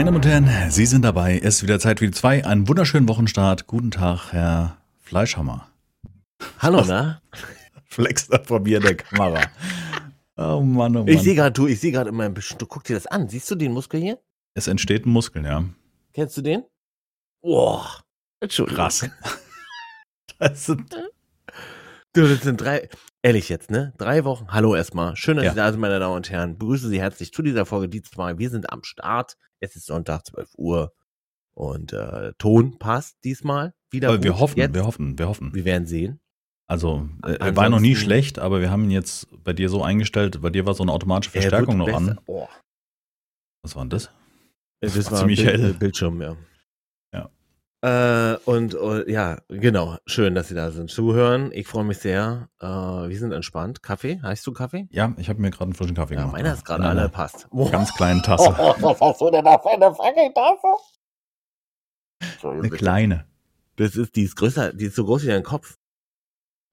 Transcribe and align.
Meine 0.00 0.12
Damen 0.12 0.16
und 0.16 0.26
Herren, 0.48 0.70
Sie 0.70 0.86
sind 0.86 1.02
dabei. 1.02 1.38
Es 1.42 1.56
ist 1.56 1.62
wieder 1.62 1.78
Zeit 1.78 1.98
für 1.98 2.06
die 2.06 2.12
zwei. 2.12 2.42
Einen 2.46 2.66
wunderschönen 2.68 3.06
Wochenstart. 3.06 3.66
Guten 3.66 3.90
Tag, 3.90 4.32
Herr 4.32 4.78
Fleischhammer. 4.98 5.68
Hallo, 6.58 6.82
na? 6.88 7.20
Flex 7.84 8.26
da 8.28 8.38
vor 8.42 8.60
mir 8.60 8.78
in 8.78 8.82
der 8.84 8.94
Kamera. 8.96 9.42
Oh 10.38 10.62
Mann, 10.62 10.96
oh 10.96 11.00
Mann. 11.00 11.08
Ich 11.08 11.20
sehe 11.20 11.34
gerade, 11.34 11.52
du, 11.52 11.66
ich 11.66 11.80
sehe 11.80 11.92
gerade 11.92 12.08
in 12.08 12.16
meinem 12.16 12.32
Bild, 12.32 12.56
du 12.58 12.64
guck 12.64 12.84
dir 12.84 12.94
das 12.94 13.06
an. 13.08 13.28
Siehst 13.28 13.50
du 13.50 13.56
den 13.56 13.72
Muskel 13.72 14.00
hier? 14.00 14.18
es 14.54 14.68
entsteht 14.68 15.04
ein 15.04 15.10
Muskel, 15.10 15.44
ja. 15.44 15.64
Kennst 16.14 16.34
du 16.38 16.40
den? 16.40 16.64
Boah. 17.42 17.86
Entschuldigung. 18.40 18.76
Krass. 18.82 19.06
Das 20.38 20.64
sind, 20.64 20.96
Du, 22.14 22.26
das 22.26 22.40
sind 22.40 22.58
drei, 22.58 22.88
ehrlich 23.20 23.50
jetzt, 23.50 23.70
ne? 23.70 23.92
Drei 23.98 24.24
Wochen. 24.24 24.46
Hallo 24.48 24.74
erstmal. 24.74 25.14
Schön, 25.16 25.36
dass 25.36 25.44
Ja. 25.44 25.50
Sie 25.50 25.56
da 25.58 25.70
sind, 25.70 25.80
meine 25.82 25.98
Damen 26.00 26.16
und 26.16 26.30
Herren. 26.30 26.56
Begrüße 26.56 26.88
Sie 26.88 26.98
herzlich 26.98 27.34
zu 27.34 27.42
dieser 27.42 27.66
Folge, 27.66 27.90
die 27.90 28.00
zwei. 28.00 28.38
Wir 28.38 28.48
sind 28.48 28.72
am 28.72 28.82
Start. 28.82 29.36
Es 29.60 29.76
ist 29.76 29.86
Sonntag, 29.86 30.26
12 30.26 30.50
Uhr. 30.56 30.92
Und 31.54 31.92
äh, 31.92 32.32
Ton 32.38 32.78
passt 32.78 33.16
diesmal 33.24 33.74
wieder. 33.90 34.08
aber 34.08 34.22
wir 34.22 34.38
hoffen, 34.38 34.58
Jetzt. 34.58 34.74
wir 34.74 34.86
hoffen, 34.86 35.18
wir 35.18 35.28
hoffen. 35.28 35.54
Wir 35.54 35.64
werden 35.64 35.86
sehen. 35.86 36.20
Also, 36.66 37.08
äh, 37.24 37.32
er 37.34 37.56
war 37.56 37.68
noch 37.68 37.80
nie 37.80 37.96
schlecht, 37.96 38.38
aber 38.38 38.60
wir 38.60 38.70
haben 38.70 38.84
ihn 38.84 38.92
jetzt 38.92 39.26
bei 39.42 39.52
dir 39.52 39.68
so 39.68 39.82
eingestellt, 39.82 40.40
bei 40.40 40.50
dir 40.50 40.66
war 40.66 40.74
so 40.74 40.84
eine 40.84 40.92
automatische 40.92 41.34
Er 41.36 41.42
Verstärkung 41.42 41.76
noch 41.78 41.86
wird 41.86 41.96
an. 41.96 42.06
besser. 42.06 42.22
Oh. 42.26 42.48
Was 43.62 43.74
war 43.74 43.82
denn 43.82 43.90
das? 43.90 44.10
Das, 44.80 44.94
Das 44.94 45.06
war 45.06 45.12
war 45.12 45.18
ziemlich 45.20 45.44
Bild, 45.44 45.60
hell. 45.60 45.74
Bildschirm, 45.74 46.22
ja. 46.22 46.28
Ja. 46.30 46.36
Äh, 47.82 48.34
und, 48.44 48.74
äh, 48.74 49.10
ja, 49.10 49.38
genau. 49.48 49.96
Schön, 50.06 50.34
dass 50.34 50.48
Sie 50.48 50.54
da 50.54 50.70
sind. 50.70 50.90
Zuhören. 50.90 51.50
Ich 51.52 51.66
freue 51.66 51.84
mich 51.84 51.98
sehr. 51.98 52.48
Äh, 52.60 52.66
wir 52.66 53.18
sind 53.18 53.32
entspannt. 53.32 53.82
Kaffee? 53.82 54.20
Heißt 54.22 54.46
du 54.46 54.52
Kaffee? 54.52 54.86
Ja, 54.90 55.14
ich 55.16 55.30
habe 55.30 55.40
mir 55.40 55.50
gerade 55.50 55.64
einen 55.64 55.74
frischen 55.74 55.96
Kaffee 55.96 56.14
Ja, 56.14 56.20
gemacht. 56.20 56.34
meiner 56.34 56.52
ist 56.52 56.64
gerade 56.66 56.82
einer 56.84 57.00
alle 57.00 57.08
passt. 57.08 57.48
Oh, 57.50 57.70
Ganz 57.70 57.94
kleinen 57.94 58.22
Tasse. 58.22 58.44
was 58.80 59.00
hast 59.00 59.20
du 59.22 59.30
denn 59.30 59.44
da 59.44 59.58
für 59.58 59.70
eine 59.70 59.94
fucking 59.94 60.34
Tasse? 60.34 60.74
Eine 62.46 62.68
kleine. 62.70 63.26
Das 63.76 63.96
ist, 63.96 64.14
die 64.14 64.24
ist 64.24 64.36
größer, 64.36 64.74
die 64.74 64.86
ist 64.86 64.96
so 64.96 65.04
groß 65.06 65.22
wie 65.22 65.28
dein 65.28 65.42
Kopf. 65.42 65.78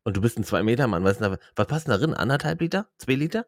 Und 0.03 0.17
du 0.17 0.21
bist 0.21 0.37
ein 0.37 0.43
2 0.43 0.63
Meter 0.63 0.87
Mann. 0.87 1.03
Was, 1.05 1.13
ist 1.13 1.21
denn 1.21 1.31
da, 1.31 1.37
was 1.55 1.67
passt 1.67 1.87
da 1.87 1.97
drin? 1.97 2.13
Anderthalb 2.13 2.59
Liter? 2.59 2.87
Zwei 2.97 3.13
Liter? 3.15 3.45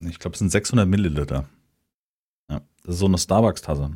Ich 0.00 0.18
glaube, 0.18 0.32
es 0.32 0.38
sind 0.38 0.50
600 0.50 0.88
Milliliter. 0.88 1.48
Ja, 2.50 2.60
das 2.84 2.94
ist 2.94 3.00
so 3.00 3.06
eine 3.06 3.18
Starbucks-Tasse, 3.18 3.90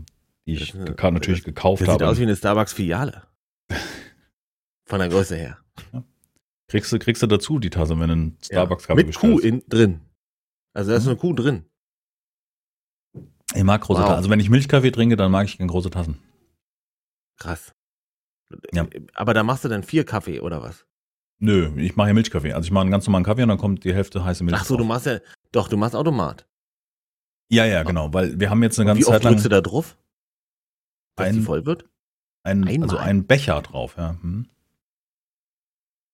die 0.47 0.55
ich 0.55 0.73
Das 0.73 0.81
geka- 0.81 1.11
natürlich 1.11 1.45
gekauft 1.45 1.83
Das 1.83 1.87
sieht 1.89 2.01
habe. 2.01 2.09
aus 2.11 2.19
wie 2.19 2.23
eine 2.23 2.37
Starbucks-Filiale. 2.37 3.23
Von 4.89 4.99
der 5.01 5.09
Größe 5.09 5.37
her. 5.37 5.59
kriegst, 6.69 6.93
du, 6.93 6.99
kriegst 6.99 7.23
du 7.23 7.27
dazu 7.27 7.59
die 7.59 7.71
Tasse, 7.71 7.99
wenn 7.99 8.07
du 8.09 8.13
einen 8.13 8.39
Ja. 8.43 8.45
Starbucks-Kaffee 8.63 9.05
Mit 9.05 9.17
Kuh 9.17 9.39
in, 9.39 9.63
drin. 9.69 10.01
Also 10.75 10.91
da 10.91 10.97
ist 10.97 11.05
Mhm. 11.05 11.11
eine 11.11 11.19
Kuh 11.19 11.33
drin. 11.33 11.65
ich 13.55 13.65
mag 13.65 13.81
große 13.81 14.01
Wow. 14.01 14.07
Tassen. 14.09 14.17
Also 14.19 14.31
wenn 14.31 14.41
ich 14.41 14.51
Milchkaffee 14.51 14.91
trinke, 14.91 15.17
dann 15.17 15.31
mag 15.31 15.47
ich 15.47 15.57
gerne 15.57 15.71
große 15.71 15.91
Tassen. 15.91 16.19
Krass. 17.39 17.73
Ja. 18.73 18.87
Aber 19.15 19.35
da 19.35 19.43
machst 19.43 19.65
du 19.65 19.69
dann 19.69 19.83
vier 19.83 20.05
Kaffee 20.05 20.41
oder 20.41 20.63
was? 20.63 20.87
Nö, 21.39 21.71
ich 21.81 21.97
mache 21.97 22.09
ja 22.09 22.15
Milchkaffee. 22.15 22.53
Also 22.53 22.67
ich 22.67 22.71
mache 22.73 22.83
einen 22.83 22.91
ganz 22.91 23.07
normalen 23.07 23.25
Kaffee 23.25 23.43
und 23.43 23.49
dann 23.49 23.59
kommt 23.59 23.85
die 23.85 23.93
Hälfte 23.93 24.25
heiße 24.25 24.45
Milch 24.45 24.57
Ach 24.59 24.65
so, 24.65 24.75
du 24.77 24.79
drauf. 24.85 24.89
machst 24.89 25.07
ja, 25.07 25.19
doch, 25.53 25.69
du 25.69 25.77
machst 25.77 25.95
Automat. 25.95 26.47
Ja, 27.51 27.65
ja, 27.67 27.83
genau. 27.83 28.13
Weil 28.15 28.39
wir 28.41 28.49
haben 28.51 28.63
jetzt 28.63 28.79
eine 28.79 28.87
ganze 28.87 29.03
wie 29.03 29.05
oft 29.07 29.15
Zeit 29.15 29.25
lang 29.25 29.33
drückst 29.35 29.45
du 29.45 29.49
da 29.51 29.61
drauf? 29.61 29.97
Dass 31.17 31.29
ein, 31.29 31.43
voll 31.43 31.67
wird? 31.67 31.85
ein, 32.43 32.67
Einmal? 32.67 32.83
also 32.89 32.97
einen 32.99 33.27
Becher 33.27 33.61
drauf. 33.63 33.97
Ja. 33.97 34.17
Hm. 34.21 34.47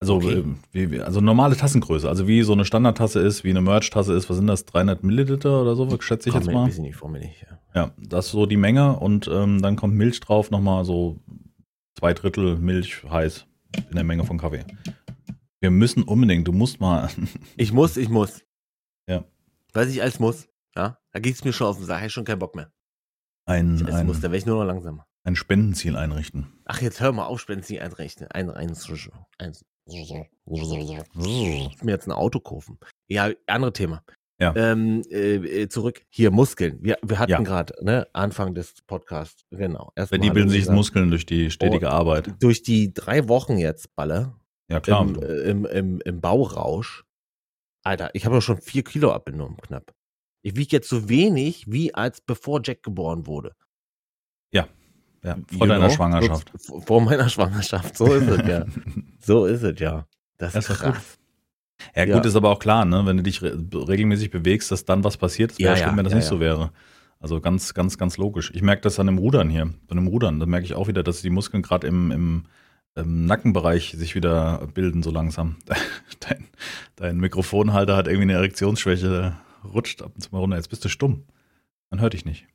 Also, 0.00 0.14
Okay. 0.16 0.38
äh, 0.40 0.44
wie, 0.72 0.90
wie, 0.90 1.00
also 1.00 1.20
normale 1.20 1.56
Tassengröße. 1.56 2.08
Also 2.08 2.26
wie 2.26 2.42
so 2.42 2.52
eine 2.52 2.64
Standardtasse 2.64 3.20
ist, 3.20 3.44
wie 3.44 3.50
eine 3.50 3.60
Merch-Tasse 3.60 4.14
ist. 4.14 4.28
Was 4.28 4.36
sind 4.36 4.48
das? 4.48 4.64
300 4.64 5.04
Milliliter 5.04 5.62
oder 5.62 5.76
so, 5.76 5.88
schätze 6.00 6.28
ich 6.28 6.32
Komm, 6.32 6.42
jetzt 6.42 6.48
ein 6.48 6.54
mal. 6.54 6.66
bisschen 6.66 6.82
nicht 6.84 6.96
vor 6.96 7.08
mir 7.08 7.20
nicht. 7.20 7.42
Ja. 7.42 7.58
Ja, 7.74 7.90
das 7.98 8.26
ist 8.26 8.32
so 8.32 8.44
die 8.46 8.56
Menge 8.56 8.98
und 8.98 9.28
ähm, 9.28 9.62
dann 9.62 9.76
kommt 9.76 9.94
Milch 9.94 10.18
drauf, 10.20 10.50
nochmal 10.50 10.84
so 10.84 11.20
zwei 11.98 12.12
Drittel 12.14 12.56
Milch 12.58 13.02
heiß 13.08 13.46
in 13.88 13.94
der 13.94 14.04
Menge 14.04 14.24
von 14.24 14.38
Kaffee. 14.38 14.64
Wir 15.60 15.70
müssen 15.70 16.02
unbedingt, 16.02 16.46
du 16.48 16.52
musst 16.52 16.80
mal, 16.80 17.08
Ich 17.56 17.72
muss, 17.72 17.96
ich 17.96 18.08
muss. 18.08 18.42
Ja. 19.08 19.24
Weiß 19.72 19.88
ich 19.88 20.02
als 20.02 20.18
muss. 20.18 20.48
Ja, 20.76 20.98
da 21.12 21.20
geht's 21.20 21.44
mir 21.44 21.52
schon 21.52 21.68
auf 21.68 21.76
den 21.76 21.86
Sack. 21.86 22.04
Ich 22.04 22.12
schon 22.12 22.24
keinen 22.24 22.40
Bock 22.40 22.56
mehr. 22.56 22.70
Ein, 23.46 23.84
als 23.86 24.04
muss, 24.04 24.16
ein, 24.16 24.22
da 24.22 24.30
wär 24.30 24.38
ich 24.38 24.46
nur 24.46 24.58
noch 24.58 24.64
langsamer. 24.64 25.06
ein 25.24 25.36
Spendenziel 25.36 25.96
einrichten. 25.96 26.52
Ach, 26.64 26.80
jetzt 26.80 27.00
hör 27.00 27.12
mal 27.12 27.26
auf, 27.26 27.40
Spenden 27.40 27.64
Sie 27.64 27.80
einrechnen. 27.80 28.30
Ein, 28.30 28.50
ein, 28.50 28.74
ein, 29.38 29.52
ich 29.86 31.82
mir 31.82 31.92
jetzt 31.92 32.06
ein 32.06 32.12
Auto 32.12 32.40
kaufen. 32.40 32.78
Ja, 33.08 33.30
andere 33.46 33.72
Thema. 33.72 34.02
Ja. 34.40 34.54
Ähm, 34.56 35.02
äh, 35.10 35.34
äh, 35.62 35.68
zurück. 35.68 36.02
Hier, 36.08 36.30
Muskeln. 36.32 36.78
Wir, 36.82 36.98
wir 37.02 37.18
hatten 37.18 37.30
Ja. 37.30 37.40
gerade, 37.42 37.74
ne, 37.84 38.08
Anfang 38.12 38.54
des 38.54 38.74
Podcasts, 38.86 39.44
genau. 39.50 39.92
Erstmal 39.94 40.20
die 40.20 40.30
bilden 40.30 40.48
sich. 40.50 40.68
Muskeln 40.68 41.10
durch 41.10 41.26
die 41.26 41.50
stetige 41.50 41.86
Oh. 41.86 41.90
Arbeit. 41.90 42.34
Durch 42.42 42.62
die 42.62 42.92
drei 42.92 43.28
Wochen 43.28 43.58
jetzt, 43.58 43.94
Balle, 43.94 44.34
Ja, 44.68 44.80
klar. 44.80 45.02
im, 45.02 45.22
äh, 45.22 45.26
im, 45.50 45.64
im, 45.66 46.00
im 46.00 46.20
Baurausch. 46.20 47.04
Alter, 47.84 48.10
ich 48.14 48.24
habe 48.24 48.36
doch 48.36 48.42
schon 48.42 48.60
vier 48.60 48.82
Kilo 48.84 49.12
abgenommen, 49.12 49.56
knapp. 49.58 49.92
Ich 50.42 50.56
wiege 50.56 50.76
jetzt 50.76 50.88
so 50.88 51.08
wenig, 51.08 51.64
wie 51.70 51.94
als 51.94 52.20
bevor 52.20 52.60
Jack 52.64 52.82
geboren 52.82 53.26
wurde. 53.26 53.54
ja, 55.24 55.36
vor 55.46 55.66
You 55.66 55.66
deiner 55.66 55.86
know? 55.86 55.94
Schwangerschaft. 55.94 56.50
So, 56.58 56.80
vor 56.80 57.00
meiner 57.00 57.28
Schwangerschaft, 57.28 57.96
so 57.96 58.12
ist 58.12 58.28
es 58.28 58.46
ja. 58.48 58.64
So 59.20 59.46
ist 59.46 59.62
es 59.62 59.78
ja. 59.78 60.06
Das 60.36 60.56
ist 60.56 60.66
gut. 60.66 60.78
krass. 60.78 61.18
Ja, 61.94 62.04
Ja. 62.04 62.16
gut, 62.16 62.26
ist 62.26 62.34
aber 62.34 62.50
auch 62.50 62.58
klar, 62.58 62.84
ne? 62.84 63.06
wenn 63.06 63.18
du 63.18 63.22
dich 63.22 63.40
re 63.40 63.56
regelmäßig 63.72 64.30
bewegst, 64.32 64.72
dass 64.72 64.84
dann 64.84 65.04
was 65.04 65.16
passiert. 65.16 65.52
Es 65.52 65.58
wäre 65.60 65.70
Ja, 65.70 65.76
schlimm, 65.76 65.90
ja, 65.90 65.96
wenn 65.98 66.04
das 66.04 66.12
ja, 66.12 66.16
nicht 66.16 66.24
ja. 66.24 66.30
so 66.30 66.40
wäre. 66.40 66.72
Also 67.20 67.40
ganz, 67.40 67.72
ganz, 67.72 67.98
ganz 67.98 68.16
logisch. 68.16 68.50
Ich 68.52 68.62
merke 68.62 68.82
das 68.82 68.98
an 68.98 69.06
dem 69.06 69.18
Rudern 69.18 69.48
hier, 69.48 69.72
bei 69.86 69.94
dem 69.94 70.08
Rudern. 70.08 70.40
Da 70.40 70.46
merke 70.46 70.64
ich 70.66 70.74
auch 70.74 70.88
wieder, 70.88 71.04
dass 71.04 71.22
die 71.22 71.30
Muskeln 71.30 71.62
gerade 71.62 71.86
im, 71.86 72.10
im, 72.10 72.42
im 72.96 73.26
Nackenbereich 73.26 73.94
sich 73.96 74.16
wieder 74.16 74.66
bilden, 74.74 75.04
so 75.04 75.12
langsam. 75.12 75.54
Dein, 76.20 76.48
dein 76.96 77.18
Mikrofonhalter 77.18 77.96
hat 77.96 78.06
irgendwie 78.08 78.22
eine 78.24 78.32
Erektionsschwäche, 78.34 79.36
rutscht 79.64 80.02
ab 80.02 80.12
und 80.14 80.20
zu 80.20 80.30
mal 80.30 80.38
runter. 80.38 80.56
Jetzt 80.56 80.68
bist 80.68 80.84
du 80.84 80.88
stumm. 80.88 81.24
Man 81.90 82.00
hört 82.00 82.12
dich 82.14 82.24
nicht. 82.24 82.46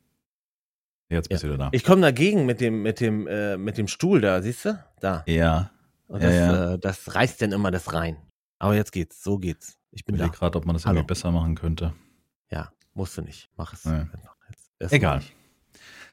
Jetzt 1.10 1.28
bist 1.28 1.42
du 1.42 1.48
wieder 1.48 1.58
da. 1.58 1.68
Ich 1.72 1.84
komme 1.84 2.02
dagegen 2.02 2.44
mit 2.46 2.60
dem, 2.60 2.82
mit 2.82 3.00
dem, 3.00 3.26
äh, 3.26 3.56
mit 3.56 3.78
dem 3.78 3.88
Stuhl 3.88 4.20
da, 4.20 4.42
siehst 4.42 4.64
du? 4.66 4.84
Da. 5.00 5.24
ja, 5.26 5.70
Und 6.06 6.22
Ja, 6.22 6.26
das, 6.28 6.34
ja. 6.36 6.74
Äh, 6.74 6.78
das 6.78 7.14
reißt 7.14 7.40
dann 7.42 7.52
immer 7.52 7.70
das 7.70 7.92
rein. 7.94 8.16
Aber 8.58 8.74
jetzt 8.74 8.92
geht's, 8.92 9.22
so 9.22 9.38
geht's. 9.38 9.78
Ich 9.90 10.00
ich 10.00 10.04
bin 10.04 10.16
da. 10.16 10.24
überlege 10.24 10.38
gerade, 10.38 10.58
ob 10.58 10.66
man 10.66 10.74
das 10.74 10.84
Hallo. 10.84 10.96
irgendwie 10.98 11.06
besser 11.06 11.30
machen 11.32 11.54
könnte. 11.54 11.94
Ja, 12.50 12.72
musst 12.92 13.16
du 13.16 13.22
nicht. 13.22 13.48
Mach 13.56 13.72
es 13.72 13.84
Nee. 13.86 14.04
Egal. 14.90 15.22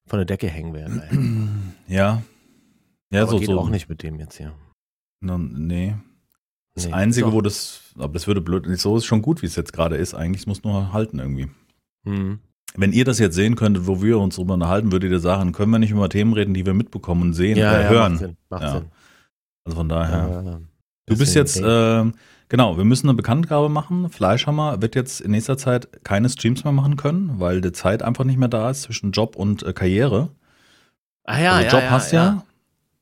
Von 0.06 0.20
der 0.20 0.26
Decke 0.26 0.48
hängen 0.48 0.74
geil. 0.74 1.50
Ja. 1.88 2.22
Ja, 3.12 3.22
Aber 3.24 3.32
so, 3.32 3.40
geht 3.40 3.48
so. 3.48 3.60
auch 3.60 3.70
nicht 3.70 3.90
mit 3.90 4.02
dem 4.02 4.20
jetzt 4.20 4.38
hier. 4.38 4.54
No, 5.20 5.38
nee. 5.38 5.96
Das 6.76 6.86
Nee. 6.88 6.94
Einzige, 6.94 7.28
Doch. 7.28 7.34
wo 7.34 7.42
das, 7.42 7.82
aber 7.98 8.14
das 8.14 8.28
würde 8.28 8.42
blöd, 8.42 8.66
so 8.80 8.98
ist 8.98 9.06
schon 9.06 9.22
gut, 9.22 9.42
wie 9.42 9.46
es 9.48 9.56
jetzt 9.56 9.74
gerade 9.74 9.96
ist. 9.96 10.14
Eigentlich 10.14 10.42
es 10.42 10.48
muss 10.48 10.64
nur 10.64 10.92
halten 10.94 11.20
irgendwie. 11.20 11.48
Hm. 12.06 12.40
Wenn 12.78 12.92
ihr 12.92 13.06
das 13.06 13.20
jetzt 13.20 13.36
sehen 13.36 13.56
könntet, 13.56 13.88
wo 13.88 14.02
wir 14.02 14.20
uns 14.20 14.36
drüber 14.36 14.56
unterhalten, 14.56 14.92
würdet 14.92 15.10
ihr 15.12 15.20
sagen, 15.20 15.54
können 15.54 15.72
wir 15.72 15.80
nicht 15.80 15.92
über 15.92 16.10
Themen 16.10 16.34
reden, 16.34 16.54
die 16.54 16.66
wir 16.66 16.74
mitbekommen 16.74 17.22
und 17.22 17.34
sehen 17.34 17.58
Ja, 17.58 17.70
oder 17.72 17.82
ja, 17.84 17.90
hören. 17.90 18.12
macht 18.14 18.20
Sinn. 18.20 18.38
Macht 18.50 18.64
Ja. 18.64 18.72
Sinn. 18.74 18.86
Also 19.64 19.78
von 19.78 19.90
daher. 19.90 20.60
Äh, 20.60 20.66
du 21.06 21.18
bist 21.18 21.34
jetzt, 21.36 21.62
äh, 21.62 22.04
genau, 22.50 22.78
wir 22.78 22.84
müssen 22.84 23.08
eine 23.08 23.16
Bekanntgabe 23.16 23.70
machen. 23.70 24.10
Fleischhammer 24.10 24.82
wird 24.82 24.96
jetzt 24.96 25.22
in 25.22 25.32
nächster 25.32 25.58
Zeit 25.58 26.04
keine 26.04 26.28
Streams 26.28 26.66
mehr 26.66 26.74
machen 26.74 26.98
können, 26.98 27.40
weil 27.40 27.62
die 27.62 27.72
Zeit 27.72 28.04
einfach 28.04 28.26
nicht 28.26 28.38
mehr 28.38 28.50
da 28.50 28.70
ist 28.70 28.82
zwischen 28.82 29.12
Job 29.14 29.38
und 29.38 29.64
äh, 29.64 29.72
Karriere. 29.72 30.32
ah, 31.24 31.40
ja, 31.40 31.52
also 31.54 31.66
ja, 31.68 31.72
Job 31.72 31.82
ja, 31.84 31.90
hast 31.92 32.12
ja, 32.12 32.44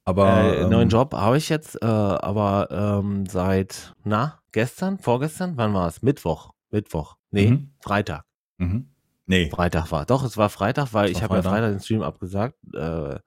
aber 0.05 0.27
äh, 0.43 0.61
ähm, 0.63 0.69
neuen 0.69 0.89
Job 0.89 1.13
habe 1.13 1.37
ich 1.37 1.49
jetzt, 1.49 1.81
äh, 1.81 1.85
aber 1.85 2.67
ähm, 2.71 3.25
seit, 3.25 3.94
na, 4.03 4.39
gestern, 4.51 4.97
vorgestern, 5.00 5.57
wann 5.57 5.73
war 5.73 5.88
es? 5.88 6.01
Mittwoch. 6.01 6.51
Mittwoch. 6.71 7.15
Nee, 7.31 7.50
Mhm. 7.51 7.69
Freitag. 7.81 8.25
Mhm. 8.57 8.89
Nee, 9.25 9.50
Freitag 9.50 9.91
war. 9.91 10.05
Doch, 10.05 10.23
es 10.23 10.35
war 10.38 10.50
Freitag, 10.50 10.94
weil 10.94 11.05
Es 11.05 11.11
ich 11.11 11.15
war 11.17 11.23
habe 11.23 11.35
ja 11.38 11.41
Freitag. 11.44 11.71
Den 11.71 11.79
Stream 11.79 12.01
abgesagt, 12.01 12.55
äh, 12.73 13.19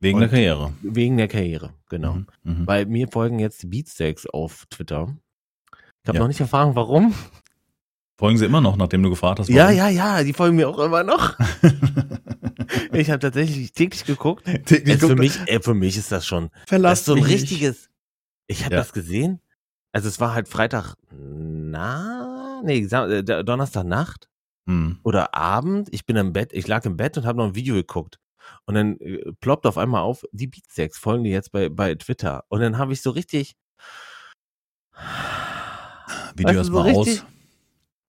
wegen 0.00 0.18
der 0.20 0.28
Karriere. 0.28 0.72
wegen 0.82 1.16
der 1.16 1.28
Karriere, 1.28 1.70
genau. 1.88 2.14
Mhm. 2.14 2.26
Mhm. 2.42 2.66
Weil 2.66 2.86
mir 2.86 3.08
folgen 3.08 3.38
jetzt 3.38 3.62
die 3.62 3.66
Beatsteaks 3.68 4.26
auf 4.26 4.66
Twitter. 4.70 5.14
Ich 6.02 6.08
habe 6.08 6.18
Ja. 6.18 6.22
noch 6.22 6.28
nicht 6.28 6.40
erfahren, 6.40 6.74
warum. 6.74 7.14
Folgen 8.16 8.38
sie 8.38 8.44
immer 8.46 8.60
noch, 8.60 8.76
nachdem 8.76 9.02
du 9.02 9.10
gefragt 9.10 9.40
hast? 9.40 9.48
Ja, 9.48 9.64
warum? 9.64 9.76
ja, 9.76 9.88
ja, 9.88 10.22
die 10.22 10.32
folgen 10.32 10.56
mir 10.56 10.68
auch 10.68 10.78
immer 10.78 11.02
noch. 11.02 11.36
Ich 12.92 13.10
habe 13.10 13.18
tatsächlich 13.18 13.72
täglich 13.72 14.04
geguckt. 14.04 14.44
Täglich 14.66 14.94
Es 15.02 15.06
für 15.06 15.16
mich, 15.16 15.36
äh, 15.46 15.60
für 15.60 15.74
mich 15.74 15.96
ist 15.96 16.10
das 16.12 16.24
schon. 16.26 16.50
Das 16.52 16.68
Verlass 16.68 16.98
ist 17.00 17.04
so 17.06 17.14
ein 17.14 17.22
mich 17.22 17.32
richtiges. 17.32 17.90
Ich 18.46 18.64
habe 18.64 18.74
Ja. 18.76 18.80
das 18.80 18.92
gesehen. 18.92 19.40
Also 19.92 20.08
es 20.08 20.18
war 20.20 20.32
halt 20.32 20.48
Freitag, 20.48 20.94
na, 21.10 22.62
nee, 22.64 22.84
Sam- 22.86 23.10
äh, 23.10 23.22
Donnerstagnacht 23.44 24.28
Hm. 24.68 24.98
oder 25.02 25.34
Abend. 25.34 25.88
Ich 25.92 26.06
bin 26.06 26.16
im 26.16 26.32
Bett, 26.32 26.52
ich 26.52 26.66
lag 26.68 26.84
im 26.84 26.96
Bett 26.96 27.18
und 27.18 27.26
habe 27.26 27.38
noch 27.38 27.46
ein 27.46 27.54
Video 27.54 27.74
geguckt. 27.74 28.18
Und 28.64 28.74
dann 28.74 28.96
äh, 29.00 29.32
ploppt 29.40 29.66
auf 29.66 29.76
einmal 29.76 30.02
auf, 30.02 30.24
die 30.32 30.46
Beatsteaks 30.46 30.96
folgen 30.98 31.24
dir 31.24 31.32
jetzt 31.32 31.50
bei, 31.52 31.68
bei 31.68 31.94
Twitter. 31.96 32.44
Und 32.48 32.60
dann 32.60 32.78
habe 32.78 32.92
ich 32.92 33.02
so 33.02 33.10
richtig. 33.10 33.56
Video 36.36 36.54
erstmal 36.58 36.92
so 36.94 37.00
aus. 37.00 37.24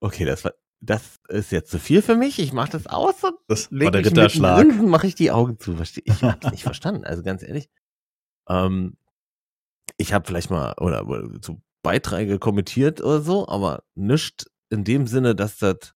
Okay, 0.05 0.25
das 0.25 0.43
war. 0.43 0.53
das 0.81 1.15
ist 1.29 1.51
jetzt 1.51 1.71
zu 1.71 1.79
viel 1.79 2.01
für 2.01 2.15
mich. 2.15 2.37
Ich 2.39 2.53
mache 2.53 2.71
das 2.71 2.85
aus 2.87 3.23
und 3.23 3.35
Das 3.47 3.71
war 3.71 3.91
der 3.91 4.05
Ritterschlag. 4.05 4.65
mache 4.83 5.07
ich 5.07 5.15
die 5.15 5.31
Augen 5.31 5.57
zu. 5.59 5.73
Versteh- 5.75 6.03
Ich 6.05 6.21
hab's 6.23 6.51
nicht 6.51 6.63
verstanden. 6.63 7.05
Also 7.05 7.23
ganz 7.23 7.41
ehrlich. 7.43 7.69
Ähm, 8.47 8.97
ich 9.97 10.13
habe 10.13 10.25
vielleicht 10.27 10.49
mal 10.51 10.73
oder, 10.79 11.07
oder 11.07 11.27
so 11.41 11.61
Beiträge 11.81 12.37
kommentiert 12.39 13.01
oder 13.01 13.21
so, 13.21 13.47
aber 13.47 13.83
nicht 13.95 14.45
in 14.69 14.83
dem 14.83 15.07
Sinne, 15.07 15.33
dass 15.35 15.57
das 15.57 15.93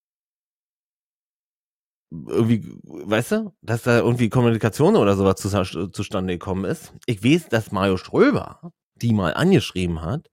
irgendwie, 2.11 2.65
weißt 2.83 3.31
du, 3.33 3.53
dass 3.61 3.83
da 3.83 3.99
irgendwie 3.99 4.29
Kommunikation 4.29 4.95
oder 4.95 5.15
sowas 5.15 5.35
zu, 5.35 5.87
zustande 5.89 6.33
gekommen 6.33 6.65
ist. 6.65 6.93
Ich 7.05 7.23
weiß, 7.23 7.49
dass 7.49 7.71
Mario 7.71 7.97
Ströber 7.97 8.71
die 8.95 9.13
mal 9.13 9.33
angeschrieben 9.33 10.01
hat, 10.01 10.29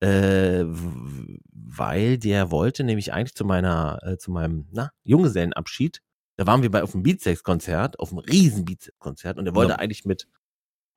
äh, 0.00 0.64
weil 1.52 2.18
der 2.18 2.50
wollte 2.50 2.84
nämlich 2.84 3.12
eigentlich 3.12 3.34
zu 3.34 3.44
meiner, 3.44 3.98
äh, 4.02 4.16
zu 4.18 4.30
meinem, 4.30 4.66
na, 4.70 4.90
Junggesellenabschied. 5.04 6.00
Da 6.36 6.46
waren 6.46 6.62
wir 6.62 6.70
bei 6.70 6.82
auf 6.82 6.92
dem 6.92 7.02
Beatsex-Konzert, 7.02 7.98
auf 7.98 8.10
einem 8.12 8.20
riesen 8.20 8.64
Beatsex-Konzert 8.64 9.38
und 9.38 9.46
er 9.46 9.54
wollte 9.54 9.72
Ja. 9.72 9.78
eigentlich 9.78 10.04
mit, 10.04 10.28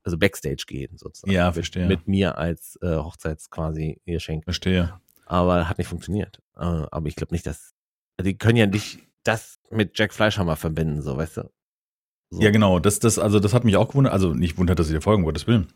also 0.04 0.18
Backstage 0.18 0.66
gehen 0.68 0.98
sozusagen. 0.98 1.32
Ja, 1.32 1.48
mit, 1.48 1.54
verstehe. 1.56 1.88
Mit 1.88 2.08
mir 2.08 2.38
als 2.38 2.78
äh, 2.82 2.96
Hochzeits 2.98 3.50
quasi 3.50 4.00
Geschenk. 4.06 4.44
Verstehe. 4.44 5.00
Aber 5.26 5.68
hat 5.68 5.78
nicht 5.78 5.88
funktioniert. 5.88 6.42
Äh, 6.56 6.60
aber 6.60 7.08
ich 7.08 7.16
glaube 7.16 7.34
nicht, 7.34 7.46
dass, 7.48 7.74
also 8.18 8.30
die 8.30 8.38
können 8.38 8.58
ja 8.58 8.68
nicht 8.68 9.00
das 9.24 9.60
mit 9.72 9.98
Jack 9.98 10.14
Fleischhammer 10.14 10.56
verbinden, 10.56 11.02
so, 11.02 11.18
weißt 11.18 11.38
du. 11.38 11.52
So. 12.32 12.42
Ja, 12.42 12.52
genau. 12.52 12.80
Das, 12.80 13.00
das, 13.00 13.20
also 13.20 13.40
das 13.40 13.54
hat 13.54 13.64
mich 13.66 13.76
auch 13.78 13.90
gewundert. 13.90 14.14
Also 14.14 14.34
nicht 14.34 14.58
wundert, 14.58 14.80
dass 14.80 14.88
ich 14.88 14.94
dir 14.94 15.02
folgen, 15.02 15.24
um 15.24 15.26
Gottes 15.26 15.48
Willen. 15.48 15.68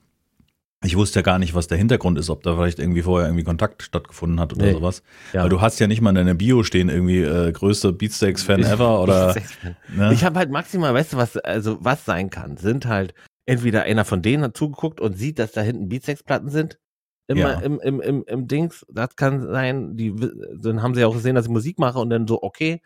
Ich 0.86 0.96
wusste 0.96 1.20
ja 1.20 1.24
gar 1.24 1.40
nicht, 1.40 1.54
was 1.56 1.68
der 1.68 1.78
Hintergrund 1.78 2.18
ist, 2.20 2.30
ob 2.30 2.44
da 2.44 2.56
vielleicht 2.56 2.80
irgendwie 2.80 3.02
vorher 3.02 3.28
irgendwie 3.28 3.44
Kontakt 3.44 3.84
stattgefunden 3.84 4.40
hat 4.40 4.54
oder 4.54 4.66
Nee. 4.66 4.74
sowas. 4.74 5.04
Ja. 5.34 5.44
Weil 5.44 5.50
du 5.50 5.60
hast 5.62 5.80
ja 5.80 5.88
nicht 5.88 6.02
mal 6.02 6.10
in 6.12 6.16
deiner 6.16 6.36
Bio 6.36 6.64
stehen, 6.64 6.90
irgendwie 6.90 7.22
äh, 7.22 7.52
größte 7.52 7.92
Beatsteaks-Fan 7.92 8.64
ever 8.64 9.02
oder. 9.02 9.36
Ne? 9.96 10.14
Ich 10.14 10.24
habe 10.24 10.38
halt 10.40 10.52
maximal, 10.52 10.94
weißt 10.94 11.14
du, 11.14 11.18
was, 11.18 11.38
also 11.38 11.78
was 11.82 12.06
sein 12.06 12.30
kann, 12.30 12.58
sind 12.58 12.86
halt 12.86 13.14
entweder 13.46 13.84
einer 13.84 14.06
von 14.06 14.22
denen 14.22 14.44
hat 14.44 14.58
zugeguckt 14.58 15.00
und 15.02 15.18
sieht, 15.18 15.40
dass 15.40 15.52
da 15.52 15.62
hinten 15.62 15.90
Beatsex-Platten 15.90 16.50
sind. 16.50 16.80
Immer 17.28 17.40
Ja. 17.40 17.60
im, 17.60 17.80
im, 17.80 18.02
im, 18.02 18.24
im 18.28 18.48
Dings. 18.48 18.86
Das 18.92 19.16
kann 19.16 19.42
sein, 19.52 19.96
die 19.98 20.14
dann 20.62 20.82
haben 20.84 20.94
sie 20.96 21.04
auch 21.06 21.14
gesehen, 21.14 21.36
dass 21.36 21.46
ich 21.46 21.52
Musik 21.52 21.80
mache 21.80 22.00
und 22.00 22.10
dann 22.10 22.28
so, 22.28 22.42
okay, 22.44 22.82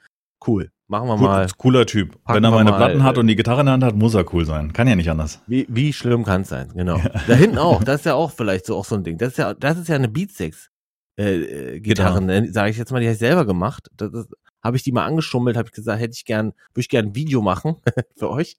cool, 0.48 0.72
machen 0.90 1.08
wir 1.08 1.18
mal. 1.18 1.44
Cool, 1.44 1.52
cooler 1.58 1.86
Typ. 1.86 2.24
Packen 2.24 2.38
Wenn 2.38 2.44
er 2.44 2.52
meine 2.52 2.72
mal, 2.72 2.78
Platten 2.78 3.04
hat 3.04 3.18
äh, 3.18 3.20
und 3.20 3.28
die 3.28 3.36
Gitarre 3.36 3.62
in 3.62 3.68
der 3.68 3.74
Hand 3.74 3.84
hat, 3.84 3.96
muss 3.96 4.14
er 4.16 4.32
cool 4.34 4.46
sein. 4.46 4.74
Kann 4.74 4.88
ja 4.88 4.96
nicht 4.96 5.10
anders. 5.10 5.42
Wie, 5.48 5.66
wie 5.70 5.94
schlimm 5.94 6.24
kann 6.24 6.42
es 6.42 6.50
sein, 6.50 6.72
genau. 6.76 7.00
Da 7.28 7.34
hinten 7.36 7.58
auch, 7.58 7.84
das 7.84 8.02
ist 8.02 8.06
ja 8.06 8.16
auch 8.16 8.32
vielleicht 8.32 8.66
so 8.66 8.76
auch 8.76 8.86
so 8.86 8.96
ein 8.96 9.04
Ding. 9.04 9.18
Das 9.18 9.30
ist 9.30 9.38
ja, 9.38 9.54
das 9.54 9.78
ist 9.78 9.88
ja 9.88 9.96
eine 9.96 10.10
Beatsex 10.10 10.70
äh, 11.18 11.76
äh, 11.76 11.80
Gitarre, 11.80 12.22
ne? 12.22 12.52
sage 12.52 12.72
ich 12.72 12.78
jetzt 12.78 12.92
mal, 12.92 13.00
die 13.00 13.08
habe 13.08 13.14
ich 13.14 13.20
selber 13.20 13.46
gemacht. 13.46 13.90
Das, 13.98 14.12
das 14.12 14.28
habe 14.64 14.78
ich 14.78 14.84
die 14.84 14.92
mal 14.92 15.06
angeschummelt, 15.06 15.58
habe 15.58 15.68
ich 15.68 15.74
gesagt, 15.74 16.02
hätte 16.02 16.14
ich 16.14 16.26
gern, 16.26 16.54
würde 16.74 16.82
ich 16.82 16.90
gern 16.90 17.08
ein 17.08 17.16
Video 17.16 17.42
machen 17.42 17.78
für 18.16 18.30
euch. 18.30 18.58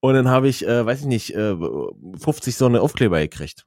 Und 0.00 0.14
dann 0.14 0.28
habe 0.28 0.48
ich, 0.48 0.66
äh, 0.66 0.84
weiß 0.84 1.00
ich 1.00 1.06
nicht, 1.06 1.34
äh, 1.34 1.56
50 2.18 2.56
so 2.56 2.66
eine 2.66 2.82
Aufkleber 2.82 3.20
gekriegt. 3.20 3.66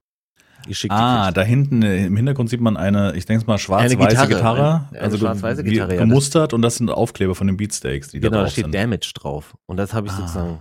Geschickt 0.67 0.93
Ah, 0.93 1.19
gekriegt. 1.31 1.37
da 1.37 1.41
hinten 1.43 1.81
äh, 1.81 2.05
im 2.07 2.15
Hintergrund 2.17 2.49
sieht 2.49 2.61
man 2.61 2.77
eine, 2.77 3.15
ich 3.15 3.25
denke 3.25 3.45
mal, 3.47 3.57
schwarz-weiße 3.57 3.95
Gitarre, 3.97 4.27
Gitarre. 4.27 4.59
eine- 4.59 4.89
eine 4.91 4.99
also 5.01 5.17
schwarz-weiße 5.17 5.63
Gitarre, 5.63 5.93
ja, 5.93 5.99
das- 5.99 6.07
gemustert 6.07 6.53
und 6.53 6.61
das 6.61 6.75
sind 6.75 6.89
Aufkleber 6.89 7.35
von 7.35 7.47
den 7.47 7.57
Beatsteaks, 7.57 8.09
die 8.09 8.19
Genau, 8.19 8.31
da 8.31 8.37
da 8.37 8.43
drauf 8.43 8.51
steht 8.51 8.65
sind. 8.65 8.75
Damage 8.75 9.11
drauf. 9.15 9.55
Und 9.65 9.77
das 9.77 9.93
habe 9.93 10.07
ich 10.07 10.13
Ah. 10.13 10.17
sozusagen, 10.17 10.59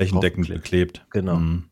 Flächendeckend 0.00 0.48
geklebt. 0.48 1.06
Genau. 1.10 1.36
Mhm. 1.36 1.64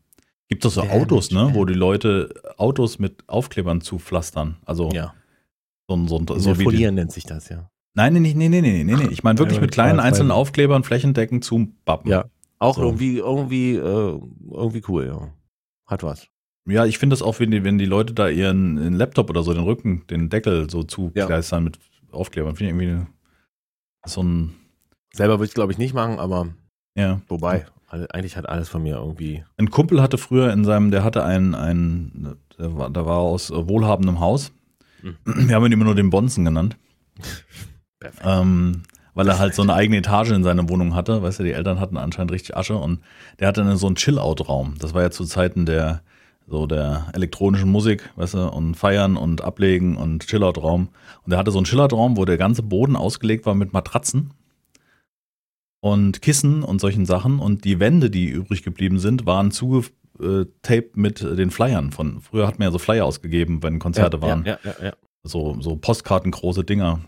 Gibt 0.48 0.64
es 0.64 0.74
so 0.74 0.82
Damage, 0.82 1.00
Autos, 1.00 1.30
ne, 1.32 1.50
wo 1.54 1.64
die 1.64 1.74
Leute 1.74 2.32
Autos 2.56 2.98
mit 2.98 3.24
Aufklebern 3.28 3.80
zupflastern? 3.80 4.56
Also 4.64 4.90
ja. 4.92 5.12
so 5.88 5.96
ein, 5.96 6.06
so 6.08 6.18
ein 6.18 6.26
So 6.28 6.38
so 6.38 6.58
wie 6.58 6.68
die, 6.76 6.90
nennt 6.90 7.10
sich 7.10 7.24
das, 7.24 7.48
ja. 7.48 7.68
Nein, 7.94 8.12
nee, 8.14 8.20
nee, 8.20 8.32
nee, 8.34 8.48
nee, 8.48 8.60
nee, 8.60 8.84
nee, 8.84 8.94
nee. 8.94 9.08
Ich 9.10 9.22
meine 9.24 9.38
wirklich 9.38 9.56
Ja, 9.56 9.60
mit 9.62 9.72
kleinen 9.72 9.98
einzelnen 10.00 10.30
Aufklebern 10.30 10.84
flächendeckend 10.84 11.42
zum 11.44 11.74
Bappen. 11.84 12.10
Ja. 12.10 12.26
Auch 12.58 12.76
So. 12.76 12.82
irgendwie, 12.84 13.18
irgendwie, 13.18 13.74
äh, 13.74 14.20
irgendwie 14.50 14.82
cool, 14.88 15.06
ja. 15.06 15.28
Hat 15.86 16.02
was. 16.04 16.28
Ja, 16.68 16.86
ich 16.86 16.98
finde 16.98 17.14
das 17.14 17.22
auch, 17.22 17.40
wenn 17.40 17.50
die, 17.50 17.64
wenn 17.64 17.78
die 17.78 17.86
Leute 17.86 18.14
da 18.14 18.28
ihren, 18.28 18.78
ihren 18.78 18.94
Laptop 18.94 19.30
oder 19.30 19.42
so, 19.42 19.52
den 19.52 19.64
Rücken, 19.64 20.06
den 20.08 20.30
Deckel 20.30 20.70
so 20.70 20.84
zugleistern 20.84 21.64
mit 21.64 21.78
Aufklebern. 22.12 22.54
Finde 22.56 22.72
ich 22.72 22.80
irgendwie 22.80 23.06
so 24.06 24.22
ein, 24.22 24.54
Selber 25.12 25.38
würde 25.38 25.46
ich 25.46 25.54
glaube 25.54 25.72
ich 25.72 25.78
nicht 25.78 25.94
machen, 25.94 26.18
aber 26.18 26.48
ja. 26.96 27.20
wobei, 27.28 27.66
eigentlich 27.90 28.36
hat 28.36 28.48
alles 28.48 28.68
von 28.68 28.82
mir 28.82 28.96
irgendwie. 28.96 29.44
Ein 29.58 29.70
Kumpel 29.70 30.00
hatte 30.00 30.18
früher 30.18 30.52
in 30.52 30.64
seinem, 30.64 30.90
der 30.90 31.04
hatte 31.04 31.24
ein, 31.24 31.54
ein 31.54 32.36
der 32.58 32.76
war, 32.76 32.90
der 32.90 33.06
war 33.06 33.18
aus 33.18 33.50
wohlhabendem 33.52 34.20
Haus. 34.20 34.52
Mhm. 35.02 35.16
Wir 35.24 35.54
haben 35.54 35.66
ihn 35.66 35.72
immer 35.72 35.84
nur 35.84 35.94
den 35.94 36.10
Bonzen 36.10 36.44
genannt, 36.44 36.76
Perfekt. 38.00 38.22
ähm, 38.24 38.82
weil 39.14 39.28
er 39.28 39.38
halt 39.38 39.54
so 39.54 39.62
eine 39.62 39.74
eigene 39.74 39.98
Etage 39.98 40.30
in 40.30 40.44
seiner 40.44 40.68
Wohnung 40.68 40.94
hatte. 40.94 41.22
Weißt 41.22 41.40
du, 41.40 41.44
die 41.44 41.52
Eltern 41.52 41.80
hatten 41.80 41.98
anscheinend 41.98 42.32
richtig 42.32 42.56
Asche 42.56 42.76
und 42.76 43.00
der 43.38 43.48
hatte 43.48 43.62
dann 43.62 43.76
so 43.76 43.86
einen 43.86 43.96
Chill-Out-Raum. 43.96 44.76
Das 44.78 44.94
war 44.94 45.02
ja 45.02 45.10
zu 45.10 45.24
Zeiten 45.26 45.66
der, 45.66 46.02
so 46.46 46.66
der 46.66 47.06
elektronischen 47.14 47.70
Musik, 47.70 48.10
weißt 48.16 48.34
du, 48.34 48.48
und 48.48 48.74
Feiern 48.74 49.16
und 49.16 49.42
Ablegen 49.42 49.96
und 49.96 50.26
Chill-Out-Raum. 50.26 50.88
Und 51.24 51.32
er 51.32 51.38
hatte 51.38 51.50
so 51.50 51.58
einen 51.58 51.64
Chill-Out-Raum, 51.64 52.16
wo 52.16 52.24
der 52.24 52.36
ganze 52.36 52.62
Boden 52.62 52.96
ausgelegt 52.96 53.46
war 53.46 53.54
mit 53.54 53.72
Matratzen 53.72 54.32
und 55.80 56.22
Kissen 56.22 56.62
und 56.62 56.80
solchen 56.80 57.06
Sachen. 57.06 57.38
Und 57.38 57.64
die 57.64 57.80
Wände, 57.80 58.10
die 58.10 58.28
übrig 58.28 58.62
geblieben 58.62 58.98
sind, 58.98 59.26
waren 59.26 59.50
zugetaped 59.50 60.96
mit 60.96 61.20
den 61.20 61.50
Flyern 61.50 61.92
von. 61.92 62.20
Früher 62.20 62.46
hat 62.46 62.58
man 62.58 62.68
ja 62.68 62.72
so 62.72 62.78
Flyer 62.78 63.04
ausgegeben, 63.04 63.62
wenn 63.62 63.78
Konzerte 63.78 64.18
ja, 64.18 64.22
waren. 64.22 64.44
Ja, 64.44 64.58
ja, 64.64 64.74
ja. 64.82 64.92
So, 65.24 65.56
so 65.60 65.76
Postkarten, 65.76 66.32
große 66.32 66.64
Dinger. 66.64 67.00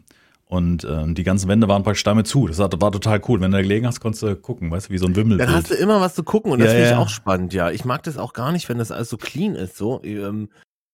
Und 0.46 0.84
ähm, 0.84 1.14
die 1.14 1.24
ganzen 1.24 1.48
Wände 1.48 1.68
waren 1.68 1.82
praktisch 1.82 2.04
damit 2.04 2.26
zu. 2.26 2.46
Das 2.46 2.58
war, 2.58 2.70
war 2.80 2.92
total 2.92 3.20
cool. 3.28 3.40
Wenn 3.40 3.50
du 3.50 3.56
da 3.56 3.62
gelegen 3.62 3.86
hast, 3.86 4.00
konntest 4.00 4.22
du 4.22 4.36
gucken, 4.36 4.70
weißt 4.70 4.88
du, 4.88 4.92
wie 4.92 4.98
so 4.98 5.06
ein 5.06 5.16
Wimmelbild. 5.16 5.48
Dann 5.48 5.56
hast 5.56 5.70
du 5.70 5.74
immer 5.74 6.00
was 6.00 6.14
zu 6.14 6.22
gucken 6.22 6.52
und 6.52 6.58
das 6.58 6.68
Ja, 6.68 6.72
finde 6.72 6.86
ich 6.86 6.92
ja. 6.92 6.98
auch 6.98 7.08
spannend, 7.08 7.54
ja. 7.54 7.70
Ich 7.70 7.84
mag 7.84 8.02
das 8.02 8.18
auch 8.18 8.34
gar 8.34 8.52
nicht, 8.52 8.68
wenn 8.68 8.78
das 8.78 8.92
alles 8.92 9.08
so 9.08 9.16
clean 9.16 9.54
ist, 9.54 9.76
so. 9.76 10.02
Ähm, 10.04 10.50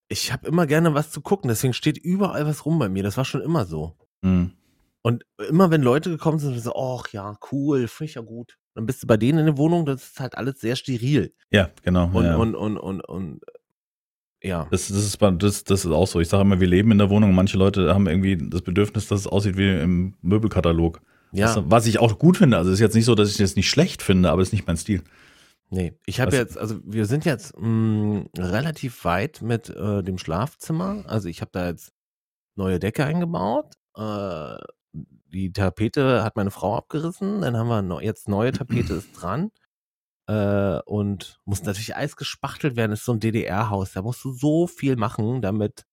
ich 0.09 0.33
habe 0.33 0.47
immer 0.47 0.67
gerne 0.67 0.95
was 0.95 1.11
zu 1.11 1.21
gucken, 1.21 1.49
deswegen 1.49 1.73
steht 1.73 1.99
überall 1.99 2.47
was 2.47 2.65
rum 2.65 2.79
bei 2.79 2.89
mir. 2.89 3.03
Das 3.03 3.17
war 3.17 3.25
schon 3.25 3.43
immer 3.43 3.65
so. 3.65 3.97
Hm. 4.25 4.53
Und 5.03 5.25
immer 5.49 5.71
wenn 5.71 5.83
Leute 5.83 6.11
gekommen 6.11 6.39
sind, 6.39 6.59
so, 6.61 6.75
ach 6.75 7.09
ja, 7.13 7.37
cool, 7.51 7.89
finde 7.89 8.11
ich 8.11 8.15
ja 8.17 8.23
gut. 8.23 8.57
Dann 8.75 8.87
bist 8.87 9.03
du 9.03 9.07
bei 9.07 9.17
denen 9.17 9.39
in 9.39 9.47
der 9.47 9.57
Wohnung, 9.57 9.87
das 9.87 10.03
ist 10.03 10.21
halt 10.21 10.37
alles 10.37 10.61
sehr 10.61 10.77
steril. 10.77 11.35
Ja, 11.51 11.71
genau. 11.83 12.11
Und, 12.13 12.25
ja. 12.25 12.37
und, 12.37 12.55
und, 12.55 12.77
und, 12.77 13.01
und, 13.01 13.41
ja. 14.43 14.67
Das, 14.71 14.89
das, 14.89 14.97
ist, 15.05 15.19
das, 15.21 15.65
das 15.65 15.85
ist 15.85 15.91
auch 15.91 16.07
so. 16.07 16.21
Ich 16.21 16.29
sage 16.29 16.43
immer, 16.43 16.61
wir 16.61 16.67
leben 16.67 16.91
in 16.93 16.99
der 16.99 17.11
Wohnung. 17.11 17.35
Manche 17.35 17.59
Leute 17.59 17.95
haben 17.95 18.07
irgendwie 18.07 18.37
das 18.37 18.63
Bedürfnis, 18.63 19.07
dass 19.09 19.21
es 19.21 19.27
aussieht 19.27 19.57
wie 19.57 19.69
im 19.81 20.15
Möbelkatalog. 20.23 21.01
Ja, 21.33 21.55
du, 21.55 21.65
was 21.71 21.87
ich 21.87 21.99
auch 22.01 22.19
gut 22.19 22.39
finde. 22.39 22.57
Also 22.57 22.71
es 22.71 22.75
ist 22.75 22.81
jetzt 22.81 22.95
nicht 22.95 23.05
so, 23.05 23.15
dass 23.15 23.31
ich 23.31 23.37
das 23.37 23.55
nicht 23.57 23.71
schlecht 23.71 24.03
finde, 24.03 24.31
aber 24.31 24.43
es 24.43 24.49
ist 24.49 24.53
nicht 24.53 24.67
mein 24.67 24.77
Stil. 24.77 25.03
nee. 25.69 25.93
Ich 26.07 26.21
habe 26.21 26.33
Was- 26.33 26.39
jetzt, 26.39 26.59
also 26.59 26.81
wir 26.85 27.07
sind 27.07 27.25
jetzt 27.25 27.55
mh, 27.59 28.25
relativ 28.37 29.05
weit 29.05 29.41
mit 29.43 29.69
äh, 29.71 30.03
dem 30.03 30.19
Schlafzimmer. 30.19 31.05
Also 31.07 31.29
ich 31.29 31.41
habe 31.41 31.51
da 31.53 31.69
jetzt 31.69 31.93
neue 32.57 32.79
Decke 32.81 33.05
eingebaut. 33.05 33.75
Äh, 33.97 34.57
die 35.33 35.53
Tapete 35.53 36.25
hat 36.25 36.35
meine 36.35 36.51
Frau 36.51 36.77
abgerissen. 36.77 37.43
Dann 37.43 37.57
haben 37.57 37.69
wir 37.69 37.83
neu, 37.83 38.01
jetzt 38.03 38.29
neue 38.29 38.51
Tapete 38.51 38.95
ist 38.95 39.13
dran. 39.13 39.51
Äh, 40.31 40.81
und 40.85 41.41
muss 41.45 41.65
natürlich 41.65 41.97
alles 41.97 42.15
gespachtelt 42.17 42.77
werden. 42.77 42.93
Das 42.93 43.01
ist 43.01 43.07
so 43.07 43.13
ein 43.13 43.21
DDR-Haus. 43.21 43.93
Da 43.93 44.03
musst 44.03 44.23
du 44.25 44.33
so 44.33 44.69
viel 44.69 44.95
machen, 44.95 45.43
damit 45.43 45.87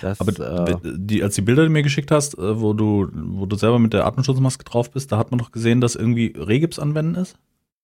das. 0.00 0.20
Aber 0.20 0.68
äh, 0.68 0.78
die, 0.82 1.22
als 1.22 1.34
die 1.34 1.42
Bilder, 1.42 1.62
die 1.62 1.68
du 1.68 1.72
mir 1.72 1.82
geschickt 1.82 2.10
hast, 2.10 2.38
äh, 2.38 2.60
wo 2.60 2.72
du, 2.72 3.08
wo 3.12 3.44
du 3.44 3.56
selber 3.56 3.78
mit 3.78 3.92
der 3.92 4.06
Atemschutzmaske 4.06 4.64
drauf 4.64 4.90
bist, 4.90 5.12
da 5.12 5.18
hat 5.18 5.30
man 5.30 5.38
doch 5.38 5.52
gesehen, 5.52 5.82
dass 5.82 5.94
irgendwie 5.94 6.32
Regips 6.36 6.78
anwenden 6.78 7.16
ist. 7.16 7.36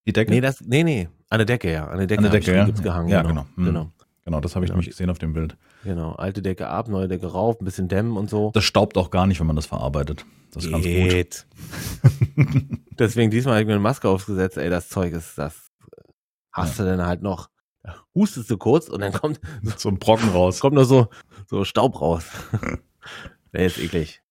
Die 0.07 0.13
Decke? 0.13 0.31
nee, 0.31 0.41
das, 0.41 0.61
nee, 0.61 0.83
nee. 0.83 1.09
An 1.29 1.39
der 1.39 1.45
Decke, 1.45 1.71
ja. 1.71 1.87
An 1.87 1.97
der 1.97 2.07
Decke, 2.07 2.25
An 2.25 2.31
der 2.31 2.39
Decke, 2.39 2.55
ja. 2.55 2.65
Gehangen. 2.65 3.09
Ja, 3.09 3.21
genau. 3.21 3.33
genau. 3.33 3.47
Mhm. 3.57 3.65
genau. 3.65 3.91
genau, 4.25 4.39
das 4.41 4.55
habe 4.55 4.65
ich 4.65 4.69
Genau. 4.69 4.77
nämlich 4.77 4.89
gesehen 4.89 5.11
auf 5.11 5.19
dem 5.19 5.33
Bild. 5.33 5.57
Genau, 5.83 6.13
alte 6.13 6.41
Decke 6.41 6.67
ab, 6.67 6.87
neue 6.87 7.07
Decke 7.07 7.27
rauf, 7.27 7.59
ein 7.61 7.65
bisschen 7.65 7.87
dämmen 7.87 8.17
und 8.17 8.29
so. 8.29 8.51
Das 8.53 8.63
staubt 8.63 8.97
auch 8.97 9.11
gar 9.11 9.27
nicht, 9.27 9.39
wenn 9.39 9.47
man 9.47 9.55
das 9.55 9.65
verarbeitet. 9.67 10.25
Das 10.53 10.65
ist 10.65 10.71
ganz 10.71 10.85
gut. 10.85 10.93
Geht. 10.93 11.45
Deswegen 12.97 13.29
diesmal 13.29 13.55
habe 13.55 13.61
ich 13.61 13.67
mir 13.67 13.73
eine 13.73 13.81
Maske 13.81 14.07
aufgesetzt, 14.09 14.57
ey, 14.57 14.69
das 14.69 14.89
Zeug 14.89 15.13
ist 15.13 15.37
das. 15.37 15.66
Hast 16.57 16.79
du 16.79 16.83
denn 16.83 17.05
halt 17.05 17.21
noch, 17.21 17.49
hustest 18.15 18.49
du 18.49 18.57
kurz 18.57 18.87
und 18.89 19.01
dann 19.01 19.11
kommt, 19.21 19.39
so 19.77 19.89
ein 19.89 19.99
Brocken 19.99 20.29
raus. 20.29 20.59
kommt 20.59 20.75
noch 20.75 20.83
so, 20.85 21.07
so 21.49 21.63
Staub 21.63 21.99
raus. 22.01 22.25
Der 23.53 23.65
ist 23.65 23.77
eklig. 23.79 24.21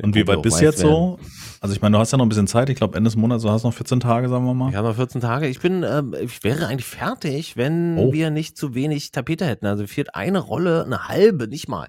Und 0.00 0.14
wie 0.14 0.26
weit 0.26 0.40
bist 0.40 0.58
du 0.60 0.64
jetzt 0.64 0.78
werden. 0.82 0.90
so? 0.90 1.18
Also 1.60 1.74
ich 1.74 1.82
meine, 1.82 1.94
du 1.96 2.00
hast 2.00 2.12
ja 2.12 2.18
noch 2.18 2.24
ein 2.24 2.28
bisschen 2.30 2.46
Zeit. 2.46 2.70
Ich 2.70 2.76
glaube, 2.76 2.96
Ende 2.96 3.08
des 3.08 3.16
Monats, 3.16 3.42
du 3.42 3.50
hast 3.50 3.62
noch 3.62 3.74
14 3.74 4.00
Tage, 4.00 4.28
sagen 4.30 4.44
wir 4.46 4.54
mal. 4.54 4.70
Ich 4.70 4.76
habe 4.76 4.88
noch 4.88 4.96
14 4.96 5.20
Tage. 5.20 5.48
Ich 5.48 5.60
bin, 5.60 5.82
ähm, 5.82 6.14
ich 6.18 6.42
wäre 6.44 6.66
eigentlich 6.66 6.86
fertig, 6.86 7.56
wenn 7.58 7.98
Oh. 7.98 8.12
wir 8.12 8.30
nicht 8.30 8.56
zu 8.56 8.74
wenig 8.74 9.12
Tapete 9.12 9.44
hätten. 9.46 9.66
Also 9.66 9.86
fehlt 9.86 10.14
eine 10.14 10.38
Rolle, 10.38 10.84
eine 10.84 11.08
halbe, 11.08 11.46
nicht 11.46 11.68
mal. 11.68 11.88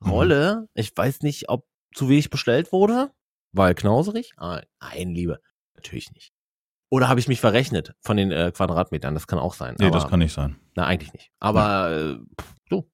Mhm. 0.00 0.10
Rolle. 0.10 0.68
Ich 0.74 0.96
weiß 0.96 1.20
nicht, 1.20 1.48
ob 1.50 1.66
zu 1.94 2.08
wenig 2.08 2.30
bestellt 2.30 2.72
wurde. 2.72 3.10
Weil 3.52 3.74
knauserig? 3.74 4.32
Ah, 4.38 4.62
nein, 4.80 5.10
Liebe. 5.10 5.38
Natürlich 5.74 6.10
nicht. 6.12 6.32
Oder 6.90 7.08
habe 7.08 7.18
ich 7.20 7.28
mich 7.28 7.40
verrechnet 7.40 7.94
von 8.00 8.16
den 8.16 8.30
äh, 8.30 8.52
Quadratmetern? 8.54 9.14
Das 9.14 9.26
kann 9.26 9.38
auch 9.38 9.54
sein. 9.54 9.76
Nee, 9.78 9.86
aber, 9.86 9.98
das 9.98 10.08
kann 10.08 10.20
nicht 10.20 10.32
sein. 10.32 10.56
Na, 10.76 10.86
eigentlich 10.86 11.12
nicht. 11.12 11.30
Aber 11.40 11.90
äh, 11.90 12.14
pff, 12.40 12.54
du, 12.68 12.90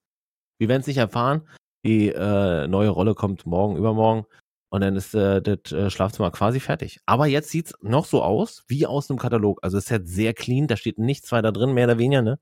wir 0.59 0.69
werden 0.69 0.81
es 0.81 0.87
nicht 0.87 0.97
erfahren. 0.99 1.43
Die 1.85 2.09
äh, 2.09 2.67
neue 2.67 2.91
Rolle 2.91 3.15
kommt 3.15 3.47
morgen, 3.47 3.77
übermorgen. 3.77 4.27
Und 4.73 4.83
dann 4.83 4.95
ist 4.97 5.15
äh, 5.15 5.43
das 5.43 5.73
äh, 5.73 5.91
Schlafzimmer 5.91 6.31
quasi 6.31 6.61
fertig. 6.61 7.01
Aber 7.05 7.27
jetzt 7.27 7.51
sieht's 7.51 7.75
noch 7.83 8.05
so 8.05 8.23
aus, 8.23 8.65
wie 8.69 8.87
aus 8.87 9.11
einem 9.11 9.19
Katalog. 9.19 9.59
Also 9.63 9.79
es 9.79 9.85
ist 9.85 9.91
jetzt 9.91 10.11
sehr 10.11 10.33
clean, 10.33 10.69
da 10.69 10.77
steht 10.77 10.99
nichts 10.99 11.33
weiter 11.33 11.51
drin, 11.53 11.73
mehr 11.75 11.87
oder 11.87 11.99
weniger, 11.99 12.23
ne? 12.23 12.39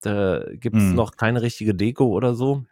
Da 0.00 0.44
gibt's 0.54 0.80
Hm. 0.80 0.96
noch 0.96 1.16
keine 1.16 1.42
richtige 1.42 1.74
Deko 1.74 2.06
oder 2.06 2.34
so. 2.34 2.64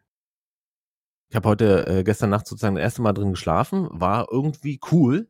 Ich 1.29 1.37
habe 1.37 1.49
heute, 1.49 1.87
äh, 1.87 2.03
gestern 2.03 2.31
Nacht 2.31 2.49
sozusagen 2.49 2.75
das 2.75 2.83
erste 2.83 3.03
Mal 3.03 3.13
drin 3.13 3.31
geschlafen, 3.31 3.89
war 3.93 4.27
irgendwie 4.33 4.81
cool, 4.91 5.30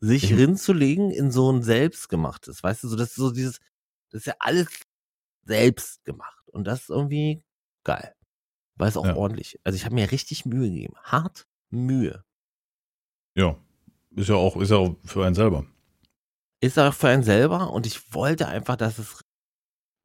sich 0.00 0.30
Mhm. 0.30 0.36
rinzulegen 0.38 1.10
in 1.10 1.30
so 1.30 1.50
ein 1.52 1.62
selbstgemachtes, 1.62 2.62
weißt 2.62 2.84
du, 2.84 2.88
so 2.88 2.96
das 2.96 3.08
ist 3.10 3.16
so 3.16 3.30
dieses, 3.32 3.58
das 4.10 4.20
ist 4.22 4.26
ja 4.26 4.34
alles 4.38 4.68
selbst 5.44 6.04
gemacht. 6.04 6.48
Und 6.52 6.64
das 6.66 6.82
ist 6.82 6.90
irgendwie 6.90 7.42
geil. 7.84 8.14
Weil 8.76 8.88
es 8.88 8.96
auch 8.96 9.06
Ja. 9.06 9.16
ordentlich. 9.16 9.58
Also 9.64 9.76
ich 9.76 9.84
habe 9.84 9.94
mir 9.96 10.10
richtig 10.12 10.46
Mühe 10.46 10.68
gegeben. 10.70 10.94
Hart 11.02 11.46
Mühe. 11.70 12.24
Ja. 13.36 13.56
Ist 14.16 14.28
ja 14.28 14.34
auch, 14.36 14.56
ist 14.56 14.70
ja 14.70 14.76
auch 14.78 14.96
für 15.04 15.24
einen 15.24 15.34
selber. 15.34 15.66
ist 16.60 16.78
auch 16.78 16.92
für 16.94 17.08
einen 17.08 17.22
selber 17.22 17.70
und 17.72 17.86
ich 17.86 18.12
wollte 18.12 18.48
einfach, 18.48 18.74
dass 18.76 18.98
es 18.98 19.20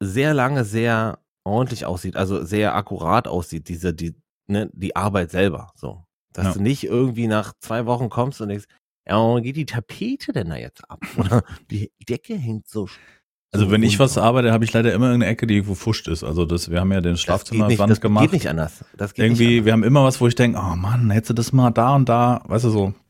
sehr 0.00 0.34
lange 0.34 0.64
sehr 0.64 1.18
ordentlich 1.44 1.84
aussieht, 1.86 2.16
also 2.16 2.44
sehr 2.44 2.74
akkurat 2.76 3.26
aussieht, 3.28 3.68
diese, 3.68 3.92
die, 3.94 4.14
ne, 4.46 4.70
die 4.72 4.94
Arbeit 4.96 5.30
selber, 5.32 5.72
so. 5.76 6.04
Dass 6.32 6.46
Ja. 6.46 6.52
du 6.54 6.60
nicht 6.62 6.84
irgendwie 6.84 7.26
nach 7.26 7.54
zwei 7.60 7.86
Wochen 7.86 8.08
kommst 8.10 8.40
und 8.40 8.48
denkst, 8.50 8.66
ja, 9.06 9.38
geht 9.40 9.56
die 9.56 9.66
Tapete 9.66 10.32
denn 10.32 10.48
da 10.48 10.56
jetzt 10.56 10.88
ab? 10.90 11.00
Oder 11.16 11.42
die 11.70 11.90
Decke 12.08 12.36
hängt 12.36 12.68
so. 12.68 12.88
Also 13.52 13.66
so 13.66 13.72
wenn 13.72 13.82
ich 13.82 13.98
was 13.98 14.18
arbeite, 14.18 14.52
habe 14.52 14.64
ich 14.64 14.72
leider 14.72 14.92
immer 14.92 15.06
irgendeine 15.06 15.30
Ecke, 15.30 15.46
die 15.46 15.66
wo 15.68 15.74
fuscht 15.74 16.08
ist. 16.08 16.24
Also 16.24 16.44
das, 16.44 16.70
wir 16.70 16.80
haben 16.80 16.92
ja 16.92 17.00
den 17.00 17.16
Schlafzimmerwand 17.16 17.70
nicht, 17.70 17.90
das 17.90 18.00
gemacht. 18.00 18.24
geht 18.24 18.32
nicht 18.32 18.48
anders. 18.48 18.84
Das 18.96 19.14
geht 19.14 19.24
Irgendwie, 19.24 19.56
nicht 19.56 19.64
wir 19.64 19.72
haben 19.72 19.84
immer 19.84 20.02
was, 20.02 20.20
wo 20.20 20.26
ich 20.26 20.34
denke, 20.34 20.58
oh 20.58 20.74
Mann, 20.74 21.10
hättest 21.10 21.30
du 21.30 21.34
das 21.34 21.52
mal 21.52 21.70
da 21.70 21.94
und 21.94 22.08
da, 22.08 22.42
weißt 22.46 22.64
du 22.64 22.70
so. 22.70 22.84
anders. 22.86 23.04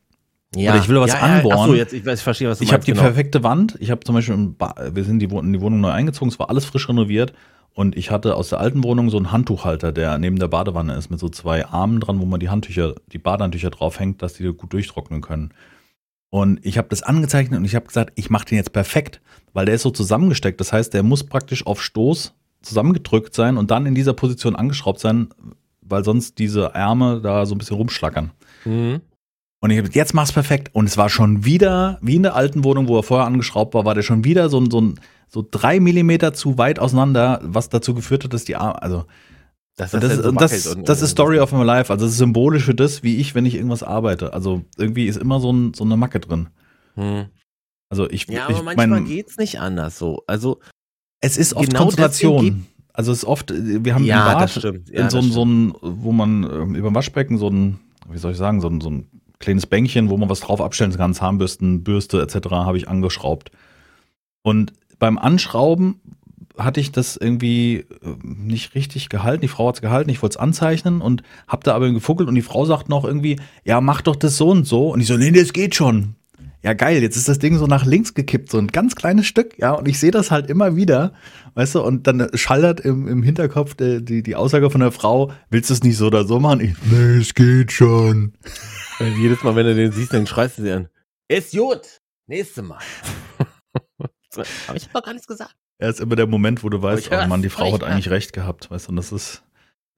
Ja, 0.55 0.71
oder 0.71 0.81
ich 0.81 0.87
will 0.87 0.99
was 0.99 1.13
ja, 1.13 1.17
ja, 1.17 1.35
anbohren. 1.35 1.57
Ach 1.59 1.65
so, 1.65 1.75
jetzt, 1.75 1.93
ich, 1.93 2.05
weiß, 2.05 2.19
ich 2.19 2.23
verstehe, 2.23 2.49
was 2.49 2.59
du 2.59 2.63
Ich 2.63 2.73
habe 2.73 2.83
die 2.83 2.91
genau. 2.91 3.03
perfekte 3.03 3.43
Wand. 3.43 3.75
Ich 3.79 3.91
habe 3.91 4.01
zum 4.01 4.15
Beispiel, 4.15 4.55
wir 4.91 5.03
sind 5.03 5.19
die, 5.19 5.25
in 5.25 5.53
die 5.53 5.61
Wohnung 5.61 5.81
neu 5.81 5.89
eingezogen, 5.89 6.29
es 6.29 6.39
war 6.39 6.49
alles 6.49 6.65
frisch 6.65 6.87
renoviert. 6.87 7.33
Und 7.73 7.97
ich 7.97 8.09
hatte 8.09 8.35
aus 8.35 8.49
der 8.49 8.61
alten 8.61 8.85
Wohnung 8.85 9.09
so 9.09 9.17
einen 9.17 9.33
Handtuchhalter, 9.33 9.91
der 9.91 10.17
neben 10.17 10.39
der 10.39 10.47
Badewanne 10.47 10.95
ist, 10.95 11.09
mit 11.09 11.19
so 11.19 11.27
zwei 11.27 11.65
Armen 11.65 11.99
dran, 11.99 12.21
wo 12.21 12.25
man 12.25 12.39
die 12.39 12.47
Handtücher, 12.47 12.95
die 13.11 13.17
Badehandtücher 13.17 13.69
draufhängt, 13.69 14.21
dass 14.21 14.33
die 14.35 14.45
gut 14.53 14.71
durchtrocknen 14.71 15.19
können. 15.19 15.53
Und 16.29 16.59
ich 16.65 16.77
habe 16.77 16.87
das 16.89 17.03
angezeichnet 17.03 17.59
und 17.59 17.65
ich 17.65 17.75
habe 17.75 17.85
gesagt, 17.85 18.11
ich 18.15 18.29
mache 18.29 18.45
den 18.45 18.57
jetzt 18.57 18.73
perfekt, 18.73 19.21
weil 19.53 19.65
der 19.65 19.75
ist 19.75 19.83
so 19.83 19.91
zusammengesteckt. 19.91 20.59
Das 20.59 20.73
heißt, 20.73 20.93
der 20.93 21.03
muss 21.03 21.23
praktisch 21.23 21.65
auf 21.65 21.81
Stoß 21.81 22.33
zusammengedrückt 22.61 23.33
sein 23.33 23.57
und 23.57 23.71
dann 23.71 23.85
in 23.85 23.95
dieser 23.95 24.13
Position 24.13 24.55
angeschraubt 24.55 24.99
sein, 24.99 25.29
weil 25.81 26.03
sonst 26.03 26.39
diese 26.39 26.73
Ärme 26.73 27.21
da 27.21 27.45
so 27.45 27.55
ein 27.55 27.57
bisschen 27.57 27.77
rumschlackern. 27.77 28.31
Mhm. 28.65 29.01
Und 29.61 29.71
ich 29.71 29.77
habe 29.77 29.89
jetzt 29.93 30.13
mach's 30.13 30.31
perfekt. 30.31 30.69
Und 30.73 30.85
es 30.85 30.97
war 30.97 31.09
schon 31.09 31.45
wieder, 31.45 31.97
wie 32.01 32.17
in 32.17 32.23
der 32.23 32.35
alten 32.35 32.63
Wohnung, 32.63 32.87
wo 32.87 32.97
er 32.97 33.03
vorher 33.03 33.25
angeschraubt 33.25 33.73
war, 33.73 33.85
war 33.85 33.95
der 33.95 34.03
schon 34.03 34.23
wieder 34.23 34.49
so, 34.49 34.63
so, 34.69 34.93
so 35.27 35.47
drei 35.49 35.79
Millimeter 35.79 36.33
zu 36.33 36.57
weit 36.57 36.79
auseinander, 36.79 37.39
was 37.43 37.69
dazu 37.69 37.93
geführt 37.93 38.23
hat, 38.23 38.33
dass 38.33 38.45
die 38.45 38.55
Arme, 38.55 38.81
also 38.81 39.05
Das, 39.75 39.91
dann 39.91 40.01
ist, 40.03 40.23
so 40.23 40.31
das, 40.31 40.51
das 40.85 41.01
ist 41.01 41.01
und- 41.01 41.07
Story 41.09 41.39
of 41.39 41.51
my 41.51 41.63
life. 41.63 41.91
Also 41.91 42.05
es 42.05 42.13
ist 42.13 42.17
symbolisch 42.17 42.63
für 42.63 42.75
das, 42.75 43.03
wie 43.03 43.17
ich, 43.17 43.35
wenn 43.35 43.45
ich 43.45 43.55
irgendwas 43.55 43.83
arbeite. 43.83 44.33
Also 44.33 44.63
irgendwie 44.77 45.05
ist 45.07 45.17
immer 45.17 45.39
so, 45.39 45.51
ein, 45.51 45.73
so 45.73 45.83
eine 45.83 45.97
Macke 45.97 46.19
drin. 46.21 46.47
Hm. 46.95 47.25
Also 47.89 48.09
ich, 48.09 48.27
Ja, 48.27 48.45
aber 48.45 48.53
ich 48.53 48.63
manchmal 48.63 48.87
mein, 48.87 49.05
geht's 49.05 49.37
nicht 49.37 49.59
anders 49.59 49.97
so. 49.97 50.23
Also, 50.27 50.59
es 51.19 51.37
ist 51.37 51.53
oft 51.53 51.69
genau 51.69 51.83
Konzentration. 51.83 52.65
Also 52.93 53.11
es 53.11 53.19
ist 53.19 53.25
oft, 53.25 53.53
wir 53.53 53.93
haben 53.93 54.05
ja, 54.05 54.33
im 54.33 54.39
das 54.39 54.53
Bad 54.53 54.61
stimmt. 54.63 54.89
Ja, 54.89 55.01
in 55.03 55.09
so, 55.09 55.17
das 55.21 55.27
so 55.27 55.43
ein, 55.43 55.73
wo 55.81 56.13
man 56.13 56.43
ähm, 56.43 56.75
über 56.75 56.89
dem 56.89 56.95
Waschbecken 56.95 57.37
so 57.37 57.49
ein, 57.49 57.79
wie 58.09 58.17
soll 58.17 58.31
ich 58.31 58.37
sagen, 58.37 58.61
so 58.61 58.69
ein, 58.69 58.79
so 58.79 58.89
ein 58.89 59.07
kleines 59.39 59.65
Bänkchen, 59.65 60.09
wo 60.09 60.15
man 60.15 60.29
was 60.29 60.39
drauf 60.39 60.61
abstellen 60.61 60.95
kann, 60.95 61.13
Zahnbürsten, 61.13 61.83
Bürste 61.83 62.21
etc. 62.21 62.49
habe 62.51 62.77
ich 62.77 62.87
angeschraubt. 62.87 63.51
Und 64.43 64.71
beim 64.97 65.17
Anschrauben 65.17 65.99
hatte 66.57 66.79
ich 66.79 66.91
das 66.91 67.17
irgendwie 67.17 67.85
äh, 68.01 68.15
nicht 68.23 68.75
richtig 68.75 69.09
gehalten. 69.09 69.41
Die 69.41 69.47
Frau 69.47 69.67
hat 69.67 69.75
es 69.75 69.81
gehalten, 69.81 70.09
ich 70.09 70.21
wollte 70.21 70.35
es 70.35 70.37
anzeichnen 70.37 71.01
und 71.01 71.23
habe 71.47 71.63
da 71.63 71.75
aber 71.75 71.91
gefuckelt 71.91 72.29
und 72.29 72.35
die 72.35 72.41
Frau 72.41 72.65
sagt 72.65 72.89
noch 72.89 73.05
irgendwie, 73.05 73.39
ja, 73.63 73.81
mach 73.81 74.01
doch 74.01 74.15
das 74.15 74.37
so 74.37 74.49
und 74.49 74.65
so. 74.65 74.89
Und 74.89 75.01
ich 75.01 75.07
so, 75.07 75.17
nee, 75.17 75.31
das 75.31 75.53
geht 75.53 75.75
schon. 75.75 76.15
Ja, 76.65 76.73
geil, 76.73 77.03
jetzt 77.03 77.15
ist 77.15 77.29
das 77.29 77.37
Ding 77.37 77.59
so 77.59 77.67
nach 77.67 77.85
links 77.85 78.15
gekippt, 78.15 78.49
so 78.49 78.57
ein 78.57 78.69
ganz 78.69 78.95
kleines 78.95 79.27
Stück, 79.27 79.55
ja, 79.59 79.73
und 79.73 79.87
ich 79.87 79.99
sehe 79.99 80.09
das 80.09 80.31
halt 80.31 80.49
immer 80.49 80.75
wieder, 80.75 81.13
weißt 81.53 81.75
du, 81.75 81.83
und 81.83 82.07
dann 82.07 82.27
schallert 82.33 82.79
im, 82.79 83.07
im 83.07 83.21
Hinterkopf 83.21 83.75
die, 83.75 84.03
die, 84.03 84.23
die 84.23 84.35
Aussage 84.35 84.71
von 84.71 84.81
der 84.81 84.91
Frau, 84.91 85.31
willst 85.51 85.69
du 85.69 85.75
es 85.75 85.83
nicht 85.83 85.95
so 85.95 86.07
oder 86.07 86.25
so 86.25 86.39
machen? 86.39 86.61
Ich, 86.61 86.73
nee, 86.89 87.17
es 87.17 87.35
geht 87.35 87.71
schon. 87.71 88.33
Weil 88.97 89.09
jedes 89.09 89.43
Mal, 89.43 89.55
wenn 89.55 89.67
du 89.67 89.75
den 89.75 89.91
siehst, 89.91 90.11
dann 90.11 90.25
schreist 90.25 90.57
du 90.57 90.63
sie 90.63 90.71
an. 90.71 90.89
Ist 91.27 91.55
gut. 91.55 92.01
Nächste 92.25 92.63
Mal. 92.63 92.79
Aber 94.67 94.75
ich 94.75 94.83
habe 94.85 94.93
doch 94.93 95.03
gar 95.03 95.13
nichts 95.13 95.27
gesagt. 95.27 95.55
Er 95.77 95.89
ist 95.89 95.99
immer 95.99 96.15
der 96.15 96.27
Moment, 96.27 96.63
wo 96.63 96.69
du 96.69 96.81
weißt, 96.81 97.11
oh 97.11 97.15
Mann, 97.27 97.41
die 97.41 97.49
Frau 97.49 97.71
hat 97.73 97.81
ich 97.81 97.87
eigentlich 97.87 98.09
recht 98.09 98.33
gehabt, 98.33 98.71
weißt 98.71 98.87
du, 98.87 98.89
und 98.91 98.95
das 98.95 99.11
ist, 99.11 99.43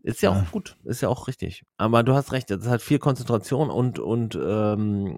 Ist 0.04 0.22
ja, 0.22 0.32
Ja. 0.34 0.42
auch 0.42 0.52
gut. 0.52 0.78
Ist 0.84 1.02
ja 1.02 1.10
auch 1.10 1.28
richtig. 1.28 1.64
Aber 1.78 2.04
du 2.04 2.14
hast 2.14 2.32
recht. 2.32 2.50
Es 2.52 2.62
ist 2.64 2.68
halt 2.70 2.82
viel 2.82 3.00
Konzentration 3.00 3.70
und, 3.70 4.00
und 4.00 4.36
ähm, 4.42 5.18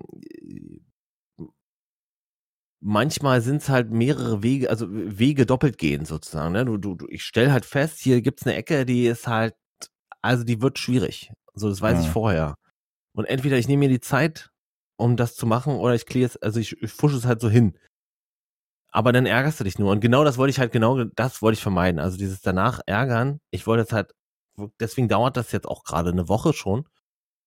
manchmal 2.82 3.42
sind 3.42 3.58
es 3.62 3.70
halt 3.70 3.92
mehrere 3.92 4.42
Wege, 4.44 4.70
also 4.70 4.88
Wege 4.89 5.46
doppelt 5.46 5.78
gehen 5.78 6.06
sozusagen. 6.06 6.54
Ne? 6.54 6.66
Du, 6.66 6.78
du, 6.78 6.96
du, 6.96 7.08
ich 7.10 7.24
stelle 7.24 7.51
halt 7.51 7.66
fest, 7.66 8.00
hier 8.00 8.22
gibt's 8.22 8.46
eine 8.46 8.56
Ecke, 8.56 8.86
die 8.86 9.06
ist 9.06 9.28
halt, 9.28 9.56
also 10.22 10.44
die 10.44 10.62
wird 10.62 10.80
schwierig. 10.80 11.32
So, 11.54 11.70
das 11.70 11.82
weiß 11.82 11.98
Ja. 12.00 12.04
ich 12.06 12.10
vorher. 12.10 12.56
Und 13.13 13.25
entweder 13.25 13.58
ich 13.58 13.68
nehme 13.68 13.82
mir 13.88 13.89
die 13.89 14.00
Zeit, 14.00 14.50
um 14.98 15.18
das 15.18 15.36
zu 15.36 15.46
machen, 15.46 15.74
oder 15.75 15.96
ich 15.96 16.06
kläre 16.06 16.25
es, 16.28 16.38
also 16.38 16.60
ich, 16.60 16.82
ich 16.82 16.92
fusche 16.92 17.18
es 17.18 17.25
halt 17.25 17.42
so 17.42 17.50
hin. 17.50 17.78
Aber 18.91 19.12
dann 19.12 19.25
ärgerst 19.25 19.60
du 19.60 19.63
dich 19.63 19.77
nur. 19.77 19.91
Und 19.91 20.00
genau 20.00 20.24
das 20.24 20.38
wollte 20.38 20.50
ich 20.50 20.60
halt, 20.60 20.72
genau 20.72 21.03
das 21.03 21.41
wollte 21.41 21.58
ich 21.58 21.63
vermeiden. 21.63 22.00
Also 22.00 22.17
dieses 22.17 22.41
danach 22.41 22.81
ärgern. 22.86 23.39
Ich 23.51 23.67
wollte 23.67 23.81
jetzt 23.81 23.93
halt, 23.93 24.13
deswegen 24.79 25.08
dauert 25.08 25.38
das 25.38 25.51
jetzt 25.51 25.67
auch 25.67 25.84
gerade 25.84 26.10
eine 26.10 26.27
Woche 26.27 26.53
schon. 26.53 26.88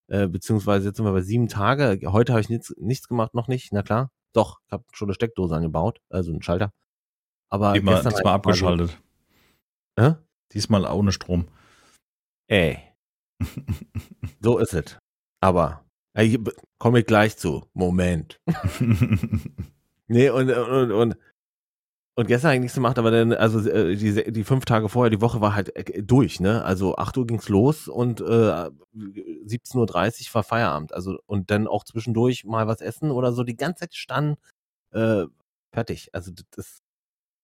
Äh, 0.08 0.28
beziehungsweise 0.28 0.88
jetzt 0.88 0.96
sind 0.96 1.06
wir 1.06 1.12
bei 1.12 1.22
sieben 1.22 1.49
Tage. 1.49 1.99
Heute 2.12 2.32
habe 2.32 2.40
ich 2.40 2.49
nichts, 2.49 2.72
nichts 2.78 3.08
gemacht, 3.08 3.34
noch 3.34 3.49
nicht. 3.49 3.72
Na 3.72 3.82
klar. 3.82 4.11
Doch, 4.34 4.61
ich 4.66 4.72
habe 4.72 4.84
schon 4.92 5.08
eine 5.08 5.14
Steckdose 5.14 5.54
angebaut, 5.54 6.00
also 6.08 6.30
einen 6.30 6.42
Schalter. 6.42 6.72
Aber 7.50 7.75
diesmal, 7.75 7.96
gestern 7.96 8.12
diesmal 8.12 8.32
halt 8.32 8.46
abgeschaltet. 8.46 9.02
Hä? 9.99 10.14
Diesmal 10.52 10.87
ohne 10.87 11.12
Strom. 11.12 11.49
Ey, 12.49 12.78
so 14.40 14.58
ist 14.58 14.72
es. 14.72 14.99
Aber 15.40 15.84
äh, 16.14 16.38
komme 16.78 17.00
ich 17.00 17.06
gleich 17.06 17.37
zu. 17.37 17.66
Moment. 17.75 18.40
Nee, 20.12 20.28
und, 20.28 20.50
und, 20.50 20.92
und, 20.92 21.16
und 22.14 22.26
gestern 22.26 22.49
habe 22.49 22.57
ich 22.57 22.61
nichts 22.61 22.75
gemacht, 22.75 22.99
aber 22.99 23.11
dann, 23.11 23.33
also 23.33 23.66
äh, 23.69 23.97
die, 23.97 24.33
die 24.33 24.45
fünf 24.45 24.66
Tage 24.66 24.90
vorher, 24.90 25.09
die 25.09 25.23
Woche 25.23 25.40
war 25.40 25.54
halt 25.54 25.75
äh, 25.75 26.02
durch, 26.02 26.40
ne? 26.40 26.62
Also 26.62 26.97
8 26.97 27.16
Uhr 27.16 27.26
ging's 27.26 27.49
los 27.49 27.88
und 27.88 28.21
äh, 28.21 28.25
17.30 28.25 30.28
Uhr 30.28 30.35
war 30.35 30.42
Feierabend. 30.42 30.92
Also 30.92 31.19
und 31.25 31.50
dann 31.50 31.66
auch 31.66 31.85
zwischendurch 31.85 32.45
mal 32.45 32.66
was 32.66 32.83
essen 32.83 33.11
oder 33.11 33.33
so, 33.33 33.45
die 33.45 33.57
ganze 33.57 33.81
Zeit 33.81 33.95
standen, 33.95 34.37
äh, 34.92 35.25
fertig. 35.73 36.11
Also 36.12 36.33
das, 36.50 36.83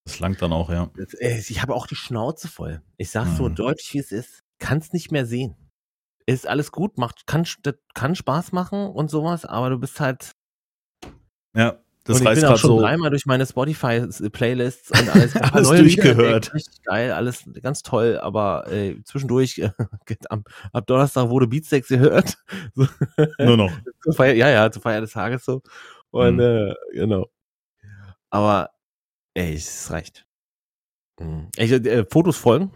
das, 0.04 0.20
langt 0.20 0.42
dann 0.42 0.52
auch, 0.52 0.68
ja. 0.68 0.90
das 0.96 1.14
äh, 1.14 1.38
ich 1.38 1.62
habe 1.62 1.74
auch 1.74 1.86
die 1.86 1.96
Schnauze 1.96 2.48
voll. 2.48 2.82
Ich 2.98 3.10
sag's 3.10 3.38
so 3.38 3.48
Mhm. 3.48 3.54
deutlich, 3.54 3.94
wie 3.94 3.98
es 3.98 4.12
ist. 4.12 4.42
Kann's 4.58 4.92
nicht 4.92 5.10
mehr 5.10 5.24
sehen. 5.24 5.56
Ist 6.26 6.46
alles 6.46 6.72
gut, 6.72 6.98
macht, 6.98 7.26
kann, 7.26 7.46
kann 7.94 8.14
Spaß 8.14 8.52
machen 8.52 8.86
und 8.86 9.10
sowas, 9.10 9.46
aber 9.46 9.70
du 9.70 9.78
bist 9.78 9.98
halt 9.98 10.32
Ja, 11.56 11.78
das 12.08 12.20
und 12.20 12.26
ich 12.26 12.34
bin 12.36 12.44
auch 12.46 12.56
schon 12.56 12.70
so. 12.70 12.80
dreimal 12.80 13.10
durch 13.10 13.26
meine 13.26 13.44
Spotify-Playlists 13.46 14.90
und 14.90 15.08
alles, 15.14 15.36
Alles 15.36 15.68
durchgehört. 15.68 16.54
Richtig 16.54 16.82
geil, 16.82 17.12
alles 17.12 17.44
ganz 17.62 17.82
toll, 17.82 18.18
aber 18.18 18.66
äh, 18.72 19.02
zwischendurch, 19.04 19.58
äh, 19.58 19.70
am, 20.30 20.44
ab 20.72 20.86
Donnerstag 20.86 21.28
wurde 21.28 21.46
Beatsteaks 21.46 21.88
gehört. 21.88 22.38
So, 22.74 22.86
Nur 23.38 23.56
noch. 23.56 23.72
Feier, 24.14 24.32
ja, 24.34 24.48
ja, 24.48 24.70
zur 24.70 24.80
Feier 24.82 25.00
des 25.02 25.12
Tages 25.12 25.44
so. 25.44 25.62
Und 26.10 26.36
Mhm. 26.36 26.40
äh, 26.40 26.74
genau. 26.92 27.26
Aber 28.30 28.70
ey, 29.34 29.54
es 29.54 29.90
reicht. 29.90 30.24
Mhm. 31.20 31.48
Ich, 31.56 31.70
äh, 31.70 32.06
Fotos 32.10 32.36
folgen 32.38 32.72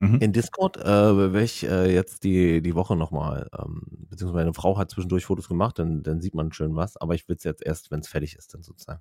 Mhm. 0.00 0.16
in 0.16 0.32
Discord, 0.32 0.76
äh, 0.76 0.84
werde 0.84 1.42
ich 1.42 1.64
äh, 1.66 1.92
jetzt 1.92 2.24
die, 2.24 2.60
die 2.60 2.74
Woche 2.74 2.96
nochmal, 2.96 3.48
ähm, 3.58 3.82
beziehungsweise 4.10 4.44
meine 4.44 4.54
Frau 4.54 4.76
hat 4.76 4.90
zwischendurch 4.90 5.24
Fotos 5.24 5.48
gemacht, 5.48 5.78
dann, 5.78 6.02
dann 6.02 6.20
sieht 6.20 6.34
man 6.34 6.52
schön 6.52 6.74
was, 6.74 6.96
aber 6.96 7.14
ich 7.14 7.28
will 7.28 7.36
es 7.36 7.44
jetzt 7.44 7.64
erst, 7.64 7.90
wenn 7.90 8.00
es 8.00 8.08
fertig 8.08 8.36
ist, 8.36 8.52
dann 8.54 8.62
sozusagen. 8.62 9.00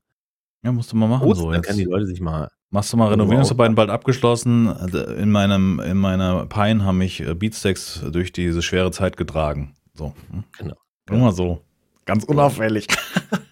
Ja, 0.63 0.71
musst 0.71 0.91
du 0.91 0.95
mal 0.95 1.07
machen 1.07 1.23
Prost, 1.23 1.41
so 1.41 1.47
dann 1.47 1.55
jetzt. 1.55 1.67
können 1.67 1.79
die 1.79 1.85
Leute 1.85 2.05
sich 2.05 2.21
mal. 2.21 2.49
Machst 2.69 2.93
du 2.93 2.97
mal 2.97 3.09
Renovierungsarbeiten 3.09 3.75
bald 3.75 3.89
abgeschlossen? 3.89 4.67
In 4.67 5.29
meinem, 5.29 5.79
in 5.79 5.97
meiner 5.97 6.45
Pine 6.45 6.85
haben 6.85 6.97
mich 6.99 7.19
äh, 7.19 7.35
Beatsteaks 7.35 8.01
durch 8.11 8.31
diese 8.31 8.61
schwere 8.61 8.91
Zeit 8.91 9.17
getragen. 9.17 9.75
So. 9.93 10.13
hm? 10.31 10.43
Genau. 10.57 10.75
Nur 11.09 11.19
mal 11.19 11.31
so. 11.33 11.61
Ganz 12.05 12.23
unauffällig. 12.23 12.87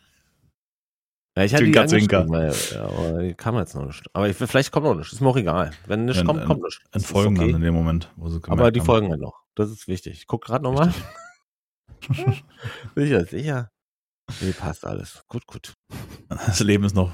Ja, 1.42 1.46
ich 1.46 1.54
hatte 1.56 1.64
die 1.64 1.72
Zwinker, 1.72 1.88
zwinker. 1.88 2.30
weil, 2.30 2.54
ja, 2.72 2.86
aber 2.86 3.34
kam 3.34 3.56
jetzt 3.58 3.74
noch 3.74 3.86
nicht. 3.86 4.04
Aber 4.14 4.30
ich, 4.30 4.36
vielleicht 4.36 4.72
kommt 4.72 4.86
noch 4.86 4.94
nicht. 4.94 5.12
Ist 5.12 5.22
mir 5.22 5.30
auch 5.30 5.38
egal. 5.38 5.72
Wenn 5.88 6.06
nicht 6.06 6.24
kommt, 6.24 6.46
kommt 6.46 6.62
nicht. 6.62 6.82
Das 6.92 7.02
ist 7.02 7.10
Entfolgen 7.10 7.36
okay. 7.36 7.48
dann 7.48 7.56
in 7.56 7.62
dem 7.64 7.74
Moment, 7.74 8.12
wo 8.16 8.30
sie 8.30 8.40
gemerkt 8.40 8.62
Aber 8.62 8.72
die 8.72 8.80
haben. 8.80 8.86
folgen 8.86 9.10
halt 9.10 9.22
noch. 9.22 9.42
Das 9.56 9.72
ist 9.72 9.88
wichtig. 9.88 10.14
Ich 10.14 10.28
guck 10.28 10.46
gerade 10.46 10.64
nochmal. 10.64 10.94
sicher, 12.96 13.26
sicher. 13.26 13.72
Nee, 14.40 14.52
passt 14.52 14.86
alles. 14.86 15.24
Gut, 15.28 15.48
gut. 15.48 15.74
Das 16.30 16.60
Leben 16.60 16.84
ist 16.84 16.96
noch 16.96 17.12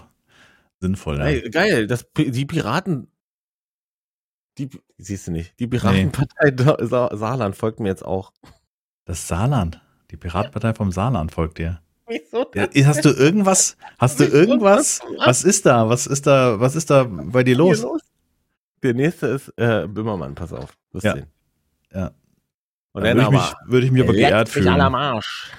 sinnvoll. 0.82 1.20
Ja. 1.20 1.26
Ey, 1.26 1.50
geil, 1.50 1.88
das, 1.88 2.06
die 2.18 2.46
Piraten, 2.46 3.10
die, 4.58 4.70
siehst 4.98 5.28
du 5.28 5.32
nicht, 5.32 5.58
die 5.60 5.68
Piratenpartei 5.68 6.52
nee. 6.52 6.86
Sa 6.86 7.16
Saarland 7.16 7.56
folgt 7.56 7.80
mir 7.80 7.88
jetzt 7.88 8.04
auch. 8.04 8.34
Das 9.06 9.26
Saarland, 9.28 9.82
die 10.12 10.18
Piratenpartei 10.18 10.74
vom 10.74 10.92
Saarland 10.92 11.32
folgt 11.32 11.60
dir. 11.60 11.82
Wieso 12.08 12.50
ja, 12.56 12.68
hast 12.86 13.04
du 13.04 13.10
irgendwas, 13.10 13.78
hast 13.98 14.20
du 14.20 14.24
irgendwas, 14.24 15.02
was 15.26 15.44
ist 15.44 15.66
da, 15.66 15.90
was 15.90 16.08
ist 16.08 16.26
da, 16.26 16.60
was 16.60 16.76
ist 16.76 16.90
da 16.90 17.04
bei 17.04 17.44
dir 17.44 17.58
los? 17.58 17.82
los? 17.82 18.02
Der 18.84 18.94
nächste 18.94 19.28
ist 19.28 19.50
äh, 19.58 19.88
Böhmermann, 19.88 20.36
pass 20.36 20.54
auf, 20.54 20.78
wirst 20.92 21.06
ja. 21.06 21.14
sehen. 21.14 21.28
Ja. 21.94 22.12
Und 22.94 23.04
dann, 23.04 23.18
dann 23.18 23.32
würde, 23.32 23.38
ich 23.38 23.42
mich, 23.42 23.72
würde 23.72 23.86
ich 23.86 23.92
mich 23.92 24.04
aber 24.04 24.14
geehrt 24.14 24.50
fühlen. 24.50 24.80
Am 24.80 24.96
Arsch. 24.96 25.52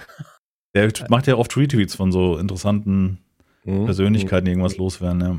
Der 0.74 0.90
macht 1.08 1.26
ja 1.26 1.36
oft 1.36 1.56
Retweets 1.56 1.94
von 1.94 2.12
so 2.12 2.38
interessanten 2.38 3.18
mhm. 3.64 3.84
Persönlichkeiten, 3.84 4.46
die 4.46 4.52
irgendwas 4.52 4.76
loswerden. 4.76 5.20
Ja. 5.20 5.36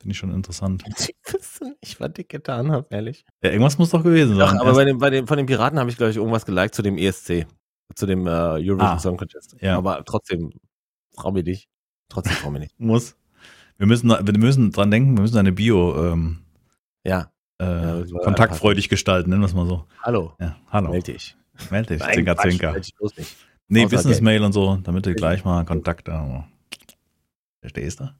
Finde 0.00 0.12
ich 0.12 0.18
schon 0.18 0.34
interessant. 0.34 0.82
Ich 0.98 1.32
wüsste 1.32 1.76
nicht, 1.80 2.00
was 2.00 2.10
ich 2.18 2.28
getan 2.28 2.72
habe, 2.72 2.86
ehrlich. 2.90 3.24
Ja, 3.42 3.50
irgendwas 3.50 3.78
muss 3.78 3.90
doch 3.90 4.02
gewesen 4.02 4.36
sein. 4.36 4.56
Doch, 4.56 4.60
aber 4.60 4.74
bei 4.74 4.84
dem, 4.84 4.98
bei 4.98 5.10
dem, 5.10 5.26
von 5.26 5.36
den 5.36 5.46
Piraten 5.46 5.78
habe 5.78 5.88
ich, 5.88 5.96
glaube 5.96 6.10
ich, 6.10 6.16
irgendwas 6.16 6.44
geliked 6.44 6.74
zu 6.74 6.82
dem 6.82 6.98
ESC. 6.98 7.46
Zu 7.94 8.06
dem 8.06 8.26
äh, 8.26 8.30
Eurovision 8.30 8.80
ah, 8.80 8.98
Song 8.98 9.16
Contest. 9.16 9.56
Ja. 9.60 9.76
Aber 9.76 10.04
trotzdem, 10.04 10.50
frau 11.14 11.30
mir 11.32 11.42
dich. 11.42 11.68
Trotzdem 12.08 12.34
frau 12.34 12.50
mir 12.50 12.60
nicht. 12.60 12.78
muss. 12.78 13.16
Wir 13.78 13.86
müssen, 13.86 14.10
wir 14.10 14.38
müssen 14.38 14.70
dran 14.70 14.90
denken, 14.90 15.16
wir 15.16 15.22
müssen 15.22 15.38
eine 15.38 15.52
Bio 15.52 16.12
ähm, 16.12 16.38
ja. 17.04 17.32
Äh, 17.60 17.64
ja, 17.64 18.18
kontaktfreudig 18.22 18.88
gestalten, 18.88 19.30
nennen 19.30 19.42
wir 19.42 19.46
es 19.46 19.54
mal 19.54 19.66
so. 19.66 19.84
Hallo. 20.02 20.34
Ja, 20.40 20.56
hallo. 20.70 20.90
Meld 20.90 21.08
dich. 21.08 21.36
Meld 21.70 21.90
dich, 21.90 22.00
Nein, 22.00 22.14
Zwinker, 22.14 22.34
Quatsch, 22.34 22.48
Zwinker. 22.50 22.72
Meld 22.72 22.86
dich 22.86 22.94
bloß 22.94 23.16
nicht. 23.16 23.36
Nee, 23.68 23.86
Business-Mail 23.86 24.42
und 24.42 24.52
so, 24.52 24.76
damit 24.82 25.06
du 25.06 25.14
gleich 25.14 25.44
mal 25.44 25.64
Kontakt 25.64 26.08
da. 26.08 26.46
Verstehst 27.60 28.00
du? 28.00 28.10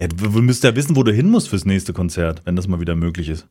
Ja, 0.00 0.08
du, 0.08 0.16
du 0.16 0.42
müsst 0.42 0.64
ja 0.64 0.74
wissen, 0.74 0.96
wo 0.96 1.02
du 1.02 1.12
hin 1.12 1.30
musst 1.30 1.48
fürs 1.48 1.64
nächste 1.64 1.92
Konzert, 1.92 2.42
wenn 2.44 2.56
das 2.56 2.68
mal 2.68 2.80
wieder 2.80 2.94
möglich 2.94 3.28
ist. 3.28 3.48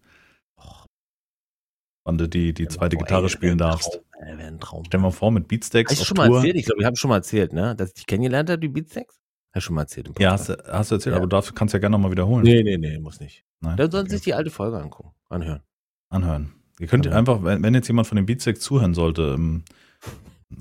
Wann 2.05 2.17
du 2.17 2.27
die, 2.27 2.53
die 2.53 2.67
zweite 2.67 2.97
Gitarre 2.97 3.29
spielen 3.29 3.57
darfst. 3.57 4.01
Traum, 4.11 4.39
ey, 4.39 4.57
Traum. 4.59 4.83
Stell 4.85 4.99
mal 4.99 5.11
vor, 5.11 5.31
mit 5.31 5.47
Beatsteaks. 5.47 5.91
Hast 5.91 6.01
du 6.01 6.05
schon 6.05 6.15
Tour. 6.15 6.27
mal 6.27 6.35
erzählt? 6.37 6.55
Ich 6.57 6.65
glaube, 6.65 6.81
ich 6.81 6.85
habe 6.85 6.97
schon 6.97 7.09
mal 7.09 7.17
erzählt, 7.17 7.53
ne? 7.53 7.75
Dass 7.75 7.89
ich 7.89 7.93
dich 7.95 8.05
kennengelernt 8.05 8.49
habe, 8.49 8.59
die 8.59 8.67
Beatsteaks? 8.67 9.21
Hast 9.53 9.55
du 9.55 9.67
schon 9.67 9.75
mal 9.75 9.83
erzählt. 9.83 10.09
ja, 10.19 10.31
hast 10.31 10.49
du, 10.49 10.57
hast 10.67 10.91
du 10.91 10.95
erzählt, 10.95 11.15
ja. 11.15 11.21
aber 11.21 11.27
du 11.27 11.53
kannst 11.53 11.73
ja 11.73 11.79
gerne 11.79 11.93
nochmal 11.93 12.11
wiederholen. 12.11 12.43
Nee, 12.43 12.63
nee, 12.63 12.77
nee, 12.77 12.97
muss 12.99 13.19
nicht. 13.19 13.45
Nein. 13.61 13.77
Dann 13.77 13.91
sollen 13.91 14.05
okay. 14.05 14.15
sich 14.15 14.23
die 14.23 14.33
alte 14.33 14.49
Folge 14.49 14.79
angucken, 14.79 15.11
anhören. 15.29 15.61
Anhören. 16.09 16.53
Ihr 16.79 16.87
könnt 16.87 17.05
anhören. 17.07 17.19
einfach, 17.19 17.61
wenn 17.61 17.73
jetzt 17.73 17.87
jemand 17.87 18.07
von 18.07 18.15
den 18.15 18.25
Beatsteaks 18.25 18.61
zuhören 18.61 18.95
sollte, 18.95 19.35
ähm, 19.37 19.63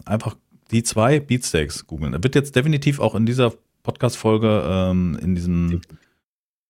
einfach 0.04 0.36
die 0.70 0.82
zwei 0.82 1.20
Beatsteaks 1.20 1.86
googeln. 1.86 2.12
Er 2.12 2.22
wird 2.22 2.34
jetzt 2.34 2.54
definitiv 2.54 3.00
auch 3.00 3.14
in 3.14 3.26
dieser 3.26 3.52
Podcast-Folge 3.82 4.62
ähm, 4.66 5.18
in 5.20 5.34
diesem 5.34 5.80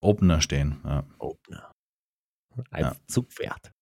Opener 0.01 0.41
stehen. 0.41 0.81
Ja. 0.85 1.05
Opener. 1.19 1.73
Als 2.71 2.87
ja. 2.87 2.97
Zugpferd. 3.07 3.73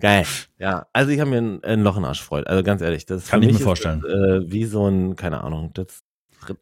Geil. 0.00 0.26
Ja, 0.58 0.86
also 0.92 1.10
ich 1.10 1.20
habe 1.20 1.30
mir 1.30 1.38
ein, 1.38 1.64
ein, 1.64 1.82
Loch 1.82 1.96
in 1.96 2.02
den 2.02 2.08
Arsch 2.08 2.22
freut. 2.22 2.46
Also 2.46 2.62
ganz 2.62 2.82
ehrlich, 2.82 3.06
das 3.06 3.28
kann 3.28 3.42
ich 3.42 3.52
mir 3.52 3.60
vorstellen. 3.60 4.00
Das, 4.00 4.10
äh, 4.10 4.50
wie 4.50 4.64
so 4.64 4.88
ein, 4.88 5.14
keine 5.16 5.42
Ahnung, 5.42 5.70
das 5.74 6.02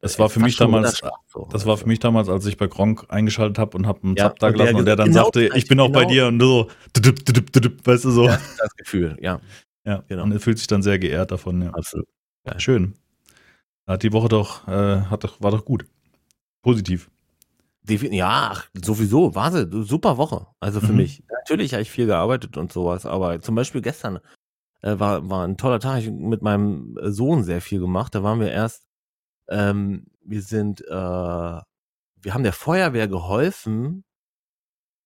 das 0.00 0.18
war 0.18 0.28
für 0.28 0.40
mich 0.40 0.56
damals, 0.56 1.02
das 1.50 1.66
war 1.66 1.76
für 1.76 1.86
mich 1.86 1.98
damals, 1.98 2.28
als 2.28 2.46
ich 2.46 2.56
bei 2.56 2.66
Gronk 2.66 3.06
eingeschaltet 3.08 3.58
habe 3.58 3.76
und 3.76 3.86
habe 3.86 4.04
einen 4.04 4.16
ja, 4.16 4.24
Zap 4.24 4.38
da 4.38 4.50
gelassen 4.50 4.76
und 4.76 4.84
der 4.84 4.96
dann 4.96 5.08
genau, 5.08 5.24
sagte, 5.24 5.50
ich 5.54 5.66
bin 5.66 5.80
auch 5.80 5.86
genau, 5.86 5.98
bei 5.98 6.04
dir 6.04 6.26
und 6.28 6.40
so, 6.40 6.70
weißt 6.94 8.04
du 8.04 8.10
so. 8.10 8.26
Ja, 8.26 8.38
das 8.58 8.76
Gefühl, 8.76 9.16
ja. 9.20 9.40
Ja, 9.84 10.04
genau. 10.06 10.22
Und 10.22 10.32
er 10.32 10.40
fühlt 10.40 10.58
sich 10.58 10.68
dann 10.68 10.82
sehr 10.82 10.98
geehrt 10.98 11.32
davon, 11.32 11.62
ja. 11.62 11.70
Absolut. 11.70 12.06
Ja. 12.46 12.58
Schön. 12.60 12.94
Hat 13.86 14.02
die 14.04 14.12
Woche 14.12 14.28
doch, 14.28 14.68
äh, 14.68 15.02
hat 15.02 15.24
doch, 15.24 15.40
war 15.40 15.50
doch 15.50 15.64
gut. 15.64 15.86
Positiv. 16.62 17.10
Ja, 17.88 18.62
sowieso, 18.80 19.34
war 19.34 19.50
sie, 19.50 19.68
super 19.84 20.16
Woche. 20.16 20.46
Also 20.60 20.80
für 20.80 20.92
mhm. 20.92 20.98
mich. 20.98 21.24
Natürlich 21.28 21.72
habe 21.72 21.82
ich 21.82 21.90
viel 21.90 22.06
gearbeitet 22.06 22.56
und 22.56 22.72
sowas, 22.72 23.06
aber 23.06 23.40
zum 23.40 23.56
Beispiel 23.56 23.82
gestern 23.82 24.20
äh, 24.82 24.98
war, 24.98 25.28
war 25.28 25.46
ein 25.46 25.56
toller 25.56 25.80
Tag. 25.80 26.00
Ich 26.00 26.10
mit 26.10 26.42
meinem 26.42 26.96
Sohn 27.02 27.42
sehr 27.42 27.60
viel 27.60 27.80
gemacht. 27.80 28.14
Da 28.14 28.22
waren 28.22 28.40
wir 28.40 28.52
erst, 28.52 28.86
ähm, 29.48 30.06
wir 30.24 30.42
sind, 30.42 30.80
äh, 30.82 30.90
wir 30.90 32.34
haben 32.34 32.44
der 32.44 32.52
Feuerwehr 32.52 33.08
geholfen 33.08 34.04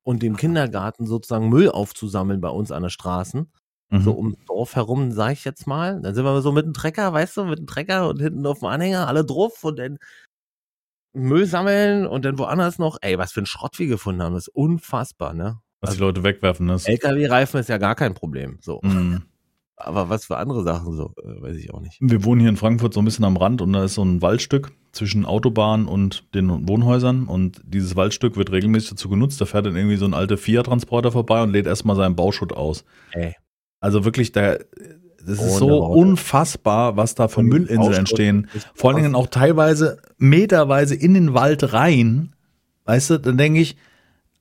und 0.02 0.22
dem 0.22 0.36
Kindergarten 0.36 1.06
sozusagen 1.06 1.48
Müll 1.48 1.70
aufzusammeln 1.70 2.40
bei 2.40 2.50
uns 2.50 2.70
an 2.70 2.82
den 2.82 2.90
Straßen. 2.90 3.50
Mhm. 3.90 4.02
So 4.02 4.16
ums 4.16 4.36
Dorf 4.46 4.76
herum, 4.76 5.12
sag 5.12 5.32
ich 5.32 5.44
jetzt 5.44 5.66
mal. 5.66 6.00
Dann 6.00 6.14
sind 6.14 6.24
wir 6.24 6.42
so 6.42 6.52
mit 6.52 6.66
dem 6.66 6.74
Trecker, 6.74 7.12
weißt 7.12 7.36
du, 7.36 7.44
mit 7.44 7.58
dem 7.58 7.66
Trecker 7.66 8.08
und 8.08 8.20
hinten 8.20 8.46
auf 8.46 8.58
dem 8.60 8.68
Anhänger, 8.68 9.08
alle 9.08 9.24
drauf 9.24 9.64
und 9.64 9.78
dann 9.78 9.98
Müll 11.16 11.46
sammeln 11.46 12.06
und 12.06 12.24
dann 12.24 12.38
woanders 12.38 12.78
noch, 12.78 12.98
ey, 13.00 13.18
was 13.18 13.32
für 13.32 13.40
ein 13.40 13.46
Schrott 13.46 13.78
wir 13.78 13.86
gefunden 13.86 14.22
haben, 14.22 14.34
das 14.34 14.48
ist 14.48 14.54
unfassbar, 14.54 15.34
ne? 15.34 15.58
Was 15.80 15.90
also, 15.90 15.98
die 15.98 16.04
Leute 16.04 16.24
wegwerfen, 16.24 16.66
ne? 16.66 16.78
LKW-Reifen 16.82 17.60
ist 17.60 17.68
ja 17.68 17.78
gar 17.78 17.94
kein 17.94 18.14
Problem, 18.14 18.58
so. 18.60 18.80
Mhm. 18.82 19.22
Aber 19.78 20.08
was 20.08 20.24
für 20.24 20.38
andere 20.38 20.62
Sachen 20.62 20.94
so, 20.94 21.12
äh, 21.22 21.42
weiß 21.42 21.56
ich 21.56 21.72
auch 21.72 21.80
nicht. 21.80 21.98
Wir 22.00 22.24
wohnen 22.24 22.40
hier 22.40 22.48
in 22.48 22.56
Frankfurt 22.56 22.94
so 22.94 23.00
ein 23.00 23.04
bisschen 23.04 23.26
am 23.26 23.36
Rand 23.36 23.60
und 23.60 23.74
da 23.74 23.84
ist 23.84 23.94
so 23.94 24.02
ein 24.02 24.22
Waldstück 24.22 24.72
zwischen 24.92 25.26
Autobahn 25.26 25.86
und 25.86 26.34
den 26.34 26.66
Wohnhäusern 26.66 27.26
und 27.26 27.60
dieses 27.62 27.94
Waldstück 27.94 28.38
wird 28.38 28.52
regelmäßig 28.52 28.90
dazu 28.90 29.10
genutzt. 29.10 29.38
Da 29.38 29.44
fährt 29.44 29.66
dann 29.66 29.76
irgendwie 29.76 29.96
so 29.96 30.06
ein 30.06 30.14
alter 30.14 30.38
Fiat-Transporter 30.38 31.12
vorbei 31.12 31.42
und 31.42 31.50
lädt 31.50 31.66
erstmal 31.66 31.94
seinen 31.94 32.16
Bauschutt 32.16 32.54
aus. 32.54 32.86
Ey. 33.12 33.34
Also 33.80 34.06
wirklich, 34.06 34.32
da, 34.32 34.56
das 35.26 35.40
ist 35.42 35.56
so 35.56 35.84
unfassbar, 35.84 36.96
was 36.96 37.14
da 37.14 37.28
für 37.28 37.42
Müllinseln 37.42 37.92
entstehen. 37.92 38.48
Vor 38.74 38.90
allen 38.90 39.02
Dingen 39.02 39.14
auch 39.14 39.26
teilweise 39.26 39.98
meterweise 40.18 40.94
in 40.94 41.14
den 41.14 41.34
Wald 41.34 41.72
rein. 41.72 42.32
Weißt 42.84 43.10
du, 43.10 43.18
dann 43.18 43.36
denke 43.36 43.60
ich, 43.60 43.76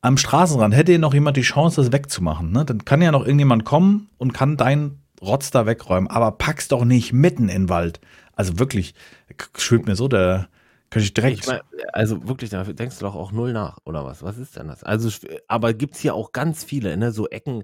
am 0.01 0.17
Straßenrand 0.17 0.75
hätte 0.75 0.91
ja 0.91 0.97
noch 0.99 1.15
jemand 1.15 1.35
die 1.35 1.41
Chance, 1.41 1.81
das 1.81 1.91
wegzumachen. 1.91 2.51
Ne? 2.51 2.63
Dann 2.63 2.85
kann 2.85 3.01
ja 3.01 3.11
noch 3.11 3.25
irgendjemand 3.25 3.65
kommen 3.65 4.09
und 4.17 4.33
kann 4.33 4.55
deinen 4.57 5.01
Rotz 5.19 5.49
da 5.49 5.65
wegräumen. 5.65 6.09
Aber 6.09 6.31
pack's 6.31 6.67
doch 6.67 6.85
nicht 6.85 7.11
mitten 7.11 7.49
in 7.49 7.63
den 7.63 7.69
Wald. 7.69 7.99
Also 8.33 8.59
wirklich, 8.59 8.93
schwimmt 9.57 9.87
mir 9.87 9.95
so 9.95 10.07
der, 10.07 10.47
kann 10.91 11.01
ich 11.01 11.13
direkt. 11.13 11.39
Ich 11.39 11.47
mein, 11.47 11.61
also 11.93 12.27
wirklich, 12.27 12.51
da 12.51 12.63
denkst 12.63 12.99
du 12.99 13.05
doch 13.05 13.15
auch 13.15 13.31
null 13.31 13.53
nach, 13.53 13.79
oder 13.85 14.05
was? 14.05 14.21
Was 14.21 14.37
ist 14.37 14.55
denn 14.57 14.67
das? 14.67 14.83
Also, 14.83 15.09
aber 15.47 15.73
gibt's 15.73 15.99
hier 15.99 16.13
auch 16.13 16.31
ganz 16.31 16.63
viele, 16.63 16.95
ne, 16.97 17.11
so 17.11 17.27
Ecken, 17.27 17.63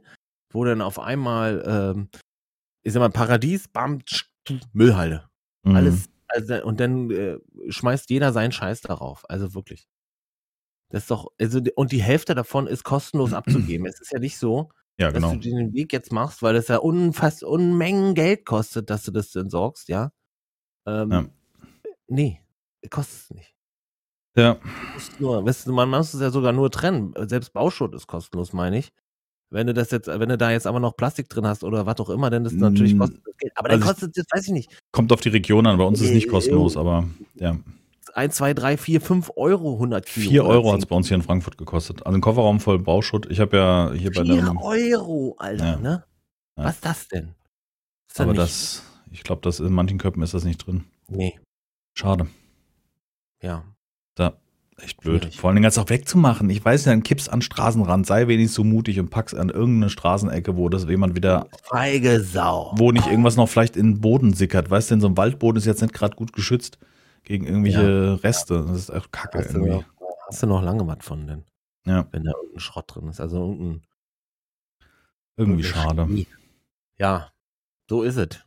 wo 0.52 0.66
dann 0.66 0.82
auf 0.82 1.00
einmal, 1.00 1.64
ähm, 1.96 2.08
ich 2.84 2.94
sag 2.94 3.00
mal, 3.00 3.10
Paradies, 3.10 3.67
bam, 3.67 4.00
Müllhalde. 4.74 5.30
Mhm. 5.63 5.76
Alles, 5.76 6.10
also, 6.28 6.63
und 6.63 6.80
dann 6.80 7.12
äh, 7.12 7.38
schmeißt 7.70 8.10
jeder 8.10 8.34
seinen 8.34 8.52
Scheiß 8.52 8.82
darauf. 8.82 9.30
Also 9.30 9.54
wirklich. 9.54 9.88
Das 10.89 11.04
ist 11.04 11.12
doch, 11.12 11.32
also, 11.39 11.62
und 11.76 11.91
die 11.91 12.02
Hälfte 12.02 12.36
davon 12.36 12.67
ist 12.67 12.84
kostenlos 12.84 13.34
abzugeben. 13.34 13.86
Es 13.86 14.02
ist 14.02 14.12
ja 14.12 14.20
nicht 14.20 14.38
so, 14.38 14.70
ja, 14.98 15.12
genau. 15.12 15.34
dass 15.34 15.39
du 15.39 15.50
den 15.50 15.74
Weg 15.74 15.94
jetzt 15.94 16.12
machst, 16.12 16.41
weil 16.41 16.54
das 16.54 16.67
ja 16.67 16.78
unfast 16.78 17.44
Unmengen 17.44 18.13
Geld 18.13 18.46
kostet, 18.46 18.89
dass 18.89 19.04
du 19.04 19.12
das 19.12 19.34
entsorgst, 19.36 19.88
ja. 19.88 20.12
Ähm, 20.86 21.12
ja. 21.12 21.26
Nee, 22.08 22.41
kostet 22.89 23.20
es 23.20 23.30
nicht. 23.32 23.56
Ja. 24.36 24.58
Nur, 25.20 25.46
weißt 25.46 25.67
du, 25.67 25.74
man 25.74 25.89
muss 25.89 26.13
es 26.13 26.22
ja 26.22 26.30
sogar 26.30 26.54
nur 26.54 26.72
trennen. 26.72 27.13
Selbst 27.28 27.54
Bauschutt 27.54 27.94
ist 27.94 28.08
kostenlos, 28.08 28.54
meine 28.54 28.78
ich. 28.78 28.94
Wenn 29.52 29.68
du 29.68 29.74
das 29.74 29.92
jetzt, 29.92 30.08
wenn 30.08 30.30
du 30.30 30.38
da 30.38 30.50
jetzt 30.50 30.66
aber 30.66 30.80
noch 30.80 30.96
Plastik 30.96 31.28
drin 31.28 31.46
hast 31.46 31.66
oder 31.66 31.86
was 31.86 32.00
auch 32.00 32.10
immer, 32.10 32.30
dann 32.30 32.46
ist 32.46 32.54
das 32.54 32.62
natürlich 32.62 32.98
kostenlos 32.98 33.36
Geld. 33.38 33.52
Aber 33.56 33.70
also 33.70 33.80
dann 33.80 33.88
kostet 33.88 34.18
das, 34.18 34.26
weiß 34.32 34.48
ich 34.48 34.54
nicht. 34.54 34.80
Kommt 34.92 35.12
auf 35.12 35.20
die 35.20 35.30
Region 35.30 35.68
an, 35.68 35.78
bei 35.78 35.84
uns 35.84 36.00
ist 36.00 36.08
es 36.08 36.14
nicht 36.14 36.30
kostenlos, 36.30 36.78
aber 36.78 37.04
ja. 37.36 37.58
1, 38.14 38.36
2, 38.36 38.54
3, 38.54 38.78
4, 38.78 39.02
5 39.02 39.32
Euro 39.36 39.74
100 39.74 40.06
Kilo. 40.06 40.30
4 40.30 40.46
Euro 40.46 40.72
hat 40.72 40.80
es 40.80 40.86
bei 40.86 40.96
uns 40.96 41.10
hier 41.10 41.16
in 41.16 41.22
Frankfurt 41.22 41.58
gekostet. 41.58 42.06
Also 42.06 42.18
ein 42.18 42.22
Kofferraum 42.22 42.62
voll 42.62 42.80
Bauschutt. 42.80 43.30
Ich 43.30 43.40
habe 43.42 43.58
ja 43.58 43.92
hier 43.94 44.12
bei 44.12 44.24
der. 44.24 44.36
4 44.36 44.56
Euro, 44.62 45.36
Alter, 45.38 45.66
ja. 45.66 45.78
ne? 45.78 46.04
Ja. 46.58 46.64
Was 46.64 46.76
ist 46.76 46.86
das 46.86 47.08
denn? 47.10 47.36
Ist 48.10 48.22
aber 48.22 48.34
das, 48.34 48.84
ich 49.12 49.24
glaube, 49.24 49.42
das 49.42 49.60
in 49.60 49.74
manchen 49.74 49.98
Köpfen 49.98 50.24
ist 50.24 50.34
das 50.34 50.46
nicht 50.46 50.66
drin. 50.66 50.86
Nee. 51.08 51.40
Schade. 51.94 52.28
Ja. 53.42 53.66
Da, 54.16 54.34
Echt 54.84 55.00
blöd. 55.02 55.22
Schwierig. 55.22 55.39
Vor 55.39 55.50
allen 55.50 55.56
Dingen 55.56 55.65
das 55.65 55.78
auch 55.78 55.89
wegzumachen. 55.89 56.50
Ich 56.50 56.63
weiß 56.63 56.86
ja, 56.86 56.91
dann 56.91 57.04
kippst 57.04 57.32
an 57.32 57.41
Straßenrand, 57.41 58.06
sei 58.08 58.28
wenigstens 58.28 58.56
so 58.56 58.63
mutig 58.63 59.00
und 59.00 59.10
packst 59.10 59.36
an 59.36 59.50
irgendeine 59.50 59.89
Straßenecke, 59.89 60.58
wo 60.58 60.70
das 60.70 60.86
jemand 60.86 61.15
wieder. 61.15 61.48
Feige 61.63 62.22
Sau. 62.22 62.74
Wo 62.78 62.91
nicht 62.91 63.08
irgendwas 63.08 63.36
noch 63.36 63.48
vielleicht 63.48 63.76
in 63.76 63.94
den 63.94 64.02
Boden 64.02 64.34
sickert. 64.34 64.70
Weißt 64.70 64.89
du, 64.89 64.96
denn 64.96 65.02
so 65.02 65.08
ein 65.08 65.17
Waldboden 65.17 65.58
ist 65.58 65.65
jetzt 65.65 65.82
nicht 65.82 65.94
gerade 65.94 66.15
gut 66.15 66.34
geschützt 66.34 66.80
gegen 67.24 67.46
irgendwelche 67.46 67.82
ja. 67.82 68.13
Reste. 68.15 68.65
Das 68.67 68.78
ist 68.78 68.89
echt 68.89 69.12
kacke 69.12 69.39
hast 69.39 69.54
irgendwie. 69.54 69.70
Du 69.70 69.76
noch, 69.78 69.86
hast 70.28 70.44
du 70.44 70.48
noch 70.48 70.63
lange 70.63 70.88
was 70.88 70.98
von 71.02 71.28
denn? 71.28 71.44
Ja. 71.86 72.08
Wenn 72.12 72.24
da 72.24 72.32
irgendein 72.32 72.60
Schrott 72.60 72.86
drin 72.88 73.08
ist. 73.08 73.22
Also 73.22 73.38
irgendein. 73.38 73.82
Irgendwie 75.38 75.63
schade. 75.63 76.08
Ja, 76.98 77.32
so 77.89 78.04
ist 78.04 78.17
es. 78.17 78.39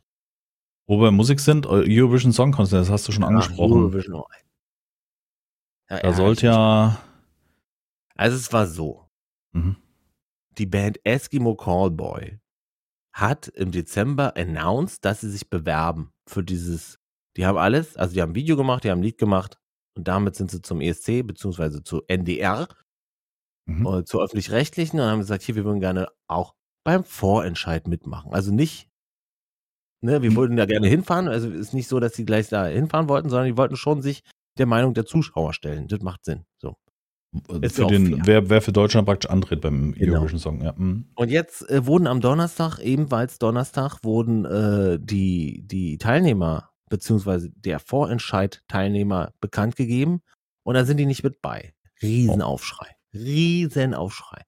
Wo 0.87 1.01
wir 1.01 1.11
Musik 1.11 1.39
sind, 1.39 1.65
Eurovision 1.65 2.31
Song 2.31 2.51
Contest, 2.51 2.73
das 2.73 2.89
hast 2.89 3.07
du 3.07 3.11
schon 3.11 3.23
ja, 3.23 3.29
angesprochen. 3.29 3.73
Eurovision, 3.73 4.23
ja, 5.89 5.99
da 5.99 6.13
sollte 6.13 6.47
ja. 6.47 7.01
Also 8.15 8.37
es 8.37 8.51
war 8.53 8.67
so. 8.67 9.07
Mhm. 9.53 9.75
Die 10.57 10.65
Band 10.65 10.99
Eskimo 11.05 11.55
Callboy 11.55 12.39
hat 13.13 13.47
im 13.49 13.71
Dezember 13.71 14.35
announced, 14.37 15.03
dass 15.05 15.21
sie 15.21 15.29
sich 15.31 15.49
bewerben 15.49 16.13
für 16.27 16.43
dieses 16.43 16.97
Die 17.37 17.45
haben 17.45 17.57
alles, 17.57 17.97
also 17.97 18.13
die 18.13 18.21
haben 18.21 18.31
ein 18.31 18.35
Video 18.35 18.55
gemacht, 18.57 18.83
die 18.85 18.91
haben 18.91 18.99
ein 18.99 19.03
Lied 19.03 19.17
gemacht 19.17 19.57
und 19.97 20.07
damit 20.07 20.35
sind 20.35 20.51
sie 20.51 20.61
zum 20.61 20.81
ESC 20.81 21.23
beziehungsweise 21.27 21.83
zu 21.83 22.03
NDR, 22.07 22.67
Mhm. 23.67 23.85
äh, 23.87 24.03
zu 24.05 24.21
öffentlich-rechtlichen 24.21 24.99
und 24.99 25.05
haben 25.07 25.19
gesagt, 25.19 25.43
hier, 25.43 25.55
wir 25.55 25.65
würden 25.65 25.79
gerne 25.81 26.07
auch 26.27 26.53
beim 26.85 27.03
Vorentscheid 27.03 27.87
mitmachen. 27.87 28.33
Also 28.33 28.53
nicht, 28.53 28.89
ne, 30.01 30.21
wir 30.21 30.31
Mhm. 30.31 30.35
wollten 30.35 30.55
da 30.57 30.65
gerne 30.65 30.87
hinfahren, 30.87 31.27
also 31.27 31.49
ist 31.49 31.73
nicht 31.73 31.87
so, 31.87 31.99
dass 31.99 32.13
sie 32.13 32.25
gleich 32.25 32.49
da 32.49 32.65
hinfahren 32.67 33.09
wollten, 33.09 33.29
sondern 33.29 33.47
die 33.47 33.57
wollten 33.57 33.75
schon 33.77 34.01
sich 34.01 34.23
der 34.57 34.65
Meinung 34.65 34.93
der 34.93 35.05
Zuschauer 35.05 35.53
stellen. 35.53 35.87
Das 35.87 36.01
macht 36.01 36.25
Sinn. 36.25 36.45
So. 36.57 36.75
Ist 37.61 37.75
Für 37.75 37.87
den, 37.87 38.15
fair. 38.15 38.21
wer, 38.25 38.49
wer 38.49 38.61
für 38.61 38.71
Deutschland 38.71 39.05
praktisch 39.07 39.29
antritt 39.29 39.61
beim 39.61 39.93
Genau. 39.93 40.13
Eurovision 40.13 40.39
Song, 40.39 40.61
ja. 40.61 40.73
Mhm. 40.77 41.09
Und 41.15 41.29
jetzt 41.29 41.69
äh, 41.69 41.85
wurden 41.85 42.07
am 42.07 42.21
Donnerstag, 42.21 42.79
ebenfalls 42.79 43.39
Donnerstag, 43.39 44.03
wurden 44.03 44.45
äh, 44.45 44.97
die, 45.01 45.61
die 45.65 45.97
Teilnehmer, 45.97 46.69
beziehungsweise 46.89 47.49
der 47.51 47.79
Vorentscheid-Teilnehmer 47.79 49.33
bekannt 49.41 49.75
gegeben 49.75 50.21
und 50.63 50.75
da 50.75 50.85
sind 50.85 50.97
die 50.97 51.05
nicht 51.05 51.23
mit 51.23 51.41
bei. 51.41 51.73
Riesenaufschrei. 52.01 52.87
Riesenaufschrei. 53.13 54.41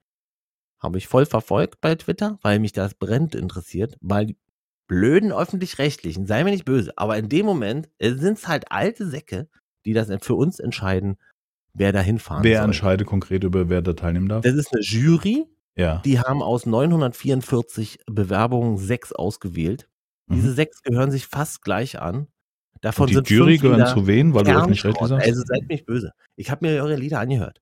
Habe 0.80 0.98
ich 0.98 1.08
voll 1.08 1.26
verfolgt 1.26 1.82
bei 1.82 1.96
Twitter, 1.96 2.38
weil 2.42 2.60
mich 2.60 2.72
das 2.72 2.94
brennend 2.94 3.36
interessiert, 3.36 3.98
weil 4.00 4.28
die 4.28 4.38
blöden 4.88 5.34
Öffentlich-Rechtlichen, 5.34 6.26
sei 6.28 6.44
mir 6.44 6.52
nicht 6.52 6.66
böse, 6.66 6.94
aber 6.98 7.18
in 7.18 7.28
dem 7.28 7.46
Moment 7.46 7.90
sind 8.00 8.38
es 8.38 8.48
halt 8.48 8.72
alte 8.72 9.10
Säcke, 9.10 9.50
die 9.88 9.94
das 9.94 10.10
für 10.22 10.36
uns 10.36 10.60
entscheiden, 10.60 11.18
wer 11.74 11.92
da 11.94 12.02
hinfahren 12.02 12.44
Wer 12.44 12.58
soll. 12.60 12.66
entscheidet 12.66 13.08
konkret 13.08 13.44
über 13.44 13.70
wer 13.70 13.82
da 13.82 13.94
teilnehmen 13.94 14.28
darf? 14.30 14.44
Das 14.44 14.54
ist 14.54 14.74
eine 14.74 14.82
Jury, 14.84 15.46
ja. 15.76 16.02
die 16.06 16.20
haben 16.20 16.44
aus 16.44 16.66
944 16.66 18.00
Bewerbungen 18.06 18.78
sechs 18.78 19.14
ausgewählt. 19.14 19.90
Diese 20.30 20.50
Mhm. 20.50 20.54
sechs 20.56 20.82
gehören 20.84 21.10
sich 21.12 21.26
fast 21.28 21.62
gleich 21.62 22.00
an. 22.02 22.28
Davon 22.82 23.04
Und 23.06 23.10
die 23.12 23.16
sind 23.16 23.30
Jury 23.30 23.58
gehören 23.58 23.80
Lieder 23.80 23.94
zu 23.94 24.06
wen, 24.08 24.34
weil 24.34 24.44
du 24.44 24.52
öffentlich 24.52 24.84
rechtlich 24.84 24.98
Kernschrott. 25.08 25.10
sagst? 25.10 25.28
Also 25.28 25.44
seid 25.48 25.68
nicht 25.70 25.86
böse. 25.86 26.12
Ich 26.36 26.52
habe 26.52 26.68
mir 26.68 26.84
eure 26.84 26.96
Lieder 26.96 27.20
angehört. 27.20 27.62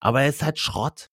Aber 0.00 0.22
es 0.22 0.36
ist 0.36 0.42
halt 0.44 0.58
Schrott. 0.58 1.10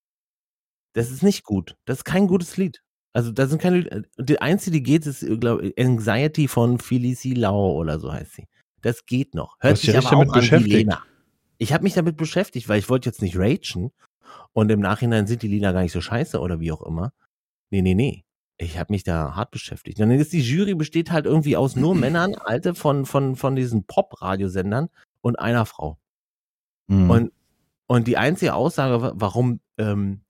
Das 0.94 1.10
ist 1.10 1.24
nicht 1.24 1.44
gut. 1.44 1.76
Das 1.86 1.98
ist 2.00 2.04
kein 2.06 2.28
gutes 2.28 2.56
Lied. 2.58 2.84
Also 3.12 3.32
da 3.32 3.48
sind 3.48 3.62
keine 3.62 3.80
Lieder. 3.80 4.04
Die 4.20 4.40
einzige, 4.42 4.78
die 4.78 4.84
geht, 4.84 5.06
ist 5.06 5.26
glaube 5.40 5.74
Anxiety 5.78 6.48
von 6.48 6.80
Felicie 6.80 7.34
Lau 7.34 7.74
oder 7.74 8.00
so 8.00 8.12
heißt 8.14 8.34
sie. 8.34 8.48
Das 8.84 9.06
geht 9.08 9.34
noch. 9.34 9.58
Hört 9.60 9.78
sich 9.80 9.90
aber 9.98 10.10
damit 10.12 10.30
auch 10.30 10.34
an 10.34 10.36
wie 10.36 10.40
beschäftigt. 10.46 10.74
Lena. 10.76 11.02
Ich 11.58 11.74
habe 11.74 11.84
mich 11.84 11.94
damit 11.94 12.18
beschäftigt, 12.18 12.70
weil 12.70 12.78
ich 12.80 12.90
wollte 12.90 13.10
jetzt 13.10 13.22
nicht 13.22 13.38
ragen 13.38 13.92
und 14.54 14.70
im 14.72 14.80
Nachhinein 14.82 15.26
sind 15.26 15.42
die 15.42 15.48
Lieder 15.48 15.74
gar 15.74 15.82
nicht 15.82 15.92
so 15.94 16.02
scheiße 16.02 16.40
oder 16.40 16.60
wie 16.60 16.72
auch 16.72 16.84
immer. 16.84 17.14
Nee, 17.72 17.82
nee, 17.82 17.96
nee. 17.96 18.26
Ich 18.58 18.78
habe 18.78 18.94
mich 18.94 19.04
da 19.04 19.36
hart 19.36 19.50
beschäftigt. 19.52 20.00
Und 20.00 20.10
dann 20.10 20.20
ist 20.20 20.32
die 20.34 20.42
Jury 20.42 20.76
besteht 20.76 21.12
halt 21.12 21.26
irgendwie 21.26 21.58
aus 21.58 21.76
nur 21.76 21.96
Männern, 21.96 22.36
alte 22.36 22.76
von, 22.76 23.06
von, 23.06 23.36
von 23.36 23.56
diesen 23.56 23.86
Pop-Radiosendern 23.86 24.90
und 25.22 25.40
einer 25.40 25.66
Frau. 25.66 25.98
Mhm. 26.88 27.10
Und, 27.10 27.32
und 27.88 28.08
die 28.08 28.18
einzige 28.18 28.54
Aussage, 28.54 29.02
wa- 29.02 29.14
warum, 29.16 29.60
ähm, 29.78 30.22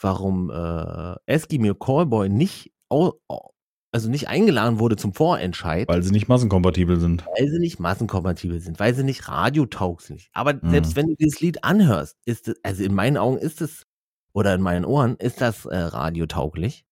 warum 0.00 0.50
äh, 0.50 1.14
Eskimo 1.26 1.74
Callboy 1.74 2.28
nicht, 2.28 2.72
au, 2.88 3.14
au- 3.28 3.50
also 3.96 4.10
nicht 4.10 4.28
eingeladen 4.28 4.78
wurde 4.78 4.96
zum 4.96 5.14
Vorentscheid, 5.14 5.88
weil 5.88 6.02
sie 6.02 6.10
nicht 6.12 6.28
massenkompatibel 6.28 7.00
sind. 7.00 7.24
weil 7.38 7.48
sie 7.48 7.58
nicht 7.58 7.80
massenkompatibel 7.80 8.60
sind, 8.60 8.78
weil 8.78 8.94
sie 8.94 9.04
nicht 9.04 9.26
radiotauglich. 9.28 10.28
Aber 10.34 10.52
Mhm. 10.52 10.70
selbst 10.70 10.96
wenn 10.96 11.06
du 11.08 11.14
dieses 11.14 11.40
Lied 11.40 11.64
anhörst, 11.64 12.16
ist 12.26 12.48
es, 12.48 12.56
also 12.62 12.84
in 12.84 12.94
meinen 12.94 13.16
Augen 13.16 13.38
ist 13.38 13.62
es, 13.62 13.84
oder 14.34 14.54
in 14.54 14.60
meinen 14.60 14.84
Ohren, 14.84 15.16
ist 15.16 15.40
das 15.40 15.64
äh, 15.64 15.74
radiotauglich. 15.76 16.84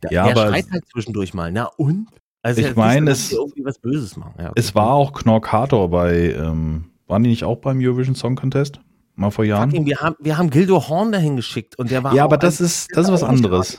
Da, 0.00 0.10
Ja, 0.10 0.24
der 0.28 0.32
aber 0.36 0.48
schreit 0.52 0.70
halt 0.70 0.84
zwischendurch 0.92 1.34
mal, 1.34 1.50
na 1.50 1.64
und? 1.76 2.06
Also 2.42 2.60
Ich 2.62 2.76
meine, 2.76 3.10
es- 3.10 3.32
irgendwie 3.32 3.64
was 3.64 3.78
Böses 3.80 4.16
machen. 4.16 4.34
Ja, 4.38 4.44
okay. 4.50 4.60
Es 4.60 4.74
war 4.76 4.92
auch 4.92 5.12
Knorkator 5.12 5.90
bei, 5.90 6.32
ähm, 6.32 6.92
waren 7.08 7.22
die 7.24 7.30
nicht 7.30 7.44
auch 7.44 7.56
beim 7.58 7.78
Eurovision 7.80 8.14
Song 8.14 8.36
Contest? 8.36 8.80
Mal 9.16 9.30
vor 9.30 9.44
Jahren? 9.44 9.70
Fucking, 9.70 9.84
wir 9.86 9.98
haben, 9.98 10.14
wir 10.20 10.38
haben 10.38 10.48
Gildo 10.48 10.88
Horn 10.88 11.12
dahin 11.12 11.36
geschickt 11.36 11.78
und 11.78 11.90
der 11.90 12.02
war 12.04 12.14
ja, 12.14 12.24
aber 12.24 12.38
das 12.38 12.60
ist, 12.60 12.88
das 12.94 13.06
ist 13.06 13.12
was 13.12 13.22
anderes. 13.22 13.78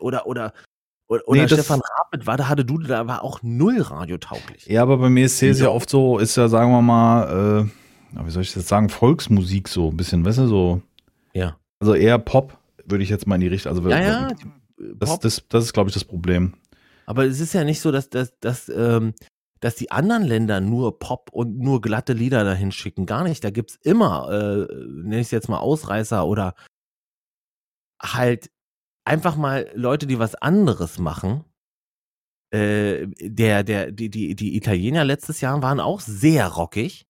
Oder, 0.00 0.26
oder, 0.26 0.54
oder, 1.10 1.26
oder 1.28 1.40
Nee, 1.42 1.46
das- 1.46 1.58
Stefan 1.58 1.80
Raab 1.80 2.08
mit 2.12 2.26
Warte, 2.26 2.48
hatte 2.48 2.64
du, 2.64 2.78
da 2.78 3.06
war 3.06 3.22
auch 3.24 3.40
null 3.42 3.80
radiotauglich. 3.82 4.66
Ja, 4.66 4.82
aber 4.82 4.96
beim 4.98 5.16
ESC 5.16 5.50
ist 5.50 5.58
ja 5.60 5.66
Ja. 5.66 5.70
oft 5.72 5.90
so, 5.90 6.18
ist 6.18 6.36
ja, 6.36 6.48
sagen 6.48 6.70
wir 6.70 6.80
mal, 6.82 7.68
äh, 8.14 8.24
wie 8.24 8.30
soll 8.30 8.42
ich 8.42 8.52
das 8.54 8.66
sagen, 8.68 8.88
Volksmusik 8.88 9.68
so 9.68 9.88
ein 9.90 9.96
bisschen, 9.96 10.24
weißt 10.24 10.38
du, 10.38 10.46
so, 10.46 10.82
Ja. 11.34 11.56
also 11.80 11.94
eher 11.94 12.18
Pop, 12.18 12.56
würde 12.86 13.04
ich 13.04 13.10
jetzt 13.10 13.26
mal 13.26 13.34
in 13.34 13.40
die 13.42 13.48
Richtung, 13.48 13.70
also 13.70 13.88
Ja, 13.88 14.00
ja. 14.00 14.28
das, 14.78 15.10
Pop. 15.10 15.20
das, 15.20 15.44
das 15.48 15.64
ist, 15.64 15.72
glaube 15.72 15.90
ich, 15.90 15.94
das 15.94 16.04
Problem. 16.04 16.54
Aber 17.06 17.24
es 17.26 17.40
ist 17.40 17.52
ja 17.54 17.64
nicht 17.64 17.80
so, 17.80 17.90
dass, 17.92 18.08
dass, 18.08 18.38
dass, 18.40 18.68
ähm, 18.68 19.14
dass 19.60 19.74
die 19.74 19.90
anderen 19.90 20.22
Länder 20.24 20.60
nur 20.60 20.98
Pop 21.00 21.28
und 21.32 21.58
nur 21.58 21.80
glatte 21.80 22.12
Lieder 22.14 22.44
dahin 22.44 22.72
schicken. 22.72 23.04
Gar 23.04 23.24
nicht. 23.24 23.42
Da 23.44 23.50
gibt's 23.50 23.76
immer, 23.82 24.30
äh, 24.30 24.74
nenne 24.86 25.16
ich 25.20 25.26
es 25.26 25.30
jetzt 25.32 25.48
mal 25.48 25.58
Ausreißer 25.58 26.24
oder 26.26 26.54
halt 28.02 28.50
einfach 29.10 29.34
mal 29.34 29.68
Leute, 29.74 30.06
die 30.06 30.20
was 30.20 30.36
anderes 30.36 30.98
machen. 30.98 31.44
Äh, 32.52 33.08
der, 33.20 33.64
der, 33.64 33.90
die, 33.90 34.08
die, 34.08 34.36
die 34.36 34.56
Italiener 34.56 35.04
letztes 35.04 35.40
Jahr 35.40 35.60
waren 35.62 35.80
auch 35.80 36.00
sehr 36.00 36.46
rockig. 36.46 37.06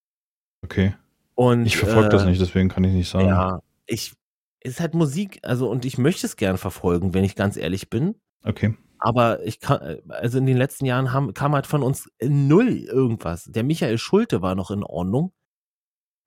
Okay. 0.62 0.94
Und, 1.34 1.66
Ich 1.66 1.76
verfolge 1.76 2.08
das 2.08 2.22
äh, 2.22 2.26
nicht, 2.26 2.40
deswegen 2.40 2.70
kann 2.70 2.84
ich 2.84 2.92
nicht 2.92 3.08
sagen. 3.08 3.28
Ja, 3.28 3.60
ich, 3.86 4.14
es 4.60 4.72
ist 4.72 4.80
halt 4.80 4.94
Musik, 4.94 5.40
also 5.42 5.70
und 5.70 5.84
ich 5.84 5.98
möchte 5.98 6.26
es 6.26 6.36
gern 6.36 6.56
verfolgen, 6.58 7.12
wenn 7.14 7.24
ich 7.24 7.36
ganz 7.36 7.56
ehrlich 7.56 7.90
bin. 7.90 8.14
Okay. 8.44 8.74
Aber 8.98 9.42
ich 9.44 9.60
kann, 9.60 9.98
also 10.08 10.38
in 10.38 10.46
den 10.46 10.58
letzten 10.58 10.84
Jahren 10.86 11.12
haben, 11.12 11.32
kam 11.32 11.54
halt 11.54 11.66
von 11.66 11.82
uns 11.82 12.10
null 12.22 12.78
irgendwas. 12.78 13.44
Der 13.44 13.62
Michael 13.62 13.98
Schulte 13.98 14.42
war 14.42 14.54
noch 14.54 14.70
in 14.70 14.82
Ordnung. 14.82 15.32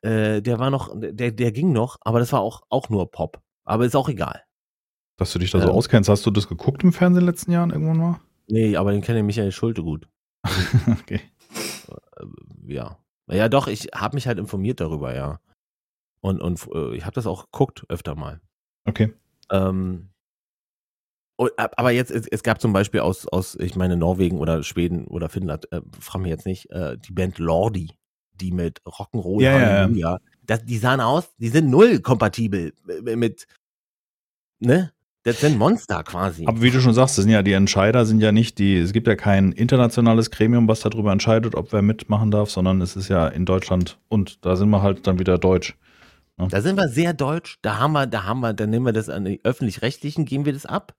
Äh, 0.02 0.42
der 0.42 0.60
war 0.60 0.70
noch, 0.70 0.92
der, 0.96 1.32
der 1.32 1.52
ging 1.52 1.72
noch, 1.72 1.98
aber 2.02 2.20
das 2.20 2.32
war 2.32 2.42
auch, 2.42 2.62
auch 2.70 2.90
nur 2.90 3.10
Pop. 3.12 3.42
Aber 3.64 3.86
ist 3.86 3.96
auch 3.96 4.10
egal. 4.10 4.44
Dass 5.18 5.32
du 5.34 5.40
dich 5.40 5.52
da 5.52 5.60
so 5.60 5.70
Ähm. 5.70 5.76
auskennst, 5.76 6.10
hast 6.10 6.26
du 6.26 6.32
das 6.32 6.48
geguckt 6.48 6.84
im 6.84 6.92
Fernsehen 6.94 7.22
in 7.22 7.26
den 7.26 7.34
letzten 7.34 7.52
Jahren 7.52 7.70
irgendwann 7.72 7.98
mal? 7.98 8.20
Nee, 8.48 8.76
aber 8.76 8.92
den 8.92 9.02
kenne 9.02 9.20
ich 9.20 9.26
Michael 9.26 9.52
Schulte 9.52 9.84
gut. 9.84 10.08
okay. 11.02 11.22
Äh, 11.88 12.74
ja. 12.74 12.98
Ja, 13.30 13.48
doch, 13.48 13.68
ich 13.68 13.90
habe 13.96 14.16
mich 14.16 14.28
halt 14.28 14.38
informiert 14.40 14.80
darüber, 14.82 15.16
ja. 15.16 15.40
Und, 16.22 16.42
und 16.42 16.68
äh, 16.74 16.96
ich 16.96 17.06
habe 17.06 17.14
das 17.16 17.28
auch 17.28 17.46
geguckt 17.52 17.86
öfter 17.90 18.16
mal. 18.16 18.42
Okay. 18.86 19.14
Ähm, 19.52 20.10
und, 21.38 21.58
ab- 21.58 21.74
aber 21.78 21.92
jetzt, 21.92 22.12
es, 22.12 22.28
es 22.28 22.44
gab 22.44 22.60
zum 22.62 22.74
Beispiel 22.74 23.00
aus, 23.02 23.28
aus, 23.28 23.56
ich 23.56 23.76
meine, 23.76 23.98
Norwegen 23.98 24.40
oder 24.40 24.64
Schweden 24.64 25.06
oder 25.08 25.30
Finnland, 25.30 25.72
äh, 25.72 25.82
frag 26.00 26.22
mich 26.22 26.30
jetzt 26.30 26.46
nicht, 26.46 26.70
äh, 26.72 26.98
die 26.98 27.12
Band 27.14 27.40
Lordi, 27.40 27.92
die 28.34 28.52
mit 28.52 28.82
Rock'n'Roll 28.84 29.42
Ja, 29.42 29.52
ja, 29.52 29.60
ja. 29.60 29.76
Halleluja, 29.84 30.18
das, 30.44 30.66
die 30.66 30.78
sahen 30.78 31.02
aus, 31.02 31.34
die 31.38 31.50
sind 31.50 31.70
null 31.70 32.00
kompatibel 32.00 32.74
mit, 33.02 33.18
mit, 33.18 33.48
ne? 34.60 34.93
Das 35.24 35.40
sind 35.40 35.58
Monster 35.58 36.04
quasi. 36.04 36.46
Aber 36.46 36.62
wie 36.62 36.70
du 36.70 36.82
schon 36.82 36.94
sagst, 36.94 37.18
das 37.18 37.24
sind 37.24 37.32
ja 37.32 37.42
die 37.42 37.54
Entscheider, 37.54 38.06
sind 38.06 38.22
ja 38.22 38.34
nicht 38.34 38.60
die, 38.60 38.78
es 38.78 38.92
gibt 38.92 39.08
ja 39.08 39.16
kein 39.16 39.54
internationales 39.54 40.32
Gremium, 40.32 40.68
was 40.68 40.82
darüber 40.82 41.14
entscheidet, 41.14 41.56
ob 41.56 41.72
wer 41.72 41.82
mitmachen 41.82 42.30
darf, 42.30 42.50
sondern 42.50 42.82
es 42.82 42.98
ist 42.98 43.08
ja 43.08 43.28
in 43.28 43.46
Deutschland 43.46 44.00
und 44.10 44.46
da 44.46 44.58
sind 44.58 44.70
wir 44.70 44.82
halt 44.82 45.08
dann 45.08 45.20
wieder 45.20 45.38
deutsch. 45.38 45.78
Da 46.38 46.62
sind 46.62 46.78
wir 46.78 46.90
sehr 46.90 47.14
deutsch. 47.14 47.60
Da 47.62 47.78
haben 47.78 47.94
wir, 47.94 48.08
da 48.08 48.24
haben 48.24 48.40
wir, 48.42 48.54
dann 48.54 48.70
nehmen 48.70 48.86
wir 48.86 48.92
das 48.92 49.08
an 49.08 49.24
die 49.24 49.40
öffentlich-rechtlichen, 49.44 50.26
geben 50.26 50.46
wir 50.46 50.54
das 50.54 50.66
ab. 50.66 50.96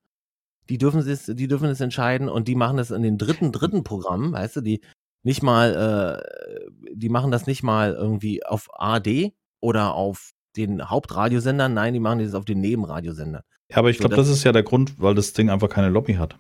Die 0.71 0.79
dürfen 0.79 1.01
es, 1.01 1.27
die 1.27 1.49
dürfen 1.49 1.69
es 1.69 1.81
entscheiden 1.81 2.29
und 2.29 2.49
die 2.49 2.55
machen 2.55 2.79
das 2.79 2.91
in 2.91 3.03
den 3.03 3.19
dritten, 3.19 3.53
dritten 3.53 3.85
Programmen, 3.85 4.33
weißt 4.33 4.57
du, 4.57 4.61
die 4.63 4.81
nicht 5.23 5.43
mal, 5.43 6.23
äh, 6.23 6.95
die 6.95 7.09
machen 7.09 7.31
das 7.31 7.47
nicht 7.47 7.63
mal 7.63 7.93
irgendwie 7.93 8.45
auf 8.47 8.69
AD 8.73 9.35
oder 9.61 9.95
auf 9.95 10.33
den 10.57 10.89
Hauptradiosendern, 10.89 11.75
nein, 11.75 11.93
die 11.93 12.01
machen 12.01 12.21
das 12.21 12.35
auf 12.35 12.45
den 12.45 12.61
Nebenradiosendern. 12.61 13.43
Ja, 13.71 13.79
aber 13.79 13.91
ich 13.91 13.99
glaube, 13.99 14.15
das- 14.17 14.29
das 14.29 14.37
ist 14.39 14.45
ja 14.45 14.53
der 14.53 14.63
Grund, 14.63 14.95
weil 15.01 15.15
das 15.15 15.33
Ding 15.33 15.51
einfach 15.51 15.69
keine 15.69 15.89
Lobby 15.89 16.15
hat. 16.15 16.39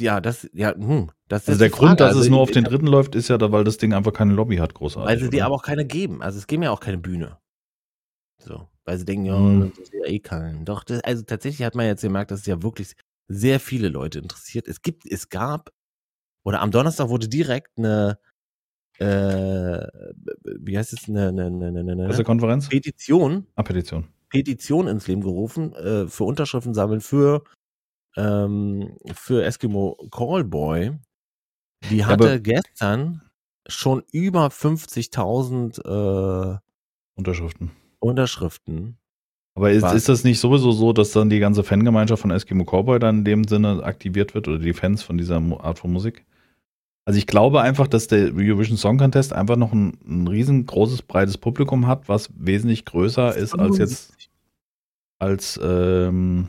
Ja, 0.00 0.20
das, 0.20 0.48
ja, 0.52 0.74
hm, 0.74 1.10
das 1.26 1.42
ist 1.42 1.48
Also 1.48 1.58
der 1.58 1.68
die 1.70 1.74
Grund, 1.74 2.00
dass 2.00 2.12
es 2.12 2.18
Also, 2.18 2.30
nur 2.30 2.40
auf 2.40 2.50
den 2.50 2.64
dritten 2.64 2.86
läuft, 2.86 3.14
ist 3.16 3.28
ja, 3.28 3.38
da, 3.38 3.50
weil 3.50 3.64
das 3.64 3.78
Ding 3.78 3.92
einfach 3.92 4.12
keine 4.12 4.32
Lobby 4.32 4.56
hat, 4.56 4.74
großartig. 4.74 5.08
Weil 5.10 5.18
sie 5.18 5.30
dir 5.30 5.38
oder? 5.38 5.46
aber 5.46 5.54
auch 5.56 5.62
keine 5.62 5.84
geben. 5.84 6.22
Also 6.22 6.38
es 6.38 6.46
geben 6.46 6.62
ja 6.62 6.70
auch 6.70 6.80
keine 6.80 6.98
Bühne. 6.98 7.38
So. 8.40 8.68
Weil 8.84 8.98
sie 8.98 9.04
denken, 9.04 9.24
ja, 9.26 9.36
Hm. 9.36 9.70
das 9.70 9.78
ist 9.78 9.92
ja 9.92 10.04
eh 10.06 10.20
kein. 10.20 10.64
Doch, 10.64 10.84
das, 10.84 11.00
also 11.02 11.22
tatsächlich 11.24 11.66
hat 11.66 11.74
man 11.74 11.86
jetzt 11.86 12.02
gemerkt, 12.02 12.30
dass 12.30 12.40
es 12.40 12.46
ja 12.46 12.62
wirklich 12.62 12.94
sehr 13.26 13.58
viele 13.58 13.88
Leute 13.88 14.20
interessiert. 14.20 14.68
Es 14.68 14.82
gibt, 14.82 15.04
es 15.04 15.28
gab, 15.28 15.70
oder 16.44 16.60
am 16.60 16.70
Donnerstag 16.70 17.08
wurde 17.08 17.28
direkt 17.28 17.76
eine, 17.76 18.18
äh, 18.98 19.86
wie 20.60 20.78
heißt 20.78 20.92
es, 20.92 21.08
eine, 21.08 21.28
eine, 21.28 21.46
eine, 21.46 21.68
eine, 21.80 21.92
eine 21.92 22.04
Pressekonferenz? 22.06 22.68
Petition, 22.68 23.46
Ah, 23.56 23.62
Petition. 23.64 24.06
Petition 24.30 24.88
ins 24.88 25.06
Leben 25.06 25.22
gerufen, 25.22 25.72
äh, 25.74 26.06
für 26.06 26.24
Unterschriften 26.24 26.74
sammeln 26.74 27.00
für, 27.00 27.44
ähm, 28.16 28.96
für 29.12 29.44
Eskimo 29.44 29.96
Callboy. 30.10 30.92
Die 31.90 32.04
hatte 32.04 32.40
gestern 32.40 33.22
schon 33.68 34.02
über 34.12 34.48
50.000 34.48 35.78
äh, 35.84 36.58
Unterschriften. 37.14 37.70
Unterschriften. 38.00 38.98
Aber 39.54 39.72
ist, 39.72 39.82
Was? 39.82 39.94
ist 39.94 40.08
das 40.08 40.24
nicht 40.24 40.38
sowieso 40.38 40.70
so, 40.70 40.92
dass 40.92 41.10
dann 41.10 41.30
die 41.30 41.40
ganze 41.40 41.64
Fangemeinschaft 41.64 42.22
von 42.22 42.30
Eskimo 42.30 42.64
Cowboy 42.64 43.00
dann 43.00 43.18
in 43.18 43.24
dem 43.24 43.44
Sinne 43.44 43.82
aktiviert 43.82 44.34
wird 44.34 44.46
oder 44.46 44.58
die 44.58 44.72
Fans 44.72 45.02
von 45.02 45.18
dieser 45.18 45.42
Art 45.60 45.80
von 45.80 45.92
Musik? 45.92 46.24
Also 47.08 47.16
ich 47.16 47.26
glaube 47.26 47.62
einfach, 47.62 47.86
dass 47.86 48.06
der 48.06 48.34
Eurovision 48.34 48.76
Song 48.76 48.98
Contest 48.98 49.32
einfach 49.32 49.56
noch 49.56 49.72
ein, 49.72 49.96
ein 50.06 50.28
riesengroßes, 50.28 51.00
breites 51.00 51.38
Publikum 51.38 51.86
hat, 51.86 52.06
was 52.06 52.28
wesentlich 52.36 52.84
größer 52.84 53.34
ist 53.34 53.58
als 53.58 53.78
jetzt, 53.78 54.12
als 55.18 55.58
ähm, 55.62 56.48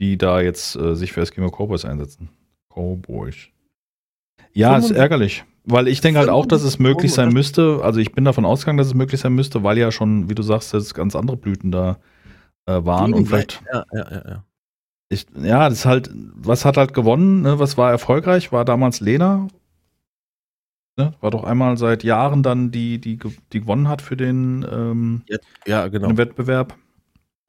die 0.00 0.16
da 0.16 0.40
jetzt 0.40 0.76
äh, 0.76 0.96
sich 0.96 1.12
für 1.12 1.20
Eskimo 1.20 1.50
Cowboys 1.50 1.84
einsetzen. 1.84 2.30
Cowboys. 2.74 3.36
Ja, 4.54 4.78
ist 4.78 4.92
ärgerlich. 4.92 5.44
Weil 5.64 5.88
ich 5.88 6.00
denke 6.00 6.20
halt 6.20 6.30
auch, 6.30 6.46
dass 6.46 6.62
es 6.62 6.78
möglich 6.78 7.12
sein 7.12 7.30
müsste. 7.30 7.80
Also 7.82 8.00
ich 8.00 8.12
bin 8.12 8.24
davon 8.24 8.46
ausgegangen, 8.46 8.78
dass 8.78 8.86
es 8.86 8.94
möglich 8.94 9.20
sein 9.20 9.34
müsste, 9.34 9.62
weil 9.62 9.76
ja 9.76 9.92
schon, 9.92 10.30
wie 10.30 10.34
du 10.34 10.42
sagst, 10.42 10.72
jetzt 10.72 10.94
ganz 10.94 11.14
andere 11.14 11.36
Blüten 11.36 11.70
da 11.70 11.98
äh, 12.64 12.82
waren 12.82 13.12
und 13.12 13.26
vielleicht. 13.26 13.62
Ja, 13.70 13.84
ja, 13.92 14.10
ja, 14.10 14.22
ja. 14.26 14.44
Ich, 15.10 15.26
ja, 15.36 15.68
das 15.68 15.80
ist 15.80 15.84
halt, 15.84 16.10
was 16.14 16.64
hat 16.64 16.78
halt 16.78 16.94
gewonnen, 16.94 17.42
ne? 17.42 17.58
was 17.58 17.76
war 17.76 17.90
erfolgreich? 17.90 18.52
War 18.52 18.64
damals 18.64 19.00
Lena. 19.00 19.48
Ne? 20.96 21.14
War 21.20 21.30
doch 21.30 21.44
einmal 21.44 21.78
seit 21.78 22.04
Jahren 22.04 22.42
dann 22.42 22.70
die, 22.70 23.00
die, 23.00 23.18
die 23.52 23.60
gewonnen 23.60 23.88
hat 23.88 24.02
für 24.02 24.16
den, 24.16 24.66
ähm, 24.70 25.22
ja, 25.66 25.88
genau. 25.88 26.08
den 26.08 26.18
Wettbewerb. 26.18 26.76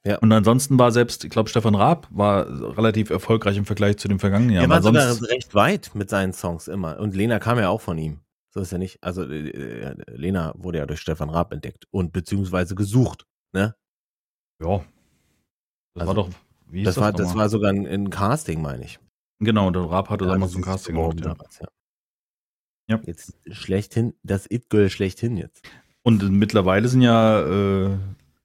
Ja. 0.06 0.18
Und 0.20 0.32
ansonsten 0.32 0.78
war 0.80 0.92
selbst, 0.92 1.24
ich 1.24 1.30
glaube, 1.30 1.50
Stefan 1.50 1.76
Raab 1.76 2.08
war 2.12 2.78
relativ 2.78 3.10
erfolgreich 3.10 3.58
im 3.58 3.66
Vergleich 3.66 3.98
zu 3.98 4.08
dem 4.08 4.20
vergangenen 4.20 4.56
Jahr. 4.56 4.64
Er 4.64 4.70
war 4.70 4.82
sogar 4.82 5.10
recht 5.30 5.56
weit 5.56 5.92
mit 5.94 6.10
seinen 6.10 6.34
Songs 6.34 6.68
immer. 6.68 7.00
Und 7.00 7.16
Lena 7.16 7.40
kam 7.40 7.58
ja 7.58 7.70
auch 7.70 7.82
von 7.82 7.98
ihm. 7.98 8.20
So 8.54 8.60
ist 8.60 8.72
ja 8.72 8.78
nicht. 8.78 9.02
Also 9.02 9.24
äh, 9.24 9.50
äh, 9.50 9.96
Lena 10.08 10.54
wurde 10.58 10.80
ja 10.80 10.86
durch 10.86 11.00
Stefan 11.00 11.30
Raab 11.30 11.54
entdeckt 11.54 11.88
und 11.92 12.12
beziehungsweise 12.12 12.76
gesucht. 12.76 13.26
Ne? 13.54 13.76
ja. 14.62 14.82
Das 15.96 16.08
Also, 16.08 16.08
war 16.08 16.16
doch, 16.16 16.30
wie 16.68 16.80
hieß 16.80 16.86
Das, 16.86 16.98
war, 16.98 17.14
das 17.14 17.36
war 17.36 17.50
sogar 17.50 17.72
ein, 17.72 17.86
ein 17.86 18.10
Casting, 18.10 18.62
meine 18.62 18.84
ich. 18.84 19.00
Genau, 19.40 19.70
der 19.72 19.84
Raab 19.84 20.10
hatte 20.10 20.26
Ja, 20.26 20.32
damals 20.32 20.52
das 20.52 20.54
so 20.54 20.60
ein 20.60 20.64
Casting 20.64 20.96
gemacht. 20.96 21.20
Ja. 21.20 21.28
damals, 21.28 21.60
ja. 21.60 21.68
Ja. 22.94 23.00
Jetzt 23.06 23.34
schlechthin, 23.52 24.14
das 24.24 24.50
It-Girl 24.50 24.90
schlechthin 24.90 25.38
jetzt. 25.38 25.64
Und 26.04 26.30
mittlerweile 26.32 26.88
sind 26.88 27.02
ja 27.02 27.42
äh, 27.42 27.98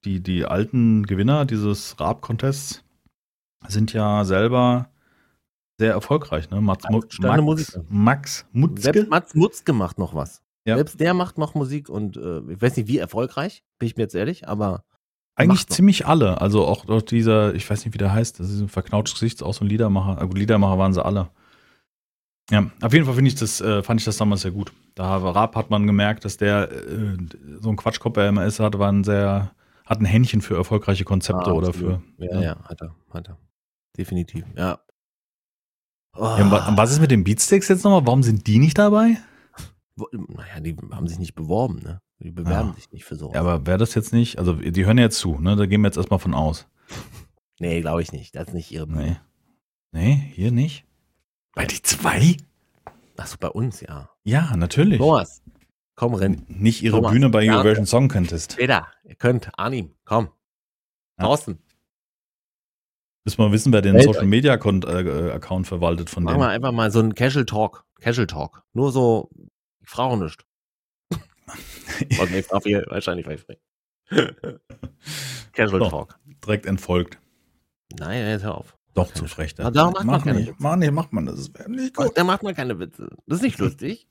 die, 0.05 0.21
die 0.23 0.45
alten 0.45 1.05
Gewinner 1.07 1.45
dieses 1.45 1.99
Raab-Contests 1.99 2.85
sind 3.67 3.93
ja 3.93 4.25
selber 4.25 4.91
sehr 5.79 5.93
erfolgreich. 5.93 6.51
Ne? 6.51 6.61
Mats, 6.61 6.85
Max, 6.89 7.19
Musiker. 7.19 7.85
Max 7.89 8.47
Mutzke. 8.53 8.83
Selbst 8.83 9.11
Mats 9.11 9.35
Mutzke 9.35 9.73
macht 9.73 9.99
noch 9.99 10.15
was. 10.15 10.43
Ja. 10.67 10.77
Selbst 10.77 11.01
der 11.01 11.15
macht 11.15 11.39
noch 11.39 11.55
Musik 11.55 11.89
und 11.89 12.17
äh, 12.17 12.41
ich 12.53 12.61
weiß 12.61 12.77
nicht, 12.77 12.89
wie 12.89 12.99
erfolgreich, 12.99 13.63
bin 13.79 13.87
ich 13.87 13.97
mir 13.97 14.03
jetzt 14.05 14.15
ehrlich, 14.15 14.49
aber 14.49 14.85
Eigentlich 15.35 15.69
noch. 15.69 15.77
ziemlich 15.77 16.07
alle. 16.07 16.41
Also 16.41 16.67
auch 16.67 16.85
doch 16.85 17.01
dieser, 17.01 17.55
ich 17.55 17.69
weiß 17.69 17.85
nicht, 17.85 17.95
wie 17.95 17.99
der 17.99 18.13
heißt, 18.13 18.41
das 18.41 18.51
ist 18.51 18.61
ein 18.61 18.69
verknautschtes 18.69 19.21
Gesicht, 19.21 19.43
auch 19.43 19.55
so 19.55 19.65
ein 19.65 19.69
Liedermacher. 19.69 20.19
Also 20.19 20.35
Liedermacher 20.35 20.79
waren 20.79 20.93
sie 20.93 21.05
alle. 21.05 21.31
Ja, 22.51 22.71
auf 22.81 22.93
jeden 22.95 23.05
Fall 23.05 23.15
finde 23.15 23.29
ich 23.29 23.35
das, 23.35 23.61
äh, 23.61 23.83
fand 23.83 24.01
ich 24.01 24.05
das 24.07 24.17
damals 24.17 24.41
sehr 24.43 24.51
gut. 24.53 24.73
Da 24.95 25.17
Raab 25.19 25.55
hat 25.55 25.69
man 25.71 25.87
gemerkt, 25.87 26.25
dass 26.25 26.37
der 26.39 26.71
äh, 26.73 27.17
so 27.61 27.69
ein 27.71 27.77
Quatschkopf 27.77 28.17
er 28.17 28.29
immer 28.31 28.47
ist, 28.47 28.59
hat, 28.59 28.79
war 28.79 28.91
ein 28.91 29.05
sehr, 29.05 29.53
hat 29.85 30.01
ein 30.01 30.07
Händchen 30.07 30.41
für 30.41 30.57
erfolgreiche 30.57 31.05
Konzepte 31.05 31.51
Ah, 31.51 31.53
oder 31.53 31.73
für. 31.73 32.03
Ja, 32.19 32.41
ja, 32.41 32.65
hat 32.65 32.81
er, 32.81 32.95
hat 33.11 33.29
er. 33.29 33.39
Definitiv, 33.97 34.45
ja. 34.57 34.79
Oh, 36.17 36.25
Ja, 36.39 36.69
und 36.69 36.77
was 36.77 36.91
ist 36.91 37.01
mit 37.01 37.11
den 37.11 37.23
Beatsticks 37.23 37.69
jetzt 37.69 37.85
nochmal? 37.85 38.07
Warum 38.07 38.23
sind 38.23 38.47
die 38.47 38.59
nicht 38.59 38.79
dabei? 38.79 39.19
naja, 39.97 40.61
die 40.61 40.77
haben 40.93 41.07
sich 41.09 41.19
nicht 41.19 41.35
beworben, 41.35 41.81
ne? 41.83 42.01
Die 42.21 42.31
bewerben 42.31 42.71
Ja. 42.71 42.75
sich 42.75 42.91
nicht 42.93 43.05
für 43.05 43.15
sowas. 43.17 43.35
Ja, 43.35 43.41
aber 43.43 43.67
wäre 43.67 43.79
das 43.79 43.95
jetzt 43.95 44.13
nicht, 44.13 44.39
also 44.39 44.55
die 44.55 44.87
hören 44.87 44.97
ja 44.99 45.05
jetzt 45.05 45.19
zu, 45.19 45.39
ne? 45.39 45.55
Da 45.55 45.67
gehen 45.67 45.81
wir 45.83 45.89
jetzt 45.89 45.97
erstmal 45.97 46.19
von 46.19 46.35
aus. 46.35 46.67
nee, 47.61 47.81
glaube 47.83 48.01
ich 48.03 48.11
nicht. 48.13 48.35
Das 48.35 48.49
ist 48.49 48.55
nicht 48.55 48.71
ihre 48.73 48.87
Bühne. 48.87 49.03
Nee. 49.03 49.17
Nee, 49.93 50.33
hier 50.35 50.51
nicht. 50.53 50.85
Bei 51.59 51.67
die 51.67 51.83
zwei? 51.83 52.37
Achso, 53.17 53.37
bei 53.41 53.49
uns, 53.49 53.81
ja. 53.81 54.09
Ja, 54.23 54.55
natürlich. 54.57 54.99
Thomas, 54.99 55.43
komm, 55.97 56.15
renn. 56.15 56.45
Nicht 56.47 56.83
ihre 56.85 56.99
Thomas, 56.99 57.11
Bühne 57.11 57.31
bei 57.31 57.43
ja. 57.43 57.57
Eurovision 57.57 57.85
Song 57.85 58.09
Contest. 58.09 58.57
Peter, 58.57 58.87
ihr 59.03 59.17
könnt. 59.17 59.51
Arnim, 59.59 59.93
komm. 60.05 60.29
Ja. 61.19 61.29
Müssen 61.29 61.59
wir 63.27 63.51
wissen, 63.51 63.73
wer 63.73 63.83
den 63.83 63.95
Meldet 63.95 64.15
Social 64.15 64.29
Media 64.29 64.57
Kon- 64.57 64.85
äh, 64.85 65.33
Account 65.33 65.67
verwaltet 65.67 66.09
von 66.11 66.23
Machen 66.23 66.37
wir 66.39 66.45
denen. 66.45 66.55
einfach 66.55 66.71
mal 66.71 66.93
so 66.93 67.01
einen 67.01 67.17
Casual 67.17 67.45
Talk. 67.45 67.85
Casual 67.99 68.29
Talk. 68.29 68.63
Nur 68.73 68.93
so, 68.93 69.29
ich 69.81 69.89
frage 69.89 70.17
nicht. 70.17 70.47
Okay, 72.21 72.39
ich 72.39 72.47
frage 72.47 72.85
wahrscheinlich 72.89 73.27
weiß 73.27 73.41
ich 73.41 73.49
nicht. 73.49 73.61
Casual 75.53 75.83
So. 75.83 75.91
Talk. 75.91 76.21
Direkt 76.47 76.67
entfolgt. 76.67 77.19
Nein, 77.99 78.25
jetzt 78.29 78.45
hör 78.45 78.59
auf. 78.59 78.78
Doch 78.99 79.13
zu 79.15 79.27
frech. 79.27 79.55
Ja, 79.59 79.71
darum 79.71 79.93
macht 79.95 80.05
man 80.05 80.17
mach 80.17 80.25
keine 80.25 80.39
nicht, 80.41 80.49
Witze. 80.49 80.57
mach 80.63 80.77
nicht, 80.77 80.93
macht 80.93 81.13
man 81.13 81.27
das. 81.27 81.55
Wäre 81.55 81.71
nicht 81.71 81.97
Was, 81.97 82.07
gut. 82.09 82.17
der 82.17 82.25
macht 82.25 82.43
mal 82.43 82.55
keine 82.55 82.79
Witze. 82.79 83.09
Das 83.27 83.39
ist 83.39 83.43
nicht 83.43 83.59
lustig. 83.59 84.07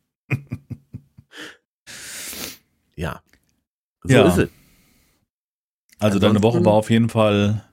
ja. 2.95 3.21
So 4.03 4.13
Ja. 4.13 4.27
ist 4.27 4.37
es. 4.37 4.49
Also 5.99 6.19
deine 6.19 6.41
Woche 6.43 6.63
war 6.63 6.73
auf 6.73 6.89
jeden 6.89 7.09
Fall 7.09 7.63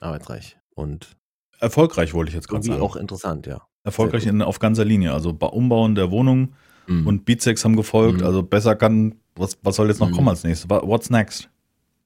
Arbeitsreich. 0.00 0.56
Und 0.74 1.16
erfolgreich, 1.60 2.14
wollte 2.14 2.30
ich 2.30 2.34
jetzt 2.34 2.48
gerade 2.48 2.64
sagen. 2.64 2.80
auch 2.80 2.96
interessant, 2.96 3.46
ja. 3.46 3.62
erfolgreich 3.84 4.26
in, 4.26 4.42
auf 4.42 4.58
ganzer 4.58 4.84
Linie. 4.84 5.12
Also 5.12 5.32
Ba- 5.32 5.46
Umbauen 5.46 5.94
der 5.94 6.10
Wohnung 6.10 6.54
Mhm. 6.86 7.06
und 7.06 7.24
Beatsex 7.24 7.64
haben 7.64 7.76
gefolgt. 7.76 8.20
Mhm. 8.20 8.26
Also 8.26 8.42
besser 8.42 8.74
kann, 8.76 9.14
was, 9.34 9.58
was 9.62 9.76
soll 9.76 9.88
jetzt 9.88 10.00
noch 10.00 10.10
Mhm. 10.10 10.14
kommen 10.14 10.28
als 10.28 10.42
nächstes? 10.44 10.68
What's 10.70 11.10
next? 11.10 11.48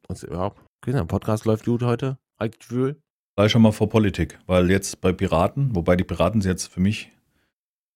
Und, 0.09 0.21
ja, 0.23 0.47
okay, 0.81 0.93
der 0.93 1.05
Podcast 1.05 1.45
läuft 1.45 1.65
gut 1.67 1.83
heute. 1.83 2.19
Halt 2.39 2.59
Gefühl. 2.61 3.01
Sei 3.37 3.49
schon 3.49 3.63
mal 3.63 3.73
vor 3.73 3.89
Politik, 3.89 4.39
weil 4.47 4.71
jetzt 4.71 5.01
bei 5.01 5.13
Piraten, 5.13 5.75
wobei 5.75 5.97
die 5.97 6.05
Piraten 6.05 6.43
sind 6.43 6.51
jetzt 6.51 6.67
für 6.67 6.81
mich 6.81 7.11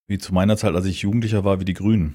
wie 0.09 0.19
zu 0.19 0.33
meiner 0.33 0.57
Zeit, 0.57 0.75
als 0.75 0.87
ich 0.87 1.03
Jugendlicher 1.03 1.45
war, 1.45 1.61
wie 1.61 1.65
die 1.65 1.75
Grünen. 1.75 2.15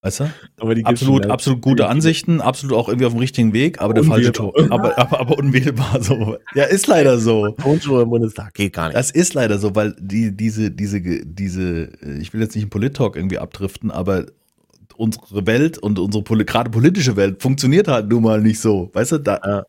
Weißt 0.00 0.20
du? 0.20 0.30
Aber 0.58 0.74
die 0.76 0.84
Absolut, 0.84 1.26
absolut 1.26 1.60
gute 1.60 1.88
Ansichten, 1.88 2.40
absolut 2.40 2.76
auch 2.76 2.88
irgendwie 2.88 3.06
auf 3.06 3.12
dem 3.12 3.18
richtigen 3.18 3.52
Weg, 3.52 3.80
aber 3.80 3.94
der 3.94 4.04
falsche 4.04 4.30
Tor. 4.32 4.54
Aber, 4.70 4.96
aber, 4.96 5.20
aber 5.20 5.38
unwählbar 5.38 6.00
so. 6.00 6.38
Ja, 6.54 6.64
ist 6.64 6.86
leider 6.86 7.18
so. 7.18 7.50
Tonschuhe 7.50 8.02
im 8.02 8.10
Bundestag. 8.10 8.54
Geht 8.54 8.74
gar 8.74 8.86
nicht. 8.86 8.96
Das 8.96 9.10
ist 9.10 9.34
leider 9.34 9.58
so, 9.58 9.74
weil 9.74 9.96
die, 9.98 10.36
diese, 10.36 10.70
diese, 10.70 11.00
diese, 11.00 11.90
äh, 12.00 12.18
ich 12.20 12.32
will 12.32 12.40
jetzt 12.40 12.54
nicht 12.54 12.64
einen 12.64 12.70
Polit-Talk 12.70 13.16
irgendwie 13.16 13.38
abdriften, 13.38 13.90
aber 13.90 14.26
unsere 14.96 15.46
Welt 15.46 15.78
und 15.78 15.98
unsere 15.98 16.22
gerade 16.44 16.70
politische 16.70 17.16
Welt 17.16 17.42
funktioniert 17.42 17.88
halt 17.88 18.08
nun 18.08 18.22
mal 18.22 18.40
nicht 18.40 18.60
so. 18.60 18.90
Weißt 18.92 19.12
du, 19.12 19.18
da, 19.18 19.40
Ja. 19.44 19.64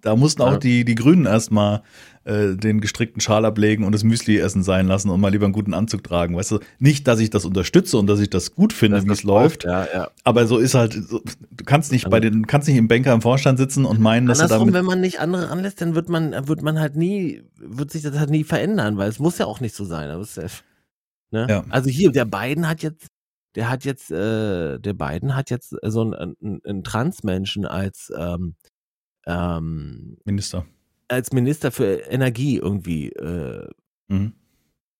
Da, 0.00 0.16
mussten 0.16 0.42
auch 0.42 0.56
die, 0.58 0.84
die 0.84 0.94
Grünen 0.94 1.26
erstmal 1.26 1.82
äh, 2.24 2.54
den 2.56 2.80
gestrickten 2.80 3.20
Schal 3.20 3.44
ablegen 3.44 3.84
und 3.84 3.92
das 3.92 4.04
Müsli 4.04 4.38
essen 4.38 4.62
sein 4.62 4.86
lassen 4.86 5.10
und 5.10 5.20
mal 5.20 5.30
lieber 5.30 5.46
einen 5.46 5.52
guten 5.54 5.72
Anzug 5.74 6.04
tragen. 6.04 6.36
Weißt 6.36 6.50
du, 6.52 6.58
nicht, 6.78 7.08
dass 7.08 7.18
ich 7.20 7.30
das 7.30 7.44
unterstütze 7.44 7.96
und 7.98 8.06
dass 8.06 8.20
ich 8.20 8.28
das 8.30 8.54
gut 8.54 8.72
finde, 8.72 9.04
wie 9.04 9.10
es 9.10 9.22
läuft, 9.22 9.64
Ja, 9.64 9.86
ja. 9.92 10.10
aber 10.24 10.46
so 10.46 10.58
ist 10.58 10.74
halt, 10.74 10.92
so, 10.92 11.20
du 11.50 11.64
kannst 11.64 11.92
nicht 11.92 12.04
Also- 12.04 12.10
bei 12.10 12.20
den, 12.20 12.46
kannst 12.46 12.68
nicht 12.68 12.76
im 12.76 12.88
Banker 12.88 13.12
im 13.14 13.22
Vorstand 13.22 13.58
sitzen 13.58 13.84
und 13.84 14.00
meinen, 14.00 14.26
dass 14.26 14.38
du 14.38 14.44
Andersrum, 14.44 14.68
damit 14.68 14.78
wenn 14.80 14.86
man 14.86 15.00
nicht 15.00 15.20
andere 15.20 15.48
anlässt, 15.48 15.80
dann 15.80 15.94
wird 15.94 16.08
man, 16.08 16.46
wird 16.48 16.62
man 16.62 16.78
halt 16.78 16.96
nie, 16.96 17.42
wird 17.56 17.90
sich 17.90 18.02
das 18.02 18.18
halt 18.18 18.30
nie 18.30 18.44
verändern, 18.44 18.96
weil 18.98 19.08
es 19.08 19.18
muss 19.18 19.38
ja 19.38 19.46
auch 19.46 19.60
nicht 19.60 19.74
so 19.74 19.84
sein. 19.84 20.10
Ist 20.20 20.36
ja, 20.36 21.46
ne? 21.46 21.64
Also 21.70 21.88
hier, 21.90 22.10
der 22.12 22.24
Biden 22.24 22.68
hat 22.68 22.82
jetzt, 22.82 23.06
der 23.54 23.70
hat 23.70 23.84
jetzt, 23.84 24.10
äh, 24.10 24.78
der 24.78 24.92
Biden 24.94 25.34
hat 25.34 25.50
jetzt 25.50 25.74
so 25.82 26.02
einen, 26.02 26.14
einen, 26.14 26.60
einen 26.64 26.84
Transmenschen 26.84 27.64
als, 27.66 28.12
ähm, 28.16 28.54
ähm, 29.30 30.16
Minister. 30.24 30.66
als 31.08 31.32
Minister 31.32 31.70
für 31.72 32.00
Energie 32.10 32.56
irgendwie 32.56 33.10
äh, 33.10 33.68
Mhm. 34.08 34.34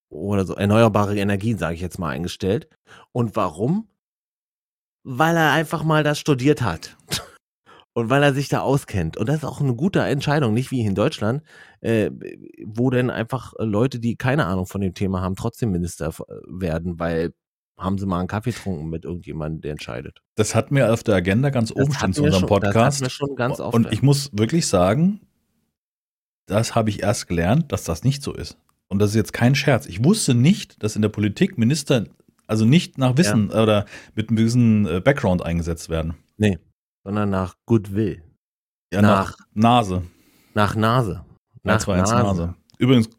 oder 0.09 0.45
so 0.45 0.55
erneuerbare 0.55 1.17
Energien, 1.17 1.57
sage 1.57 1.75
ich 1.75 1.81
jetzt 1.81 1.99
mal, 1.99 2.09
eingestellt. 2.09 2.69
Und 3.11 3.35
warum? 3.35 3.87
Weil 5.03 5.35
er 5.35 5.51
einfach 5.51 5.83
mal 5.83 6.03
das 6.03 6.19
studiert 6.19 6.61
hat. 6.61 6.95
Und 7.93 8.09
weil 8.09 8.23
er 8.23 8.33
sich 8.33 8.47
da 8.47 8.61
auskennt. 8.61 9.17
Und 9.17 9.27
das 9.27 9.37
ist 9.39 9.43
auch 9.43 9.59
eine 9.59 9.75
gute 9.75 9.99
Entscheidung, 10.01 10.53
nicht 10.53 10.71
wie 10.71 10.79
in 10.79 10.95
Deutschland, 10.95 11.43
äh, 11.81 12.09
wo 12.65 12.89
denn 12.89 13.09
einfach 13.09 13.51
Leute, 13.59 13.99
die 13.99 14.15
keine 14.15 14.45
Ahnung 14.45 14.65
von 14.65 14.79
dem 14.79 14.93
Thema 14.93 15.19
haben, 15.19 15.35
trotzdem 15.35 15.71
Minister 15.71 16.13
werden, 16.47 16.99
weil 16.99 17.33
haben 17.81 17.97
sie 17.97 18.05
mal 18.05 18.19
einen 18.19 18.27
Kaffee 18.27 18.51
getrunken 18.51 18.89
mit 18.89 19.05
irgendjemandem, 19.05 19.61
der 19.61 19.71
entscheidet. 19.71 20.21
Das 20.35 20.55
hatten 20.55 20.75
wir 20.75 20.93
auf 20.93 21.03
der 21.03 21.15
Agenda 21.15 21.49
ganz 21.49 21.71
oben 21.71 21.87
Das 21.87 21.95
stehen 21.97 22.13
zu 22.13 22.23
unserem 22.23 22.41
schon- 22.41 22.49
Das 22.49 22.59
Podcast. 22.73 22.95
hatten 22.97 23.05
wir 23.05 23.09
schon 23.09 23.35
ganz 23.35 23.59
oft. 23.59 23.73
Und 23.75 23.91
ich 23.91 24.01
muss 24.01 24.29
wirklich 24.33 24.67
sagen, 24.67 25.21
das 26.47 26.75
habe 26.75 26.89
ich 26.89 27.01
erst 27.01 27.27
gelernt, 27.27 27.71
dass 27.71 27.83
das 27.83 28.03
nicht 28.03 28.21
so 28.23 28.33
ist. 28.33 28.57
Und 28.87 28.99
das 28.99 29.11
ist 29.11 29.15
jetzt 29.15 29.33
kein 29.33 29.55
Scherz. 29.55 29.85
Ich 29.85 30.03
wusste 30.03 30.33
nicht, 30.33 30.81
dass 30.83 30.95
in 30.95 31.01
der 31.01 31.09
Politik 31.09 31.57
Minister 31.57 32.05
also 32.47 32.65
nicht 32.65 32.97
nach 32.97 33.15
Wissen 33.17 33.49
oder 33.49 33.85
mit 34.15 34.27
einem 34.29 34.35
gewissen 34.35 34.85
äh, 34.85 34.99
Background 34.99 35.41
eingesetzt 35.41 35.89
werden. 35.89 36.15
sondern 37.03 37.29
nach 37.29 37.55
Goodwill. 37.65 38.21
Ja, 38.93 39.01
Nach- 39.01 39.37
Nase. 39.53 40.03
Nach 40.53 40.75
Nase. 40.75 41.23
Nach 41.63 41.79
2 41.79 41.97
Nase. 41.97 42.13
Nase. 42.15 42.55
Übrigens, 42.77 43.09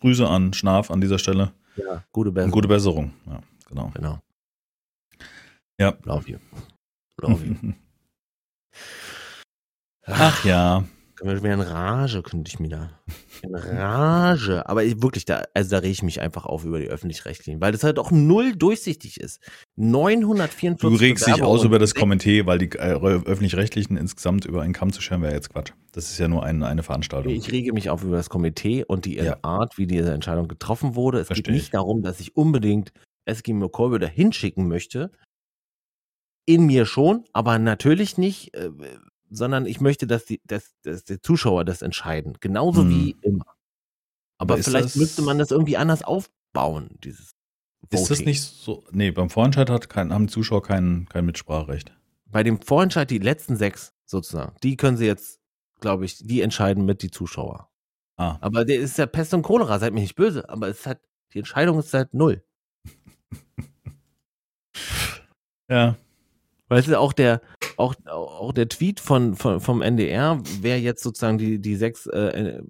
Grüße 0.00 0.28
an 0.28 0.52
Schnaf 0.52 0.90
an 0.90 1.00
dieser 1.00 1.18
Stelle. 1.18 1.52
Ja, 1.76 2.04
gute 2.12 2.28
Und 2.28 2.34
Besserung. 2.34 2.50
gute 2.52 2.68
Besserung. 2.68 3.12
Ja, 3.26 3.40
genau. 3.68 3.90
Genau. 3.94 4.18
Ja. 5.80 5.94
Love 6.04 6.28
you. 6.30 6.38
Love 7.20 7.44
you. 7.44 7.54
Ach 10.06 10.44
ja. 10.44 10.84
Können 11.16 11.42
wir 11.42 11.52
in 11.52 11.60
Rage, 11.60 12.22
könnte 12.22 12.48
ich 12.48 12.60
mir 12.60 12.68
da. 12.68 12.90
In 13.42 13.52
Rage. 13.52 14.68
Aber 14.68 14.84
ich, 14.84 15.02
wirklich, 15.02 15.24
da, 15.24 15.42
also 15.52 15.70
da 15.70 15.78
rege 15.78 15.90
ich 15.90 16.02
mich 16.04 16.20
einfach 16.20 16.46
auf 16.46 16.64
über 16.64 16.78
die 16.78 16.86
öffentlich-rechtlichen, 16.86 17.60
weil 17.60 17.72
das 17.72 17.82
halt 17.82 17.98
auch 17.98 18.12
null 18.12 18.54
durchsichtig 18.54 19.18
ist. 19.18 19.40
944 19.74 20.78
Du 20.78 20.94
regst 20.94 21.26
dich 21.26 21.42
aus 21.42 21.64
über 21.64 21.80
das 21.80 21.96
Komitee, 21.96 22.46
weil 22.46 22.58
die 22.58 22.70
äh, 22.70 22.94
öffentlich-rechtlichen 22.94 23.96
insgesamt 23.96 24.44
über 24.44 24.62
einen 24.62 24.72
Kamm 24.72 24.92
zu 24.92 25.00
scheren 25.00 25.22
wäre 25.22 25.34
jetzt 25.34 25.50
Quatsch. 25.52 25.72
Das 25.90 26.08
ist 26.08 26.18
ja 26.18 26.28
nur 26.28 26.44
ein, 26.44 26.62
eine 26.62 26.84
Veranstaltung. 26.84 27.32
Ich 27.32 27.50
rege 27.50 27.72
mich 27.72 27.90
auf 27.90 28.04
über 28.04 28.16
das 28.16 28.30
Komitee 28.30 28.84
und 28.84 29.04
die 29.04 29.16
Ja. 29.16 29.38
Art, 29.42 29.76
wie 29.76 29.88
diese 29.88 30.12
Entscheidung 30.12 30.46
getroffen 30.46 30.94
wurde. 30.94 31.18
Es 31.18 31.26
Versteh 31.26 31.42
geht 31.42 31.54
nicht 31.54 31.64
ich. 31.64 31.70
darum, 31.70 32.02
dass 32.02 32.20
ich 32.20 32.36
unbedingt 32.36 32.92
Eskimo 33.28 33.68
Kolbe 33.68 33.98
dahin 33.98 34.32
schicken 34.32 34.68
möchte. 34.68 35.10
In 36.46 36.64
mir 36.66 36.86
schon, 36.86 37.24
aber 37.34 37.58
natürlich 37.58 38.16
nicht, 38.16 38.54
äh, 38.54 38.70
sondern 39.30 39.66
ich 39.66 39.80
möchte, 39.80 40.06
dass 40.06 40.24
die, 40.24 40.40
dass, 40.44 40.74
dass 40.82 41.04
die 41.04 41.20
Zuschauer 41.20 41.64
das 41.64 41.82
entscheiden. 41.82 42.38
Genauso 42.40 42.82
Hm. 42.82 42.90
wie 42.90 43.10
immer. 43.22 43.44
Aber 44.38 44.54
Aber 44.54 44.62
vielleicht 44.62 44.96
müsste 44.96 45.22
man 45.22 45.36
das 45.38 45.50
irgendwie 45.50 45.76
anders 45.76 46.02
aufbauen, 46.02 46.96
dieses 47.04 47.32
ist 47.90 48.10
das 48.10 48.10
Voting. 48.10 48.26
nicht 48.26 48.42
so? 48.42 48.84
Nee, 48.90 49.10
beim 49.12 49.30
Vorentscheid 49.30 49.70
hat 49.70 49.88
kein, 49.88 50.12
haben 50.12 50.26
die 50.26 50.32
Zuschauer 50.32 50.62
kein, 50.62 51.06
kein 51.08 51.24
Mitspracherecht. 51.26 51.92
Bei 52.26 52.42
dem 52.42 52.60
Vorentscheid, 52.60 53.10
die 53.10 53.18
letzten 53.18 53.56
sechs 53.56 53.94
sozusagen, 54.04 54.54
die 54.62 54.76
können 54.76 54.96
sie 54.96 55.06
jetzt, 55.06 55.40
glaube 55.80 56.04
ich, 56.04 56.18
die 56.18 56.40
entscheiden 56.42 56.84
mit 56.84 57.02
die 57.02 57.10
Zuschauer. 57.10 57.70
Ah, 58.16 58.36
Aber 58.40 58.64
der 58.64 58.78
ist 58.80 58.98
ja 58.98 59.06
Pest 59.06 59.32
und 59.34 59.42
Cholera, 59.42 59.78
seid 59.78 59.92
mir 59.94 60.00
nicht 60.00 60.16
böse, 60.16 60.48
aber 60.48 60.68
es 60.68 60.86
hat, 60.86 61.00
die 61.34 61.38
Entscheidung 61.38 61.78
ist 61.78 61.94
halt 61.94 62.12
null. 62.14 62.42
ja. 65.68 65.96
Weißt 66.68 66.88
du, 66.88 66.98
auch 66.98 67.14
der, 67.14 67.40
auch, 67.76 67.94
auch 68.06 68.52
der 68.52 68.68
Tweet 68.68 69.00
von, 69.00 69.36
von, 69.36 69.60
vom 69.60 69.80
NDR, 69.80 70.42
wer 70.60 70.80
jetzt 70.80 71.02
sozusagen 71.02 71.38
die, 71.38 71.60
die 71.60 71.76
sechs 71.76 72.06
äh, 72.06 72.60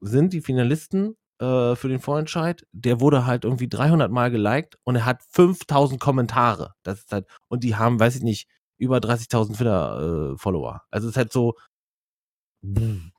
sind, 0.00 0.32
die 0.32 0.42
Finalisten 0.42 1.16
äh, 1.40 1.74
für 1.74 1.88
den 1.88 2.00
Vorentscheid, 2.00 2.66
der 2.72 3.00
wurde 3.00 3.26
halt 3.26 3.44
irgendwie 3.44 3.68
300 3.68 4.10
Mal 4.10 4.30
geliked 4.30 4.78
und 4.84 4.96
er 4.96 5.04
hat 5.04 5.22
5000 5.30 6.00
Kommentare. 6.00 6.74
Das 6.82 7.00
ist 7.00 7.12
halt, 7.12 7.26
und 7.48 7.64
die 7.64 7.76
haben, 7.76 7.98
weiß 7.98 8.16
ich 8.16 8.22
nicht, 8.22 8.48
über 8.78 8.98
30.000 8.98 9.56
Twitter-Follower. 9.56 10.82
also 10.90 11.08
es 11.08 11.12
ist 11.12 11.16
halt 11.16 11.32
so, 11.32 11.54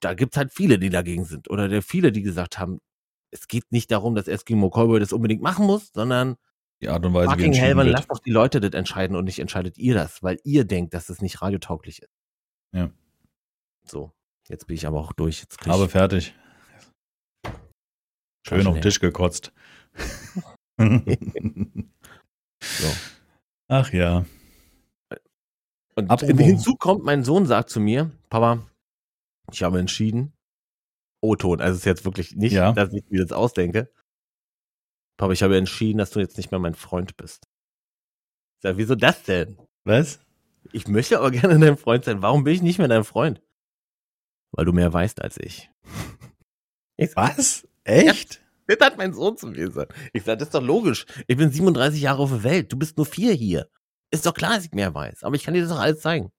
da 0.01 0.13
gibt's 0.13 0.38
halt 0.38 0.51
viele, 0.53 0.80
die 0.80 0.89
dagegen 0.89 1.25
sind. 1.25 1.49
Oder 1.49 1.67
der 1.67 1.82
viele, 1.82 2.12
die 2.12 2.21
gesagt 2.21 2.60
haben, 2.60 2.80
es 3.32 3.47
geht 3.47 3.71
nicht 3.71 3.91
darum, 3.91 4.15
dass 4.15 4.27
Eskimo 4.27 4.69
Cowboy 4.69 4.99
das 4.99 5.13
unbedingt 5.13 5.41
machen 5.41 5.65
muss, 5.65 5.91
sondern 5.93 6.38
Die 6.82 6.90
Art 6.90 7.04
und 7.06 7.13
Weise, 7.13 7.28
wie 7.28 7.32
Fucking 7.32 7.46
entschieden 7.46 7.66
hell, 7.66 7.76
man 7.76 7.86
wird. 7.88 7.96
lasst 7.98 8.12
doch 8.12 8.20
die 8.20 8.30
Leute 8.32 8.60
das 8.60 8.74
entscheiden 8.74 9.16
und 9.16 9.26
nicht 9.26 9.40
entscheidet 9.40 9.78
ihr 9.78 9.96
das, 9.96 10.22
weil 10.22 10.40
ihr 10.44 10.63
denkt, 10.66 10.94
dass 10.94 11.10
es 11.10 11.22
nicht 11.22 11.42
radiotauglich 11.42 12.02
ist. 12.04 12.12
Ja. 12.76 12.92
So, 13.84 14.12
jetzt 14.48 14.68
bin 14.68 14.76
ich 14.76 14.86
aber 14.86 15.00
auch 15.00 15.12
durch. 15.13 15.40
Jetzt 15.40 15.68
Aber 15.68 15.90
fertig. 15.90 16.36
Schön 18.48 18.68
auf 18.68 18.76
den. 18.76 18.82
Tisch 18.84 19.00
gekotzt. 19.00 19.52
So. 22.63 22.88
Ach 23.68 23.92
ja. 23.94 24.26
Und 25.96 26.10
Apropos- 26.10 26.40
hinzu 26.46 26.76
kommt, 26.76 27.04
mein 27.04 27.24
Sohn 27.24 27.46
sagt 27.46 27.70
zu 27.70 27.80
mir, 27.80 28.12
Papa, 28.30 28.68
ich 29.52 29.63
habe 29.63 29.80
entschieden, 29.80 30.34
O-Ton, 31.22 31.62
also 31.62 31.74
es 31.74 31.80
ist 31.80 31.86
jetzt 31.86 32.06
wirklich 32.06 32.36
nicht, 32.36 32.54
Ja. 32.54 32.72
dass 32.74 32.94
ich 32.94 33.04
mir 33.10 33.22
das 33.22 33.32
ausdenke. 33.32 33.92
Papa, 35.17 35.34
ich 35.34 35.43
habe 35.43 35.58
entschieden, 35.58 35.97
dass 35.97 36.12
du 36.12 36.19
jetzt 36.19 36.38
nicht 36.38 36.51
mehr 36.51 36.60
mein 36.60 36.75
Freund 36.75 37.17
bist. 37.17 37.47
Ich 38.58 38.63
sag, 38.63 38.77
wieso 38.77 38.95
das 38.95 39.23
denn? 39.23 39.58
Was? 39.84 40.19
Ich 40.71 40.88
möchte 40.88 41.17
aber 41.17 41.32
gerne 41.32 41.60
dein 41.60 41.77
Freund 41.77 42.06
sein. 42.06 42.21
Warum 42.21 42.43
bin 42.43 42.53
ich 42.53 42.62
nicht 42.62 42.77
mehr 42.77 42.88
dein 42.88 43.03
Freund? 43.03 43.41
Weil 44.51 44.65
du 44.65 44.73
mehr 44.73 44.91
weißt 44.93 45.21
als 45.21 45.38
ich. 45.38 45.69
Ich 46.99 47.12
sag, 47.12 47.38
Was? 47.38 47.67
Echt? 47.84 48.41
Das 48.65 48.80
hat 48.80 48.97
mein 48.97 49.13
Sohn 49.13 49.38
zu 49.38 49.45
mir 49.45 49.67
gesagt. 49.67 49.93
Ich 50.13 50.23
sage, 50.23 50.39
das 50.39 50.47
ist 50.47 50.56
doch 50.56 50.63
logisch. 50.63 51.06
Ich 51.27 51.38
bin 51.38 51.51
37 51.51 52.01
Jahre 52.01 52.23
auf 52.23 52.32
der 52.32 52.43
Welt. 52.43 52.73
Du 52.73 52.75
bist 52.75 52.97
nur 52.97 53.06
vier 53.06 53.34
hier. 53.34 53.69
Ist 54.10 54.25
doch 54.25 54.34
klar, 54.34 54.56
dass 54.56 54.65
ich 54.65 54.71
mehr 54.71 54.95
weiß. 54.95 55.23
Aber 55.23 55.36
ich 55.36 55.43
kann 55.43 55.53
dir 55.53 55.62
das 55.62 55.69
doch 55.69 55.80
alles 55.80 56.01
zeigen. 56.01 56.32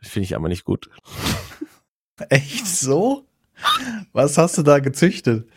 Das 0.00 0.10
finde 0.10 0.26
ich 0.26 0.36
aber 0.36 0.48
nicht 0.48 0.62
gut. 0.62 0.90
Echt 2.28 2.68
so? 2.68 3.26
Was 4.12 4.38
hast 4.38 4.56
du 4.58 4.62
da 4.62 4.78
gezüchtet? 4.78 5.50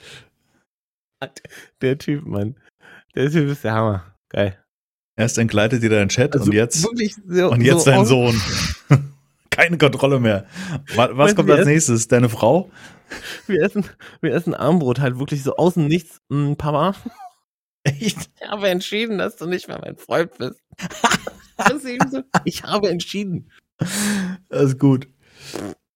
Der 1.82 1.97
Typ, 1.97 2.25
Mann. 2.25 2.56
Der 3.15 3.32
Typ 3.32 3.49
ist 3.49 3.63
der 3.63 3.73
Hammer. 3.73 4.15
Geil. 4.30 4.58
Erst 5.15 5.38
entgleitet 5.38 5.82
dir 5.82 5.89
dein 5.89 6.10
Chat 6.10 6.36
und 6.36 6.53
jetzt 6.53 6.77
Also 6.86 6.89
so, 7.27 7.49
und 7.51 7.62
jetzt 7.62 7.86
so 7.86 7.89
dein 7.91 8.06
Sohn. 8.06 8.39
Keine 9.49 9.77
Kontrolle 9.80 10.19
mehr. 10.19 10.45
Wa- 10.95 11.10
Was 11.13 11.32
du, 11.32 11.38
kommt 11.38 11.49
als 11.49 11.62
er- 11.62 11.65
nächstes? 11.65 12.08
Deine 12.08 12.30
Frau? 12.30 12.69
Wir 13.47 13.62
essen, 13.63 13.86
wir 14.21 14.34
essen 14.34 14.53
Armbrot 14.53 14.99
halt 14.99 15.17
wirklich 15.17 15.41
so 15.41 15.56
außen 15.56 15.88
nichts. 15.88 16.19
Hm, 16.30 16.58
Papa, 16.58 16.93
ich 17.99 18.17
habe 18.45 18.67
entschieden, 18.67 19.17
dass 19.17 19.38
du 19.38 19.45
nicht 19.47 19.69
mehr 19.69 19.80
mein 19.80 19.95
Freund 19.97 20.38
bist. 20.38 20.62
So, 22.12 22.21
ich 22.45 22.62
habe 22.63 22.88
entschieden. 22.89 23.49
Das 24.49 24.63
ist 24.63 24.80
gut. 24.80 25.08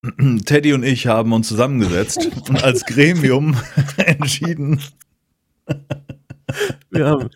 Teddy 0.45 0.73
und 0.73 0.81
ich 0.83 1.05
haben 1.05 1.33
uns 1.33 1.47
zusammengesetzt 1.49 2.29
und 2.49 2.63
als 2.63 2.83
Gremium 2.85 3.55
entschieden. 3.97 4.81
Wir 6.89 7.05
haben, 7.07 7.29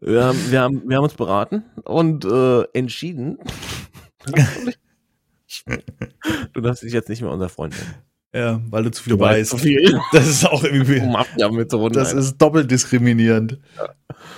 wir 0.00 0.24
haben, 0.24 0.50
wir 0.50 0.60
haben, 0.60 0.88
wir 0.88 0.96
haben 0.96 1.04
uns 1.04 1.14
beraten 1.14 1.62
und 1.84 2.24
äh, 2.24 2.62
entschieden. 2.72 3.38
Du 6.52 6.60
darfst 6.60 6.82
dich 6.82 6.92
jetzt 6.92 7.08
nicht 7.08 7.22
mehr 7.22 7.30
unser 7.30 7.48
Freund 7.48 7.74
nennen. 7.78 7.94
Ja, 8.34 8.60
weil 8.70 8.84
du 8.84 8.90
zu 8.90 9.02
viel 9.02 9.12
Du 9.12 9.20
weißt 9.20 9.38
weißt. 9.40 9.50
zu 9.50 9.58
viel. 9.58 10.00
Das 10.12 10.26
ist 10.26 10.46
auch 10.46 10.64
irgendwie, 10.64 11.00
Mafia 11.00 11.50
mit 11.50 11.70
so 11.70 11.88
das 11.90 12.12
ist 12.14 12.38
doppelt 12.38 12.70
diskriminierend. 12.70 13.60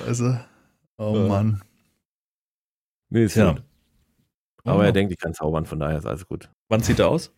Also, 0.06 0.36
oh 0.98 1.14
Ja. 1.16 1.28
Mann. 1.28 1.62
nee, 3.08 3.24
ist 3.24 3.36
Ja. 3.36 3.52
gut. 3.52 3.62
Aber 4.64 4.84
er 4.84 4.90
Oh. 4.90 4.92
denkt, 4.92 5.12
ich 5.12 5.18
kann 5.18 5.32
zaubern, 5.34 5.64
von 5.66 5.78
daher 5.78 5.98
ist 5.98 6.06
alles 6.06 6.26
gut. 6.26 6.50
Wann 6.68 6.82
zieht 6.82 6.98
er 6.98 7.08
aus? 7.08 7.32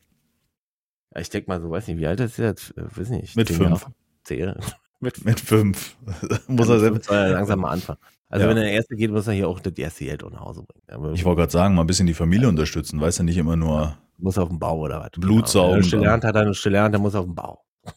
Ja, 1.14 1.20
ich 1.20 1.28
denke 1.28 1.50
mal 1.50 1.60
so, 1.60 1.70
weiß 1.70 1.88
nicht, 1.88 1.98
wie 1.98 2.06
alt 2.06 2.20
ist 2.20 2.38
er 2.38 2.46
jetzt? 2.48 2.76
Äh, 2.76 2.84
weiß 2.96 3.10
nicht. 3.10 3.36
Mit 3.36 3.50
fünf. 3.50 3.86
Zehn. 4.24 4.54
Mit 5.00 5.24
Mit 5.24 5.40
fünf. 5.40 5.96
Muss 6.48 6.68
er 6.68 6.80
selbst. 6.80 7.04
soll 7.08 7.16
er 7.16 7.28
langsam 7.32 7.60
mal 7.60 7.70
anfangen. 7.72 7.98
Also 8.28 8.44
Ja. 8.44 8.50
wenn 8.50 8.56
er 8.56 8.64
der 8.64 8.72
Erste 8.72 8.96
geht, 8.96 9.10
muss 9.10 9.26
er 9.26 9.34
hier 9.34 9.48
auch 9.48 9.60
das 9.60 9.74
erste 9.74 10.04
Geld 10.04 10.22
nach 10.30 10.40
Hause 10.40 10.62
bringen. 10.64 11.14
Ich 11.14 11.24
wollte 11.24 11.40
gerade 11.40 11.52
sagen, 11.52 11.74
mal 11.74 11.82
ein 11.82 11.86
bisschen 11.86 12.06
die 12.06 12.14
Familie 12.14 12.48
unterstützen. 12.48 13.00
Weißt 13.00 13.18
du, 13.20 13.22
nicht 13.22 13.36
immer 13.36 13.56
nur. 13.56 13.96
muss 14.18 14.36
auf 14.38 14.48
dem 14.48 14.58
Bau 14.58 14.78
oder 14.80 15.00
was? 15.00 15.10
Blut 15.12 15.48
saugen 15.48 15.90
Wenn 15.92 16.02
er. 16.02 16.12
Hand 16.12 16.24
hat, 16.24 16.34
er 16.34 16.46
Hand, 16.82 16.94
der 16.94 17.00
muss 17.00 17.14
auf 17.14 17.24
dem 17.26 17.34
Bau. 17.34 17.62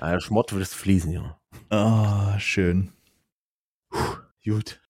Ah, 0.00 0.10
Der 0.10 0.20
Schmott 0.20 0.52
wird 0.52 0.62
es 0.62 0.74
fließen, 0.74 1.10
Junge. 1.12 1.34
Ah, 1.70 2.38
schön. 2.38 2.92
Gut. 4.44 4.80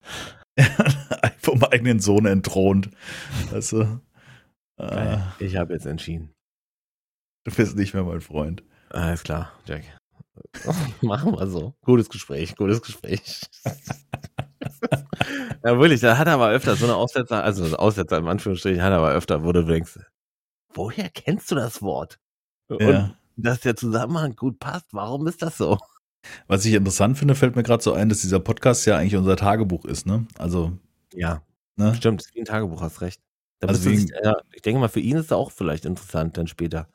Vom 1.39 1.63
eigenen 1.65 2.01
Sohn 2.01 2.27
entthront. 2.27 2.91
Weißt 3.53 3.73
du? 3.73 4.01
Geil. 4.77 5.23
Ah, 5.23 5.35
Ich 5.39 5.57
habe 5.57 5.73
jetzt 5.73 5.87
entschieden. 5.87 6.34
Du 7.45 7.55
bist 7.55 7.77
nicht 7.77 7.95
mehr 7.95 8.03
mein 8.05 8.21
Freund. 8.21 8.63
Alles 8.91 9.23
klar, 9.23 9.53
Jack. 9.67 9.85
Machen 11.03 11.33
wir 11.33 11.47
so. 11.47 11.75
Gutes 11.83 12.09
Gespräch, 12.09 12.57
gutes 12.57 12.83
Gespräch. 12.83 13.41
ja, 15.65 15.79
wirklich, 15.79 16.01
da 16.01 16.19
hat 16.19 16.27
er 16.27 16.35
aber 16.35 16.51
öfter 16.51 16.77
so 16.77 16.85
eine 16.87 16.97
Aussetzer, 16.97 17.43
also 17.43 17.65
so 17.67 17.77
Aussetzer 17.77 18.19
in 18.19 18.27
Anführungsstrichen 18.29 18.83
hat 18.83 18.91
er 18.93 18.99
aber 18.99 19.13
öfter, 19.13 19.45
wo 19.45 19.53
du 19.53 19.65
denkst, 19.65 19.99
woher 20.75 21.09
kennst 21.11 21.51
du 21.51 21.55
das 21.55 21.83
Wort? 21.83 22.19
Und 22.69 22.81
Ja. 22.81 23.15
dass 23.37 23.61
der 23.61 23.77
Zusammenhang 23.77 24.35
gut 24.37 24.59
passt, 24.59 24.87
warum 24.93 25.27
ist 25.27 25.43
das 25.43 25.57
so? 25.57 25.79
Was 26.49 26.65
ich 26.65 26.73
interessant 26.75 27.19
finde, 27.19 27.35
fällt 27.35 27.55
mir 27.55 27.63
gerade 27.63 27.83
so 27.83 27.93
ein, 27.93 28.09
dass 28.09 28.23
dieser 28.23 28.41
Podcast 28.41 28.87
ja 28.87 28.97
eigentlich 28.97 29.17
unser 29.17 29.37
Tagebuch 29.37 29.85
ist, 29.85 30.07
ne? 30.07 30.27
Also, 30.39 30.73
Ja, 31.13 31.43
ne? 31.77 31.95
stimmt, 31.95 32.23
ist 32.23 32.35
wie 32.35 32.41
ein 32.41 32.47
Tagebuch, 32.47 32.81
hast 32.81 33.01
recht. 33.03 33.21
Da 33.61 33.69
Also 33.69 33.85
wegen- 33.85 34.01
sich, 34.01 34.11
ja, 34.23 34.37
ich 34.53 34.63
denke 34.63 34.81
mal, 34.81 34.89
für 34.89 35.01
ihn 35.01 35.17
ist 35.17 35.31
das 35.31 35.39
auch 35.39 35.53
vielleicht 35.53 35.85
interessant 35.85 36.37
dann 36.39 36.47
später. 36.47 36.89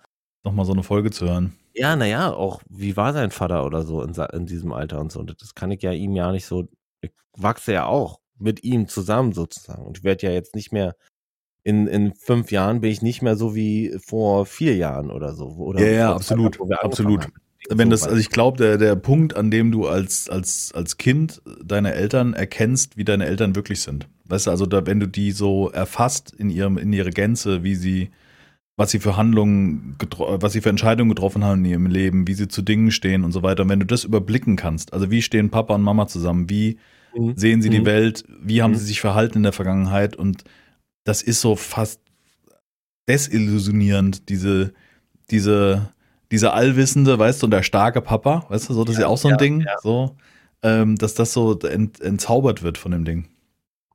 Nochmal 0.43 0.65
so 0.65 0.73
eine 0.73 0.83
Folge 0.83 1.11
zu 1.11 1.27
hören. 1.27 1.55
Ja, 1.73 1.95
naja, 1.95 2.33
auch 2.33 2.61
wie 2.69 2.97
war 2.97 3.13
sein 3.13 3.31
Vater 3.31 3.65
oder 3.65 3.83
so 3.83 4.01
in, 4.01 4.13
in 4.33 4.45
diesem 4.45 4.71
Alter 4.71 4.99
und 4.99 5.11
so. 5.11 5.19
Und 5.19 5.41
das 5.41 5.55
kann 5.55 5.71
ich 5.71 5.81
ja 5.81 5.91
ihm 5.91 6.15
ja 6.15 6.31
nicht 6.31 6.45
so. 6.45 6.67
Ich 7.01 7.11
wachse 7.35 7.73
ja 7.73 7.85
auch 7.85 8.19
mit 8.37 8.63
ihm 8.63 8.87
zusammen 8.87 9.33
sozusagen. 9.33 9.83
Und 9.83 9.97
ich 9.97 10.03
werde 10.03 10.27
ja 10.27 10.33
jetzt 10.33 10.55
nicht 10.55 10.71
mehr. 10.71 10.95
In, 11.63 11.87
in 11.87 12.15
fünf 12.15 12.51
Jahren 12.51 12.81
bin 12.81 12.89
ich 12.89 13.01
nicht 13.01 13.21
mehr 13.21 13.35
so 13.35 13.53
wie 13.53 13.95
vor 14.03 14.45
vier 14.45 14.75
Jahren 14.77 15.11
oder 15.11 15.33
so. 15.33 15.47
Oder 15.49 15.81
Ja, 15.81 15.91
ja, 15.91 16.15
absolut, 16.15 16.57
Jahren, 16.57 16.73
absolut. 16.81 17.23
haben. 17.25 17.33
Wenn 17.69 17.89
das, 17.89 18.03
also 18.03 18.17
ich 18.17 18.29
glaube, 18.29 18.57
der, 18.57 18.77
der 18.77 18.95
Punkt, 18.95 19.35
an 19.35 19.51
dem 19.51 19.71
du 19.71 19.85
als, 19.85 20.29
als, 20.29 20.71
als 20.73 20.97
Kind 20.97 21.41
deine 21.63 21.93
Eltern 21.93 22.33
erkennst, 22.33 22.95
wie 22.95 23.03
deine 23.03 23.25
Eltern 23.25 23.55
wirklich 23.55 23.81
sind. 23.81 24.07
Weißt 24.25 24.47
du, 24.47 24.51
also 24.51 24.65
da, 24.65 24.85
wenn 24.85 24.99
du 24.99 25.07
die 25.07 25.31
so 25.31 25.69
erfasst 25.69 26.33
in 26.33 26.49
ihrem, 26.49 26.77
in 26.77 26.93
ihre 26.93 27.09
Gänze, 27.09 27.63
wie 27.63 27.75
sie, 27.75 28.09
was 28.79 28.91
sie 28.91 28.99
für 28.99 29.17
Handlungen, 29.17 29.97
was 30.17 30.53
sie 30.53 30.61
für 30.61 30.69
Entscheidungen 30.69 31.09
getroffen 31.09 31.43
haben 31.43 31.65
in 31.65 31.71
ihrem 31.71 31.85
Leben, 31.87 32.27
wie 32.29 32.33
sie 32.33 32.47
zu 32.47 32.61
Dingen 32.61 32.91
stehen 32.91 33.25
und 33.25 33.33
so 33.33 33.43
weiter. 33.43 33.63
Und 33.63 33.69
wenn 33.69 33.81
du 33.81 33.85
das 33.85 34.05
überblicken 34.05 34.55
kannst, 34.55 34.93
also 34.93 35.11
wie 35.11 35.21
stehen 35.21 35.49
Papa 35.49 35.75
und 35.75 35.81
Mama 35.81 36.07
zusammen, 36.07 36.49
wie 36.49 36.77
Mhm. 37.13 37.33
sehen 37.35 37.61
sie 37.61 37.69
die 37.69 37.81
Mhm. 37.81 37.85
Welt, 37.85 38.23
wie 38.41 38.61
haben 38.61 38.71
Mhm. 38.71 38.77
sie 38.77 38.85
sich 38.85 39.01
verhalten 39.01 39.39
in 39.39 39.43
der 39.43 39.51
Vergangenheit 39.51 40.15
und 40.15 40.45
das 41.03 41.21
ist 41.21 41.41
so 41.41 41.57
fast 41.57 41.99
desillusionierend, 43.09 44.29
diese, 44.29 44.71
diese, 45.29 45.89
diese 46.31 46.53
allwissende, 46.53 47.19
weißt 47.19 47.41
du, 47.41 47.47
und 47.47 47.51
der 47.51 47.63
starke 47.63 48.01
Papa, 48.01 48.45
weißt 48.47 48.69
du, 48.69 48.73
so, 48.73 48.85
das 48.85 48.95
ist 48.95 49.01
ja 49.01 49.07
auch 49.07 49.17
so 49.17 49.27
ein 49.27 49.31
ja, 49.33 49.37
Ding, 49.37 49.61
ja. 49.61 49.75
so, 49.83 50.15
ähm, 50.63 50.95
dass 50.95 51.15
das 51.15 51.33
so 51.33 51.59
ent, 51.59 51.99
entzaubert 51.99 52.63
wird 52.63 52.77
von 52.77 52.93
dem 52.93 53.03
Ding. 53.03 53.27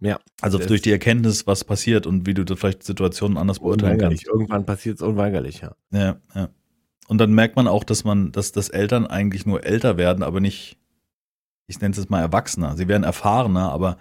Ja. 0.00 0.18
Also 0.40 0.58
Das- 0.58 0.66
durch 0.66 0.82
die 0.82 0.90
Erkenntnis, 0.92 1.46
was 1.46 1.64
passiert 1.64 2.06
und 2.06 2.26
wie 2.26 2.34
du 2.34 2.44
da 2.44 2.56
vielleicht 2.56 2.82
Situationen 2.82 3.38
anders 3.38 3.60
beurteilen 3.60 3.98
kannst. 3.98 4.26
Irgendwann 4.26 4.66
passiert 4.66 4.96
es 4.96 5.02
unweigerlich, 5.02 5.60
ja. 5.62 5.74
Ja, 5.92 6.16
ja. 6.34 6.48
Und 7.06 7.18
dann 7.18 7.32
merkt 7.32 7.56
man 7.56 7.68
auch, 7.68 7.84
dass 7.84 8.04
man, 8.04 8.32
dass, 8.32 8.52
dass 8.52 8.68
Eltern 8.70 9.06
eigentlich 9.06 9.46
nur 9.46 9.64
älter 9.64 9.96
werden, 9.96 10.22
aber 10.22 10.40
nicht, 10.40 10.78
ich 11.66 11.80
nenne 11.80 11.92
es 11.92 11.98
jetzt 11.98 12.10
mal 12.10 12.20
Erwachsener. 12.20 12.76
Sie 12.76 12.88
werden 12.88 13.04
erfahrener, 13.04 13.70
aber 13.72 13.98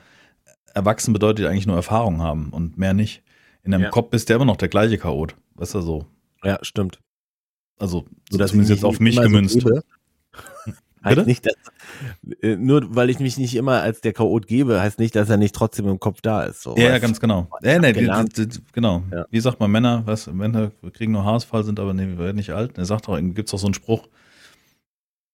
erwachsen 0.73 1.13
bedeutet 1.13 1.45
eigentlich 1.45 1.67
nur 1.67 1.75
Erfahrung 1.75 2.21
haben 2.21 2.49
und 2.51 2.77
mehr 2.77 2.93
nicht. 2.93 3.21
In 3.63 3.71
deinem 3.71 3.83
Ja. 3.83 3.89
Kopf 3.89 4.09
bist 4.09 4.29
du 4.29 4.33
immer 4.33 4.45
noch 4.45 4.57
der 4.57 4.69
gleiche 4.69 4.97
Chaot. 4.97 5.35
Weißt 5.55 5.75
du 5.75 5.81
so? 5.81 6.05
Ja, 6.43 6.59
stimmt. 6.63 6.99
Also, 7.77 8.05
So, 8.29 8.37
dass 8.37 8.51
zumindest 8.51 8.71
ich 8.71 8.77
jetzt 8.77 8.85
auf 8.85 8.99
mich 8.99 9.15
so 9.15 9.21
gemünzt. 9.21 9.55
gebe. 9.55 9.69
Bitte? 9.69 9.83
Heißt 11.03 11.27
nicht, 11.27 11.45
dass, 11.45 11.53
nur 12.41 12.95
weil 12.95 13.09
ich 13.09 13.19
mich 13.19 13.37
nicht 13.37 13.55
immer 13.55 13.81
als 13.81 14.01
der 14.01 14.13
Chaot 14.13 14.47
gebe, 14.47 14.81
heißt 14.81 14.99
nicht, 14.99 15.15
dass 15.15 15.29
er 15.29 15.37
nicht 15.37 15.55
trotzdem 15.55 15.87
im 15.87 15.99
Kopf 15.99 16.21
da 16.21 16.43
ist. 16.43 16.61
So, 16.61 16.75
Ja, 16.77 16.89
ja, 16.89 16.99
ganz 16.99 17.19
genau. 17.19 17.47
Hab 17.51 17.61
nee, 17.61 17.93
genau. 18.71 19.03
Ja. 19.11 19.25
Wie 19.29 19.39
sagt 19.39 19.59
man, 19.59 19.71
Männer, 19.71 20.03
was, 20.05 20.27
Männer 20.27 20.71
kriegen 20.93 21.11
nur 21.11 21.23
Haarausfall, 21.23 21.63
sind 21.63 21.79
aber 21.79 21.93
nee, 21.93 22.07
wir 22.07 22.17
werden 22.17 22.37
nicht 22.37 22.51
alt. 22.51 22.77
Er 22.77 22.85
sagt 22.85 23.07
doch, 23.07 23.17
gibt 23.17 23.47
es 23.47 23.51
doch 23.51 23.59
so 23.59 23.67
einen 23.67 23.73
Spruch. 23.73 24.07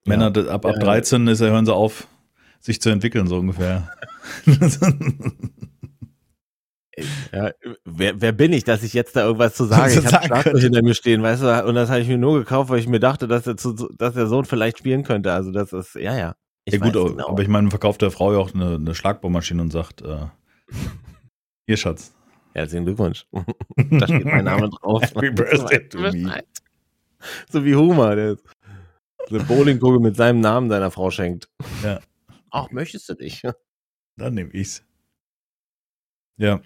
Ja. 0.06 0.18
Männer 0.18 0.28
ab, 0.28 0.66
ab 0.66 0.76
Ja, 0.76 0.80
ja. 0.80 0.86
13 0.86 1.28
ist, 1.28 1.42
hören 1.42 1.66
sie 1.66 1.74
auf, 1.74 2.08
sich 2.60 2.82
zu 2.82 2.90
entwickeln, 2.90 3.28
so 3.28 3.38
ungefähr. 3.38 3.90
Ja, 7.34 7.52
wer, 7.86 8.22
wer 8.22 8.32
bin 8.32 8.54
ich, 8.54 8.64
dass 8.64 8.84
ich 8.84 8.94
jetzt 8.94 9.16
da 9.16 9.26
irgendwas 9.26 9.56
zu 9.56 9.66
sagen? 9.66 9.94
Ich 10.00 10.14
habe 10.14 10.26
Schlagzeug 10.26 10.60
hinter 10.60 10.82
mir 10.82 10.94
stehen, 10.94 11.22
weißt 11.22 11.44
du, 11.44 11.66
und 11.66 11.76
das 11.76 11.90
habe 11.90 12.02
ich 12.02 12.08
mir 12.08 12.18
nur 12.18 12.40
gekauft, 12.40 12.70
weil 12.70 12.80
ich 12.80 12.88
mir 12.88 13.00
dachte, 13.00 13.28
dass 13.28 13.44
der, 13.44 13.58
zu, 13.58 13.74
dass 13.74 14.14
der 14.14 14.28
Sohn 14.28 14.46
vielleicht 14.46 14.80
spielen 14.80 15.04
könnte. 15.04 15.34
Also 15.34 15.52
das 15.52 15.74
ist, 15.74 15.96
ja, 15.96 16.18
ja. 16.18 16.36
Ich 16.66 16.74
ja 16.74 16.80
gut, 16.80 16.94
genau. 16.94 17.30
aber 17.30 17.42
ich 17.42 17.48
meine, 17.48 17.70
verkauft 17.70 18.02
der 18.02 18.12
Frau 18.12 18.34
ja 18.34 18.40
auch 18.40 18.54
eine, 18.54 18.76
eine 18.76 18.96
Schlagbohrmaschine 18.96 19.62
und 19.62 19.72
sagt, 19.72 20.02
äh, 20.02 20.28
hier 21.66 21.78
Schatz. 21.78 22.14
Herzlichen 22.54 22.86
Glückwunsch. 22.86 23.26
da 23.32 24.08
steht 24.08 24.26
mein 24.26 24.46
Name 24.46 24.70
drauf. 24.82 25.02
Happy 25.02 25.32
birthday 25.32 25.88
to 25.88 26.00
me. 26.00 26.44
So 27.50 27.64
wie 27.64 27.76
Homer, 27.76 28.16
der 28.16 28.38
eine 29.30 29.44
Bowlingkugel 29.44 30.00
mit 30.00 30.16
seinem 30.16 30.40
Namen 30.42 30.70
seiner 30.70 30.92
Frau 30.92 31.12
schenkt. 31.12 31.50
Ja. 31.84 32.00
Ach, 32.52 32.72
möchtest 32.72 33.08
du 33.10 33.14
dich? 33.14 33.44
Dann 34.16 34.34
nehme 34.34 34.52
ich's. 34.52 34.84
Ja. 36.38 36.62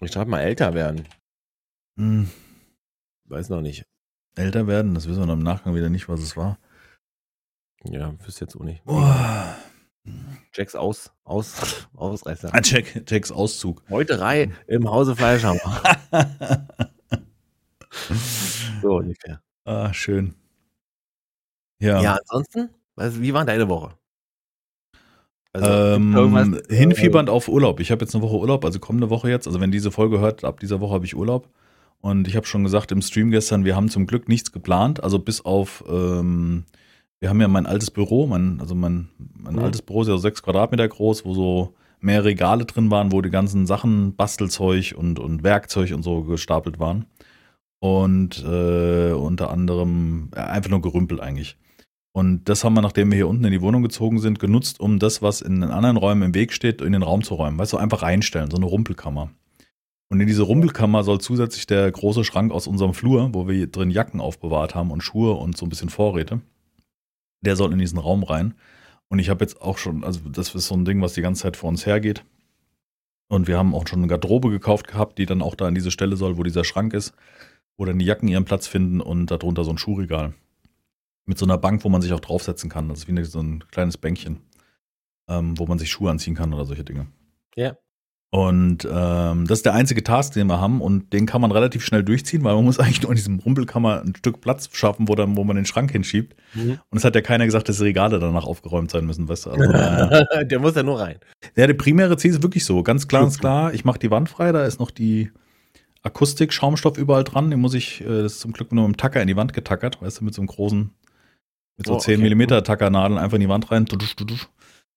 Ich 0.00 0.12
schreibe 0.12 0.30
mal 0.30 0.40
älter 0.40 0.74
werden. 0.74 1.08
Hm. 1.98 2.30
Weiß 3.24 3.48
noch 3.48 3.60
nicht. 3.60 3.84
Älter 4.36 4.66
werden, 4.66 4.94
das 4.94 5.08
wissen 5.08 5.20
wir 5.20 5.26
noch 5.26 5.34
im 5.34 5.42
Nachgang 5.42 5.74
wieder 5.74 5.88
nicht, 5.88 6.08
was 6.08 6.20
es 6.20 6.36
war. 6.36 6.58
Ja, 7.84 8.14
wüsste 8.24 8.44
jetzt 8.44 8.56
auch 8.56 8.64
nicht. 8.64 8.84
Boah. 8.84 9.56
Jacks 10.52 10.74
aus, 10.74 11.10
aus, 11.24 11.86
Ausreißer. 11.94 12.50
Ah, 12.52 12.60
Jack, 12.62 13.08
Jacks 13.08 13.32
Auszug. 13.32 13.82
Meuterei 13.88 14.50
im 14.66 14.90
Hause 14.90 15.16
Fleischhammer. 15.16 15.82
So 18.82 18.96
ungefähr. 18.96 19.40
ah, 19.64 19.94
schön. 19.94 20.34
Ja. 21.80 22.02
Ja, 22.02 22.16
ansonsten, 22.16 22.70
was, 22.96 23.20
wie 23.20 23.32
war 23.32 23.44
deine 23.44 23.68
Woche? 23.68 23.94
Also, 25.52 25.70
ähm, 25.70 26.60
äh, 26.68 26.74
hinfiebernd 26.74 27.30
auf 27.30 27.48
Urlaub. 27.48 27.78
Ich 27.78 27.92
habe 27.92 28.04
jetzt 28.04 28.14
eine 28.14 28.22
Woche 28.22 28.36
Urlaub, 28.36 28.64
also 28.64 28.80
kommende 28.80 29.08
Woche 29.08 29.30
jetzt. 29.30 29.46
Also 29.46 29.60
wenn 29.60 29.70
diese 29.70 29.92
Folge 29.92 30.18
hört, 30.18 30.44
ab 30.44 30.58
dieser 30.60 30.80
Woche 30.80 30.94
habe 30.94 31.04
ich 31.04 31.14
Urlaub. 31.14 31.48
Und 32.00 32.26
ich 32.26 32.36
habe 32.36 32.46
schon 32.46 32.64
gesagt 32.64 32.90
im 32.92 33.00
Stream 33.00 33.30
gestern, 33.30 33.64
wir 33.64 33.76
haben 33.76 33.88
zum 33.88 34.06
Glück 34.06 34.28
nichts 34.28 34.52
geplant. 34.52 35.02
Also 35.02 35.18
bis 35.18 35.44
auf, 35.44 35.84
ähm, 35.88 36.64
wir 37.24 37.30
haben 37.30 37.40
ja 37.40 37.48
mein 37.48 37.64
altes 37.64 37.90
Büro, 37.90 38.26
mein, 38.26 38.60
also 38.60 38.74
mein, 38.74 39.08
mein 39.38 39.54
Mhm. 39.54 39.62
altes 39.62 39.80
Büro 39.80 40.02
ist 40.02 40.08
ja 40.08 40.12
so 40.12 40.18
sechs 40.18 40.42
Quadratmeter 40.42 40.86
groß, 40.86 41.24
wo 41.24 41.32
so 41.32 41.72
mehr 41.98 42.22
Regale 42.22 42.66
drin 42.66 42.90
waren, 42.90 43.12
wo 43.12 43.22
die 43.22 43.30
ganzen 43.30 43.64
Sachen, 43.64 44.14
Bastelzeug 44.14 44.94
und, 44.94 45.18
und 45.18 45.42
Werkzeug 45.42 45.94
und 45.94 46.02
so 46.02 46.24
gestapelt 46.24 46.78
waren. 46.78 47.06
Und 47.80 48.44
äh, 48.44 49.12
unter 49.12 49.48
anderem 49.48 50.28
ja, 50.36 50.48
einfach 50.48 50.68
nur 50.68 50.82
Gerümpel 50.82 51.18
eigentlich. 51.18 51.56
Und 52.12 52.46
das 52.50 52.62
haben 52.62 52.74
wir, 52.74 52.82
nachdem 52.82 53.10
wir 53.10 53.16
hier 53.16 53.28
unten 53.28 53.44
in 53.46 53.52
die 53.52 53.62
Wohnung 53.62 53.82
gezogen 53.82 54.18
sind, 54.18 54.38
genutzt, 54.38 54.78
um 54.78 54.98
das, 54.98 55.22
was 55.22 55.40
in 55.40 55.62
den 55.62 55.70
anderen 55.70 55.96
Räumen 55.96 56.24
im 56.24 56.34
Weg 56.34 56.52
steht, 56.52 56.82
in 56.82 56.92
den 56.92 57.02
Raum 57.02 57.22
zu 57.22 57.36
räumen. 57.36 57.56
Weißt 57.56 57.72
du, 57.72 57.78
einfach 57.78 58.02
reinstellen, 58.02 58.50
so 58.50 58.58
eine 58.58 58.66
Rumpelkammer. 58.66 59.30
Und 60.10 60.20
in 60.20 60.26
diese 60.26 60.42
Rumpelkammer 60.42 61.04
soll 61.04 61.22
zusätzlich 61.22 61.66
der 61.66 61.90
große 61.90 62.22
Schrank 62.22 62.52
aus 62.52 62.66
unserem 62.66 62.92
Flur, 62.92 63.30
wo 63.32 63.48
wir 63.48 63.66
drin 63.66 63.88
Jacken 63.90 64.20
aufbewahrt 64.20 64.74
haben 64.74 64.90
und 64.90 65.00
Schuhe 65.00 65.32
und 65.32 65.56
so 65.56 65.64
ein 65.64 65.70
bisschen 65.70 65.88
Vorräte, 65.88 66.42
der 67.44 67.56
soll 67.56 67.72
in 67.72 67.78
diesen 67.78 67.98
Raum 67.98 68.22
rein. 68.22 68.54
Und 69.08 69.18
ich 69.18 69.28
habe 69.30 69.44
jetzt 69.44 69.60
auch 69.62 69.78
schon, 69.78 70.02
also 70.02 70.20
das 70.28 70.54
ist 70.54 70.66
so 70.66 70.74
ein 70.74 70.84
Ding, 70.84 71.00
was 71.00 71.14
die 71.14 71.22
ganze 71.22 71.42
Zeit 71.42 71.56
vor 71.56 71.68
uns 71.68 71.86
hergeht. 71.86 72.24
Und 73.28 73.46
wir 73.46 73.58
haben 73.58 73.74
auch 73.74 73.86
schon 73.86 74.00
eine 74.00 74.08
Garderobe 74.08 74.50
gekauft 74.50 74.88
gehabt, 74.88 75.18
die 75.18 75.26
dann 75.26 75.42
auch 75.42 75.54
da 75.54 75.66
an 75.66 75.74
diese 75.74 75.90
Stelle 75.90 76.16
soll, 76.16 76.36
wo 76.36 76.42
dieser 76.42 76.64
Schrank 76.64 76.92
ist, 76.94 77.14
wo 77.76 77.84
dann 77.84 77.98
die 77.98 78.04
Jacken 78.04 78.28
ihren 78.28 78.44
Platz 78.44 78.66
finden 78.66 79.00
und 79.00 79.30
darunter 79.30 79.64
so 79.64 79.70
ein 79.70 79.78
Schuhregal 79.78 80.34
mit 81.26 81.38
so 81.38 81.46
einer 81.46 81.58
Bank, 81.58 81.84
wo 81.84 81.88
man 81.88 82.02
sich 82.02 82.12
auch 82.12 82.20
draufsetzen 82.20 82.68
kann. 82.70 82.88
Das 82.88 83.00
ist 83.00 83.08
wie 83.08 83.12
eine, 83.12 83.24
so 83.24 83.40
ein 83.40 83.64
kleines 83.70 83.96
Bänkchen, 83.96 84.40
ähm, 85.28 85.58
wo 85.58 85.66
man 85.66 85.78
sich 85.78 85.90
Schuhe 85.90 86.10
anziehen 86.10 86.34
kann 86.34 86.52
oder 86.52 86.64
solche 86.64 86.84
Dinge. 86.84 87.06
Ja. 87.56 87.76
Und 88.34 88.84
ähm, 88.90 89.46
das 89.46 89.60
ist 89.60 89.64
der 89.64 89.74
einzige 89.74 90.02
Task, 90.02 90.32
den 90.32 90.48
wir 90.48 90.60
haben 90.60 90.80
und 90.80 91.12
den 91.12 91.24
kann 91.24 91.40
man 91.40 91.52
relativ 91.52 91.84
schnell 91.84 92.02
durchziehen, 92.02 92.42
weil 92.42 92.56
man 92.56 92.64
muss 92.64 92.78
eigentlich 92.80 93.00
nur 93.02 93.12
in 93.12 93.16
diesem 93.16 93.38
Rumpelkammer 93.38 94.02
ein 94.04 94.12
Stück 94.16 94.40
Platz 94.40 94.68
schaffen, 94.72 95.06
wo, 95.06 95.14
dann, 95.14 95.36
wo 95.36 95.44
man 95.44 95.54
den 95.54 95.66
Schrank 95.66 95.92
hinschiebt. 95.92 96.34
Mhm. 96.52 96.80
Und 96.90 96.98
es 96.98 97.04
hat 97.04 97.14
ja 97.14 97.20
keiner 97.20 97.44
gesagt, 97.44 97.68
dass 97.68 97.76
die 97.76 97.84
Regale 97.84 98.18
danach 98.18 98.44
aufgeräumt 98.44 98.90
sein 98.90 99.06
müssen, 99.06 99.28
weißt 99.28 99.46
du? 99.46 99.50
Also, 99.50 99.62
äh, 99.72 100.46
Der 100.48 100.58
muss 100.58 100.74
ja 100.74 100.82
nur 100.82 100.98
rein. 100.98 101.18
ja, 101.54 101.68
der 101.68 101.74
primäre 101.74 102.16
Ziel 102.16 102.32
ist 102.32 102.42
wirklich 102.42 102.64
so, 102.64 102.82
ganz 102.82 103.06
klar 103.06 103.24
ist 103.24 103.38
klar, 103.38 103.72
ich 103.72 103.84
mache 103.84 104.00
die 104.00 104.10
Wand 104.10 104.28
frei, 104.28 104.50
da 104.50 104.64
ist 104.64 104.80
noch 104.80 104.90
die 104.90 105.30
Akustik, 106.02 106.52
Schaumstoff 106.52 106.98
überall 106.98 107.22
dran, 107.22 107.52
den 107.52 107.60
muss 107.60 107.74
ich, 107.74 108.00
äh, 108.00 108.22
das 108.22 108.32
ist 108.32 108.40
zum 108.40 108.52
Glück 108.52 108.72
nur 108.72 108.88
mit 108.88 108.96
dem 108.96 108.98
Tacker 108.98 109.22
in 109.22 109.28
die 109.28 109.36
Wand 109.36 109.52
getackert, 109.52 110.02
weißt 110.02 110.20
du, 110.20 110.24
mit 110.24 110.34
so 110.34 110.42
einem 110.42 110.48
großen, 110.48 110.90
mit 111.76 111.86
so 111.86 111.94
Oh, 111.94 111.98
10 111.98 112.14
okay. 112.14 112.22
Millimeter 112.24 112.64
Tackernadeln 112.64 113.16
einfach 113.16 113.36
in 113.36 113.42
die 113.42 113.48
Wand 113.48 113.70
rein, 113.70 113.86
tudusch, 113.86 114.16
tudusch. 114.16 114.48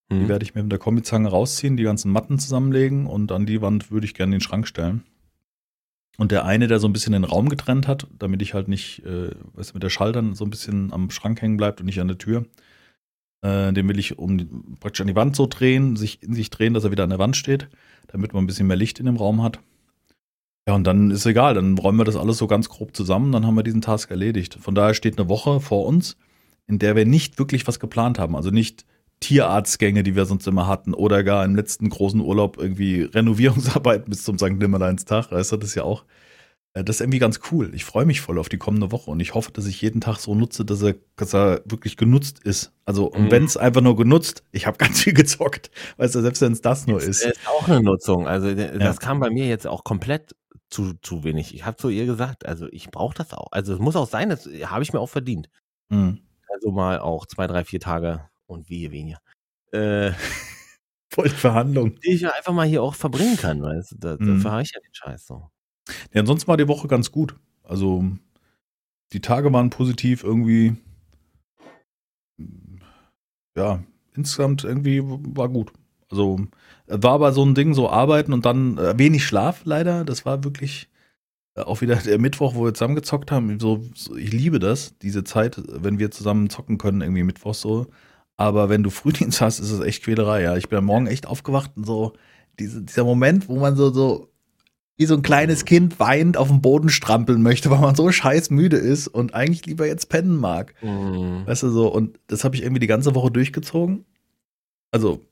Die 0.09 0.15
Mhm. 0.15 0.27
werde 0.29 0.43
ich 0.43 0.55
mir 0.55 0.63
mit 0.63 0.71
der 0.71 0.79
Kombizange 0.79 1.29
rausziehen, 1.29 1.75
die 1.75 1.83
ganzen 1.83 2.11
Matten 2.11 2.39
zusammenlegen 2.39 3.07
und 3.07 3.31
an 3.31 3.45
die 3.45 3.61
Wand 3.61 3.91
würde 3.91 4.05
ich 4.05 4.13
gerne 4.13 4.35
den 4.35 4.41
Schrank 4.41 4.67
stellen. 4.67 5.03
Und 6.17 6.31
der 6.31 6.45
eine, 6.45 6.67
der 6.67 6.79
so 6.79 6.87
ein 6.87 6.93
bisschen 6.93 7.13
den 7.13 7.25
Raum 7.25 7.49
getrennt 7.49 7.87
hat, 7.87 8.07
damit 8.17 8.41
ich 8.41 8.53
halt 8.53 8.67
nicht, 8.69 9.05
äh, 9.05 9.31
weißt 9.53 9.71
du, 9.71 9.73
mit 9.75 9.83
der 9.83 9.89
Schaltern 9.89 10.33
so 10.33 10.45
ein 10.45 10.49
bisschen 10.49 10.91
am 10.93 11.11
Schrank 11.11 11.41
hängen 11.41 11.57
bleibt 11.57 11.79
und 11.79 11.85
nicht 11.85 11.99
an 12.01 12.07
der 12.07 12.17
Tür, 12.17 12.45
äh, 13.43 13.71
den 13.73 13.87
will 13.87 13.99
ich 13.99 14.17
um 14.17 14.37
die, 14.37 14.47
praktisch 14.79 15.01
an 15.01 15.07
die 15.07 15.15
Wand 15.15 15.35
so 15.35 15.45
drehen, 15.45 15.95
sich 15.95 16.23
in 16.23 16.33
sich 16.33 16.49
drehen, 16.49 16.73
dass 16.73 16.85
er 16.85 16.91
wieder 16.91 17.03
an 17.03 17.11
der 17.11 17.19
Wand 17.19 17.35
steht, 17.35 17.67
damit 18.07 18.33
man 18.33 18.43
ein 18.43 18.47
bisschen 18.47 18.67
mehr 18.67 18.77
Licht 18.77 18.99
in 18.99 19.05
dem 19.05 19.17
Raum 19.17 19.43
hat. 19.43 19.59
Ja, 20.67 20.73
und 20.73 20.85
dann 20.85 21.11
ist 21.11 21.25
egal, 21.25 21.53
dann 21.53 21.77
räumen 21.77 21.99
wir 21.99 22.05
das 22.05 22.15
alles 22.15 22.37
so 22.37 22.47
ganz 22.47 22.67
grob 22.67 22.95
zusammen, 22.95 23.31
dann 23.31 23.45
haben 23.45 23.55
wir 23.55 23.63
diesen 23.63 23.81
Task 23.81 24.09
erledigt. 24.09 24.57
Von 24.59 24.73
daher 24.73 24.93
steht 24.95 25.19
eine 25.19 25.29
Woche 25.29 25.59
vor 25.59 25.85
uns, 25.85 26.17
in 26.65 26.79
der 26.79 26.95
wir 26.95 27.05
nicht 27.05 27.37
wirklich 27.37 27.67
was 27.67 27.79
geplant 27.79 28.17
haben. 28.19 28.35
Also 28.35 28.49
nicht 28.49 28.85
Tierarztgänge, 29.19 30.03
die 30.03 30.15
wir 30.15 30.25
sonst 30.25 30.47
immer 30.47 30.67
hatten, 30.67 30.93
oder 30.93 31.23
gar 31.23 31.43
im 31.43 31.55
letzten 31.55 31.89
großen 31.89 32.19
Urlaub 32.21 32.57
irgendwie 32.57 33.01
Renovierungsarbeiten 33.03 34.05
bis 34.09 34.23
zum 34.23 34.37
St. 34.37 34.51
Nimmerleinstag. 34.51 35.31
Weißt 35.31 35.51
du, 35.51 35.57
das 35.57 35.69
ist 35.69 35.75
ja 35.75 35.83
auch, 35.83 36.05
äh, 36.73 36.83
das 36.83 36.97
ist 36.97 37.01
irgendwie 37.01 37.19
ganz 37.19 37.39
cool. 37.51 37.71
Ich 37.73 37.83
freue 37.83 38.05
mich 38.05 38.21
voll 38.21 38.37
auf 38.37 38.49
die 38.49 38.57
kommende 38.59 38.91
Woche 38.91 39.09
und 39.09 39.19
ich 39.19 39.33
hoffe, 39.33 39.51
dass 39.51 39.65
ich 39.65 39.81
jeden 39.81 40.01
Tag 40.01 40.17
so 40.17 40.35
nutze, 40.35 40.65
dass 40.65 40.81
er, 40.83 40.95
dass 41.15 41.33
er 41.33 41.61
wirklich 41.65 41.97
genutzt 41.97 42.39
ist. 42.43 42.73
Also, 42.85 43.07
und 43.07 43.25
Mhm. 43.25 43.31
wenn 43.31 43.43
es 43.45 43.57
einfach 43.57 43.81
nur 43.81 43.95
genutzt, 43.95 44.43
ich 44.51 44.67
habe 44.67 44.77
ganz 44.99 45.01
viel 45.01 45.13
gezockt, 45.13 45.71
weißt 45.97 46.15
du, 46.15 46.21
selbst 46.21 46.41
wenn 46.41 46.51
es 46.53 46.61
das 46.61 46.85
nur 46.87 47.01
ist. 47.01 47.23
ist 47.25 47.39
auch 47.47 47.67
eine 47.67 47.81
Nutzung. 47.81 48.27
Also 48.27 48.53
das 48.53 48.99
kam 48.99 49.19
bei 49.19 49.29
mir 49.29 49.47
jetzt 49.47 49.65
auch 49.67 49.83
komplett 49.83 50.35
zu, 50.69 50.93
zu 51.01 51.23
wenig. 51.23 51.55
Ich 51.55 51.65
habe 51.65 51.77
zu 51.77 51.89
ihr 51.89 52.05
gesagt, 52.05 52.45
also 52.45 52.67
ich 52.71 52.91
brauche 52.91 53.15
das 53.15 53.33
auch. 53.33 53.47
Also 53.51 53.73
es 53.73 53.79
muss 53.79 53.95
auch 53.95 54.07
sein, 54.07 54.29
das 54.29 54.45
habe 54.65 54.83
ich 54.83 54.93
mir 54.93 54.99
auch 54.99 55.09
verdient. 55.09 55.49
Mhm. 55.89 56.19
Also 56.53 56.71
mal 56.71 56.99
auch 56.99 57.25
zwei, 57.25 57.47
drei, 57.47 57.63
vier 57.63 57.79
Tage 57.79 58.21
und 58.47 58.69
wie 58.69 58.91
weniger. 58.91 59.19
Äh, 59.71 60.11
Voll 61.13 61.29
Verhandlung. 61.29 61.95
die 62.01 62.11
ich 62.11 62.21
ja 62.21 62.31
einfach 62.31 62.53
mal 62.53 62.67
hier 62.67 62.83
auch 62.83 62.93
verbringen 62.95 63.37
kann, 63.37 63.61
weißt 63.61 63.93
du? 63.93 63.95
Da, 63.97 64.17
Mhm. 64.19 64.43
Habe 64.43 64.61
ich 64.61 64.71
ja 64.73 64.79
den 64.81 64.93
Scheiß 64.93 65.25
so. 65.25 65.49
Ja, 66.13 66.19
ansonsten 66.21 66.47
war 66.47 66.57
die 66.57 66.67
Woche 66.67 66.87
ganz 66.87 67.11
gut. 67.11 67.35
Also 67.63 68.03
die 69.13 69.21
Tage 69.21 69.51
waren 69.53 69.69
positiv 69.69 70.23
irgendwie. 70.23 70.75
Ja, 73.55 73.83
insgesamt 74.15 74.63
irgendwie 74.63 75.01
war 75.03 75.49
gut. 75.49 75.71
Also 76.09 76.39
war 76.87 77.13
aber 77.13 77.31
so 77.33 77.43
ein 77.45 77.55
Ding, 77.55 77.73
so 77.73 77.89
arbeiten 77.89 78.33
und 78.33 78.45
dann 78.45 78.77
äh, 78.77 78.97
wenig 78.97 79.25
Schlaf 79.25 79.61
leider. 79.65 80.05
Das 80.05 80.25
war 80.25 80.43
wirklich 80.43 80.89
äh, 81.55 81.61
auch 81.61 81.81
wieder 81.81 81.95
der 81.97 82.19
Mittwoch, 82.19 82.55
wo 82.55 82.65
wir 82.65 82.73
zusammen 82.73 82.95
gezockt 82.95 83.31
haben. 83.31 83.59
So, 83.59 83.83
so, 83.95 84.15
ich 84.15 84.31
liebe 84.31 84.59
das, 84.59 84.97
diese 84.99 85.23
Zeit, 85.23 85.61
wenn 85.67 85.99
wir 85.99 86.11
zusammen 86.11 86.49
zocken 86.49 86.77
können, 86.77 87.01
irgendwie 87.01 87.23
Mittwoch 87.23 87.53
so. 87.55 87.87
Aber 88.37 88.69
wenn 88.69 88.83
du 88.83 88.91
Frühdienst 88.91 89.41
hast, 89.41 89.59
ist 89.59 89.71
es 89.71 89.79
echt 89.81 90.03
Quälerei. 90.03 90.43
Ja, 90.43 90.55
ich 90.55 90.69
bin 90.69 90.77
am 90.77 90.85
Morgen 90.85 91.07
echt 91.07 91.25
aufgewacht 91.25 91.71
und 91.75 91.85
so 91.85 92.13
diese, 92.59 92.81
dieser 92.81 93.03
Moment, 93.03 93.49
wo 93.49 93.59
man 93.59 93.75
so, 93.75 93.91
so 93.91 94.29
wie 94.95 95.05
so 95.05 95.15
ein 95.15 95.21
kleines 95.21 95.65
Kind 95.65 95.99
weinend 95.99 96.37
auf 96.37 96.47
dem 96.47 96.61
Boden 96.61 96.89
strampeln 96.89 97.41
möchte, 97.41 97.69
weil 97.71 97.79
man 97.79 97.95
so 97.95 98.11
scheiß 98.11 98.49
müde 98.49 98.77
ist 98.77 99.07
und 99.07 99.33
eigentlich 99.33 99.65
lieber 99.65 99.85
jetzt 99.85 100.09
pennen 100.09 100.37
mag. 100.37 100.73
Mhm. 100.81 101.45
Weißt 101.45 101.63
du 101.63 101.69
so, 101.69 101.87
und 101.87 102.19
das 102.27 102.43
habe 102.43 102.55
ich 102.55 102.63
irgendwie 102.63 102.79
die 102.79 102.87
ganze 102.87 103.15
Woche 103.15 103.31
durchgezogen. 103.31 104.05
Also, 104.91 105.25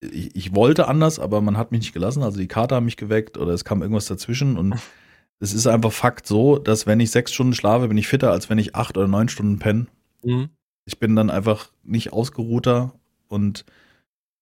ich, 0.00 0.34
ich 0.36 0.54
wollte 0.54 0.88
anders, 0.88 1.18
aber 1.18 1.40
man 1.40 1.56
hat 1.56 1.72
mich 1.72 1.80
nicht 1.80 1.94
gelassen. 1.94 2.22
Also 2.22 2.38
die 2.38 2.48
Karte 2.48 2.74
haben 2.74 2.84
mich 2.84 2.96
geweckt 2.96 3.38
oder 3.38 3.52
es 3.52 3.64
kam 3.64 3.82
irgendwas 3.82 4.06
dazwischen 4.06 4.56
und 4.56 4.74
es 5.40 5.52
ist 5.52 5.66
einfach 5.66 5.92
Fakt 5.92 6.26
so, 6.26 6.58
dass 6.58 6.86
wenn 6.86 7.00
ich 7.00 7.10
sechs 7.10 7.32
Stunden 7.32 7.54
schlafe, 7.54 7.88
bin 7.88 7.98
ich 7.98 8.08
fitter, 8.08 8.30
als 8.30 8.50
wenn 8.50 8.58
ich 8.58 8.74
acht 8.74 8.96
oder 8.96 9.08
neun 9.08 9.28
Stunden 9.28 9.58
penne. 9.58 9.86
Mhm. 10.22 10.50
Ich 10.84 10.98
bin 10.98 11.14
dann 11.16 11.30
einfach 11.30 11.70
nicht 11.82 12.12
ausgeruhter 12.12 12.92
und 13.28 13.64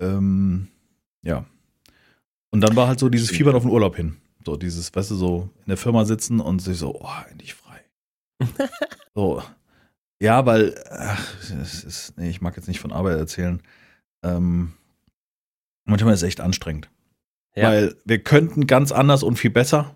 ähm, 0.01 0.69
ja. 1.23 1.45
Und 2.51 2.63
dann 2.63 2.75
war 2.77 2.89
halt 2.89 2.99
so 2.99 3.09
dieses. 3.09 3.31
Fiebern 3.31 3.55
auf 3.55 3.63
den 3.63 3.71
Urlaub 3.71 3.97
hin. 3.97 4.17
So 4.45 4.57
dieses, 4.57 4.95
weißt 4.95 5.11
du, 5.11 5.15
so 5.17 5.51
in 5.59 5.67
der 5.69 5.77
Firma 5.77 6.05
sitzen 6.05 6.41
und 6.41 6.61
sich 6.63 6.79
so, 6.79 6.99
oh, 7.01 7.09
endlich 7.31 7.55
frei. 7.55 7.81
so. 9.15 9.43
Ja, 10.23 10.45
weil, 10.47 10.83
ach, 10.91 11.35
es 11.61 11.85
ist, 11.85 12.19
nee, 12.19 12.31
ich 12.31 12.41
mag 12.41 12.57
jetzt 12.57 12.67
nicht 12.69 12.81
von 12.81 12.93
Arbeit 12.93 13.19
erzählen. 13.19 13.63
Ähm, 14.23 14.73
manchmal 15.85 16.15
ist 16.15 16.21
es 16.23 16.27
echt 16.29 16.41
anstrengend. 16.41 16.91
Ja. 17.55 17.69
Weil 17.69 17.97
wir 18.05 18.23
könnten 18.23 18.67
ganz 18.67 18.93
anders 18.93 19.23
und 19.23 19.39
viel 19.39 19.51
besser. 19.51 19.95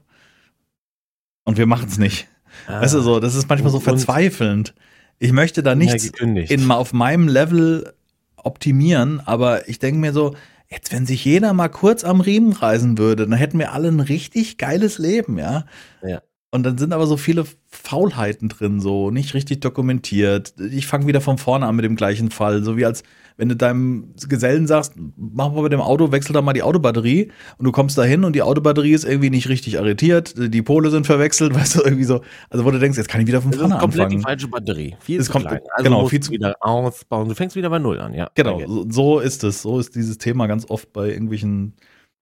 Und 1.45 1.57
wir 1.59 1.67
machen 1.67 1.89
es 1.89 1.99
nicht. 1.99 2.27
Ah, 2.67 2.81
Weißt 2.81 2.95
du, 2.95 3.01
so, 3.01 3.21
das 3.21 3.35
ist 3.35 3.49
manchmal 3.49 3.71
so 3.71 3.79
Und- 3.79 3.85
verzweifelnd. 3.85 4.75
Ich 5.19 5.33
möchte 5.33 5.63
da 5.63 5.75
nichts 5.75 6.11
in, 6.51 6.71
auf 6.71 6.93
meinem 6.93 7.29
Level 7.29 7.95
optimieren, 8.37 9.21
aber 9.25 9.69
ich 9.69 9.79
denke 9.79 10.01
mir 10.01 10.13
so, 10.13 10.35
jetzt, 10.69 10.93
wenn 10.93 11.07
sich 11.07 11.25
jeder 11.25 11.53
mal 11.53 11.69
kurz 11.69 12.05
am 12.05 12.21
Riemen 12.21 12.53
reißen 12.53 12.99
würde, 12.99 13.27
dann 13.27 13.39
hätten 13.39 13.59
wir 13.59 13.73
alle 13.73 13.89
ein 13.89 14.01
richtig 14.01 14.59
geiles 14.59 14.99
Leben, 14.99 15.39
ja. 15.39 15.65
Ja. 16.03 16.21
Und 16.55 16.63
dann 16.63 16.79
sind 16.79 16.93
aber 16.93 17.09
so 17.09 17.17
viele 17.17 17.45
Faulheiten 17.69 18.49
drin, 18.49 18.79
so 18.81 19.11
nicht 19.11 19.35
richtig 19.35 19.61
dokumentiert. 19.61 20.55
Ich 20.71 20.87
fange 20.87 21.09
wieder 21.09 21.21
von 21.21 21.37
vorne 21.37 21.67
an 21.67 21.75
mit 21.75 21.85
dem 21.85 21.97
gleichen 21.97 22.31
Fall, 22.31 22.63
so 22.63 22.77
wie 22.77 22.87
als 22.87 23.03
wenn 23.37 23.49
du 23.49 23.57
deinem 23.57 24.15
Gesellen 24.29 24.69
sagst, 24.69 24.93
mach 25.17 25.53
mal 25.53 25.63
mit 25.63 25.73
dem 25.73 25.81
Auto, 25.81 26.13
wechsel 26.13 26.33
da 26.33 26.41
mal 26.43 26.53
die 26.53 26.63
Autobatterie 26.63 27.33
und 27.59 27.65
du 27.65 27.73
kommst 27.73 27.99
da 27.99 28.05
hin 28.05 28.23
und 28.23 28.37
die 28.37 28.43
Autobatterie 28.43 28.93
ist 28.93 29.05
irgendwie 29.05 29.31
nicht 29.31 29.49
richtig 29.49 29.81
arretiert, 29.81 30.35
die 30.39 30.63
Pole 30.63 30.91
sind 30.91 31.07
verwechselt, 31.07 31.53
weißt 31.57 31.75
du, 31.75 31.83
irgendwie 31.83 32.05
so. 32.05 32.21
Also 32.51 32.65
wo 32.65 32.71
du 32.71 32.79
denkst, 32.79 32.97
jetzt 32.99 33.09
kann 33.09 33.21
ich 33.21 33.27
wieder 33.27 33.43
von 33.43 33.51
das 33.51 33.59
ist 33.61 33.67
vorne 33.67 33.81
komplett 33.81 34.13
die 34.13 34.17
anfangen. 34.19 34.23
falsche 34.23 34.47
Batterie. 34.49 34.95
Viel 35.01 35.19
Es 35.19 35.27
zu 35.27 35.33
kommt- 35.33 35.47
klein. 35.49 35.61
Also 35.75 35.91
genau, 35.91 36.07
viel 36.07 36.21
zu- 36.21 36.31
wieder 36.31 36.55
ausbauen. 36.61 37.29
Du 37.29 37.35
fängst 37.35 37.57
wieder 37.57 37.71
bei 37.71 37.81
Null 37.81 37.99
an, 37.99 38.15
ja. 38.15 38.31
Genau, 38.37 38.63
so, 38.89 39.19
ist 39.19 39.43
es. 39.43 39.63
So 39.63 39.81
ist 39.81 39.97
dieses 39.97 40.19
Thema 40.19 40.47
ganz 40.47 40.71
oft 40.71 40.93
bei 40.93 41.09
irgendwelchen. 41.11 41.75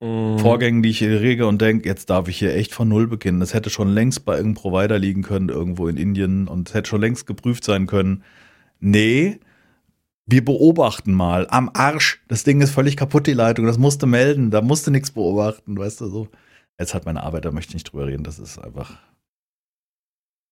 Mhm. 0.02 0.40
Vorgängen, 0.40 0.82
die 0.82 0.88
ich 0.90 0.98
hier 0.98 1.20
rege 1.20 1.46
und 1.46 1.62
denke, 1.62 1.88
jetzt 1.88 2.10
darf 2.10 2.26
ich 2.26 2.36
hier 2.36 2.54
echt 2.56 2.74
von 2.74 2.88
Null 2.88 3.06
beginnen. 3.06 3.38
Das 3.38 3.54
hätte 3.54 3.70
schon 3.70 3.88
längst 3.88 4.24
bei 4.24 4.36
irgendeinem 4.36 4.60
Provider 4.62 4.98
liegen 4.98 5.22
können, 5.22 5.48
irgendwo 5.48 5.86
in 5.86 5.96
Indien 5.96 6.48
und 6.48 6.68
es 6.68 6.74
hätte 6.74 6.88
schon 6.88 7.00
längst 7.00 7.24
geprüft 7.26 7.62
sein 7.62 7.86
können. 7.86 8.24
Nee, 8.80 9.38
wir 10.26 10.44
beobachten 10.44 11.12
mal. 11.12 11.46
Am 11.50 11.70
Arsch. 11.72 12.20
Das 12.26 12.42
Ding 12.42 12.60
ist 12.60 12.72
völlig 12.72 12.96
kaputt, 12.96 13.28
die 13.28 13.32
Leitung. 13.32 13.66
Das 13.66 13.78
musste 13.78 14.06
melden. 14.06 14.50
Da 14.50 14.60
musste 14.60 14.90
nichts 14.90 15.12
beobachten, 15.12 15.78
weißt 15.78 16.00
du 16.00 16.06
so. 16.08 16.28
Jetzt 16.80 16.94
hat 16.94 17.06
meine 17.06 17.22
Arbeit, 17.22 17.44
da 17.44 17.52
möchte 17.52 17.70
ich 17.70 17.74
nicht 17.74 17.92
drüber 17.92 18.08
reden. 18.08 18.24
Das 18.24 18.40
ist 18.40 18.58
einfach. 18.58 18.98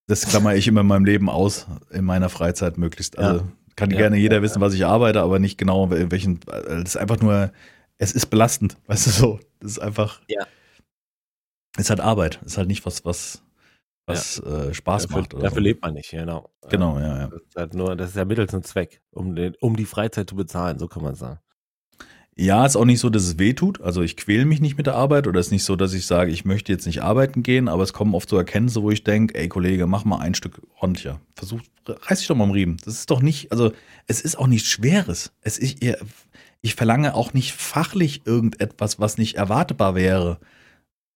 Das 0.07 0.27
klammer 0.27 0.55
ich 0.55 0.69
immer 0.69 0.83
in 0.83 0.87
meinem 0.87 1.05
Leben 1.05 1.29
aus, 1.29 1.67
in 1.91 2.05
meiner 2.05 2.29
Freizeit 2.29 2.79
möglichst. 2.79 3.19
Also 3.19 3.49
kann 3.75 3.91
Ja, 3.91 3.97
gerne 3.97 4.17
jeder 4.17 4.37
ja, 4.37 4.43
wissen, 4.43 4.61
was 4.61 4.75
ich 4.75 4.87
arbeite, 4.87 5.23
aber 5.23 5.41
nicht 5.41 5.59
genau 5.59 5.91
in 5.91 6.13
welchen. 6.13 6.41
Das 6.47 6.83
ist 6.83 6.97
einfach 6.97 7.21
nur, 7.21 7.51
es 8.01 8.13
ist 8.13 8.27
belastend, 8.27 8.77
weißt 8.87 9.07
du 9.07 9.11
so. 9.11 9.41
Das 9.61 9.73
ist 9.73 9.79
einfach. 9.79 10.21
Ja. 10.27 10.47
Ist 11.79 11.91
halt 11.91 12.01
Arbeit. 12.01 12.41
Ist 12.45 12.59
halt 12.59 12.67
nicht 12.67 12.85
was, 12.85 13.05
was, 13.05 13.43
was 14.07 14.41
äh, 14.41 14.75
Spaß 14.75 15.05
Dafür, 15.05 15.19
macht. 15.19 15.35
dafür 15.35 15.51
so. 15.51 15.61
lebt 15.61 15.83
man 15.83 15.95
nicht, 15.95 16.11
genau. 16.11 16.51
Genau, 16.69 16.99
ja, 16.99 17.19
ja. 17.19 17.27
Das 17.29 17.43
ist, 17.43 17.57
halt 17.57 17.75
nur, 17.75 17.95
das 17.95 18.11
ist 18.11 18.17
ja 18.17 18.25
Mittel 18.25 18.49
zum 18.49 18.63
Zweck, 18.65 19.03
um, 19.13 19.37
den, 19.37 19.55
um 19.61 19.77
die 19.77 19.85
Freizeit 19.85 20.29
zu 20.29 20.35
bezahlen, 20.35 20.79
so 20.79 20.89
kann 20.89 21.03
man 21.03 21.15
sagen. 21.15 21.39
Ja, 22.37 22.65
ist 22.65 22.77
auch 22.77 22.87
nicht 22.87 23.01
so, 23.01 23.11
dass 23.11 23.25
es 23.25 23.39
weh 23.39 23.53
tut. 23.53 23.83
Also 23.83 24.01
ich 24.03 24.17
quäle 24.17 24.47
mich 24.47 24.61
nicht 24.61 24.79
mit 24.79 24.87
der 24.87 24.95
Arbeit 24.95 25.27
oder 25.27 25.39
es 25.39 25.49
ist 25.49 25.53
nicht 25.53 25.65
so, 25.65 25.77
dass 25.77 25.93
ich 25.93 26.07
sage, 26.07 26.33
ich 26.33 26.45
möchte 26.47 26.73
jetzt 26.73 26.87
nicht 26.87 27.03
arbeiten 27.03 27.43
gehen, 27.43 27.69
aber 27.69 27.83
es 27.83 27.93
kommen 27.93 28.15
oft 28.15 28.31
so 28.31 28.39
Erkenntnisse, 28.39 28.83
wo 28.83 28.91
ich 28.91 29.05
denke, 29.05 29.35
ey 29.35 29.49
Kollege, 29.49 29.87
mach 29.87 30.07
mal 30.07 30.21
ein 30.21 30.35
Stück 30.35 30.63
ordentlicher. 30.79 31.21
Versuch, 31.35 31.61
reiß 31.87 32.21
dich 32.21 32.29
doch 32.29 32.37
mal 32.37 32.45
am 32.45 32.53
Riemen. 32.53 32.79
Das 32.85 32.95
ist 32.95 33.11
doch 33.11 33.21
nicht, 33.21 33.53
also 33.53 33.73
es 34.07 34.23
ist 34.23 34.39
auch 34.39 34.47
nichts 34.47 34.69
Schweres. 34.69 35.33
Es 35.43 35.59
ist, 35.59 35.83
ich, 35.83 35.95
ich 36.63 36.75
verlange 36.75 37.15
auch 37.15 37.33
nicht 37.33 37.53
fachlich 37.53 38.23
irgendetwas, 38.27 38.99
was 39.01 39.19
nicht 39.19 39.37
erwartbar 39.37 39.95
wäre. 39.95 40.39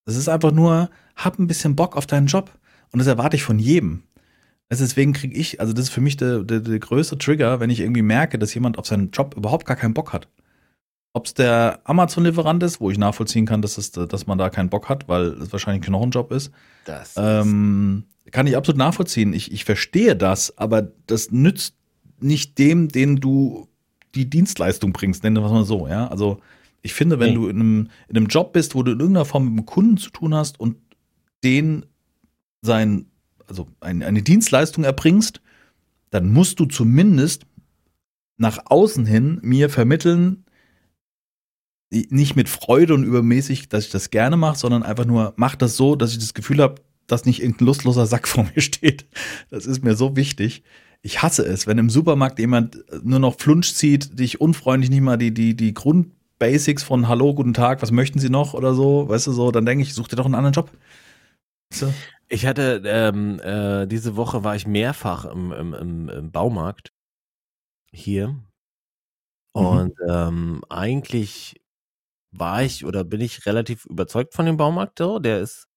Es 0.07 0.17
ist 0.17 0.29
einfach 0.29 0.53
nur, 0.53 0.91
hab 1.17 1.39
ein 1.39 1.47
bisschen 1.47 1.77
Bock 1.77 1.97
auf 1.97 2.07
deinen 2.07 2.27
Job. 2.27 2.51
Und 2.93 2.99
das 2.99 3.09
erwarte 3.09 3.37
ich 3.37 3.43
von 3.43 3.59
jedem. 3.59 4.05
Also 4.69 4.85
deswegen 4.85 5.13
kriege 5.13 5.37
ich, 5.37 5.61
also 5.61 5.73
das 5.73 5.87
ist 5.87 5.91
für 5.91 6.01
mich 6.01 6.17
der, 6.17 6.43
der, 6.43 6.61
der 6.61 6.79
größte 6.79 7.19
Trigger, 7.19 7.61
wenn 7.61 7.71
ich 7.71 7.81
irgendwie 7.81 8.03
merke, 8.03 8.39
dass 8.39 8.55
jemand 8.55 8.79
auf 8.79 8.87
seinen 8.87 9.11
Job 9.11 9.35
überhaupt 9.37 9.67
gar 9.67 9.77
keinen 9.77 9.95
Bock 9.95 10.13
hat. 10.13 10.29
Ob 11.13 11.27
es 11.27 11.35
der 11.35 11.81
Amazon-Lieferant 11.85 12.63
ist, 12.63 12.81
wo 12.81 12.91
ich 12.91 12.99
nachvollziehen 12.99 13.47
kann, 13.47 13.63
dass, 13.63 13.79
es, 13.79 13.93
dass 13.93 14.27
man 14.27 14.39
da 14.39 14.51
keinen 14.51 14.71
Bock 14.71 14.89
hat, 14.89 15.07
weil 15.09 15.27
es 15.35 15.53
wahrscheinlich 15.53 15.83
ein 15.83 15.87
Knochenjob 15.87 16.33
ist, 16.33 16.51
Das 16.87 17.15
ähm, 17.17 18.05
kann 18.33 18.47
ich 18.47 18.57
absolut 18.57 18.79
nachvollziehen. 18.79 19.33
Ich, 19.33 19.53
ich 19.53 19.65
verstehe 19.65 20.17
das, 20.17 20.59
aber 20.59 20.83
das 21.07 21.31
nützt 21.31 21.77
nicht 22.21 22.59
dem, 22.59 22.89
den 22.89 23.17
du 23.17 23.69
die 24.15 24.29
Dienstleistung 24.31 24.93
bringst, 24.93 25.23
nennen 25.23 25.37
wir 25.37 25.45
es 25.47 25.53
mal 25.53 25.65
so, 25.65 25.87
ja. 25.89 26.09
Also 26.09 26.41
ich 26.83 26.95
finde, 26.95 27.19
wenn 27.19 27.31
Nee. 27.31 27.35
du 27.35 27.49
in 27.49 27.57
einem, 27.61 27.89
in 28.09 28.17
einem 28.17 28.27
Job 28.27 28.53
bist, 28.53 28.75
wo 28.75 28.83
du 28.83 28.93
in 28.93 29.01
irgendeiner 29.01 29.25
Form 29.25 29.45
mit 29.45 29.53
einem 29.53 29.67
Kunden 29.67 29.97
zu 29.97 30.11
tun 30.11 30.35
hast 30.35 30.61
und 30.61 30.77
den 31.43 31.87
sein, 32.63 33.07
also 33.47 33.69
ein, 33.81 34.03
eine 34.03 34.23
Dienstleistung 34.23 34.85
erbringst, 34.85 35.41
dann 36.11 36.33
musst 36.33 36.61
du 36.61 36.67
zumindest 36.67 37.47
nach 38.37 38.59
außen 38.67 39.07
hin 39.07 39.39
mir 39.43 39.69
vermitteln, 39.71 40.45
nicht 41.91 42.35
mit 42.35 42.49
Freude 42.49 42.95
und 42.95 43.05
übermäßig, 43.05 43.69
dass 43.69 43.85
ich 43.87 43.91
das 43.91 44.11
gerne 44.11 44.37
mache, 44.37 44.59
sondern 44.59 44.83
einfach 44.83 45.05
nur, 45.05 45.33
mach 45.37 45.55
das 45.55 45.77
so, 45.77 45.95
dass 45.95 46.13
ich 46.13 46.19
das 46.19 46.35
Gefühl 46.35 46.61
habe, 46.61 46.83
dass 47.07 47.25
nicht 47.25 47.41
irgendein 47.41 47.67
lustloser 47.67 48.07
Sack 48.07 48.27
vor 48.29 48.45
mir 48.55 48.61
steht. 48.61 49.07
Das 49.51 49.67
ist 49.67 49.85
mir 49.85 49.95
so 49.95 50.17
wichtig. 50.17 50.63
Ich 51.07 51.21
hasse 51.21 51.45
es, 51.45 51.67
wenn 51.67 51.77
im 51.77 51.91
Supermarkt 51.91 52.39
jemand 52.39 52.83
nur 53.05 53.19
noch 53.19 53.39
Flunsch 53.39 53.75
zieht, 53.75 54.19
dich 54.19 54.41
unfreundlich 54.41 54.89
nicht 54.89 55.03
mal 55.03 55.19
die, 55.19 55.35
die, 55.35 55.55
die 55.55 55.75
Grundbasics 55.75 56.83
von 56.83 57.09
Hallo, 57.09 57.35
guten 57.35 57.53
Tag, 57.53 57.83
was 57.83 57.91
möchten 57.91 58.19
Sie 58.19 58.31
noch 58.31 58.55
oder 58.55 58.73
so, 58.73 59.07
weißt 59.07 59.27
du 59.27 59.33
so, 59.33 59.51
dann 59.51 59.67
denke 59.67 59.83
ich, 59.83 59.93
such 59.93 60.09
dir 60.09 60.17
doch 60.17 60.25
einen 60.25 60.35
anderen 60.35 60.55
Job. 60.55 60.71
Weißt 61.71 61.83
du? 61.83 61.95
Ich 62.29 62.47
hatte, 62.47 62.83
ähm, 62.87 63.39
äh, 63.41 63.87
diese 63.87 64.17
Woche 64.17 64.45
war 64.45 64.57
ich 64.57 64.67
mehrfach 64.67 65.27
im, 65.27 65.53
im, 65.53 66.09
im, 66.09 66.33
Baumarkt 66.33 66.95
hier. 67.93 68.29
Mhm. 68.29 68.47
Und 69.53 69.95
ähm, 70.09 70.65
eigentlich 70.71 71.61
war 72.31 72.63
ich 72.63 72.87
oder 72.87 73.05
bin 73.05 73.21
ich 73.21 73.45
relativ 73.45 73.85
überzeugt 73.85 74.33
von 74.33 74.47
dem 74.47 74.57
Baumarkt. 74.57 75.01
So. 75.01 75.19
Der 75.19 75.41
ist 75.41 75.69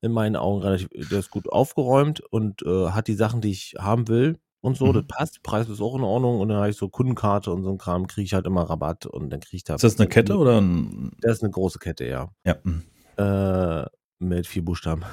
in 0.00 0.10
meinen 0.10 0.34
Augen 0.34 0.62
relativ, 0.62 0.88
der 1.10 1.20
ist 1.20 1.30
gut 1.30 1.48
aufgeräumt 1.48 2.18
und 2.18 2.62
äh, 2.62 2.88
hat 2.88 3.06
die 3.06 3.14
Sachen, 3.14 3.40
die 3.40 3.52
ich 3.52 3.76
haben 3.78 4.08
will 4.08 4.36
und 4.60 4.76
so. 4.76 4.86
Mhm. 4.86 4.92
Das 4.94 5.06
passt. 5.06 5.42
Preis 5.42 5.68
ist 5.68 5.80
auch 5.80 5.96
in 5.96 6.02
Ordnung. 6.02 6.40
Und 6.40 6.48
dann 6.48 6.58
habe 6.58 6.70
ich 6.70 6.76
so 6.76 6.88
Kundenkarte 6.88 7.52
und 7.52 7.62
so 7.62 7.70
ein 7.70 7.78
Kram, 7.78 8.06
kriege 8.06 8.24
ich 8.24 8.34
halt 8.34 8.46
immer 8.46 8.62
Rabatt 8.62 9.06
und 9.06 9.30
dann 9.30 9.40
kriege 9.40 9.56
ich 9.56 9.64
da. 9.64 9.74
Ist 9.74 9.84
das 9.84 9.98
eine 9.98 10.08
Kette 10.08 10.36
oder 10.36 10.60
ein, 10.60 11.12
Das 11.20 11.34
ist 11.38 11.42
eine 11.42 11.52
große 11.52 11.78
Kette, 11.78 12.06
ja 12.06 12.28
ja. 12.44 12.56
hm. 12.62 12.82
äh, 13.16 13.86
mit 14.18 14.46
vier 14.46 14.64
Buchstaben. 14.64 15.04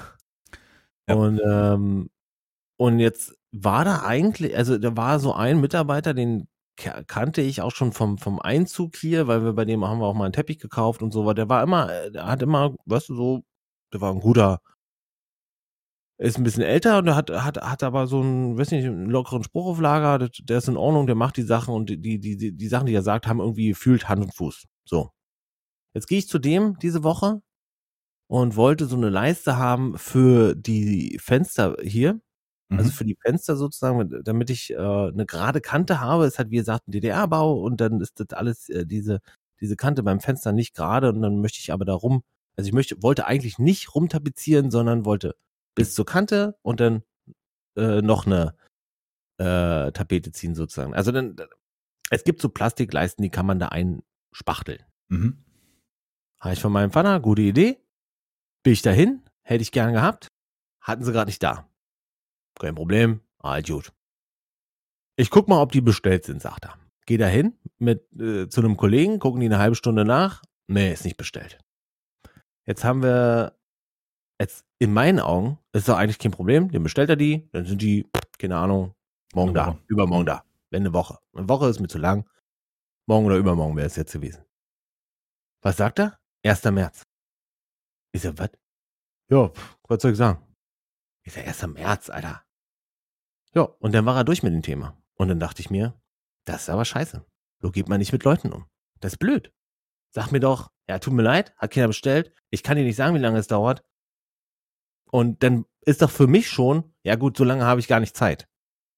Ja. 1.08 1.16
Und, 1.16 1.40
ähm, 1.46 2.10
und 2.78 3.00
jetzt 3.00 3.36
war 3.52 3.86
da 3.86 4.02
eigentlich, 4.04 4.58
also 4.58 4.78
da 4.78 4.98
war 4.98 5.20
so 5.20 5.34
ein 5.34 5.62
Mitarbeiter, 5.62 6.14
den 6.14 6.48
ka- 6.78 7.04
kannte 7.04 7.42
ich 7.42 7.62
auch 7.62 7.72
schon 7.72 7.94
vom, 7.94 8.18
vom 8.18 8.40
Einzug 8.40 8.96
hier, 8.98 9.28
weil 9.28 9.44
wir 9.44 9.54
bei 9.54 9.66
dem 9.66 9.86
haben 9.86 10.00
wir 10.00 10.08
auch 10.08 10.14
mal 10.16 10.26
einen 10.26 10.34
Teppich 10.34 10.60
gekauft 10.60 11.02
und 11.04 11.12
so, 11.14 11.26
weil 11.26 11.36
der 11.36 11.48
war 11.48 11.64
immer, 11.64 11.94
äh, 11.94 12.12
der 12.12 12.26
hat 12.26 12.42
immer, 12.42 12.76
weißt 12.86 13.10
du, 13.10 13.16
so, 13.16 13.44
der 13.94 14.02
war 14.02 14.12
ein 14.12 14.20
guter, 14.20 14.60
ist 16.18 16.38
ein 16.38 16.44
bisschen 16.44 16.64
älter 16.64 17.00
und 17.00 17.14
hat, 17.14 17.30
hat, 17.30 17.58
hat 17.58 17.84
aber 17.84 18.08
so 18.08 18.22
einen, 18.22 18.58
weiß 18.58 18.72
nicht, 18.72 18.86
einen 18.86 19.10
lockeren 19.10 19.44
Spruch 19.44 19.68
auf 19.68 19.80
Lager, 19.82 20.30
der, 20.30 20.58
ist 20.58 20.68
in 20.70 20.78
Ordnung, 20.78 21.08
der 21.08 21.16
macht 21.16 21.38
die 21.38 21.44
Sachen 21.44 21.74
und 21.74 21.90
die, 21.90 22.00
die, 22.00 22.20
die, 22.20 22.56
die 22.56 22.68
Sachen, 22.68 22.86
die 22.86 22.94
er 22.94 23.04
sagt, 23.04 23.28
haben 23.28 23.40
irgendwie 23.40 23.70
gefühlt 23.70 24.08
Hand 24.08 24.24
und 24.24 24.34
Fuß. 24.34 24.66
So. 24.86 25.12
Jetzt 25.94 26.08
gehe 26.08 26.20
ich 26.20 26.28
zu 26.30 26.40
dem 26.40 26.78
diese 26.80 27.04
Woche 27.04 27.42
und 28.28 28.56
wollte 28.56 28.86
so 28.88 28.96
eine 28.98 29.10
Leiste 29.10 29.58
haben 29.58 29.98
für 29.98 30.56
die 30.56 31.20
Fenster 31.22 31.78
hier, 31.84 32.20
also 32.72 32.90
Mhm. 32.90 32.94
für 32.94 33.06
die 33.06 33.18
Fenster 33.24 33.56
sozusagen, 33.58 34.24
damit 34.24 34.50
ich 34.50 34.72
äh, 34.74 34.78
eine 34.78 35.26
gerade 35.28 35.62
Kante 35.62 36.00
habe. 36.02 36.26
Es 36.26 36.40
hat 36.40 36.50
wie 36.52 36.58
gesagt 36.58 36.88
ein 36.88 36.92
DDR-Bau 36.94 37.56
und 37.62 37.82
dann 37.82 38.02
ist 38.02 38.20
das 38.20 38.30
alles 38.32 38.70
äh, 38.70 38.86
diese 38.88 39.20
diese 39.62 39.76
Kante 39.78 40.04
beim 40.04 40.20
Fenster 40.22 40.52
nicht 40.54 40.76
gerade 40.76 41.10
und 41.14 41.22
dann 41.22 41.42
möchte 41.42 41.60
ich 41.60 41.72
aber 41.74 41.86
da 41.86 41.94
rum, 41.94 42.24
also 42.58 42.68
ich 42.68 42.74
möchte 42.74 43.02
wollte 43.04 43.26
eigentlich 43.28 43.60
nicht 43.60 43.96
rumtapezieren, 43.96 44.72
sondern 44.72 45.06
wollte 45.06 45.36
bis 45.76 45.94
zur 45.94 46.06
Kante 46.06 46.58
und 46.62 46.80
dann 46.80 47.04
äh, 47.78 48.02
noch 48.02 48.26
eine 48.26 48.56
äh, 49.38 49.92
Tapete 49.92 50.32
ziehen 50.32 50.56
sozusagen. 50.56 50.94
Also 50.94 51.12
dann 51.12 51.36
es 52.10 52.24
gibt 52.24 52.42
so 52.42 52.50
Plastikleisten, 52.50 53.24
die 53.24 53.30
kann 53.30 53.46
man 53.46 53.60
da 53.60 53.70
einspachteln. 53.70 54.84
Mhm. 55.10 55.44
Habe 56.40 56.54
ich 56.54 56.62
von 56.62 56.72
meinem 56.72 56.92
Vater, 56.92 57.20
gute 57.20 57.42
Idee. 57.42 57.80
Bin 58.64 58.74
ich 58.74 58.82
dahin, 58.82 59.24
hätte 59.44 59.62
ich 59.62 59.72
gern 59.72 59.94
gehabt, 59.94 60.28
hatten 60.82 61.04
sie 61.04 61.12
gerade 61.12 61.30
nicht 61.30 61.42
da. 61.42 61.70
Kein 62.60 62.76
Problem, 62.76 63.22
ah, 63.40 63.60
gut. 63.62 63.92
Ich 65.18 65.30
guck 65.30 65.48
mal, 65.48 65.62
ob 65.62 65.72
die 65.72 65.82
bestellt 65.82 66.26
sind, 66.26 66.42
sagt 66.42 66.66
er. 66.66 66.78
Geh 67.06 67.18
dahin 67.18 67.58
mit 67.78 68.12
äh, 68.20 68.50
zu 68.50 68.62
einem 68.62 68.78
Kollegen, 68.78 69.20
gucken 69.20 69.40
die 69.40 69.46
eine 69.46 69.60
halbe 69.60 69.76
Stunde 69.76 70.06
nach. 70.06 70.44
Nee, 70.68 70.92
ist 70.92 71.06
nicht 71.06 71.18
bestellt. 71.18 71.60
Jetzt 72.66 72.84
haben 72.84 73.04
wir 73.04 73.56
jetzt 74.40 74.65
in 74.80 74.94
meinen 74.94 75.20
Augen 75.20 75.58
ist 75.72 75.88
doch 75.88 75.98
eigentlich 75.98 76.20
kein 76.20 76.32
Problem. 76.32 76.72
Dann 76.72 76.84
bestellt 76.84 77.10
er 77.10 77.16
die, 77.16 77.50
dann 77.52 77.66
sind 77.66 77.82
die, 77.82 78.10
keine 78.38 78.58
Ahnung, 78.58 78.94
morgen 79.34 79.54
da, 79.54 79.68
Woche. 79.68 79.84
übermorgen 79.88 80.26
da. 80.26 80.44
Wenn 80.70 80.84
eine 80.84 80.94
Woche. 80.94 81.20
Eine 81.34 81.48
Woche 81.48 81.70
ist 81.70 81.80
mir 81.80 81.88
zu 81.88 81.98
lang. 81.98 82.30
Morgen 83.08 83.26
oder 83.26 83.38
übermorgen 83.38 83.76
wäre 83.78 83.88
es 83.88 83.96
jetzt 83.96 84.14
gewesen. 84.14 84.44
Was 85.62 85.78
sagt 85.78 86.00
er? 86.00 86.20
1. 86.44 86.64
März. 86.66 87.04
Ich 88.12 88.22
sag, 88.22 88.38
was? 88.38 88.50
Ja, 89.30 89.52
was 89.88 90.02
soll 90.02 90.12
ich 90.12 90.18
sagen? 90.18 90.44
Ich 91.24 91.34
sag, 91.34 91.48
1. 91.48 91.68
März, 91.68 92.10
Alter. 92.10 92.44
Ja, 93.54 93.62
und 93.64 93.94
dann 93.94 94.06
war 94.06 94.18
er 94.18 94.24
durch 94.24 94.44
mit 94.44 94.54
dem 94.54 94.62
Thema. 94.62 94.98
Und 95.16 95.30
dann 95.30 95.40
dachte 95.40 95.62
ich 95.62 95.70
mir, 95.70 96.00
das 96.46 96.64
ist 96.64 96.70
aber 96.70 96.86
scheiße. 96.86 97.26
So 97.62 97.72
geht 97.72 97.88
man 97.88 98.00
nicht 98.00 98.12
mit 98.12 98.24
Leuten 98.24 98.52
um. 98.52 98.66
Das 99.00 99.14
ist 99.14 99.20
blöd. 99.20 99.54
Sag 100.12 100.32
mir 100.32 100.40
doch, 100.40 100.72
ja, 100.88 101.00
tut 101.00 101.14
mir 101.14 101.24
leid, 101.24 101.56
hat 101.58 101.72
keiner 101.72 101.88
bestellt. 101.88 102.34
Ich 102.50 102.64
kann 102.64 102.78
dir 102.78 102.84
nicht 102.84 102.96
sagen, 102.96 103.16
wie 103.16 103.20
lange 103.20 103.40
es 103.40 103.48
dauert. 103.48 103.84
Und 105.12 105.44
dann 105.44 105.66
ist 105.86 106.02
doch 106.02 106.10
für 106.10 106.28
mich 106.28 106.50
schon, 106.50 106.84
ja 107.04 107.16
gut, 107.16 107.38
so 107.38 107.44
lange 107.44 107.64
habe 107.66 107.80
ich 107.80 107.88
gar 107.88 108.00
nicht 108.00 108.16
Zeit. 108.18 108.48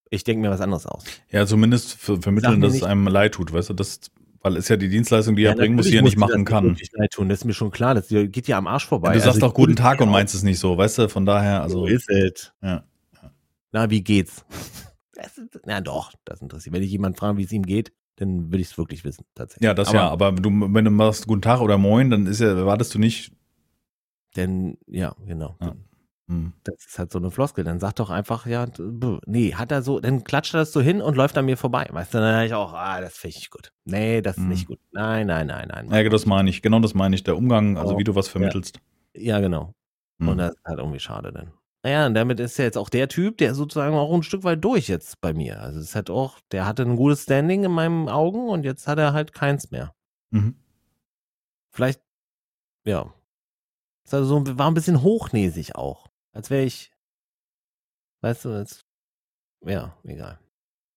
Ich 0.09 0.23
denke 0.23 0.41
mir 0.41 0.49
was 0.49 0.61
anderes 0.61 0.85
aus. 0.85 1.03
Ja, 1.29 1.45
zumindest 1.45 1.93
ver 1.93 2.21
vermitteln, 2.21 2.61
dass 2.61 2.69
es 2.69 2.81
nicht- 2.81 2.85
einem 2.89 3.07
leid 3.07 3.33
tut, 3.33 3.51
weißt 3.51 3.69
du, 3.69 3.73
das, 3.73 3.99
weil 4.41 4.55
es 4.55 4.69
ja 4.69 4.77
die 4.77 4.87
Dienstleistung, 4.87 5.35
die 5.35 5.43
er 5.43 5.55
bringen 5.55 5.75
muss, 5.75 5.87
die 5.87 5.97
er 5.97 6.01
nicht 6.01 6.17
machen 6.17 6.45
kann. 6.45 6.77
leid 6.93 7.11
tun. 7.11 7.27
Das 7.27 7.39
ist 7.39 7.45
mir 7.45 7.53
schon 7.53 7.71
klar, 7.71 7.93
das 7.93 8.07
geht 8.07 8.47
dir 8.47 8.55
am 8.57 8.67
Arsch 8.67 8.85
vorbei. 8.85 9.13
du 9.13 9.19
sagst 9.19 9.35
Also 9.35 9.47
auch 9.47 9.53
guten 9.53 9.71
ich- 9.73 9.77
Tag 9.77 9.99
und 9.99 10.09
meinst 10.09 10.33
es 10.33 10.43
nicht 10.43 10.59
so, 10.59 10.77
weißt 10.77 10.97
du, 10.99 11.09
von 11.09 11.25
daher, 11.25 11.57
so 11.69 11.83
also, 11.83 11.85
ist 11.87 12.09
es. 12.09 12.53
ja. 12.61 12.83
Na, 13.73 13.89
wie 13.89 14.01
geht's? 14.01 14.45
Das 15.13 15.37
ist, 15.37 15.59
na 15.65 15.81
doch, 15.81 16.13
das 16.23 16.41
interessiert. 16.41 16.73
Wenn 16.73 16.83
ich 16.83 16.91
jemanden 16.91 17.17
frage, 17.17 17.37
wie 17.37 17.43
es 17.43 17.51
ihm 17.51 17.63
geht, 17.63 17.91
dann 18.15 18.51
will 18.51 18.61
ich 18.61 18.67
es 18.71 18.77
wirklich 18.77 19.03
wissen, 19.03 19.25
tatsächlich. 19.35 19.65
Ja, 19.65 19.73
das 19.73 19.89
Aber 19.89 19.97
ja, 19.97 20.09
aber 20.09 20.31
du, 20.31 20.49
wenn 20.73 20.85
du 20.85 20.91
machst 20.91 21.27
guten 21.27 21.41
Tag 21.41 21.59
oder 21.59 21.77
moin, 21.77 22.09
dann 22.09 22.27
ist 22.27 22.39
ja, 22.39 22.47
erwartest 22.47 22.95
du 22.95 22.99
nicht, 22.99 23.33
Denn, 24.35 24.77
ja, 24.87 25.15
genau. 25.25 25.57
Ja. 25.61 25.75
Hm, 26.29 26.53
Das 26.63 26.75
ist 26.85 26.99
halt 26.99 27.11
so 27.11 27.19
eine 27.19 27.31
Floskel. 27.31 27.63
Dann 27.63 27.79
sag 27.79 27.93
doch 27.95 28.09
einfach, 28.09 28.45
ja, 28.45 28.65
nee, 29.25 29.53
hat 29.55 29.71
er 29.71 29.81
so, 29.81 29.99
dann 29.99 30.23
klatscht 30.23 30.53
er 30.53 30.59
das 30.59 30.73
so 30.73 30.81
hin 30.81 31.01
und 31.01 31.15
läuft 31.15 31.37
an 31.37 31.45
mir 31.45 31.57
vorbei. 31.57 31.87
Weißt 31.89 32.13
du, 32.13 32.17
dann 32.19 32.33
sag 32.33 32.45
ich 32.45 32.53
auch, 32.53 32.73
ah, 32.73 32.99
das 33.01 33.17
finde 33.17 33.29
ich 33.29 33.35
nicht 33.37 33.51
gut. 33.51 33.71
Nee, 33.85 34.21
das 34.21 34.37
ist 34.37 34.43
Mhm. 34.43 34.49
nicht 34.49 34.67
gut. 34.67 34.79
Nein, 34.91 35.27
nein, 35.27 35.47
nein, 35.47 35.67
nein. 35.69 35.89
ja, 35.91 36.09
das 36.09 36.25
meine 36.25 36.49
ich, 36.49 36.61
genau 36.61 36.79
das 36.79 36.93
meine 36.93 37.15
ich, 37.15 37.23
der 37.23 37.37
Umgang, 37.37 37.77
also 37.77 37.95
Oh, 37.95 37.97
wie 37.97 38.03
du 38.03 38.15
was 38.15 38.27
vermittelst. 38.27 38.79
Ja, 39.15 39.39
genau. 39.39 39.73
Hm. 40.19 40.27
Und 40.29 40.37
das 40.39 40.51
ist 40.55 40.65
halt 40.65 40.79
irgendwie 40.79 40.99
schade 40.99 41.31
dann. 41.31 41.53
Naja, 41.83 42.07
und 42.07 42.15
damit 42.15 42.39
ist 42.41 42.59
er 42.59 42.65
jetzt 42.65 42.77
auch 42.77 42.89
der 42.89 43.07
Typ, 43.07 43.37
der 43.37 43.53
sozusagen 43.55 43.95
auch 43.95 44.13
ein 44.13 44.23
Stück 44.23 44.43
weit 44.43 44.61
durch 44.65 44.89
jetzt 44.89 45.21
bei 45.21 45.33
mir. 45.33 45.61
Also 45.61 45.79
es 45.79 45.95
halt 45.95 46.09
auch, 46.09 46.39
der 46.51 46.65
hatte 46.65 46.83
ein 46.83 46.95
gutes 46.97 47.23
Standing 47.23 47.63
in 47.63 47.71
meinen 47.71 48.09
Augen 48.09 48.49
und 48.49 48.65
jetzt 48.65 48.87
hat 48.87 48.97
er 48.99 49.13
halt 49.13 49.31
keins 49.31 49.71
mehr. 49.71 49.93
Mhm. 50.31 50.55
Vielleicht, 51.71 52.01
ja. 52.85 53.13
Ist 54.05 54.13
also 54.13 54.43
so, 54.45 54.57
war 54.57 54.67
ein 54.69 54.73
bisschen 54.73 55.01
hochnäsig 55.03 55.75
auch. 55.75 56.06
Als 56.37 56.51
wäre 56.51 56.65
ich, 56.65 56.91
weißt 58.21 58.45
du, 58.45 58.49
als, 58.49 58.85
ja, 59.65 59.97
egal. 60.03 60.37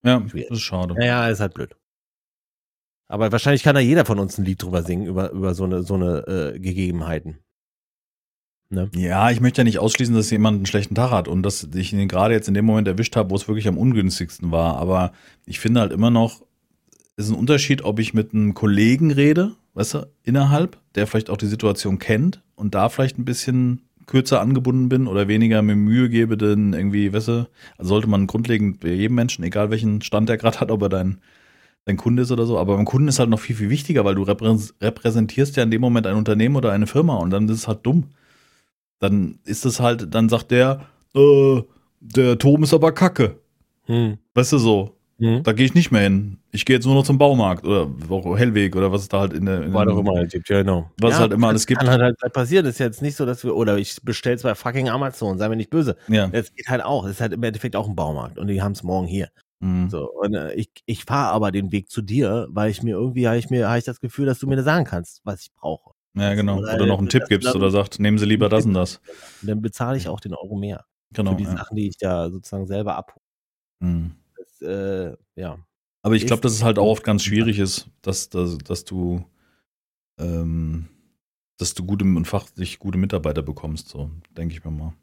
Ja, 0.05 0.21
das 0.21 0.33
Schwierig. 0.33 0.51
ist 0.51 0.61
schade. 0.61 0.93
Naja, 0.93 1.31
ist 1.31 1.41
halt 1.41 1.55
blöd. 1.55 1.75
Aber 3.09 3.33
wahrscheinlich 3.33 3.63
kann 3.63 3.75
da 3.75 3.81
jeder 3.81 4.05
von 4.05 4.19
uns 4.19 4.37
ein 4.37 4.45
Lied 4.45 4.63
drüber 4.63 4.83
singen, 4.83 5.07
über, 5.07 5.31
über 5.31 5.55
so 5.55 5.65
eine, 5.65 5.83
so 5.83 5.95
eine 5.95 6.27
äh, 6.27 6.59
Gegebenheiten. 6.59 7.39
Ne? 8.69 8.91
Ja, 8.95 9.31
ich 9.31 9.41
möchte 9.41 9.63
ja 9.63 9.65
nicht 9.65 9.79
ausschließen, 9.79 10.15
dass 10.15 10.31
jemand 10.31 10.57
einen 10.57 10.67
schlechten 10.67 10.95
Tag 10.95 11.11
hat 11.11 11.27
und 11.27 11.43
dass 11.43 11.67
ich 11.75 11.95
ihn 11.95 12.07
gerade 12.07 12.35
jetzt 12.35 12.49
in 12.49 12.55
dem 12.55 12.67
Moment 12.67 12.87
erwischt 12.87 13.17
habe, 13.17 13.31
wo 13.31 13.35
es 13.35 13.49
wirklich 13.49 13.67
am 13.67 13.79
ungünstigsten 13.79 14.51
war. 14.53 14.77
Aber 14.77 15.15
ich 15.47 15.59
finde 15.59 15.81
halt 15.81 15.93
immer 15.93 16.11
noch, 16.11 16.43
es 17.17 17.25
ist 17.25 17.31
ein 17.31 17.39
Unterschied, 17.39 17.81
ob 17.81 17.99
ich 17.99 18.13
mit 18.13 18.35
einem 18.35 18.53
Kollegen 18.53 19.11
rede, 19.11 19.57
weißt 19.73 19.95
du, 19.95 20.13
innerhalb, 20.23 20.79
der 20.97 21.07
vielleicht 21.07 21.31
auch 21.31 21.39
die 21.39 21.47
Situation 21.47 21.99
kennt 21.99 22.43
und 22.57 22.75
da 22.75 22.91
vielleicht 22.91 23.17
ein 23.17 23.25
bisschen 23.25 23.89
kürzer 24.11 24.41
angebunden 24.41 24.91
bin 24.91 25.07
oder 25.07 25.29
weniger 25.29 25.63
mir 25.63 25.77
Mühe 25.77 26.11
gebe, 26.11 26.37
denn 26.37 26.75
irgendwie, 26.75 27.13
weißt 27.13 27.29
du, 27.29 27.49
also 27.79 27.89
sollte 27.89 28.09
man 28.09 28.27
grundlegend 28.27 28.81
bei 28.81 28.89
jedem 28.89 29.15
Menschen, 29.15 29.45
egal 29.45 29.71
welchen 29.71 30.03
Stand 30.03 30.29
er 30.29 30.37
gerade 30.37 30.61
hat, 30.61 30.71
ob 30.71 30.83
er 30.83 30.91
dein, 30.91 31.21
dein 31.87 31.97
Kunde 31.97 32.23
ist 32.23 32.33
oder 32.33 32.45
so, 32.45 32.59
aber 32.59 32.77
beim 32.77 32.85
Kunden 32.85 33.09
ist 33.09 33.19
halt 33.19 33.31
noch 33.31 33.41
viel, 33.41 33.57
viel 33.57 33.71
wichtiger, 33.71 34.05
weil 34.05 34.17
du 34.17 34.25
reprä- 34.25 34.73
repräsentierst 34.83 35.57
ja 35.57 35.63
in 35.63 35.71
dem 35.71 35.81
Moment 35.81 36.07
ein 36.07 36.17
Unternehmen 36.17 36.57
oder 36.57 36.73
eine 36.73 36.87
Firma 36.87 37.17
und 37.17 37.31
dann 37.31 37.49
ist 37.49 37.57
es 37.57 37.69
halt 37.69 37.87
dumm 37.87 38.05
dann 39.01 39.39
ist 39.45 39.65
es 39.65 39.81
halt, 39.81 40.15
dann 40.15 40.29
sagt 40.29 40.53
der, 40.53 40.87
äh, 41.15 41.63
der 42.01 42.39
Tom 42.39 42.63
ist 42.63 42.75
aber 42.75 42.93
kacke. 42.93 43.41
Hm. 43.87 44.19
Weißt 44.35 44.53
du 44.53 44.59
so, 44.59 44.97
Hm. 45.21 45.43
da 45.43 45.53
gehe 45.53 45.67
ich 45.67 45.75
nicht 45.75 45.91
mehr 45.91 46.01
hin. 46.01 46.39
Ich 46.51 46.65
gehe 46.65 46.75
jetzt 46.77 46.87
nur 46.87 46.95
noch 46.95 47.05
zum 47.05 47.19
Baumarkt 47.19 47.67
oder 47.67 47.91
auch 48.09 48.39
Hellweg 48.39 48.75
oder 48.75 48.91
was 48.91 49.03
es 49.03 49.09
da 49.09 49.21
halt 49.21 49.35
in 49.35 49.45
der. 49.45 49.63
In 49.63 49.75
War 49.75 49.85
doch 49.85 49.99
immer 49.99 50.15
halt 50.15 50.33
gibt, 50.33 50.49
ja 50.49 50.63
genau. 50.63 50.91
Was 50.99 51.15
es 51.15 51.21
halt 51.21 51.33
immer 51.33 51.49
alles 51.49 51.63
das 51.63 51.67
gibt. 51.67 51.81
Kann 51.81 51.89
halt, 52.01 52.17
halt 52.23 52.33
passieren. 52.33 52.65
Das 52.65 52.75
ist 52.75 52.79
jetzt 52.79 53.03
nicht 53.03 53.17
so, 53.17 53.27
dass 53.27 53.45
wir, 53.45 53.55
oder 53.55 53.77
ich 53.77 53.97
bestell's 54.03 54.43
bei 54.43 54.55
fucking 54.55 54.89
Amazon, 54.89 55.37
sei 55.37 55.49
mir 55.51 55.57
nicht 55.57 55.71
böse. 55.71 55.97
Ja. 56.09 56.27
Das 56.29 56.55
geht 56.55 56.69
halt 56.69 56.83
auch. 56.83 57.03
Das 57.03 57.13
ist 57.13 57.21
halt 57.21 57.35
im 57.35 57.43
Endeffekt 57.43 57.77
auch 57.77 57.87
ein 57.87 57.95
Baumarkt 57.95 58.39
und 58.39 58.49
die 58.49 58.63
haben 58.63 58.73
es 58.73 58.83
morgen 58.83 59.07
hier. 59.07 59.29
Mhm. 59.61 59.91
So, 59.91 60.11
und 60.11 60.35
äh, 60.35 60.55
ich, 60.55 60.71
ich 60.87 61.05
fahre 61.05 61.33
aber 61.35 61.53
den 61.53 61.71
Weg 61.71 61.91
zu 61.91 62.01
dir, 62.01 62.47
weil 62.51 62.71
ich 62.71 62.83
mir 62.83 62.93
irgendwie, 62.97 63.29
habe 63.29 63.37
ich 63.37 63.51
mir, 63.51 63.69
habe 63.69 63.79
ich 63.79 63.85
das 63.85 64.01
Gefühl, 64.01 64.25
dass 64.25 64.39
du 64.39 64.47
mir 64.47 64.57
das 64.57 64.65
sagen 64.65 64.87
kannst, 64.87 65.21
was 65.25 65.43
ich 65.43 65.53
brauche. 65.53 65.93
Ja, 66.15 66.35
genau. 66.35 66.59
Oder 66.59 66.75
Oder 66.75 66.87
noch 66.87 66.99
einen 66.99 67.11
Tipp 67.11 67.25
gibst 67.29 67.55
oder 67.55 67.71
sagt, 67.71 68.01
nehmen 68.01 68.17
Sie 68.19 68.25
lieber 68.27 68.49
das 68.49 68.65
und 68.65 68.75
das. 68.75 69.01
Und 69.43 69.49
dann 69.49 69.61
bezahle 69.61 69.99
ich 69.99 70.09
auch 70.09 70.19
den 70.21 70.35
Euro 70.35 70.57
mehr 70.57 70.87
Genau. 71.13 71.33
für 71.33 71.37
die 71.37 71.45
Ja. 71.45 71.57
Sachen, 71.57 71.77
die 71.77 71.89
ich 71.89 71.99
da 71.99 72.31
sozusagen 72.31 72.67
selber 72.67 72.97
abhole. 72.97 73.23
Mhm. 73.81 74.13
Äh, 74.63 75.17
ja. 75.37 75.59
Aber 76.03 76.15
ich 76.15 76.27
glaube, 76.27 76.43
dass 76.43 76.53
es 76.53 76.63
halt 76.63 76.79
auch 76.79 76.87
oft 76.87 77.05
ganz 77.05 77.23
schwierig 77.23 77.59
ist, 77.59 77.89
dass, 78.03 78.29
dass, 78.31 78.57
dass 78.59 78.85
du, 78.85 79.25
ähm, 80.19 80.89
dass 81.59 81.75
du 81.75 81.85
gute 81.85 82.05
und 82.05 82.27
fachlich 82.27 82.79
gute 82.79 82.99
Mitarbeiter 82.99 83.43
bekommst, 83.43 83.89
so 83.89 84.11
denke 84.31 84.55
ich 84.55 84.65
mir 84.65 84.71
mal. 84.71 84.95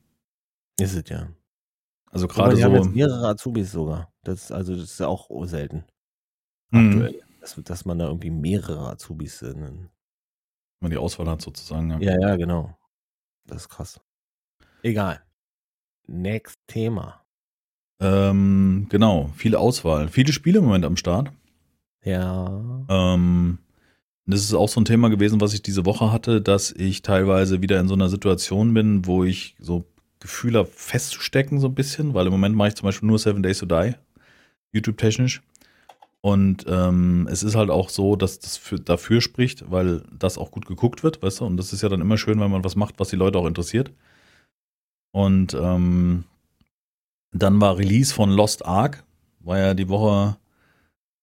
Ist 0.80 0.95
es 0.95 1.10
ja. 1.10 1.30
Also 2.10 2.28
gerade 2.28 2.58
wir 2.58 2.66
haben 2.66 2.76
jetzt 2.76 2.86
so. 2.86 2.91
mehrere 2.91 3.28
Azubis 3.28 3.72
sogar. 3.72 4.12
Das 4.24 4.45
ist, 4.45 4.51
also, 4.51 4.76
das 4.76 4.86
ist 4.86 4.99
ja 4.99 5.08
auch 5.08 5.30
selten. 5.45 5.84
Mhm. 6.72 6.89
Aktuell. 6.89 7.24
Dass, 7.41 7.55
dass 7.64 7.86
man 7.86 7.99
da 7.99 8.08
irgendwie 8.08 8.32
mehrere 8.32 8.89
Azubis 8.89 9.39
sind. 9.39 9.62
Wenn 9.62 9.89
man 10.80 10.91
die 10.91 10.97
Auswahl 10.97 11.30
hat 11.30 11.41
sozusagen. 11.41 11.89
Ja. 11.91 11.99
Ja, 11.99 12.20
ja, 12.20 12.36
genau. 12.36 12.78
Das 13.45 13.64
ist 13.64 13.70
krass. 13.70 13.99
Egal. 14.84 15.22
Next 16.08 16.60
Thema. 16.68 17.26
Ähm, 18.00 18.88
genau, 18.89 19.32
viele 19.36 19.60
Auswahl. 19.60 20.08
Viele 20.08 20.34
Spiele 20.34 20.60
im 20.60 20.66
Moment 20.66 20.86
am 20.86 20.98
Start. 20.98 21.32
Ja. 22.04 22.62
Ähm, 22.89 23.58
das 24.26 24.41
ist 24.41 24.54
auch 24.54 24.70
so 24.70 24.82
ein 24.82 24.86
Thema 24.86 25.10
gewesen, 25.10 25.41
was 25.41 25.54
ich 25.54 25.62
diese 25.62 25.86
Woche 25.86 26.12
hatte, 26.12 26.41
dass 26.41 26.72
ich 26.72 27.02
teilweise 27.02 27.62
wieder 27.62 27.80
in 27.80 27.88
so 27.88 27.93
einer 27.93 28.10
Situation 28.10 28.74
bin, 28.74 29.06
wo 29.06 29.24
ich 29.24 29.56
so 29.60 29.86
Gefühle 30.20 30.66
festzustecken 30.66 31.60
so 31.60 31.68
ein 31.68 31.76
bisschen, 31.76 32.14
weil 32.14 32.26
im 32.26 32.32
Moment 32.32 32.56
mache 32.56 32.70
ich 32.70 32.76
zum 32.76 32.86
Beispiel 32.86 33.08
nur 33.08 33.20
Seven 33.20 33.43
Days 33.43 33.60
to 33.60 33.66
Die, 33.66 33.93
YouTube-technisch. 34.74 35.41
Und 36.22 36.66
ähm, 36.68 37.28
es 37.32 37.43
ist 37.43 37.56
halt 37.56 37.70
auch 37.70 37.89
so, 37.89 38.16
dass 38.16 38.39
das 38.39 38.58
für, 38.58 38.80
dafür 38.80 39.22
spricht, 39.22 39.72
weil 39.72 40.04
das 40.12 40.38
auch 40.38 40.52
gut 40.52 40.66
geguckt 40.66 41.04
wird, 41.04 41.22
weißt 41.22 41.39
du? 41.39 41.45
Und 41.45 41.58
das 41.58 41.72
ist 41.72 41.84
ja 41.84 41.89
dann 41.89 42.02
immer 42.02 42.18
schön, 42.18 42.39
wenn 42.39 42.52
man 42.52 42.64
was 42.64 42.76
macht, 42.76 43.00
was 43.00 43.10
die 43.10 43.16
Leute 43.16 43.38
auch 43.38 43.45
interessiert. 43.45 43.91
Und 45.12 45.54
ähm, 45.54 46.26
dann 47.40 47.60
war 47.62 47.78
Release 47.78 48.14
von 48.14 48.30
Lost 48.30 48.66
Ark, 48.66 49.04
war 49.40 49.58
ja 49.58 49.74
die 49.74 49.90
Woche 49.90 50.38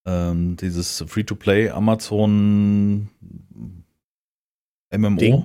ähm, 0.06 0.56
dieses 0.56 1.04
Free-to-Play 1.06 1.70
Amazon 1.70 3.08
MMO. 4.96 5.16
Ding. 5.18 5.44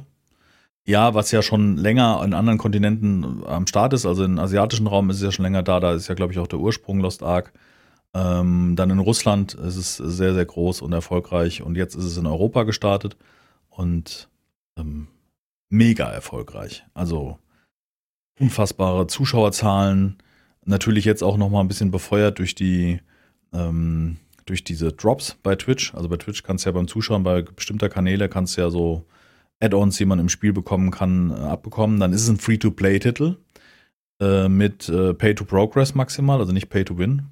Ja, 0.86 1.14
was 1.14 1.32
ja 1.32 1.42
schon 1.42 1.78
länger 1.78 2.22
in 2.26 2.34
anderen 2.34 2.58
Kontinenten 2.58 3.44
am 3.46 3.68
Start 3.68 3.94
ist, 3.94 4.06
also 4.06 4.24
im 4.24 4.40
asiatischen 4.40 4.88
Raum 4.88 5.10
ist 5.10 5.18
es 5.18 5.24
ja 5.24 5.32
schon 5.32 5.44
länger 5.44 5.62
da, 5.62 5.80
da 5.80 5.94
ist 5.94 6.08
ja, 6.08 6.16
glaube 6.16 6.34
ich, 6.34 6.40
auch 6.40 6.48
der 6.48 6.60
Ursprung 6.60 7.00
Lost 7.00 7.22
Ark. 7.22 7.54
Ähm, 8.16 8.76
dann 8.76 8.90
in 8.90 8.98
Russland 8.98 9.54
ist 9.54 9.76
es 9.76 9.98
sehr, 9.98 10.34
sehr 10.34 10.46
groß 10.46 10.82
und 10.82 10.94
erfolgreich 10.94 11.62
und 11.62 11.76
jetzt 11.76 11.94
ist 11.94 12.06
es 12.06 12.18
in 12.18 12.26
Europa 12.26 12.64
gestartet 12.64 13.18
und 13.70 14.30
ähm, 14.78 15.08
mega 15.70 16.10
erfolgreich. 16.10 16.84
Also 16.96 17.38
unfassbare 18.40 19.06
Zuschauerzahlen, 19.06 20.18
natürlich 20.66 21.06
jetzt 21.06 21.24
auch 21.24 21.38
noch 21.38 21.50
mal 21.50 21.62
ein 21.62 21.68
bisschen 21.68 21.92
befeuert 21.92 22.40
durch 22.40 22.56
die 22.56 23.00
ähm, 23.54 24.18
durch 24.46 24.64
diese 24.64 24.92
Drops 24.92 25.38
bei 25.44 25.56
Twitch. 25.56 25.94
Also 25.94 26.10
bei 26.10 26.18
Twitch 26.18 26.44
kannst 26.44 26.66
du 26.66 26.70
ja 26.70 26.74
beim 26.74 26.88
Zuschauen 26.88 27.24
bei 27.24 27.42
bestimmter 27.44 27.90
Kanäle 27.90 28.30
kannst 28.30 28.58
du 28.58 28.62
ja 28.62 28.70
so 28.70 29.06
Add-ons, 29.60 29.98
die 29.98 30.06
man 30.06 30.20
im 30.20 30.30
Spiel 30.30 30.54
bekommen 30.54 30.92
kann, 30.92 31.32
äh, 31.32 31.34
abbekommen. 31.36 32.00
Dann 32.00 32.14
ist 32.14 32.24
es 32.24 32.30
ein 32.30 32.38
Free-to-Play-Titel 32.38 33.38
äh, 34.22 34.48
mit 34.48 34.90
äh, 34.90 35.14
Pay-to-Progress 35.14 35.96
maximal, 35.96 36.40
also 36.40 36.52
nicht 36.52 36.70
Pay-to-Win. 36.70 37.24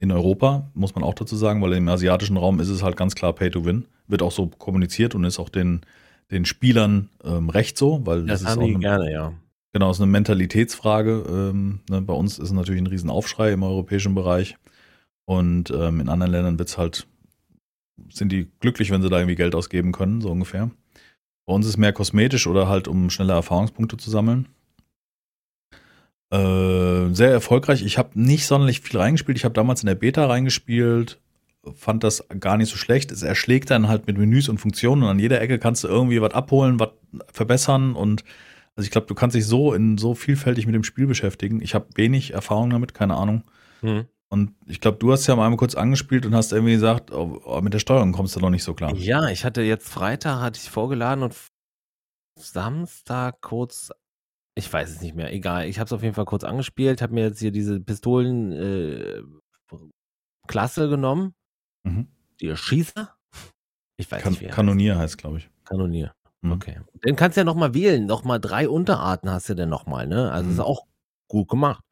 In 0.00 0.12
Europa, 0.12 0.70
muss 0.74 0.94
man 0.94 1.02
auch 1.02 1.14
dazu 1.14 1.34
sagen, 1.34 1.60
weil 1.60 1.72
im 1.72 1.88
asiatischen 1.88 2.36
Raum 2.36 2.60
ist 2.60 2.68
es 2.68 2.82
halt 2.82 2.96
ganz 2.96 3.14
klar 3.14 3.32
Pay-to-Win. 3.32 3.86
Wird 4.06 4.22
auch 4.22 4.30
so 4.30 4.46
kommuniziert 4.46 5.14
und 5.14 5.24
ist 5.24 5.40
auch 5.40 5.48
den, 5.48 5.80
den 6.30 6.44
Spielern 6.44 7.10
ähm, 7.24 7.50
recht 7.50 7.76
so, 7.76 8.06
weil 8.06 8.24
Das, 8.24 8.42
das, 8.42 8.52
ist 8.52 8.58
auch 8.58 8.62
eine, 8.62 8.78
gerne, 8.78 9.12
ja. 9.12 9.32
Genau, 9.78 9.92
ist 9.92 10.00
eine 10.00 10.10
Mentalitätsfrage. 10.10 11.24
Ähm, 11.28 11.80
ne, 11.88 12.02
bei 12.02 12.12
uns 12.12 12.40
ist 12.40 12.50
natürlich 12.50 12.80
ein 12.80 12.88
Riesenaufschrei 12.88 13.52
im 13.52 13.62
europäischen 13.62 14.12
Bereich 14.12 14.56
und 15.24 15.70
ähm, 15.70 16.00
in 16.00 16.08
anderen 16.08 16.32
Ländern 16.32 16.58
wird's 16.58 16.76
halt, 16.76 17.06
sind 18.12 18.32
die 18.32 18.48
glücklich, 18.58 18.90
wenn 18.90 19.02
sie 19.02 19.08
da 19.08 19.18
irgendwie 19.18 19.36
Geld 19.36 19.54
ausgeben 19.54 19.92
können, 19.92 20.20
so 20.20 20.30
ungefähr. 20.30 20.72
Bei 21.46 21.54
uns 21.54 21.64
ist 21.64 21.76
mehr 21.76 21.92
kosmetisch 21.92 22.48
oder 22.48 22.68
halt, 22.68 22.88
um 22.88 23.08
schnelle 23.08 23.34
Erfahrungspunkte 23.34 23.96
zu 23.96 24.10
sammeln. 24.10 24.48
Äh, 26.32 27.14
sehr 27.14 27.30
erfolgreich. 27.30 27.82
Ich 27.82 27.98
habe 27.98 28.20
nicht 28.20 28.46
sonderlich 28.46 28.80
viel 28.80 28.98
reingespielt. 28.98 29.38
Ich 29.38 29.44
habe 29.44 29.54
damals 29.54 29.82
in 29.82 29.86
der 29.86 29.94
Beta 29.94 30.26
reingespielt, 30.26 31.20
fand 31.76 32.02
das 32.02 32.26
gar 32.40 32.56
nicht 32.56 32.68
so 32.68 32.76
schlecht. 32.76 33.12
Es 33.12 33.22
erschlägt 33.22 33.70
dann 33.70 33.86
halt 33.86 34.08
mit 34.08 34.18
Menüs 34.18 34.48
und 34.48 34.58
Funktionen 34.58 35.04
und 35.04 35.08
an 35.08 35.20
jeder 35.20 35.40
Ecke 35.40 35.60
kannst 35.60 35.84
du 35.84 35.88
irgendwie 35.88 36.20
was 36.20 36.34
abholen, 36.34 36.80
was 36.80 36.90
verbessern 37.32 37.94
und 37.94 38.24
also 38.78 38.86
ich 38.86 38.92
glaube, 38.92 39.08
du 39.08 39.14
kannst 39.16 39.34
dich 39.34 39.44
so 39.44 39.74
in 39.74 39.98
so 39.98 40.14
vielfältig 40.14 40.64
mit 40.66 40.74
dem 40.76 40.84
Spiel 40.84 41.08
beschäftigen. 41.08 41.60
Ich 41.60 41.74
habe 41.74 41.88
wenig 41.96 42.32
Erfahrung 42.32 42.70
damit, 42.70 42.94
keine 42.94 43.16
Ahnung. 43.16 43.42
Hm. 43.80 44.06
Und 44.28 44.54
ich 44.66 44.80
glaube, 44.80 44.98
du 44.98 45.10
hast 45.10 45.26
ja 45.26 45.34
mal 45.34 45.44
einmal 45.46 45.56
kurz 45.56 45.74
angespielt 45.74 46.24
und 46.26 46.34
hast 46.36 46.52
irgendwie 46.52 46.74
gesagt, 46.74 47.10
oh, 47.10 47.42
oh, 47.44 47.60
mit 47.60 47.74
der 47.74 47.80
Steuerung 47.80 48.12
kommst 48.12 48.36
du 48.36 48.40
noch 48.40 48.50
nicht 48.50 48.62
so 48.62 48.74
klar. 48.74 48.94
Ja, 48.94 49.28
ich 49.30 49.44
hatte 49.44 49.62
jetzt 49.62 49.88
Freitag, 49.88 50.40
hatte 50.40 50.60
ich 50.62 50.70
vorgeladen 50.70 51.24
und 51.24 51.34
Samstag 52.38 53.40
kurz, 53.40 53.90
ich 54.54 54.72
weiß 54.72 54.90
es 54.90 55.00
nicht 55.00 55.16
mehr, 55.16 55.32
egal. 55.32 55.66
Ich 55.66 55.80
habe 55.80 55.86
es 55.86 55.92
auf 55.92 56.04
jeden 56.04 56.14
Fall 56.14 56.24
kurz 56.24 56.44
angespielt, 56.44 57.02
habe 57.02 57.14
mir 57.14 57.24
jetzt 57.24 57.40
hier 57.40 57.50
diese 57.50 57.80
Pistolen 57.80 58.52
äh, 58.52 59.22
Klasse 60.46 60.88
genommen, 60.88 61.34
Mhm. 61.84 62.06
die 62.40 62.54
Schießer. 62.56 63.16
Ich 63.96 64.10
weiß 64.10 64.22
Kan 64.22 64.32
nicht, 64.34 64.40
wie 64.40 64.44
er 64.44 64.48
heißt. 64.50 64.56
Kanonier 64.56 64.98
heißt, 64.98 65.18
glaube 65.18 65.38
ich. 65.38 65.50
Kanonier. 65.64 66.14
Mhm. 66.42 66.52
Okay. 66.52 66.80
Den 67.04 67.16
kannst 67.16 67.36
du 67.36 67.40
ja 67.40 67.44
nochmal 67.44 67.74
wählen. 67.74 68.06
Nochmal 68.06 68.40
drei 68.40 68.68
Unterarten 68.68 69.30
hast 69.30 69.48
du 69.48 69.54
denn 69.54 69.68
nochmal, 69.68 70.06
ne? 70.06 70.30
Also 70.30 70.48
Mhm. 70.48 70.54
ist 70.54 70.60
auch 70.60 70.86
gut 71.28 71.48
gemacht. 71.48 71.82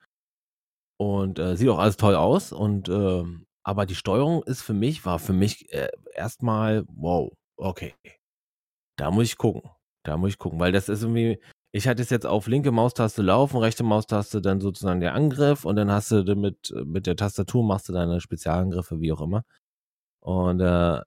Und 0.98 1.38
äh, 1.38 1.56
sieht 1.56 1.68
auch 1.68 1.78
alles 1.78 1.96
toll 1.96 2.14
aus. 2.14 2.52
Und 2.52 2.88
ähm, 2.88 3.46
aber 3.62 3.84
die 3.86 3.94
Steuerung 3.94 4.42
ist 4.44 4.62
für 4.62 4.74
mich, 4.74 5.04
war 5.04 5.18
für 5.18 5.32
mich 5.32 5.72
äh, 5.72 5.88
erstmal, 6.14 6.84
wow, 6.88 7.32
okay. 7.56 7.94
Da 8.98 9.10
muss 9.10 9.24
ich 9.26 9.36
gucken. 9.36 9.62
Da 10.04 10.16
muss 10.16 10.30
ich 10.30 10.38
gucken, 10.38 10.60
weil 10.60 10.72
das 10.72 10.88
ist 10.88 11.02
irgendwie, 11.02 11.40
ich 11.72 11.88
hatte 11.88 12.00
es 12.02 12.10
jetzt 12.10 12.26
auf 12.26 12.46
linke 12.46 12.70
Maustaste 12.70 13.22
laufen, 13.22 13.58
rechte 13.58 13.82
Maustaste 13.82 14.40
dann 14.40 14.60
sozusagen 14.60 15.00
der 15.00 15.14
Angriff 15.14 15.64
und 15.64 15.76
dann 15.76 15.90
hast 15.90 16.10
du 16.12 16.22
mit, 16.36 16.72
mit 16.84 17.06
der 17.06 17.16
Tastatur 17.16 17.64
machst 17.64 17.88
du 17.88 17.92
deine 17.92 18.20
Spezialangriffe, 18.20 19.00
wie 19.00 19.12
auch 19.12 19.20
immer. 19.20 19.42
Und 20.20 20.60
äh, 20.60 21.00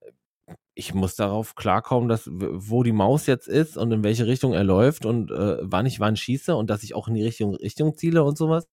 ich 0.80 0.94
muss 0.94 1.16
darauf 1.16 1.56
klarkommen, 1.56 2.08
dass 2.08 2.30
wo 2.32 2.84
die 2.84 2.94
Maus 2.94 3.28
jetzt 3.28 3.48
ist 3.48 3.78
und 3.78 3.92
in 3.92 4.04
welche 4.04 4.26
Richtung 4.26 4.54
er 4.54 4.64
läuft 4.64 5.06
und 5.06 5.30
äh, 5.30 5.58
wann 5.62 5.86
ich 5.86 6.00
wann 6.00 6.16
schieße 6.16 6.56
und 6.56 6.70
dass 6.70 6.84
ich 6.84 6.96
auch 6.96 7.10
in 7.10 7.16
die 7.16 7.24
Richtung 7.24 7.54
Richtung 7.56 7.96
ziele 7.96 8.24
und 8.24 8.38
sowas. 8.38 8.66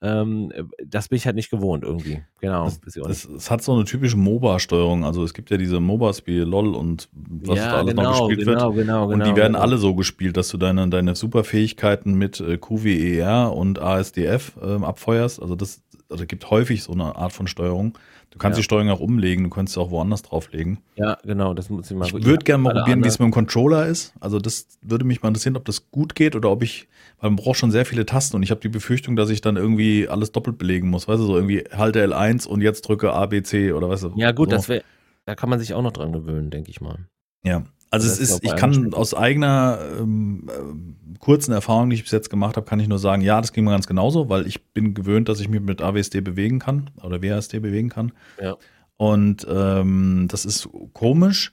Ähm, 0.00 0.52
äh, 0.54 0.62
das 0.86 1.08
bin 1.08 1.16
ich 1.16 1.26
halt 1.26 1.34
nicht 1.34 1.50
gewohnt 1.50 1.82
irgendwie. 1.82 2.22
Genau. 2.40 2.68
Es 3.08 3.50
hat 3.50 3.62
so 3.62 3.72
eine 3.72 3.84
typische 3.84 4.16
MOBA-Steuerung. 4.16 5.04
Also 5.04 5.24
es 5.24 5.34
gibt 5.34 5.50
ja 5.50 5.56
diese 5.56 5.80
MOBAs 5.80 6.26
wie 6.26 6.38
LOL 6.38 6.74
und 6.74 7.08
was 7.12 7.58
da 7.58 7.78
alles 7.78 7.94
noch 7.94 8.28
gespielt 8.28 8.46
genau, 8.46 8.74
wird. 8.74 8.86
genau, 8.86 9.08
genau. 9.08 9.12
und 9.12 9.26
die 9.26 9.36
werden 9.36 9.54
genau. 9.54 9.64
alle 9.64 9.78
so 9.78 9.94
gespielt, 9.94 10.36
dass 10.36 10.48
du 10.50 10.58
deine, 10.58 10.88
deine 10.88 11.16
Superfähigkeiten 11.16 12.14
mit 12.14 12.38
äh, 12.40 12.58
QWER 12.58 13.52
und 13.56 13.80
ASDF 13.80 14.52
ähm, 14.62 14.84
abfeuerst. 14.84 15.42
Also 15.42 15.56
das 15.56 15.82
also 16.10 16.26
gibt 16.26 16.48
häufig 16.50 16.82
so 16.84 16.92
eine 16.92 17.16
Art 17.16 17.32
von 17.32 17.46
Steuerung. 17.48 17.98
Du 18.34 18.38
kannst 18.38 18.56
Ja. 18.56 18.62
die 18.62 18.64
Steuerung 18.64 18.90
auch 18.90 18.98
umlegen, 18.98 19.44
du 19.44 19.50
kannst 19.50 19.74
sie 19.74 19.80
auch 19.80 19.92
woanders 19.92 20.22
drauflegen. 20.22 20.78
Ja, 20.96 21.18
genau, 21.22 21.54
das 21.54 21.70
muss 21.70 21.88
ich 21.88 21.96
mal 21.96 22.06
Ich 22.06 22.12
würde 22.12 22.44
gerne 22.44 22.64
mal 22.64 22.74
probieren, 22.74 23.04
wie 23.04 23.06
es 23.08 23.20
mit 23.20 23.26
dem 23.26 23.32
Controller 23.32 23.86
ist. 23.86 24.12
Also 24.18 24.40
das 24.40 24.66
würde 24.82 25.04
mich 25.04 25.22
mal 25.22 25.28
interessieren, 25.28 25.56
ob 25.56 25.64
das 25.64 25.88
gut 25.92 26.16
geht 26.16 26.34
oder 26.34 26.50
ob 26.50 26.64
ich, 26.64 26.88
weil 27.20 27.30
man 27.30 27.36
braucht 27.36 27.58
schon 27.58 27.70
sehr 27.70 27.86
viele 27.86 28.04
Tasten 28.06 28.34
und 28.34 28.42
ich 28.42 28.50
habe 28.50 28.60
die 28.60 28.68
Befürchtung, 28.68 29.14
dass 29.14 29.30
ich 29.30 29.40
dann 29.40 29.56
irgendwie 29.56 30.08
alles 30.08 30.32
doppelt 30.32 30.58
belegen 30.58 30.90
muss. 30.90 31.06
Weißt 31.06 31.20
du, 31.20 31.26
so 31.26 31.36
irgendwie 31.36 31.62
halte 31.72 32.04
L1 32.04 32.48
und 32.48 32.60
jetzt 32.60 32.82
drücke 32.88 33.12
A, 33.12 33.26
B, 33.26 33.40
C 33.44 33.70
oder 33.70 33.88
weißt 33.88 34.02
du. 34.02 34.12
Ja, 34.16 34.32
gut, 34.32 34.50
so. 34.50 34.56
das 34.56 34.68
wäre, 34.68 34.82
da 35.26 35.36
kann 35.36 35.48
man 35.48 35.60
sich 35.60 35.72
auch 35.72 35.82
noch 35.82 35.92
dran 35.92 36.12
gewöhnen, 36.12 36.50
denke 36.50 36.70
ich 36.70 36.80
mal. 36.80 37.06
Ja, 37.44 37.62
also 37.90 38.06
es 38.08 38.18
ist 38.18 38.42
ich 38.42 38.56
kann 38.56 38.92
aus 38.94 39.14
eigener 39.14 39.78
ähm, 39.98 40.48
ähm, 40.58 40.96
kurzen 41.20 41.52
Erfahrung, 41.52 41.90
die 41.90 41.96
ich 41.96 42.02
bis 42.02 42.12
jetzt 42.12 42.28
gemacht 42.28 42.56
habe, 42.56 42.66
kann 42.66 42.80
ich 42.80 42.88
nur 42.88 42.98
sagen, 42.98 43.22
ja, 43.22 43.40
das 43.40 43.52
ging 43.52 43.64
mir 43.64 43.70
ganz 43.70 43.86
genauso, 43.86 44.28
weil 44.28 44.46
ich 44.46 44.64
bin 44.72 44.94
gewöhnt, 44.94 45.28
dass 45.28 45.40
ich 45.40 45.48
mich 45.48 45.60
mit 45.60 45.80
AWSD 45.80 46.20
bewegen 46.20 46.58
kann 46.58 46.90
oder 47.02 47.22
WASD 47.22 47.60
bewegen 47.60 47.88
kann. 47.88 48.12
Ja. 48.40 48.56
Und 48.96 49.46
ähm, 49.50 50.26
das 50.28 50.44
ist 50.44 50.68
komisch, 50.92 51.52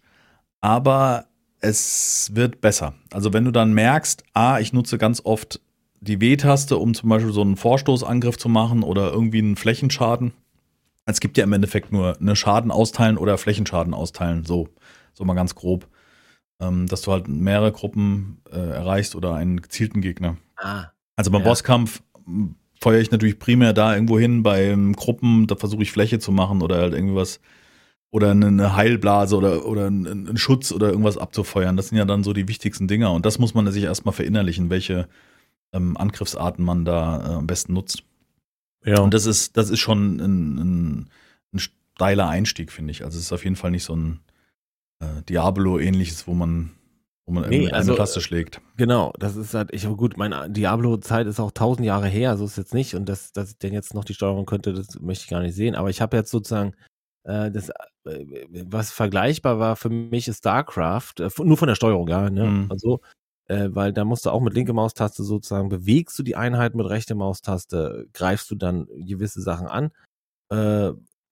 aber 0.60 1.26
es 1.60 2.32
wird 2.34 2.60
besser. 2.60 2.94
Also 3.12 3.34
wenn 3.34 3.46
du 3.46 3.52
dann 3.52 3.74
merkst, 3.74 4.24
ah, 4.34 4.60
ich 4.60 4.74
nutze 4.74 4.98
ganz 4.98 5.22
oft 5.24 5.62
die 6.02 6.20
W-Taste, 6.20 6.78
um 6.78 6.94
zum 6.94 7.10
Beispiel 7.10 7.32
so 7.32 7.42
einen 7.42 7.56
Vorstoßangriff 7.56 8.38
zu 8.38 8.50
machen 8.50 8.84
oder 8.84 9.12
irgendwie 9.12 9.38
einen 9.38 9.56
Flächenschaden. 9.56 10.34
Es 11.06 11.20
gibt 11.20 11.38
ja 11.38 11.44
im 11.44 11.54
Endeffekt 11.54 11.92
nur 11.92 12.20
eine 12.20 12.36
Schaden 12.36 12.72
austeilen 12.72 13.18
oder 13.18 13.38
Flächenschaden 13.38 13.94
austeilen, 13.94 14.44
so, 14.44 14.68
so 15.14 15.24
mal 15.24 15.36
ganz 15.36 15.56
grob. 15.56 15.88
Ähm, 16.62 16.86
dass 16.88 17.02
du 17.02 17.12
halt 17.12 17.28
mehrere 17.28 17.72
Gruppen 17.72 18.38
äh, 18.52 18.56
erreichst 18.60 19.16
oder 19.16 19.34
einen 19.34 19.62
gezielten 19.62 20.00
Gegner. 20.02 20.38
Ah, 20.58 20.86
Also 21.16 21.32
beim 21.32 21.42
Ja. 21.42 21.48
Bosskampf 21.50 22.04
m, 22.28 22.56
feuere 22.80 23.02
ich 23.02 23.10
natürlich 23.12 23.40
primär 23.40 23.74
da 23.74 23.94
irgendwo 23.96 24.20
hin, 24.20 24.44
bei 24.44 24.66
ähm, 24.66 24.94
Gruppen, 24.94 25.48
da 25.48 25.56
versuche 25.56 25.82
ich 25.84 25.92
Fläche 25.92 26.20
zu 26.20 26.32
machen 26.32 26.62
oder 26.62 26.78
halt 26.78 26.94
irgendwas 26.94 27.40
oder 28.12 28.32
eine- 28.32 28.76
Heilblase 28.76 29.36
oder, 29.38 29.66
oder 29.66 29.88
einen, 29.88 30.06
einen 30.28 30.38
Schutz 30.38 30.72
oder 30.72 30.90
irgendwas 30.90 31.18
abzufeuern. 31.18 31.78
Das 31.78 31.88
sind 31.88 31.98
ja 31.98 32.06
dann 32.06 32.24
so 32.24 32.34
die 32.34 32.48
wichtigsten 32.48 32.88
Dinger 32.88 33.12
und 33.14 33.26
das 33.26 33.40
muss 33.40 33.54
man 33.54 33.72
sich 33.72 33.84
erstmal 33.86 34.14
verinnerlichen, 34.14 34.70
welche 34.70 35.08
ähm, 35.74 35.96
Angriffsarten 35.98 36.64
man 36.64 36.86
da 36.86 37.22
äh, 37.26 37.34
am 37.36 37.48
besten 37.48 37.74
nutzt. 37.74 38.04
ja. 38.86 39.00
Und 39.00 39.14
das 39.14 39.26
ist, 39.26 39.56
das 39.58 39.70
ist 39.70 39.80
schon 39.80 40.18
ein, 40.20 40.58
ein, 40.58 41.10
ein 41.54 41.60
steiler 41.60 42.28
Einstieg, 42.28 42.72
finde 42.72 42.92
ich. 42.92 43.04
Also 43.06 43.18
es 43.18 43.26
ist 43.26 43.32
auf 43.34 43.44
jeden 43.46 43.56
Fall 43.56 43.72
nicht 43.72 43.84
so 43.86 43.96
ein 43.96 44.20
äh, 45.02 45.22
Diablo-ähnliches, 45.28 46.28
wo 46.28 46.34
man, 46.34 46.72
wo 47.26 47.34
man 47.34 47.50
Nee, 47.50 47.58
irgendwie 47.58 47.74
also, 47.74 47.92
eine 47.92 47.98
Taste 47.98 48.22
schlägt. 48.22 48.62
Genau, 48.78 49.14
das 49.20 49.36
ist 49.36 49.54
halt, 49.54 49.74
ich, 49.74 49.86
gut, 49.86 50.18
meine 50.18 50.50
Diablo-Zeit 50.50 51.28
ist 51.28 51.40
auch 51.40 51.52
tausend 51.52 51.86
Jahre 51.86 52.08
her, 52.08 52.38
so 52.38 52.46
ist 52.46 52.52
es 52.52 52.58
jetzt 52.58 52.74
nicht. 52.74 52.96
Und 52.96 53.10
dass, 53.10 53.34
dass 53.34 53.52
ich 53.52 53.58
denn 53.58 53.74
jetzt 53.74 53.94
noch 53.94 54.06
die 54.06 54.14
Steuerung 54.14 54.46
könnte, 54.46 54.74
das 54.74 55.00
möchte 55.02 55.26
ich 55.26 55.30
gar 55.30 55.42
nicht 55.42 55.56
sehen. 55.56 55.76
Aber 55.76 55.90
ich 55.90 56.02
habe 56.02 56.16
jetzt 56.16 56.32
sozusagen 56.32 56.74
äh, 57.24 57.52
das, 57.52 57.70
äh, 58.06 58.26
was 58.66 58.92
vergleichbar 58.92 59.60
war 59.60 59.76
für 59.76 59.90
mich 59.90 60.28
ist 60.28 60.40
StarCraft, 60.40 61.14
äh, 61.20 61.30
nur 61.44 61.58
von 61.58 61.68
der 61.68 61.76
Steuerung, 61.76 62.08
ja, 62.08 62.30
ne? 62.30 62.46
Mhm. 62.46 62.72
Also, 62.72 63.02
weil 63.48 63.92
da 63.92 64.06
musst 64.06 64.26
du 64.26 64.30
auch 64.30 64.40
mit 64.40 64.54
linke 64.54 64.72
Maustaste 64.72 65.24
sozusagen, 65.24 65.68
bewegst 65.68 66.18
du 66.18 66.24
die 66.24 66.38
Einheit 66.38 66.74
mit 66.74 66.88
rechte 66.88 67.16
Maustaste, 67.16 68.08
greifst 68.14 68.50
du 68.50 68.56
dann 68.56 68.88
gewisse 68.96 69.42
Sachen 69.42 69.68
an. 69.68 69.92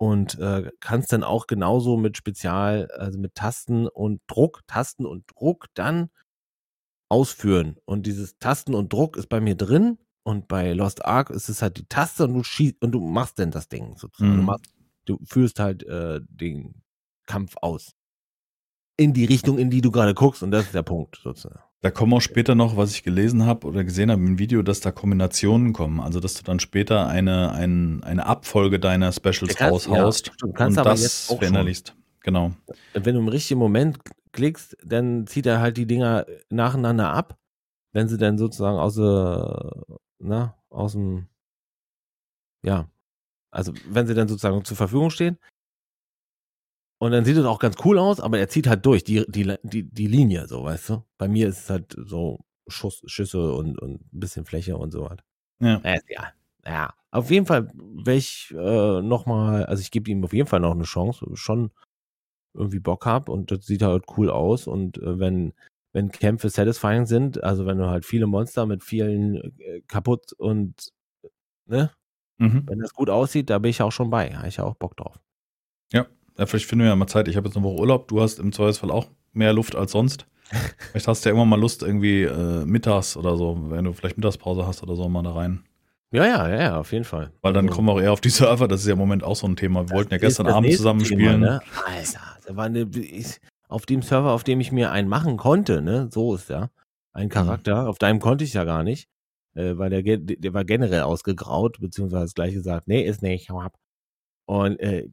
Und 0.02 0.40
äh, 0.40 0.72
kannst 0.80 1.12
dann 1.14 1.24
auch 1.26 1.46
genauso 1.48 1.98
mit 1.98 2.18
Spezial, 2.18 2.90
also 2.92 3.20
mit 3.20 3.36
Tasten 3.36 3.88
und 3.88 4.22
Druck, 4.28 4.62
Tasten 4.68 5.06
und 5.06 5.26
Druck 5.36 5.68
dann 5.74 6.10
ausführen. 7.10 7.78
Und 7.86 8.06
dieses 8.06 8.38
Tasten 8.40 8.76
und 8.76 8.94
Druck 8.94 9.18
ist 9.18 9.28
bei 9.30 9.40
mir 9.42 9.56
drin. 9.56 9.98
Und 10.24 10.48
bei 10.48 10.74
Lost 10.74 11.06
Ark 11.06 11.30
ist 11.32 11.50
es 11.50 11.62
halt 11.62 11.78
die 11.78 11.86
Taste 11.88 12.26
und 12.26 12.34
du 12.36 12.44
schießt 12.44 12.82
und 12.82 12.92
du 12.92 13.00
machst 13.02 13.40
dann 13.40 13.52
das 13.52 13.68
Ding 13.68 13.98
sozusagen. 13.98 14.36
Du, 14.36 14.42
Mhm. 14.42 14.46
machst, 14.46 14.66
du 15.06 15.18
führst 15.26 15.60
halt 15.60 15.84
äh, 15.84 16.20
den 16.30 16.84
Kampf 17.26 17.56
aus. 17.62 17.94
In 19.00 19.14
die 19.14 19.24
Richtung, 19.24 19.58
in 19.58 19.70
die 19.70 19.80
du 19.80 19.92
gerade 19.92 20.14
guckst, 20.14 20.44
und 20.44 20.52
das 20.52 20.66
ist 20.66 20.76
der 20.76 20.84
Punkt 20.84 21.20
sozusagen. 21.24 21.62
Da 21.82 21.90
kommen 21.90 22.14
auch 22.14 22.22
später 22.22 22.56
noch, 22.56 22.76
was 22.76 22.92
ich 22.92 23.04
gelesen 23.04 23.46
habe 23.46 23.66
oder 23.66 23.86
gesehen 23.86 24.12
habe 24.12 24.22
im 24.22 24.38
Video, 24.38 24.62
dass 24.62 24.82
da 24.82 24.92
Kombinationen 24.92 25.72
kommen. 25.72 26.02
Also, 26.02 26.20
dass 26.20 26.34
du 26.34 26.44
dann 26.44 26.60
später 26.60 27.08
eine, 27.08 27.54
ein, 27.54 28.04
eine 28.04 28.26
Abfolge 28.26 28.78
deiner 28.78 29.14
Specials 29.14 29.56
kannst- 29.56 29.90
raushaust 29.90 30.28
ja, 30.28 30.34
stimmt. 30.34 30.56
Kannst 30.56 30.78
und 30.78 30.82
aber 30.82 30.90
das 30.90 31.04
jetzt 31.04 31.32
auch 31.32 31.40
verinnerlichst. 31.40 31.96
Genau. 32.24 32.52
Wenn 32.94 33.16
du 33.16 33.22
im 33.22 33.30
richtigen 33.30 33.62
Moment 33.62 34.00
klickst, 34.34 34.76
dann 34.84 35.26
zieht 35.26 35.46
er 35.46 35.62
halt 35.62 35.78
die 35.78 35.86
Dinger 35.86 36.26
nacheinander 36.50 37.14
ab. 37.14 37.38
Wenn 37.94 38.10
sie 38.10 38.18
dann 38.18 38.38
sozusagen 38.38 38.78
aus, 38.78 38.98
äh, 38.98 39.96
na, 40.20 40.56
aus 40.70 40.92
dem, 40.92 41.28
ja, 42.66 42.90
also 43.52 43.72
wenn 43.88 44.06
sie 44.06 44.14
dann 44.14 44.28
sozusagen 44.28 44.66
zur 44.66 44.76
Verfügung 44.76 45.10
stehen. 45.10 45.38
Und 47.02 47.12
dann 47.12 47.24
sieht 47.26 47.38
es 47.38 47.46
auch 47.46 47.60
ganz 47.60 47.78
cool 47.86 47.98
aus, 47.98 48.20
aber 48.20 48.40
er 48.40 48.50
zieht 48.50 48.68
halt 48.68 48.86
durch, 48.86 49.04
die, 49.04 49.26
die, 49.30 49.56
die, 49.64 49.84
die 49.90 50.08
Linie, 50.08 50.48
so, 50.48 50.64
weißt 50.64 50.90
du? 50.90 51.04
Bei 51.18 51.28
mir 51.28 51.48
ist 51.48 51.60
es 51.60 51.70
halt 51.70 51.96
so 51.98 52.40
Schuss, 52.68 53.02
Schüsse 53.06 53.54
und, 53.54 53.80
und 53.80 54.02
ein 54.14 54.20
bisschen 54.20 54.46
Fläche 54.46 54.78
und 54.78 54.92
so 54.92 55.04
was. 55.04 55.18
Ja. 55.62 55.80
Äh, 55.84 56.00
ja, 56.10 56.28
ja. 56.66 56.94
Auf 57.12 57.32
jeden 57.32 57.46
Fall 57.46 57.72
wäre 57.74 58.18
ich 58.18 58.54
äh, 58.56 59.02
nochmal, 59.02 59.66
also 59.66 59.82
ich 59.82 59.92
gebe 59.92 60.12
ihm 60.12 60.24
auf 60.24 60.34
jeden 60.34 60.48
Fall 60.48 60.60
noch 60.60 60.76
eine 60.76 60.84
Chance, 60.84 61.26
schon 61.34 61.72
irgendwie 62.54 62.80
Bock 62.80 63.06
hab 63.06 63.30
und 63.30 63.52
das 63.52 63.66
sieht 63.66 63.82
halt 63.82 64.06
cool 64.18 64.30
aus 64.30 64.68
und 64.68 64.98
äh, 64.98 65.20
wenn 65.20 65.54
wenn 65.92 66.12
Kämpfe 66.12 66.50
satisfying 66.50 67.08
sind, 67.08 67.44
also 67.44 67.66
wenn 67.66 67.80
du 67.80 67.88
halt 67.88 68.06
viele 68.06 68.28
Monster 68.28 68.68
mit 68.68 68.84
vielen 68.84 69.36
äh, 69.60 69.82
kaputt 69.88 70.34
und 70.34 70.92
ne, 71.66 71.92
Mhm. 72.42 72.64
wenn 72.68 72.80
das 72.80 72.94
gut 72.94 73.10
aussieht, 73.10 73.50
da 73.50 73.60
bin 73.60 73.70
ich 73.70 73.82
auch 73.82 73.92
schon 73.92 74.10
bei, 74.10 74.34
habe 74.34 74.48
ich 74.48 74.58
ja 74.58 74.64
auch 74.64 74.76
Bock 74.76 74.96
drauf. 74.96 75.20
Ja, 75.92 76.06
vielleicht 76.46 76.66
finden 76.66 76.84
wir 76.84 76.90
ja 76.90 76.96
mal 76.96 77.08
Zeit. 77.08 77.28
Ich 77.28 77.36
habe 77.38 77.48
jetzt 77.48 77.56
eine 77.58 77.66
Woche 77.66 77.80
Urlaub. 77.80 78.08
Du 78.08 78.22
hast 78.22 78.40
im 78.40 78.52
Zweifelsfall 78.52 78.92
auch 78.92 79.08
mehr 79.34 79.54
Luft 79.54 79.76
als 79.76 79.92
sonst. 79.92 80.26
vielleicht 80.92 81.08
hast 81.08 81.24
du 81.26 81.30
ja 81.30 81.32
irgendwann 81.36 81.50
mal 81.50 81.60
Lust, 81.60 81.84
irgendwie 81.84 82.24
äh, 82.24 82.66
mittags 82.66 83.16
oder 83.18 83.38
so, 83.38 83.58
wenn 83.70 83.86
du 83.86 83.94
vielleicht 83.94 84.18
Mittagspause 84.18 84.66
hast 84.66 84.82
oder 84.84 84.96
so, 84.96 85.08
mal 85.10 85.22
da 85.24 85.34
rein. 85.34 85.64
Ja, 86.12 86.26
ja, 86.26 86.50
ja, 86.50 86.62
ja, 86.62 86.80
auf 86.80 86.92
jeden 86.92 87.06
Fall. 87.06 87.32
Weil 87.42 87.54
dann 87.54 87.66
Also, 87.66 87.76
kommen 87.76 87.88
wir 87.88 87.94
auch 87.94 88.02
eher 88.02 88.12
auf 88.12 88.22
die 88.22 88.30
Server, 88.32 88.68
das 88.68 88.82
ist 88.82 88.88
ja 88.88 88.94
im 88.94 89.00
Moment 89.00 89.24
auch 89.24 89.36
so 89.36 89.46
ein 89.46 89.56
Thema. 89.56 89.88
Wir 89.88 89.96
wollten 89.96 90.12
ja 90.12 90.18
gestern 90.18 90.48
Abend 90.48 90.74
zusammen 90.74 91.04
Thema, 91.04 91.22
spielen. 91.22 91.40
Ne? 91.42 91.62
Alter, 91.86 92.20
da 92.48 92.56
war 92.56 92.66
eine, 92.66 92.82
ich, 92.82 93.40
auf 93.68 93.86
dem 93.86 94.02
Server, 94.02 94.32
auf 94.32 94.44
dem 94.44 94.60
ich 94.60 94.72
mir 94.72 94.92
einen 94.92 95.08
machen 95.08 95.38
konnte, 95.38 95.84
ne, 95.84 96.10
so 96.12 96.34
ist 96.34 96.50
ja, 96.50 96.62
Mhm. 96.62 96.70
ein 97.14 97.30
Charakter, 97.30 97.88
auf 97.88 98.00
deinem 98.00 98.20
konnte 98.20 98.44
ich 98.44 98.54
ja 98.54 98.64
gar 98.64 98.82
nicht, 98.84 99.08
äh, 99.54 99.78
weil 99.78 99.92
der, 99.92 100.18
der 100.18 100.54
war 100.56 100.66
generell 100.66 101.02
ausgegraut, 101.02 101.78
beziehungsweise 101.80 102.34
gleich 102.34 102.56
gesagt, 102.56 102.88
nee, 102.88 103.04
ist 103.04 103.22
nicht, 103.22 103.52
hau 103.52 103.60
ab. 103.62 103.76
Und, 104.46 104.80
äh, 104.80 105.08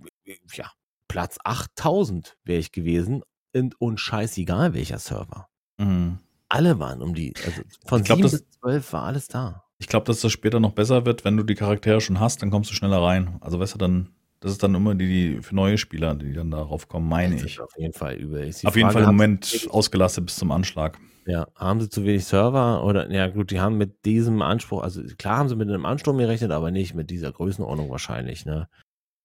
ja, 0.54 0.70
Platz 1.08 1.38
8000 1.44 2.36
wäre 2.44 2.58
ich 2.58 2.72
gewesen 2.72 3.22
und, 3.54 3.80
und 3.80 4.00
scheißegal 4.00 4.74
welcher 4.74 4.98
Server. 4.98 5.48
Mhm. 5.78 6.18
Alle 6.48 6.78
waren 6.78 7.02
um 7.02 7.14
die, 7.14 7.34
also 7.44 7.62
von 7.86 8.00
Ich 8.00 8.06
glaub, 8.06 8.18
7 8.18 8.22
das- 8.22 8.32
bis 8.42 8.50
12 8.60 8.92
war 8.92 9.02
alles 9.04 9.28
da. 9.28 9.62
Ich 9.78 9.88
glaube, 9.88 10.06
dass 10.06 10.22
das 10.22 10.32
später 10.32 10.58
noch 10.58 10.72
besser 10.72 11.04
wird, 11.04 11.24
wenn 11.24 11.36
du 11.36 11.42
die 11.42 11.54
Charaktere 11.54 12.00
schon 12.00 12.18
hast, 12.18 12.40
dann 12.40 12.50
kommst 12.50 12.70
du 12.70 12.74
schneller 12.74 13.02
rein. 13.02 13.36
Also 13.40 13.60
weißt 13.60 13.74
du, 13.74 13.78
dann, 13.78 14.08
das 14.40 14.52
ist 14.52 14.62
dann 14.62 14.74
immer 14.74 14.94
die, 14.94 15.06
die 15.36 15.42
für 15.42 15.54
neue 15.54 15.76
Spieler, 15.76 16.14
die 16.14 16.32
dann 16.32 16.50
darauf 16.50 16.88
kommen, 16.88 17.06
meine 17.08 17.34
ich. 17.36 17.60
Auf 17.60 17.76
jeden 17.76 17.92
Fall 17.92 18.16
die 18.16 18.24
Auf 18.24 18.74
jeden 18.74 18.86
Frage, 18.88 18.92
Fall 18.92 19.02
im 19.02 19.06
Moment 19.08 19.66
ausgelastet 19.70 20.24
bis 20.24 20.36
zum 20.36 20.50
Anschlag. 20.50 20.98
Ja, 21.26 21.46
haben 21.56 21.80
sie 21.80 21.90
zu 21.90 22.04
wenig 22.04 22.24
Server 22.24 22.84
oder, 22.84 23.10
ja 23.10 23.26
gut, 23.26 23.50
die 23.50 23.60
haben 23.60 23.76
mit 23.76 24.04
diesem 24.06 24.40
Anspruch, 24.40 24.82
also 24.82 25.02
klar 25.18 25.38
haben 25.38 25.48
sie 25.48 25.56
mit 25.56 25.68
einem 25.68 25.84
Ansturm 25.84 26.16
gerechnet, 26.18 26.52
aber 26.52 26.70
nicht 26.70 26.94
mit 26.94 27.10
dieser 27.10 27.32
Größenordnung 27.32 27.90
wahrscheinlich, 27.90 28.46
ne? 28.46 28.68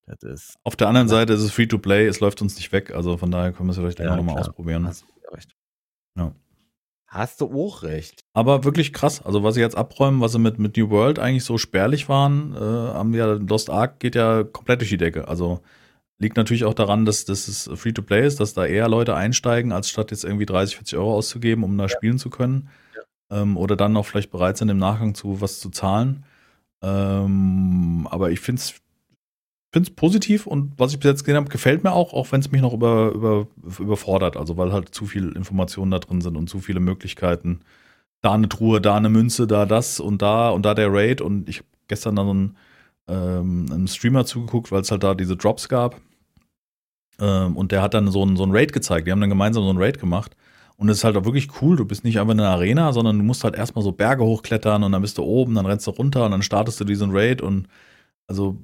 Das 0.05 0.23
ist, 0.23 0.55
Auf 0.63 0.75
der 0.75 0.87
anderen 0.87 1.07
Seite 1.07 1.33
ist 1.33 1.41
es 1.41 1.51
free 1.51 1.67
to 1.67 1.77
play, 1.77 2.05
es 2.07 2.19
läuft 2.19 2.41
uns 2.41 2.55
nicht 2.55 2.71
weg, 2.71 2.93
also 2.93 3.17
von 3.17 3.31
daher 3.31 3.51
können 3.53 3.67
wir 3.69 3.71
es 3.71 3.77
vielleicht 3.77 3.99
Ja, 3.99 4.11
auch 4.11 4.17
nochmal 4.17 4.39
ausprobieren. 4.39 4.85
hast 4.87 5.03
du 5.03 5.33
recht. 5.33 5.55
Ja. 6.17 6.33
Hast 7.07 7.41
du 7.41 7.51
auch 7.53 7.83
recht. 7.83 8.21
Aber 8.33 8.63
wirklich 8.63 8.93
krass. 8.93 9.21
Also 9.21 9.43
was 9.43 9.55
sie 9.55 9.61
jetzt 9.61 9.75
abräumen, 9.77 10.21
was 10.21 10.31
sie 10.31 10.39
mit, 10.39 10.59
mit 10.59 10.77
New 10.77 10.89
World 10.89 11.19
eigentlich 11.19 11.43
so 11.43 11.57
spärlich 11.57 12.07
waren, 12.09 12.53
äh, 12.55 12.59
haben 12.59 13.13
ja 13.13 13.33
Lost 13.33 13.69
Ark 13.69 13.99
geht 13.99 14.15
ja 14.15 14.43
komplett 14.43 14.79
durch 14.81 14.89
die 14.89 14.97
Decke. 14.97 15.27
Also 15.27 15.61
liegt 16.19 16.37
natürlich 16.37 16.63
auch 16.65 16.73
daran, 16.73 17.05
dass, 17.05 17.25
dass 17.25 17.47
es 17.47 17.69
Free-to-Play 17.73 18.25
ist, 18.25 18.39
dass 18.39 18.53
da 18.53 18.65
eher 18.65 18.87
Leute 18.87 19.15
einsteigen, 19.15 19.71
als 19.71 19.89
statt 19.89 20.11
jetzt 20.11 20.23
irgendwie 20.23 20.45
30, 20.45 20.75
40 20.77 20.97
Euro 20.97 21.15
auszugeben, 21.15 21.63
um 21.63 21.77
da 21.77 21.89
spielen 21.89 22.17
zu 22.17 22.29
können. 22.29 22.69
Ähm, 23.29 23.57
oder 23.57 23.75
dann 23.75 23.95
auch 23.97 24.05
vielleicht 24.05 24.31
bereit 24.31 24.57
sind, 24.57 24.69
im 24.69 24.77
Nachgang 24.77 25.13
zu 25.15 25.41
was 25.41 25.59
zu 25.59 25.69
zahlen. 25.69 26.23
Ähm, 26.81 28.07
aber 28.09 28.31
ich 28.31 28.39
finde 28.39 28.59
es 28.61 28.75
finde 29.71 29.89
es 29.89 29.95
positiv 29.95 30.47
und 30.47 30.73
was 30.77 30.91
ich 30.91 30.99
bis 30.99 31.09
jetzt 31.09 31.23
gesehen 31.23 31.37
habe, 31.37 31.49
gefällt 31.49 31.83
mir 31.83 31.93
auch, 31.93 32.13
auch 32.13 32.31
wenn 32.31 32.41
es 32.41 32.51
mich 32.51 32.61
noch 32.61 32.73
über, 32.73 33.11
über, 33.11 33.47
überfordert. 33.79 34.35
Also 34.35 34.57
weil 34.57 34.73
halt 34.73 34.93
zu 34.93 35.05
viel 35.05 35.31
Informationen 35.31 35.91
da 35.91 35.99
drin 35.99 36.21
sind 36.21 36.35
und 36.35 36.49
zu 36.49 36.59
viele 36.59 36.81
Möglichkeiten. 36.81 37.61
Da 38.21 38.33
eine 38.33 38.49
Truhe, 38.49 38.81
da 38.81 38.95
eine 38.97 39.09
Münze, 39.09 39.47
da 39.47 39.65
das 39.65 39.99
und 39.99 40.21
da 40.21 40.49
und 40.49 40.65
da 40.65 40.73
der 40.73 40.91
Raid. 40.91 41.21
Und 41.21 41.47
ich 41.49 41.59
habe 41.59 41.67
gestern 41.87 42.15
dann 42.17 42.25
so 42.25 42.31
einen, 42.31 42.57
ähm, 43.07 43.65
einem 43.71 43.87
Streamer 43.87 44.25
zugeguckt, 44.25 44.71
weil 44.71 44.81
es 44.81 44.91
halt 44.91 45.03
da 45.03 45.15
diese 45.15 45.37
Drops 45.37 45.69
gab. 45.69 45.99
Ähm, 47.19 47.55
und 47.55 47.71
der 47.71 47.81
hat 47.81 47.93
dann 47.93 48.11
so 48.11 48.21
einen, 48.23 48.35
so 48.35 48.43
einen 48.43 48.51
Raid 48.51 48.73
gezeigt. 48.73 49.07
Die 49.07 49.11
haben 49.11 49.21
dann 49.21 49.29
gemeinsam 49.29 49.63
so 49.63 49.69
einen 49.69 49.79
Raid 49.79 49.99
gemacht. 49.99 50.35
Und 50.75 50.89
es 50.89 50.97
ist 50.97 51.03
halt 51.05 51.15
auch 51.15 51.25
wirklich 51.25 51.61
cool. 51.61 51.77
Du 51.77 51.85
bist 51.85 52.03
nicht 52.03 52.19
einfach 52.19 52.33
in 52.33 52.39
einer 52.41 52.49
Arena, 52.49 52.91
sondern 52.91 53.17
du 53.17 53.23
musst 53.23 53.43
halt 53.43 53.55
erstmal 53.55 53.83
so 53.83 53.91
Berge 53.93 54.23
hochklettern 54.25 54.83
und 54.83 54.91
dann 54.91 55.01
bist 55.01 55.17
du 55.17 55.23
oben, 55.23 55.55
dann 55.55 55.65
rennst 55.65 55.87
du 55.87 55.91
runter 55.91 56.25
und 56.25 56.31
dann 56.31 56.41
startest 56.41 56.79
du 56.79 56.85
diesen 56.85 57.11
Raid 57.11 57.41
und 57.41 57.67
also 58.27 58.57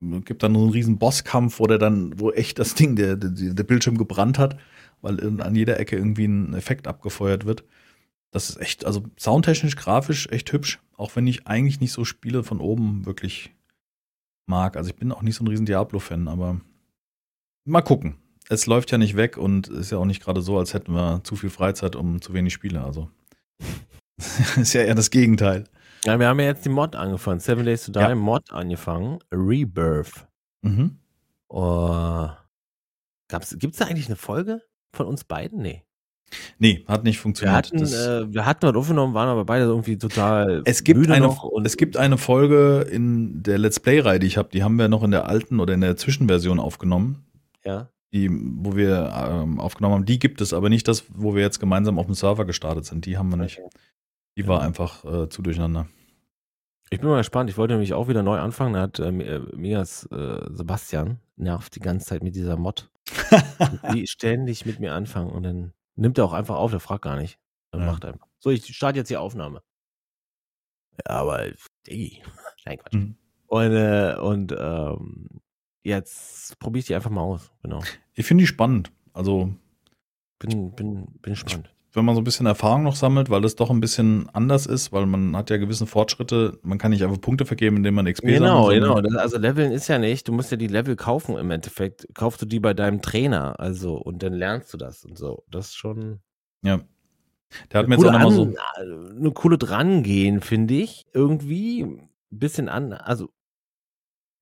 gibt 0.00 0.42
dann 0.42 0.54
so 0.54 0.60
einen 0.62 0.70
riesen 0.70 0.98
Bosskampf, 0.98 1.60
wo 1.60 1.66
der 1.66 1.78
dann, 1.78 2.18
wo 2.18 2.30
echt 2.30 2.58
das 2.58 2.74
Ding, 2.74 2.96
der, 2.96 3.16
der, 3.16 3.54
der 3.54 3.64
Bildschirm 3.64 3.98
gebrannt 3.98 4.38
hat, 4.38 4.56
weil 5.02 5.18
in, 5.18 5.40
an 5.40 5.54
jeder 5.54 5.78
Ecke 5.78 5.96
irgendwie 5.96 6.26
ein 6.26 6.54
Effekt 6.54 6.86
abgefeuert 6.86 7.44
wird. 7.44 7.64
Das 8.30 8.48
ist 8.48 8.60
echt, 8.60 8.86
also 8.86 9.04
soundtechnisch, 9.18 9.76
grafisch 9.76 10.28
echt 10.30 10.52
hübsch, 10.52 10.78
auch 10.96 11.16
wenn 11.16 11.26
ich 11.26 11.46
eigentlich 11.46 11.80
nicht 11.80 11.92
so 11.92 12.04
Spiele 12.04 12.44
von 12.44 12.60
oben 12.60 13.04
wirklich 13.04 13.52
mag. 14.46 14.76
Also 14.76 14.90
ich 14.90 14.96
bin 14.96 15.12
auch 15.12 15.22
nicht 15.22 15.34
so 15.34 15.44
ein 15.44 15.48
riesen 15.48 15.66
Diablo-Fan, 15.66 16.28
aber 16.28 16.60
mal 17.64 17.82
gucken. 17.82 18.16
Es 18.48 18.66
läuft 18.66 18.90
ja 18.90 18.98
nicht 18.98 19.16
weg 19.16 19.36
und 19.36 19.68
ist 19.68 19.90
ja 19.90 19.98
auch 19.98 20.04
nicht 20.04 20.22
gerade 20.22 20.42
so, 20.42 20.58
als 20.58 20.74
hätten 20.74 20.92
wir 20.92 21.22
zu 21.24 21.36
viel 21.36 21.50
Freizeit 21.50 21.94
um 21.94 22.20
zu 22.20 22.32
wenig 22.32 22.52
Spiele. 22.52 22.82
Also 22.82 23.10
ist 24.56 24.72
ja 24.72 24.82
eher 24.82 24.94
das 24.94 25.10
Gegenteil. 25.10 25.64
Ja, 26.04 26.18
wir 26.18 26.28
haben 26.28 26.40
ja 26.40 26.46
jetzt 26.46 26.64
die 26.64 26.68
Mod 26.70 26.96
angefangen. 26.96 27.40
Seven 27.40 27.64
Days 27.64 27.84
to 27.84 27.92
Die 27.92 27.98
Ja. 28.00 28.14
Mod 28.14 28.50
angefangen. 28.52 29.18
Rebirth. 29.32 30.26
Mhm. 30.62 30.98
Oh. 31.48 32.28
Gab's, 33.28 33.56
gibt's 33.58 33.78
da 33.78 33.86
eigentlich 33.86 34.06
eine 34.06 34.16
Folge 34.16 34.62
von 34.94 35.06
uns 35.06 35.24
beiden? 35.24 35.60
Nee. 35.62 35.82
Nee, 36.58 36.84
hat 36.86 37.02
nicht 37.02 37.16
Wir 37.18 37.22
funktioniert. 37.22 37.56
hatten, 37.56 37.78
Das- 37.80 37.92
äh, 37.92 38.32
wir 38.32 38.46
hatten 38.46 38.64
was 38.66 38.74
aufgenommen, 38.76 39.14
waren 39.14 39.28
aber 39.28 39.44
beide 39.44 39.64
irgendwie 39.64 39.98
total 39.98 40.62
Es 40.64 40.84
gibt, 40.84 41.00
müde 41.00 41.12
eine, 41.12 41.36
es 41.64 41.76
gibt 41.76 41.96
eine 41.96 42.18
Folge 42.18 42.82
in 42.90 43.42
der 43.42 43.58
Let's 43.58 43.80
Play-Reihe, 43.80 44.20
die 44.20 44.28
ich 44.28 44.36
habe, 44.36 44.48
die 44.50 44.62
haben 44.62 44.76
wir 44.78 44.88
noch 44.88 45.02
in 45.02 45.10
der 45.10 45.26
alten 45.28 45.58
oder 45.58 45.74
in 45.74 45.80
der 45.80 45.96
Zwischenversion 45.96 46.60
aufgenommen, 46.60 47.24
ja. 47.64 47.88
die, 48.12 48.30
wo 48.30 48.76
wir 48.76 49.12
ähm, 49.12 49.58
aufgenommen 49.58 49.96
haben. 49.96 50.04
Die 50.04 50.20
gibt 50.20 50.40
es, 50.40 50.52
aber 50.52 50.68
nicht 50.68 50.86
das, 50.86 51.04
wo 51.12 51.34
wir 51.34 51.42
jetzt 51.42 51.58
gemeinsam 51.58 51.98
auf 51.98 52.06
dem 52.06 52.14
Server 52.14 52.44
gestartet 52.44 52.84
sind. 52.84 53.06
Die 53.06 53.18
haben 53.18 53.28
wir 53.30 53.36
nicht. 53.36 53.58
Okay. 53.58 53.68
Die 54.40 54.46
war 54.48 54.62
einfach 54.62 55.04
äh, 55.04 55.28
zu 55.28 55.42
durcheinander. 55.42 55.86
Ich 56.88 56.98
bin 57.00 57.10
mal 57.10 57.18
gespannt. 57.18 57.50
Ich 57.50 57.58
wollte 57.58 57.74
nämlich 57.74 57.92
auch 57.92 58.08
wieder 58.08 58.22
neu 58.22 58.38
anfangen. 58.38 58.72
Da 58.72 58.80
hat 58.80 58.98
äh, 58.98 59.08
äh, 59.10 59.38
Mias 59.54 60.06
äh, 60.06 60.40
Sebastian 60.50 61.20
nervt 61.36 61.74
die 61.76 61.80
ganze 61.80 62.06
Zeit 62.06 62.22
mit 62.22 62.34
dieser 62.34 62.56
Mod. 62.56 62.90
die 63.92 64.06
ständig 64.06 64.64
mit 64.64 64.80
mir 64.80 64.94
anfangen 64.94 65.30
und 65.30 65.42
dann 65.42 65.72
nimmt 65.94 66.16
er 66.16 66.24
auch 66.24 66.32
einfach 66.32 66.56
auf. 66.56 66.70
Der 66.70 66.80
fragt 66.80 67.02
gar 67.02 67.16
nicht. 67.16 67.38
Dann 67.70 67.82
Ja. 67.82 67.86
macht 67.88 68.04
er 68.04 68.14
einfach. 68.14 68.26
So, 68.38 68.48
ich 68.48 68.64
starte 68.74 68.98
jetzt 68.98 69.10
die 69.10 69.18
Aufnahme. 69.18 69.62
Ja, 71.06 71.16
aber 71.16 71.50
Diggi. 71.86 72.22
Nein, 72.64 72.78
Quatsch. 72.78 72.94
Mhm. 72.94 73.16
Und, 73.46 73.72
äh, 73.72 74.16
und 74.18 74.52
ähm, 74.58 75.28
jetzt 75.82 76.58
probiere 76.60 76.80
ich 76.80 76.86
die 76.86 76.94
einfach 76.94 77.10
mal 77.10 77.20
aus. 77.22 77.52
Genau. 77.62 77.82
Ich 78.14 78.24
finde 78.24 78.42
die 78.42 78.46
spannend. 78.46 78.90
Also, 79.12 79.52
Bin, 80.38 80.72
bin, 80.74 81.06
bin 81.20 81.32
gespannt. 81.34 81.74
Wenn 81.92 82.04
man 82.04 82.14
so 82.14 82.20
ein 82.20 82.24
bisschen 82.24 82.46
Erfahrung 82.46 82.84
noch 82.84 82.94
sammelt, 82.94 83.30
weil 83.30 83.40
das 83.40 83.56
doch 83.56 83.70
ein 83.70 83.80
bisschen 83.80 84.28
anders 84.30 84.66
ist, 84.66 84.92
weil 84.92 85.06
man 85.06 85.36
hat 85.36 85.50
ja 85.50 85.56
gewisse 85.56 85.86
Fortschritte. 85.86 86.58
Man 86.62 86.78
kann 86.78 86.90
nicht 86.92 87.02
einfach 87.02 87.20
Punkte 87.20 87.44
vergeben, 87.46 87.76
indem 87.78 87.94
man 87.94 88.06
XP 88.06 88.26
Genau, 88.26 88.64
sammelt. 88.66 88.82
genau. 88.82 89.00
Das, 89.00 89.16
also 89.16 89.38
Leveln 89.38 89.72
ist 89.72 89.88
ja 89.88 89.98
nicht, 89.98 90.28
du 90.28 90.32
musst 90.32 90.50
ja 90.52 90.56
die 90.56 90.68
Level 90.68 90.94
kaufen 90.96 91.36
im 91.36 91.50
Endeffekt. 91.50 92.06
Kaufst 92.14 92.40
du 92.42 92.46
die 92.46 92.60
bei 92.60 92.74
deinem 92.74 93.02
Trainer, 93.02 93.58
also 93.58 93.96
und 93.96 94.22
dann 94.22 94.34
lernst 94.34 94.72
du 94.72 94.76
das 94.78 95.04
und 95.04 95.18
so. 95.18 95.44
Das 95.50 95.66
ist 95.68 95.74
schon 95.76 96.20
Ja. 96.62 96.80
Der 97.72 97.80
hat 97.80 97.88
mir 97.88 97.96
eine 97.96 98.04
jetzt 98.04 98.04
auch 98.06 98.12
coole, 98.12 98.12
nochmal 98.12 98.32
so. 98.32 98.42
an, 98.76 99.16
eine 99.18 99.30
coole 99.32 99.58
Drangehen, 99.58 100.40
finde 100.40 100.74
ich. 100.74 101.02
Irgendwie 101.12 101.82
ein 101.82 102.08
bisschen 102.30 102.68
an, 102.68 102.92
also 102.92 103.30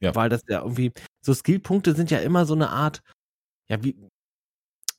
Ja. 0.01 0.14
weil 0.14 0.28
das 0.28 0.42
ja 0.49 0.61
irgendwie, 0.62 0.92
so 1.24 1.32
Skillpunkte 1.32 1.94
sind 1.94 2.11
ja 2.11 2.18
immer 2.18 2.44
so 2.44 2.53
eine 2.55 2.68
Art, 2.68 3.01
ja, 3.70 3.82
wie 3.82 3.96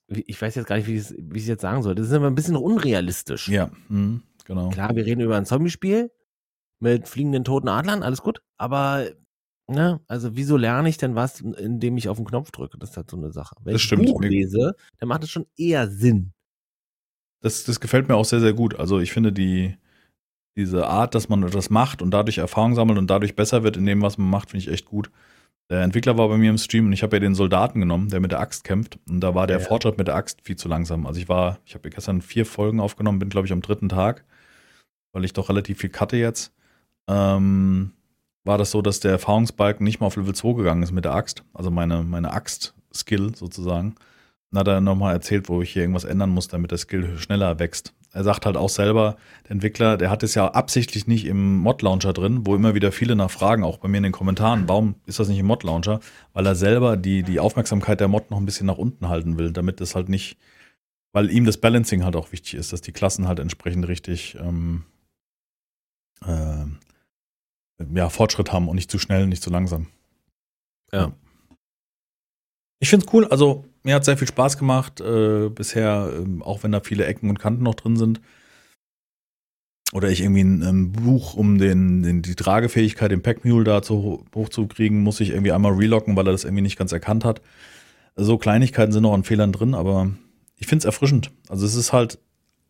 ich 0.09 0.41
weiß 0.41 0.55
jetzt 0.55 0.67
gar 0.67 0.75
nicht, 0.77 0.87
wie 0.87 0.95
ich 0.95 1.01
es 1.01 1.15
wie 1.17 1.39
jetzt 1.39 1.61
sagen 1.61 1.83
soll. 1.83 1.95
Das 1.95 2.07
ist 2.07 2.13
immer 2.13 2.27
ein 2.27 2.35
bisschen 2.35 2.55
unrealistisch. 2.55 3.47
Ja, 3.47 3.69
mhm, 3.89 4.23
genau. 4.45 4.69
Klar, 4.69 4.95
wir 4.95 5.05
reden 5.05 5.21
über 5.21 5.37
ein 5.37 5.45
Zombie-Spiel 5.45 6.11
mit 6.79 7.07
fliegenden 7.07 7.43
toten 7.43 7.67
Adlern, 7.67 8.03
alles 8.03 8.21
gut. 8.21 8.41
Aber, 8.57 9.07
ne, 9.67 9.99
also 10.07 10.35
wieso 10.35 10.57
lerne 10.57 10.89
ich 10.89 10.97
denn 10.97 11.15
was, 11.15 11.41
indem 11.41 11.97
ich 11.97 12.09
auf 12.09 12.17
den 12.17 12.25
Knopf 12.25 12.51
drücke? 12.51 12.77
Das 12.77 12.91
ist 12.91 12.97
halt 12.97 13.11
so 13.11 13.17
eine 13.17 13.31
Sache. 13.31 13.55
Wenn 13.63 13.73
Das 13.73 13.81
ich 13.81 13.85
stimmt. 13.87 14.05
Buch 14.07 14.21
lese, 14.21 14.75
dann 14.97 15.09
macht 15.09 15.23
es 15.23 15.29
schon 15.29 15.45
eher 15.57 15.87
Sinn. 15.89 16.33
Das, 17.41 17.63
das 17.63 17.79
gefällt 17.79 18.07
mir 18.07 18.15
auch 18.15 18.25
sehr, 18.25 18.39
sehr 18.39 18.53
gut. 18.53 18.79
Also 18.79 18.99
ich 18.99 19.11
finde 19.11 19.31
die, 19.31 19.75
diese 20.57 20.87
Art, 20.87 21.15
dass 21.15 21.29
man 21.29 21.43
etwas 21.43 21.69
macht 21.69 22.01
und 22.01 22.11
dadurch 22.11 22.37
Erfahrung 22.37 22.75
sammelt 22.75 22.97
und 22.97 23.07
dadurch 23.09 23.35
besser 23.35 23.63
wird 23.63 23.77
in 23.77 23.85
dem, 23.85 24.01
was 24.01 24.17
man 24.17 24.29
macht, 24.29 24.51
finde 24.51 24.65
ich 24.65 24.71
echt 24.71 24.85
gut. 24.85 25.09
Der 25.69 25.83
Entwickler 25.83 26.17
war 26.17 26.27
bei 26.29 26.37
mir 26.37 26.49
im 26.49 26.57
Stream 26.57 26.87
und 26.87 26.93
ich 26.93 27.03
habe 27.03 27.15
ja 27.15 27.19
den 27.19 27.35
Soldaten 27.35 27.79
genommen, 27.79 28.09
der 28.09 28.19
mit 28.19 28.31
der 28.31 28.39
Axt 28.39 28.63
kämpft. 28.63 28.97
Und 29.07 29.19
da 29.21 29.35
war 29.35 29.45
der 29.45 29.59
Ja. 29.59 29.65
Fortschritt 29.65 29.97
mit 29.99 30.07
der 30.07 30.15
Axt 30.15 30.41
viel 30.41 30.55
zu 30.55 30.67
langsam. 30.67 31.05
Also 31.05 31.19
ich 31.19 31.29
war, 31.29 31.59
ich 31.65 31.75
habe 31.75 31.89
gestern 31.89 32.21
vier 32.21 32.45
Folgen 32.45 32.79
aufgenommen, 32.79 33.19
bin, 33.19 33.29
glaube 33.29 33.45
ich, 33.45 33.53
am 33.53 33.61
dritten 33.61 33.87
Tag, 33.89 34.25
weil 35.11 35.25
ich 35.25 35.33
doch 35.33 35.49
relativ 35.49 35.79
viel 35.79 35.91
cutte 35.91 36.17
jetzt. 36.17 36.53
Ähm, 37.07 37.91
war 38.45 38.57
das 38.57 38.71
so, 38.71 38.81
dass 38.81 38.99
der 38.99 39.11
Erfahrungsbalken 39.11 39.83
nicht 39.83 39.99
mal 39.99 40.07
auf 40.07 40.15
Level 40.15 40.33
2 40.33 40.53
gegangen 40.53 40.81
ist 40.81 40.91
mit 40.91 41.05
der 41.05 41.13
Axt. 41.13 41.43
Also 41.53 41.69
meine, 41.69 42.03
meine 42.03 42.33
Axt-Skill 42.33 43.35
sozusagen. 43.35 43.95
Dann 44.51 44.61
hat 44.61 44.67
er 44.67 44.81
nochmal 44.81 45.13
erzählt, 45.13 45.49
wo 45.49 45.61
ich 45.61 45.71
hier 45.71 45.83
irgendwas 45.83 46.03
ändern 46.03 46.31
muss, 46.31 46.47
damit 46.47 46.71
der 46.71 46.79
Skill 46.79 47.19
schneller 47.19 47.59
wächst. 47.59 47.93
Er 48.11 48.23
sagt 48.23 48.45
halt 48.45 48.57
auch 48.57 48.69
selber, 48.69 49.17
der 49.43 49.51
Entwickler, 49.51 49.95
der 49.95 50.09
hat 50.09 50.23
es 50.23 50.33
ja 50.33 50.47
absichtlich 50.47 51.05
nicht 51.05 51.25
im 51.25 51.57
Mod-Launcher 51.57 52.11
drin, 52.11 52.45
wo 52.45 52.55
immer 52.55 52.73
wieder 52.73 52.91
viele 52.91 53.15
nachfragen, 53.15 53.63
auch 53.63 53.77
bei 53.77 53.87
mir 53.87 53.97
in 53.97 54.03
den 54.03 54.11
Kommentaren, 54.11 54.67
warum 54.67 54.95
ist 55.05 55.19
das 55.19 55.27
nicht 55.27 55.37
im 55.37 55.45
Mod-Launcher? 55.45 55.99
Weil 56.33 56.47
er 56.47 56.55
selber 56.55 56.97
die, 56.97 57.21
die 57.21 57.39
Aufmerksamkeit 57.39 57.99
der 57.99 58.07
Mod 58.07 58.31
noch 58.31 58.39
ein 58.39 58.45
bisschen 58.45 58.65
nach 58.65 58.79
unten 58.79 59.09
halten 59.09 59.37
will, 59.37 59.51
damit 59.51 59.79
das 59.79 59.93
halt 59.93 60.09
nicht, 60.09 60.37
weil 61.13 61.29
ihm 61.29 61.45
das 61.45 61.57
Balancing 61.57 62.03
halt 62.03 62.15
auch 62.15 62.31
wichtig 62.31 62.55
ist, 62.55 62.73
dass 62.73 62.81
die 62.81 62.93
Klassen 62.93 63.27
halt 63.27 63.39
entsprechend 63.39 63.87
richtig 63.87 64.35
ähm, 64.39 64.85
äh, 66.25 66.65
ja, 67.93 68.09
Fortschritt 68.09 68.51
haben 68.51 68.67
und 68.67 68.75
nicht 68.75 68.89
zu 68.89 68.97
schnell, 68.97 69.27
nicht 69.27 69.43
zu 69.43 69.51
langsam. 69.51 69.87
Ja. 70.91 71.11
Ich 72.79 72.89
finde 72.89 73.05
es 73.05 73.13
cool, 73.13 73.27
also 73.27 73.65
mir 73.83 73.95
hat 73.95 74.05
sehr 74.05 74.17
viel 74.17 74.27
Spaß 74.27 74.57
gemacht 74.57 75.01
äh, 75.01 75.49
bisher, 75.49 76.11
ähm, 76.15 76.41
auch 76.43 76.63
wenn 76.63 76.71
da 76.71 76.81
viele 76.81 77.05
Ecken 77.05 77.29
und 77.29 77.39
Kanten 77.39 77.63
noch 77.63 77.75
drin 77.75 77.97
sind. 77.97 78.21
Oder 79.91 80.09
ich 80.09 80.21
irgendwie 80.21 80.43
ein, 80.43 80.61
ein 80.61 80.91
Buch, 80.91 81.33
um 81.33 81.57
den, 81.57 82.03
den, 82.03 82.21
die 82.21 82.35
Tragefähigkeit 82.35 83.11
im 83.11 83.23
Packmule 83.23 83.63
da 83.63 83.81
zu, 83.81 84.23
hochzukriegen, 84.35 85.01
muss 85.01 85.19
ich 85.19 85.31
irgendwie 85.31 85.51
einmal 85.51 85.73
relocken, 85.73 86.15
weil 86.15 86.27
er 86.27 86.31
das 86.31 86.43
irgendwie 86.43 86.61
nicht 86.61 86.77
ganz 86.77 86.91
erkannt 86.91 87.25
hat. 87.25 87.41
So 88.15 88.37
Kleinigkeiten 88.37 88.91
sind 88.91 89.03
noch 89.03 89.13
an 89.13 89.23
Fehlern 89.23 89.51
drin, 89.51 89.73
aber 89.73 90.11
ich 90.57 90.67
finde 90.67 90.79
es 90.79 90.85
erfrischend. 90.85 91.31
Also 91.47 91.65
es 91.65 91.73
ist 91.73 91.93
halt 91.93 92.19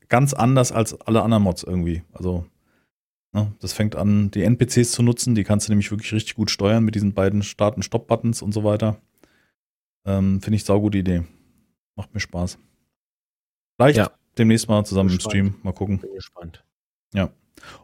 ganz 0.08 0.34
anders 0.34 0.72
als 0.72 1.00
alle 1.02 1.22
anderen 1.22 1.44
Mods 1.44 1.64
irgendwie. 1.64 2.04
Also 2.14 2.46
ne, 3.34 3.54
das 3.60 3.74
fängt 3.74 3.96
an, 3.96 4.32
die 4.32 4.44
NPCs 4.44 4.92
zu 4.92 5.04
nutzen. 5.04 5.36
Die 5.36 5.44
kannst 5.44 5.68
du 5.68 5.72
nämlich 5.72 5.92
wirklich 5.92 6.14
richtig 6.14 6.36
gut 6.36 6.52
steuern 6.52 6.86
mit 6.86 6.96
diesen 6.96 7.14
beiden 7.14 7.44
Start- 7.44 7.76
und 7.76 7.84
Stop-Buttons 7.84 8.42
und 8.42 8.54
so 8.54 8.64
weiter. 8.64 9.02
Ähm, 10.06 10.42
finde 10.42 10.56
ich 10.56 10.64
saugute 10.64 10.98
Idee. 10.98 11.24
Macht 11.96 12.14
mir 12.14 12.20
Spaß. 12.20 12.58
Vielleicht 13.78 13.98
ja. 13.98 14.12
demnächst 14.38 14.68
mal 14.68 14.86
zusammen 14.86 15.10
im 15.10 15.20
Stream. 15.20 15.56
Mal 15.64 15.74
gucken. 15.74 16.00
Bin 16.00 16.14
gespannt. 16.14 16.64
Ja. 17.14 17.30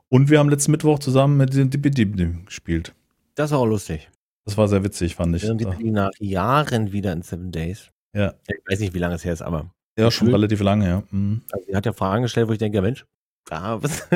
Und 0.10 0.30
wir 0.30 0.40
haben 0.40 0.50
letzten 0.50 0.72
Mittwoch 0.72 1.00
zusammen 1.00 1.38
mit 1.38 1.54
dem 1.54 1.70
Dibidib 1.70 2.46
gespielt. 2.46 2.94
Das 3.36 3.52
war 3.52 3.60
auch 3.60 3.66
lustig. 3.66 4.10
Das 4.46 4.58
war 4.58 4.68
sehr 4.68 4.84
witzig, 4.84 5.16
fand 5.16 5.36
ich. 5.36 5.44
Wir 5.44 5.92
nach 5.92 6.12
Jahren 6.20 6.92
wieder 6.92 7.12
in 7.12 7.24
Seven 7.24 7.52
Days. 7.52 7.92
Ja. 8.14 8.34
Ich 8.48 8.56
weiß 8.70 8.80
nicht, 8.80 8.94
wie 8.94 9.00
lange 9.00 9.16
es 9.16 9.26
her 9.26 9.34
ist, 9.34 9.42
aber. 9.42 9.72
Ja, 9.98 10.12
schon 10.12 10.30
relativ 10.30 10.62
lange, 10.62 10.88
ja. 10.88 11.04
Mhm. 11.10 11.42
Also, 11.52 11.66
sie 11.68 11.76
hat 11.76 11.86
ja 11.86 11.94
Fragen 11.94 12.24
gestellt, 12.24 12.48
wo 12.48 12.52
ich 12.52 12.60
denke, 12.60 12.82
Mensch, 12.82 13.06
ja, 13.50 13.78
das 13.80 14.08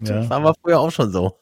ja. 0.00 0.28
war 0.30 0.54
früher 0.62 0.80
auch 0.80 0.90
schon 0.90 1.10
so. 1.10 1.38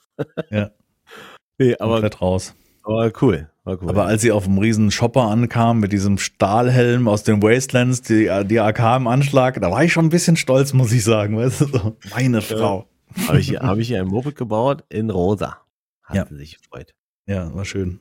Ja. 0.51 0.71
nee, 1.59 1.75
aber. 1.79 1.95
Komplett 1.95 2.21
raus. 2.21 2.55
Aber 2.83 3.13
cool. 3.21 3.51
Cool. 3.65 3.89
Aber 3.89 4.07
als 4.07 4.23
sie 4.23 4.33
auf 4.33 4.45
dem 4.45 4.59
riesen 4.59 4.91
Shopper 4.91 5.23
ankam 5.23 5.79
mit 5.79 5.93
diesem 5.93 6.19
Stahlhelm 6.19 7.07
aus 7.07 7.23
den 7.23 7.41
Wastelands, 7.43 8.03
die, 8.03 8.29
die 8.47 8.59
AK 8.59 8.97
im 8.97 9.07
Anschlag, 9.07 9.61
da 9.61 9.71
war 9.71 9.85
ich 9.85 9.93
schon 9.93 10.07
ein 10.07 10.11
bisschen 10.11 10.37
stolz, 10.37 10.73
muss 10.73 10.91
ich 10.91 11.05
sagen. 11.05 11.37
Weißt 11.37 11.61
du, 11.61 11.67
so, 11.67 11.97
meine 12.11 12.43
Frau. 12.43 12.89
Habe 13.29 13.39
ich, 13.39 13.51
hab 13.51 13.79
ich 13.79 13.89
hier 13.89 14.01
ein 14.01 14.09
Moped 14.09 14.35
gebaut 14.35 14.85
in 14.89 15.11
rosa. 15.11 15.59
Hat 16.03 16.17
ja. 16.17 16.27
sie 16.27 16.37
sich 16.37 16.59
gefreut. 16.59 16.93
Ja, 17.27 17.55
war 17.55 17.65
schön. 17.65 18.01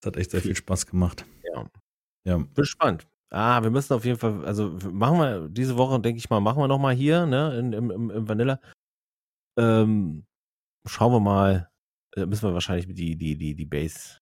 Das 0.00 0.08
hat 0.08 0.16
echt 0.18 0.32
sehr 0.32 0.42
viel 0.42 0.54
Spaß 0.54 0.86
gemacht. 0.86 1.24
Ja. 1.54 1.64
Ja. 2.24 2.36
Bin 2.36 2.54
gespannt. 2.54 3.06
Ah, 3.30 3.62
wir 3.62 3.70
müssen 3.70 3.94
auf 3.94 4.04
jeden 4.04 4.18
Fall, 4.18 4.44
also 4.44 4.78
machen 4.92 5.18
wir 5.18 5.48
diese 5.48 5.76
Woche, 5.76 5.98
denke 6.00 6.18
ich 6.18 6.30
mal, 6.30 6.40
machen 6.40 6.62
wir 6.62 6.68
nochmal 6.68 6.94
hier, 6.94 7.26
ne, 7.26 7.58
in, 7.58 7.72
im, 7.72 8.10
im 8.10 8.28
Vanilla. 8.28 8.60
Ähm, 9.58 10.26
schauen 10.86 11.12
wir 11.12 11.20
mal, 11.20 11.70
da 12.12 12.26
müssen 12.26 12.48
wir 12.48 12.54
wahrscheinlich 12.54 12.86
die, 12.94 13.16
die, 13.16 13.36
die, 13.36 13.54
die 13.54 13.64
Base 13.64 14.20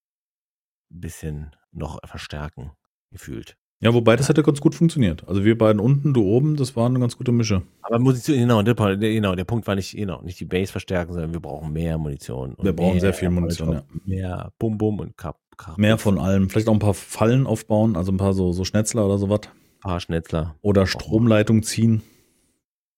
bisschen 1.01 1.55
noch 1.73 1.99
verstärken, 2.07 2.73
gefühlt. 3.11 3.57
Ja, 3.81 3.93
wobei 3.93 4.17
das 4.17 4.29
hätte 4.29 4.43
ganz 4.43 4.61
gut 4.61 4.75
funktioniert. 4.75 5.29
Also 5.29 5.45
wir 5.45 5.59
beiden 5.59 5.79
unten, 5.79 6.15
du 6.15 6.25
oben, 6.25 6.57
das 6.57 6.75
war 6.75 6.87
eine 6.87 7.01
ganz 7.01 7.19
gute 7.19 7.33
Mische. 7.33 7.63
Aber 7.83 7.99
Munition, 7.99 8.39
genau, 8.39 8.63
der, 8.63 8.75
genau, 8.97 9.35
der 9.35 9.45
Punkt 9.45 9.67
war 9.67 9.75
nicht, 9.75 9.95
genau, 9.95 10.23
nicht 10.23 10.41
die 10.41 10.47
Base 10.47 10.73
verstärken, 10.73 11.13
sondern 11.13 11.33
wir 11.35 11.41
brauchen 11.41 11.73
mehr 11.73 11.99
Munition. 11.99 12.57
Wir 12.63 12.73
brauchen 12.73 13.01
sehr 13.01 13.13
viel 13.13 13.29
Munition, 13.29 13.73
ja. 13.73 13.85
Mehr 14.07 14.53
Bum 14.59 14.79
Bum 14.79 15.01
und 15.01 15.17
Kap. 15.17 15.39
Kap 15.57 15.77
mehr 15.77 15.99
von 15.99 16.19
allem. 16.19 16.49
Vielleicht 16.49 16.69
auch 16.69 16.73
ein 16.73 16.79
paar 16.79 16.95
Fallen 16.95 17.47
aufbauen, 17.47 17.97
also 17.97 18.11
ein 18.11 18.17
paar 18.17 18.33
so, 18.33 18.53
so 18.53 18.65
Schnetzler 18.65 19.05
oder 19.05 19.19
sowas. 19.19 19.41
Ein 19.45 19.81
paar 19.81 20.01
Schnetzler. 20.01 20.57
Oder 20.63 20.87
Stromleitung 20.87 21.63
ziehen. 21.63 22.03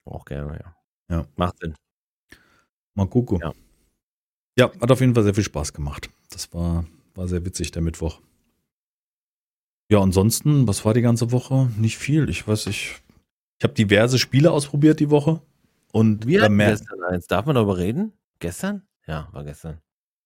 Auch 0.05 0.25
gerne, 0.25 0.61
ja. 0.63 1.17
Ja. 1.17 1.27
Macht 1.37 1.59
Sinn. 1.59 1.75
Mal 2.95 3.09
gucken. 3.09 3.41
Ja. 3.43 3.53
ja, 4.57 4.71
hat 4.81 4.91
auf 4.91 5.01
jeden 5.01 5.15
Fall 5.15 5.25
sehr 5.25 5.35
viel 5.35 5.45
Spaß 5.45 5.73
gemacht. 5.73 6.09
Das 6.31 6.53
war, 6.55 6.87
war 7.17 7.29
sehr 7.29 7.45
witzig, 7.45 7.71
der 7.71 7.83
Mittwoch. 7.83 8.21
Ja, 9.91 10.01
ansonsten, 10.01 10.67
was 10.67 10.85
war 10.85 10.95
die 10.95 11.03
ganze 11.03 11.31
Woche? 11.33 11.69
Nicht 11.77 11.99
viel. 11.99 12.29
Ich 12.29 12.47
weiß, 12.47 12.67
ich, 12.67 13.01
ich 13.59 13.65
habe 13.65 13.75
diverse 13.75 14.19
Spiele 14.19 14.51
ausprobiert 14.51 15.01
die 15.01 15.11
Woche. 15.11 15.41
Und 15.93 16.27
wir 16.27 16.43
hatten 16.43 16.59
gestern 16.59 17.03
eins. 17.05 17.27
Darf 17.27 17.47
man 17.47 17.55
darüber 17.55 17.79
reden? 17.79 18.13
Gestern? 18.41 18.83
Ja, 19.07 19.29
war 19.33 19.45
gestern. 19.45 19.79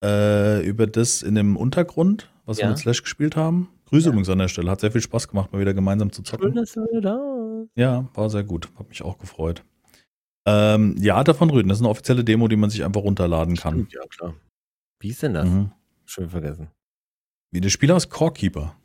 Äh, 0.03 0.67
über 0.67 0.87
das 0.87 1.23
in 1.23 1.35
dem 1.35 1.57
Untergrund, 1.57 2.31
was 2.47 2.59
ja. 2.59 2.65
wir 2.65 2.71
mit 2.71 2.79
Slash 2.79 3.03
gespielt 3.03 3.37
haben. 3.37 3.69
Grüße 3.87 4.07
ja. 4.07 4.11
übrigens 4.11 4.31
an 4.31 4.39
der 4.39 4.49
Stelle. 4.49 4.71
Hat 4.71 4.81
sehr 4.81 4.91
viel 4.91 5.03
Spaß 5.03 5.29
gemacht, 5.29 5.53
mal 5.53 5.61
wieder 5.61 5.75
gemeinsam 5.75 6.11
zu 6.11 6.23
zocken. 6.23 6.49
Schön, 6.49 6.55
dass 6.55 6.73
du 6.73 6.81
wieder 6.87 7.01
da 7.03 7.65
Ja, 7.75 8.09
war 8.15 8.31
sehr 8.31 8.45
gut. 8.45 8.69
Hat 8.79 8.89
mich 8.89 9.03
auch 9.03 9.19
gefreut. 9.19 9.63
Ähm, 10.47 10.97
ja, 10.99 11.23
davon 11.23 11.51
reden. 11.51 11.69
Das 11.69 11.79
ist 11.79 11.83
eine 11.83 11.91
offizielle 11.91 12.25
Demo, 12.25 12.49
die 12.49 12.57
man 12.57 12.71
sich 12.71 12.83
einfach 12.83 13.03
runterladen 13.03 13.57
kann. 13.57 13.75
Stimmt, 13.75 13.93
ja, 13.93 14.01
klar. 14.09 14.35
Wie 15.01 15.11
ist 15.11 15.23
denn 15.23 15.35
das? 15.35 15.47
Mhm. 15.47 15.71
Schön 16.07 16.31
vergessen. 16.31 16.69
Wie 17.51 17.61
der 17.61 17.71
Spieler 17.71 17.97
ist 17.97 18.11
Corekeeper. 18.11 18.77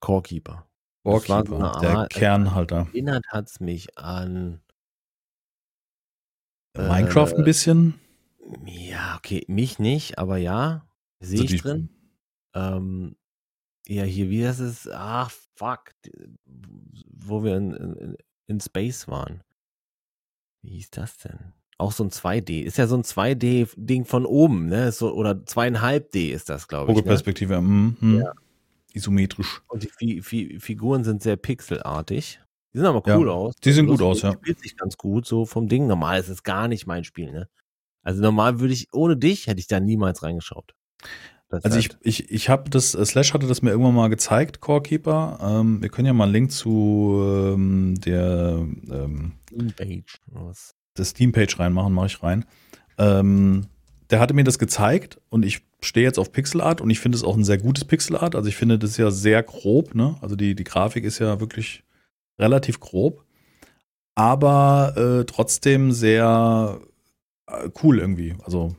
Corekeeper. 0.00 0.68
Corekeeper, 1.02 1.78
der 1.80 1.96
Art, 1.98 2.10
Kernhalter. 2.10 2.86
Erinnert 2.92 3.26
hat 3.28 3.48
es 3.48 3.60
mich 3.60 3.98
an 3.98 4.62
Minecraft 6.76 7.32
äh, 7.32 7.36
ein 7.36 7.44
bisschen. 7.44 8.00
Ja, 8.64 9.16
okay, 9.16 9.44
mich 9.48 9.78
nicht, 9.78 10.18
aber 10.18 10.36
ja, 10.38 10.86
sehe 11.20 11.42
also 11.42 11.54
ich 11.54 11.62
drin. 11.62 11.88
Ähm, 12.54 13.16
ja, 13.86 14.04
hier, 14.04 14.30
wie 14.30 14.42
das 14.42 14.60
ist, 14.60 14.88
ach, 14.90 15.30
fuck, 15.56 15.92
wo 16.46 17.42
wir 17.42 17.56
in, 17.56 17.74
in, 17.74 18.16
in 18.46 18.60
Space 18.60 19.08
waren. 19.08 19.42
Wie 20.62 20.70
hieß 20.70 20.90
das 20.90 21.18
denn? 21.18 21.52
Auch 21.84 21.92
so 21.92 22.04
ein 22.04 22.10
2D. 22.10 22.62
Ist 22.62 22.78
ja 22.78 22.86
so 22.86 22.96
ein 22.96 23.02
2D-Ding 23.02 24.04
von 24.04 24.26
oben, 24.26 24.66
ne? 24.66 24.90
So, 24.90 25.12
oder 25.12 25.44
zweieinhalb 25.44 26.10
D 26.12 26.30
ist 26.30 26.48
das, 26.48 26.66
glaube 26.66 26.90
ich. 26.90 26.96
Vogelperspektive, 26.96 27.54
ne? 27.54 27.60
mm, 27.60 27.96
mm. 28.00 28.20
Ja 28.20 28.32
isometrisch. 28.94 29.60
Und 29.68 29.82
die 29.82 29.88
Fi 29.88 30.22
Fi 30.22 30.58
Figuren 30.60 31.04
sind 31.04 31.22
sehr 31.22 31.36
pixelartig. 31.36 32.40
Die 32.72 32.78
sehen 32.78 32.86
aber 32.86 33.02
cool 33.06 33.26
ja, 33.26 33.32
aus. 33.32 33.54
Die 33.56 33.72
sehen 33.72 33.86
gut 33.86 34.00
aus, 34.00 34.22
ja. 34.22 34.32
Spielt 34.32 34.60
sich 34.60 34.76
ganz 34.76 34.96
gut 34.96 35.26
so 35.26 35.44
vom 35.44 35.68
Ding. 35.68 35.86
Normal 35.86 36.20
ist 36.20 36.28
es 36.28 36.42
gar 36.42 36.68
nicht 36.68 36.86
mein 36.86 37.04
Spiel, 37.04 37.30
ne? 37.30 37.48
Also 38.02 38.22
normal 38.22 38.60
würde 38.60 38.74
ich, 38.74 38.88
ohne 38.92 39.16
dich 39.16 39.46
hätte 39.46 39.60
ich 39.60 39.66
da 39.66 39.80
niemals 39.80 40.22
reingeschaut. 40.22 40.74
Das 41.48 41.64
also 41.64 41.78
ich, 41.78 41.90
ich, 42.02 42.30
ich 42.30 42.48
habe 42.48 42.68
das, 42.70 42.94
äh, 42.94 43.04
Slash 43.04 43.32
hatte 43.32 43.46
das 43.46 43.62
mir 43.62 43.70
irgendwann 43.70 43.94
mal 43.94 44.08
gezeigt, 44.08 44.60
Corekeeper. 44.60 45.38
Ähm, 45.40 45.82
wir 45.82 45.88
können 45.88 46.06
ja 46.06 46.12
mal 46.12 46.24
einen 46.24 46.32
Link 46.32 46.52
zu 46.52 47.22
ähm, 47.54 47.94
der 48.00 48.66
ähm, 48.90 49.32
Steam-Page 49.48 50.20
Das 50.94 51.10
Steam-Page 51.10 51.58
reinmachen, 51.58 51.92
mache 51.92 52.06
ich 52.06 52.22
rein. 52.22 52.44
Ähm, 52.98 53.66
der 54.10 54.20
hatte 54.20 54.34
mir 54.34 54.44
das 54.44 54.58
gezeigt 54.58 55.20
und 55.28 55.44
ich 55.44 55.62
stehe 55.80 56.06
jetzt 56.06 56.18
auf 56.18 56.32
Pixelart 56.32 56.80
und 56.80 56.90
ich 56.90 57.00
finde 57.00 57.16
es 57.16 57.24
auch 57.24 57.36
ein 57.36 57.44
sehr 57.44 57.58
gutes 57.58 57.84
Pixelart. 57.84 58.34
Also 58.34 58.48
ich 58.48 58.56
finde 58.56 58.78
das 58.78 58.96
ja 58.96 59.10
sehr 59.10 59.42
grob, 59.42 59.94
ne? 59.94 60.16
Also 60.20 60.36
die, 60.36 60.54
die 60.54 60.64
Grafik 60.64 61.04
ist 61.04 61.18
ja 61.18 61.40
wirklich 61.40 61.82
relativ 62.38 62.80
grob, 62.80 63.24
aber 64.14 64.94
äh, 64.96 65.24
trotzdem 65.24 65.92
sehr 65.92 66.80
äh, 67.46 67.70
cool 67.82 67.98
irgendwie. 67.98 68.34
Also, 68.44 68.74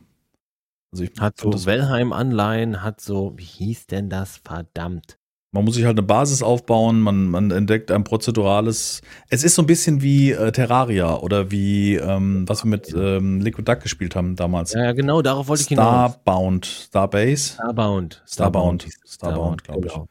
also 0.91 1.03
ich 1.03 1.11
hat 1.19 1.37
so 1.39 1.65
Wellheim-Anleihen, 1.65 2.81
hat 2.81 3.01
so, 3.01 3.33
wie 3.37 3.43
hieß 3.43 3.87
denn 3.87 4.09
das? 4.09 4.37
Verdammt. 4.37 5.17
Man 5.55 5.63
muss 5.63 5.75
sich 5.75 5.85
halt 5.85 5.97
eine 5.97 6.05
Basis 6.05 6.43
aufbauen, 6.43 6.99
man, 6.99 7.29
man 7.29 7.49
entdeckt 7.49 7.89
ein 7.89 8.03
prozedurales. 8.03 9.01
Es 9.29 9.45
ist 9.45 9.55
so 9.55 9.61
ein 9.61 9.65
bisschen 9.67 10.01
wie 10.01 10.31
äh, 10.31 10.51
Terraria 10.51 11.15
oder 11.15 11.49
wie, 11.49 11.95
ähm, 11.95 12.43
was 12.45 12.65
wir 12.65 12.69
mit 12.69 12.93
ähm, 12.93 13.39
Liquid 13.39 13.63
Duck 13.63 13.79
gespielt 13.79 14.17
haben 14.17 14.35
damals. 14.35 14.73
Ja, 14.73 14.91
genau, 14.91 15.21
darauf 15.21 15.47
wollte 15.47 15.63
ich 15.63 15.69
hinaus. 15.69 16.11
Starbound, 16.11 16.65
Starbase. 16.65 17.53
Starbound. 17.53 18.21
Starbound, 18.27 18.87
Starbound, 19.05 19.63
glaube 19.63 19.87
ich. 19.87 19.93
Genau. 19.93 20.07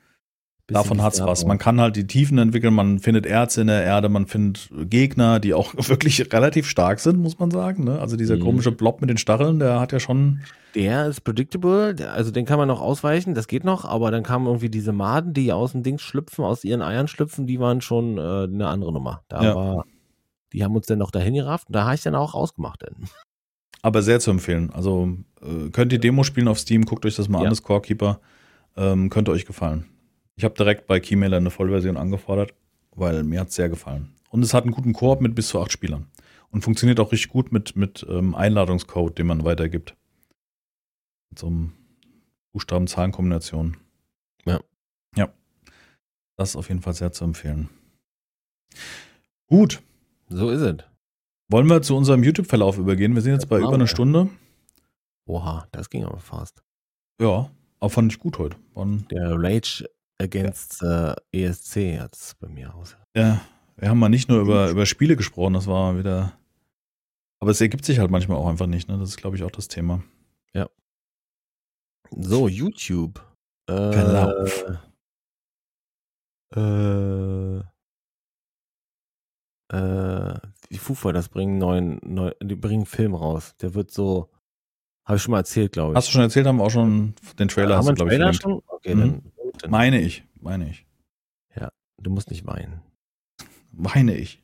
Davon 0.67 1.03
hat's 1.03 1.21
was. 1.21 1.45
Man 1.45 1.59
kann 1.59 1.79
halt 1.79 1.95
die 1.95 2.07
Tiefen 2.07 2.39
entwickeln, 2.39 2.73
man 2.73 2.99
findet 2.99 3.27
Erze 3.27 3.61
in 3.61 3.67
der 3.67 3.83
Erde, 3.83 4.09
man 4.09 4.27
findet 4.27 4.71
Gegner, 4.89 5.39
die 5.39 5.53
auch 5.53 5.75
wirklich 5.89 6.33
relativ 6.33 6.67
stark 6.67 7.01
sind, 7.01 7.19
muss 7.19 7.39
man 7.39 7.51
sagen. 7.51 7.85
Ne? 7.85 8.01
Also 8.01 8.17
dieser 8.17 8.37
mhm. 8.37 8.41
komische 8.41 8.73
Blob 8.73 9.01
mit 9.03 9.11
den 9.11 9.19
Stacheln, 9.19 9.59
der 9.59 9.79
hat 9.79 9.93
ja 9.93 10.01
schon 10.01 10.41
der 10.75 11.07
ist 11.07 11.21
predictable, 11.21 11.95
also 12.11 12.33
den 12.33 12.47
kann 12.47 12.59
man 12.59 12.67
noch 12.67 12.81
ausweichen, 12.81 13.35
das 13.35 13.47
geht 13.47 13.62
noch, 13.62 13.85
aber 13.85 14.11
dann 14.11 14.25
kamen 14.25 14.47
irgendwie 14.47 14.69
diese 14.69 14.93
Maden, 14.93 15.33
die 15.33 15.53
aus 15.53 15.73
dem 15.73 15.85
Ding 15.85 15.99
schlüpfen, 15.99 16.45
aus 16.45 16.65
ihren 16.65 16.83
Eiern 16.83 17.07
schlüpfen, 17.07 17.47
die 17.47 17.61
waren 17.61 17.81
schon 17.81 18.19
äh, 18.19 18.45
eine 18.45 18.67
andere 18.67 18.93
Nummer. 18.93 19.23
Da 19.29 19.43
ja. 19.43 19.55
war, 19.55 19.85
die 20.53 20.65
haben 20.65 20.75
uns 20.75 20.87
dann 20.87 20.99
noch 20.99 21.12
dahin 21.12 21.35
gerafft 21.35 21.69
und 21.69 21.77
da 21.77 21.85
habe 21.85 21.95
ich 21.95 22.03
dann 22.03 22.17
auch 22.17 22.35
ausgemacht. 22.35 22.83
Denn. 22.83 23.09
Aber 23.83 24.03
sehr 24.03 24.19
zu 24.19 24.33
empfehlen. 24.33 24.71
Also 24.73 25.17
äh, 25.43 25.71
könnt 25.71 25.93
ihr 25.93 26.01
Demo 26.01 26.25
spielen 26.25 26.49
auf 26.49 26.59
Steam, 26.59 26.87
guckt 26.87 27.07
euch 27.07 27.15
das 27.15 27.29
mal 27.29 27.39
ja. 27.39 27.45
an, 27.45 27.51
das 27.51 27.62
Corekeeper. 27.62 28.21
Ähm, 28.77 29.11
könnte 29.11 29.31
euch 29.31 29.47
gefallen. 29.47 29.87
Ich 30.37 30.45
habe 30.45 30.55
direkt 30.55 30.87
bei 30.87 31.01
Keymailer 31.01 31.37
eine 31.37 31.51
Vollversion 31.51 31.97
angefordert, 31.97 32.55
weil 32.93 33.22
mir 33.22 33.41
hat 33.41 33.49
es 33.49 33.55
sehr 33.55 33.68
gefallen. 33.68 34.14
Und 34.30 34.43
es 34.43 34.53
hat 34.53 34.64
einen 34.64 34.72
guten 34.72 34.93
Koop 34.93 35.20
mit 35.20 35.35
bis 35.35 35.49
zu 35.49 35.61
acht 35.61 35.72
Spielern. 35.72 36.07
Und 36.51 36.62
funktioniert 36.62 37.01
auch 37.01 37.12
richtig 37.12 37.30
gut 37.30 37.53
mit, 37.53 37.76
mit 37.76 38.05
ähm, 38.09 38.35
Einladungscode, 38.35 39.18
den 39.18 39.26
man 39.26 39.45
weitergibt. 39.45 39.97
Mit 41.30 41.39
so 41.39 41.47
einem 41.49 41.72
Buchstaben-Zahlen-Kombination. 42.53 43.76
Ja. 44.45 44.61
Ja. 45.16 45.32
Das 46.37 46.51
ist 46.51 46.57
auf 46.57 46.68
jeden 46.68 46.80
Fall 46.80 46.95
sehr 46.95 47.12
zu 47.12 47.24
empfehlen. 47.24 47.68
Gut. 49.47 49.82
So 50.28 50.51
ist 50.51 50.61
es. 50.61 50.76
Wollen 51.49 51.68
wir 51.68 51.82
zu 51.82 51.97
unserem 51.97 52.22
YouTube-Verlauf 52.24 52.78
übergehen? 52.78 53.14
Wir 53.14 53.22
sind 53.22 53.32
jetzt 53.32 53.49
bei 53.49 53.59
über 53.59 53.74
einer 53.74 53.87
Stunde. 53.87 54.30
Oha, 55.26 55.68
das 55.72 55.91
ging 55.91 56.05
aber 56.05 56.18
fast. 56.18 56.62
Ja, 57.20 57.51
aber 57.80 57.91
fand 57.91 58.12
ich 58.12 58.18
gut 58.18 58.39
heute. 58.39 58.57
Wann 58.74 59.07
Der 59.11 59.35
Rage 59.37 59.89
against 60.21 60.83
äh, 60.83 61.15
ESC 61.33 61.99
hat 62.01 62.15
es 62.17 62.35
bei 62.41 62.49
mir 62.49 62.75
aus. 62.75 62.97
Ja, 63.17 63.41
wir 63.77 63.89
haben 63.89 63.99
mal 63.99 64.09
nicht 64.09 64.29
nur 64.29 64.41
über, 64.41 64.71
über 64.71 64.87
Spiele 64.87 65.17
gesprochen, 65.17 65.55
das 65.55 65.67
war 65.67 65.99
wieder. 65.99 66.39
Aber 67.41 67.51
es 67.51 67.61
ergibt 67.61 67.85
sich 67.85 67.99
halt 67.99 68.11
manchmal 68.11 68.39
auch 68.39 68.47
einfach 68.49 68.67
nicht, 68.67 68.89
ne? 68.89 68.99
Das 68.99 69.11
ist, 69.11 69.17
glaube 69.17 69.37
ich, 69.37 69.43
auch 69.43 69.51
das 69.51 69.69
Thema. 69.69 70.03
So, 72.17 72.47
YouTube. 72.49 73.21
Äh, 73.67 73.93
Verlauf. 73.93 74.65
Äh, 76.55 77.59
äh, 79.73 80.39
die 80.71 80.79
Foo 80.79 80.95
Fighters 80.95 81.29
bringen 81.29 81.59
neuen, 81.59 81.99
neu, 82.05 82.31
die 82.43 82.55
bringen 82.55 82.81
einen 82.83 82.87
Film 82.87 83.15
raus. 83.15 83.57
Der 83.61 83.75
wird 83.75 83.91
so, 83.91 84.31
habe 85.07 85.17
ich 85.17 85.23
schon 85.23 85.33
mal 85.33 85.39
erzählt, 85.39 85.73
glaube 85.73 85.93
ich. 85.93 85.97
Hast 85.97 86.09
du 86.09 86.12
schon 86.12 86.21
erzählt, 86.23 86.47
haben 86.47 86.59
wir 86.59 86.65
auch 86.65 86.71
schon 86.71 87.15
den 87.39 87.49
Trailer, 87.49 87.77
Haben 87.77 87.79
hast 87.79 87.87
wir 87.89 87.95
du, 87.95 88.05
einen 88.05 88.11
glaube 88.11 88.33
ich, 88.33 88.39
Trailer 88.39 88.55
verlinkt. 88.55 88.69
schon? 88.69 88.77
Okay, 88.77 88.95
Mhm. 88.95 89.01
dann, 89.01 89.33
dann. 89.59 89.71
Meine 89.71 90.01
ich, 90.01 90.25
meine 90.41 90.69
ich. 90.69 90.87
Du 92.05 92.11
musst 92.11 92.31
nicht 92.31 92.47
weinen. 92.47 92.83
Meine 93.73 94.15
ich. 94.15 94.43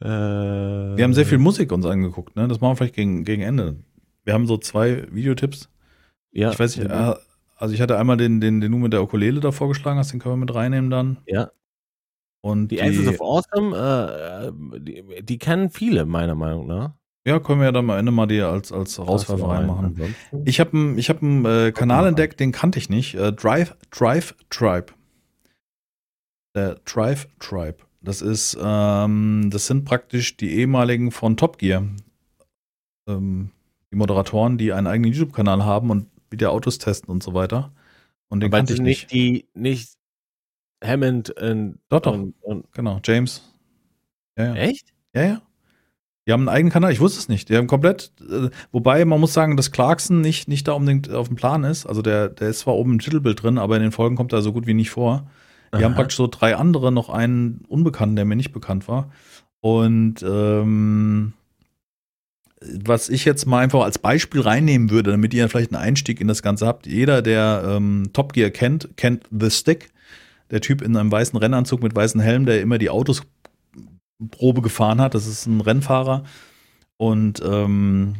Äh, 0.00 0.06
Wir 0.06 1.04
haben 1.04 1.14
sehr 1.14 1.26
viel 1.26 1.38
Musik 1.38 1.70
uns 1.70 1.86
angeguckt, 1.86 2.34
ne? 2.34 2.48
Das 2.48 2.60
machen 2.60 2.72
wir 2.72 2.76
vielleicht 2.76 2.94
gegen, 2.94 3.24
gegen 3.24 3.42
Ende. 3.42 3.76
Wir 4.24 4.34
haben 4.34 4.46
so 4.46 4.56
zwei 4.56 5.06
Videotipps. 5.12 5.68
Ja, 6.32 6.50
ich 6.50 6.58
weiß 6.58 6.76
nicht, 6.78 6.88
ja. 6.88 7.12
äh, 7.12 7.16
also 7.56 7.74
ich 7.74 7.80
hatte 7.80 7.98
einmal 7.98 8.16
den, 8.16 8.40
den, 8.40 8.60
den 8.60 8.80
mit 8.80 8.92
der 8.92 9.02
Ukulele 9.02 9.40
da 9.40 9.52
vorgeschlagen, 9.52 9.98
hast 9.98 10.12
den 10.12 10.18
können 10.18 10.32
wir 10.32 10.38
mit 10.46 10.54
reinnehmen 10.54 10.90
dann. 10.90 11.18
Ja. 11.26 11.50
Und 12.40 12.68
Die 12.68 12.76
die, 12.76 12.82
Axis 12.82 13.06
of 13.06 13.20
Awesome, 13.20 13.76
äh, 13.76 14.80
die, 14.80 15.22
die 15.22 15.38
kennen 15.38 15.70
viele, 15.70 16.06
meiner 16.06 16.34
Meinung 16.34 16.66
nach. 16.66 16.94
Ja, 17.26 17.38
können 17.40 17.60
wir 17.60 17.66
ja 17.66 17.72
dann 17.72 17.88
am 17.90 17.96
Ende 17.98 18.12
mal 18.12 18.26
die 18.26 18.40
als, 18.40 18.72
als 18.72 18.98
Rauswerfer 18.98 19.48
reinmachen. 19.48 19.84
ansonsten- 19.86 20.42
Ich 20.44 20.58
habe 20.60 20.72
einen 20.76 20.98
ich 20.98 21.08
hab 21.08 21.22
einen, 21.22 21.44
äh, 21.44 21.72
Kanal 21.72 22.06
entdeckt, 22.06 22.40
den 22.40 22.52
kannte 22.52 22.78
ich 22.78 22.88
nicht. 22.88 23.14
Äh, 23.14 23.32
Drive, 23.32 23.76
Drive 23.90 24.34
Tribe. 24.50 24.86
Der 26.54 26.76
Drive 26.84 27.28
Tribe. 27.38 27.78
Das 28.00 28.20
ist, 28.20 28.58
ähm, 28.60 29.48
das 29.50 29.66
sind 29.66 29.84
praktisch 29.84 30.36
die 30.36 30.52
ehemaligen 30.58 31.12
von 31.12 31.36
Top 31.36 31.58
Gear. 31.58 31.84
Ähm, 33.08 33.50
die 33.92 33.96
Moderatoren, 33.96 34.58
die 34.58 34.72
einen 34.72 34.86
eigenen 34.86 35.12
YouTube-Kanal 35.12 35.64
haben 35.64 35.90
und 35.90 36.06
wieder 36.30 36.50
Autos 36.50 36.78
testen 36.78 37.10
und 37.10 37.22
so 37.22 37.34
weiter. 37.34 37.72
Und 38.28 38.40
den 38.40 38.48
Aber 38.50 38.58
kannte 38.58 38.74
ich 38.74 38.80
nicht 38.80 39.12
die, 39.12 39.46
nicht 39.54 39.94
Hammond 40.82 41.30
und, 41.30 41.78
Doch, 41.88 42.00
doch. 42.00 42.14
und, 42.14 42.34
und 42.42 42.72
Genau, 42.72 43.00
James. 43.04 43.42
Ja, 44.36 44.46
ja. 44.46 44.54
echt? 44.54 44.92
Ja, 45.14 45.22
ja. 45.24 45.42
Die 46.26 46.32
haben 46.32 46.42
einen 46.42 46.56
eigenen 46.56 46.72
Kanal, 46.72 46.92
ich 46.92 47.00
wusste 47.00 47.18
es 47.18 47.28
nicht. 47.28 47.48
Die 47.48 47.56
haben 47.56 47.66
komplett, 47.66 48.12
äh, 48.20 48.50
wobei 48.70 49.04
man 49.04 49.18
muss 49.18 49.32
sagen, 49.32 49.56
dass 49.56 49.72
Clarkson 49.72 50.20
nicht, 50.20 50.46
nicht 50.48 50.68
da 50.68 50.72
unbedingt 50.72 51.10
auf 51.10 51.26
dem 51.26 51.36
Plan 51.36 51.64
ist. 51.64 51.84
Also 51.84 52.00
der, 52.00 52.28
der 52.28 52.48
ist 52.48 52.60
zwar 52.60 52.74
oben 52.74 52.92
im 52.92 52.98
Titelbild 53.00 53.42
drin, 53.42 53.58
aber 53.58 53.76
in 53.76 53.82
den 53.82 53.92
Folgen 53.92 54.14
kommt 54.14 54.32
er 54.32 54.42
so 54.42 54.52
gut 54.52 54.66
wie 54.66 54.74
nicht 54.74 54.90
vor. 54.90 55.26
Die 55.74 55.82
haben 55.82 55.92
Aha. 55.92 56.00
praktisch 56.00 56.18
so 56.18 56.28
drei 56.28 56.54
andere, 56.54 56.92
noch 56.92 57.08
einen 57.08 57.64
Unbekannten, 57.66 58.16
der 58.16 58.24
mir 58.24 58.36
nicht 58.36 58.52
bekannt 58.52 58.88
war. 58.88 59.10
Und 59.60 60.22
ähm, 60.22 61.32
was 62.60 63.08
ich 63.08 63.24
jetzt 63.24 63.46
mal 63.46 63.60
einfach 63.60 63.82
als 63.82 63.98
Beispiel 63.98 64.42
reinnehmen 64.42 64.90
würde, 64.90 65.12
damit 65.12 65.34
ihr 65.34 65.48
vielleicht 65.48 65.72
einen 65.72 65.82
Einstieg 65.82 66.20
in 66.20 66.28
das 66.28 66.42
Ganze 66.42 66.66
habt. 66.66 66.86
Jeder, 66.86 67.22
der 67.22 67.62
ähm, 67.66 68.10
Top 68.12 68.32
Gear 68.32 68.50
kennt, 68.50 68.96
kennt 68.96 69.24
The 69.30 69.50
Stick. 69.50 69.90
Der 70.50 70.60
Typ 70.60 70.82
in 70.82 70.96
einem 70.96 71.10
weißen 71.10 71.38
Rennanzug 71.38 71.82
mit 71.82 71.96
weißem 71.96 72.20
Helm, 72.20 72.44
der 72.44 72.60
immer 72.60 72.76
die 72.76 72.90
Autos 72.90 73.22
Probe 74.30 74.62
gefahren 74.62 75.00
hat. 75.00 75.14
Das 75.14 75.26
ist 75.26 75.46
ein 75.46 75.60
Rennfahrer. 75.60 76.24
Und 76.96 77.42
ähm, 77.44 78.14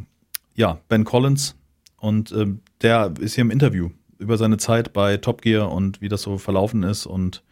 ja, 0.55 0.78
Ben 0.88 1.05
Collins. 1.05 1.57
Und 1.98 2.32
ähm, 2.32 2.61
der 2.80 3.12
ist 3.20 3.34
hier 3.34 3.42
im 3.42 3.50
Interview 3.50 3.90
über 4.18 4.36
seine 4.36 4.57
Zeit 4.57 4.92
bei 4.92 5.16
Top 5.16 5.42
Gear 5.42 5.70
und 5.72 6.00
wie 6.00 6.09
das 6.09 6.22
so 6.22 6.38
verlaufen 6.38 6.82
ist. 6.82 7.07
Und 7.07 7.42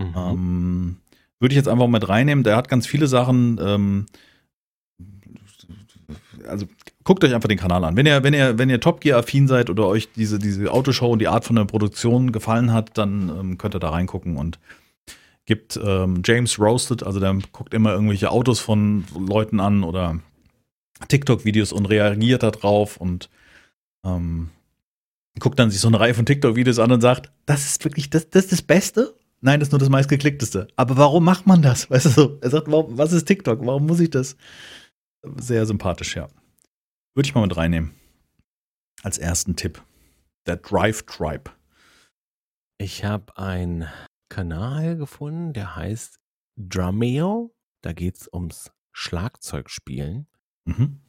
Mhm. 0.00 0.14
ähm, 0.16 0.96
würde 1.40 1.52
ich 1.52 1.56
jetzt 1.56 1.68
einfach 1.68 1.86
mit 1.86 2.08
reinnehmen. 2.08 2.42
Der 2.42 2.56
hat 2.56 2.68
ganz 2.68 2.86
viele 2.86 3.06
Sachen. 3.06 3.58
Ähm, 3.62 4.06
also 6.48 6.66
guckt 7.04 7.22
euch 7.24 7.34
einfach 7.34 7.48
den 7.48 7.58
Kanal 7.58 7.84
an. 7.84 7.96
Wenn 7.96 8.06
ihr, 8.06 8.22
wenn 8.22 8.34
ihr, 8.34 8.58
wenn 8.58 8.70
ihr 8.70 8.80
Top 8.80 9.00
Gear 9.00 9.18
affin 9.18 9.46
seid 9.46 9.70
oder 9.70 9.86
euch 9.86 10.10
diese, 10.12 10.38
diese 10.38 10.72
Autoshow 10.72 11.12
und 11.12 11.18
die 11.18 11.28
Art 11.28 11.44
von 11.44 11.56
der 11.56 11.64
Produktion 11.64 12.32
gefallen 12.32 12.72
hat, 12.72 12.96
dann 12.96 13.28
ähm, 13.28 13.58
könnt 13.58 13.74
ihr 13.74 13.80
da 13.80 13.90
reingucken 13.90 14.36
und 14.36 14.58
gibt 15.46 15.78
ähm, 15.82 16.22
James 16.24 16.58
Roasted, 16.58 17.02
also 17.02 17.20
der 17.20 17.36
guckt 17.52 17.74
immer 17.74 17.92
irgendwelche 17.92 18.30
Autos 18.30 18.60
von 18.60 19.04
Leuten 19.18 19.60
an 19.60 19.82
oder 19.82 20.20
TikTok-Videos 21.08 21.72
und 21.72 21.86
reagiert 21.86 22.42
da 22.42 22.50
drauf 22.50 22.96
und 22.96 23.30
ähm, 24.04 24.50
guckt 25.38 25.58
dann 25.58 25.70
sich 25.70 25.80
so 25.80 25.88
eine 25.88 25.98
Reihe 25.98 26.14
von 26.14 26.26
TikTok-Videos 26.26 26.78
an 26.78 26.92
und 26.92 27.00
sagt, 27.00 27.30
das 27.46 27.66
ist 27.66 27.84
wirklich, 27.84 28.10
das, 28.10 28.30
das 28.30 28.48
das 28.48 28.62
Beste? 28.62 29.14
Nein, 29.40 29.58
das 29.58 29.68
ist 29.68 29.72
nur 29.72 29.78
das 29.78 29.88
meistgeklickteste. 29.88 30.68
Aber 30.76 30.96
warum 30.98 31.24
macht 31.24 31.46
man 31.46 31.62
das? 31.62 31.90
Weißt 31.90 32.06
du 32.06 32.10
so? 32.10 32.38
Er 32.42 32.50
sagt, 32.50 32.70
warum, 32.70 32.98
was 32.98 33.12
ist 33.12 33.24
TikTok? 33.24 33.64
Warum 33.64 33.86
muss 33.86 34.00
ich 34.00 34.10
das? 34.10 34.36
Sehr 35.38 35.64
sympathisch, 35.66 36.14
ja. 36.16 36.28
Würde 37.14 37.26
ich 37.26 37.34
mal 37.34 37.42
mit 37.42 37.56
reinnehmen. 37.56 37.92
Als 39.02 39.16
ersten 39.16 39.56
Tipp. 39.56 39.82
Der 40.46 40.56
Drive 40.56 41.02
Tribe. 41.04 41.50
Ich 42.78 43.04
habe 43.04 43.36
einen 43.38 43.86
Kanal 44.30 44.96
gefunden, 44.96 45.52
der 45.52 45.76
heißt 45.76 46.18
Drumeo. 46.56 47.54
Da 47.82 47.92
geht's 47.92 48.28
ums 48.32 48.70
Schlagzeugspielen. 48.92 50.26
Mhm. 50.64 51.00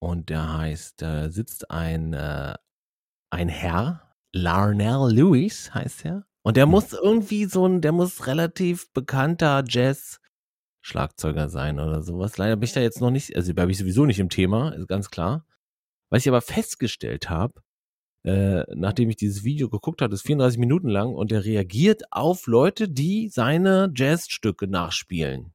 Und 0.00 0.28
der 0.30 0.58
heißt, 0.58 1.00
da 1.00 1.30
sitzt 1.30 1.70
ein, 1.70 2.12
äh, 2.12 2.54
ein 3.30 3.48
Herr, 3.48 4.12
Larnell 4.32 5.12
Lewis 5.12 5.72
heißt 5.72 6.04
er. 6.06 6.26
Und 6.42 6.56
der 6.56 6.64
Hm. 6.64 6.70
muss 6.70 6.92
irgendwie 6.92 7.44
so 7.44 7.66
ein, 7.66 7.80
der 7.82 7.92
muss 7.92 8.26
relativ 8.26 8.92
bekannter 8.92 9.62
Jazz-Schlagzeuger 9.68 11.48
sein 11.48 11.78
oder 11.78 12.02
sowas. 12.02 12.36
Leider 12.38 12.56
bin 12.56 12.64
ich 12.64 12.72
da 12.72 12.80
jetzt 12.80 13.00
noch 13.00 13.10
nicht, 13.10 13.36
also 13.36 13.52
da 13.52 13.62
bin 13.62 13.70
ich 13.70 13.78
sowieso 13.78 14.06
nicht 14.06 14.18
im 14.18 14.28
Thema, 14.28 14.70
ist 14.70 14.88
ganz 14.88 15.10
klar. 15.10 15.46
Was 16.10 16.22
ich 16.22 16.28
aber 16.28 16.42
festgestellt 16.42 17.30
habe, 17.30 17.62
äh, 18.24 18.62
nachdem 18.74 19.10
ich 19.10 19.16
dieses 19.16 19.44
Video 19.44 19.68
geguckt 19.68 20.02
habe, 20.02 20.14
ist 20.14 20.22
34 20.26 20.58
Minuten 20.58 20.88
lang 20.88 21.14
und 21.14 21.30
der 21.30 21.44
reagiert 21.44 22.02
auf 22.12 22.46
Leute, 22.46 22.88
die 22.88 23.28
seine 23.28 23.92
Jazzstücke 23.94 24.68
nachspielen. 24.68 25.52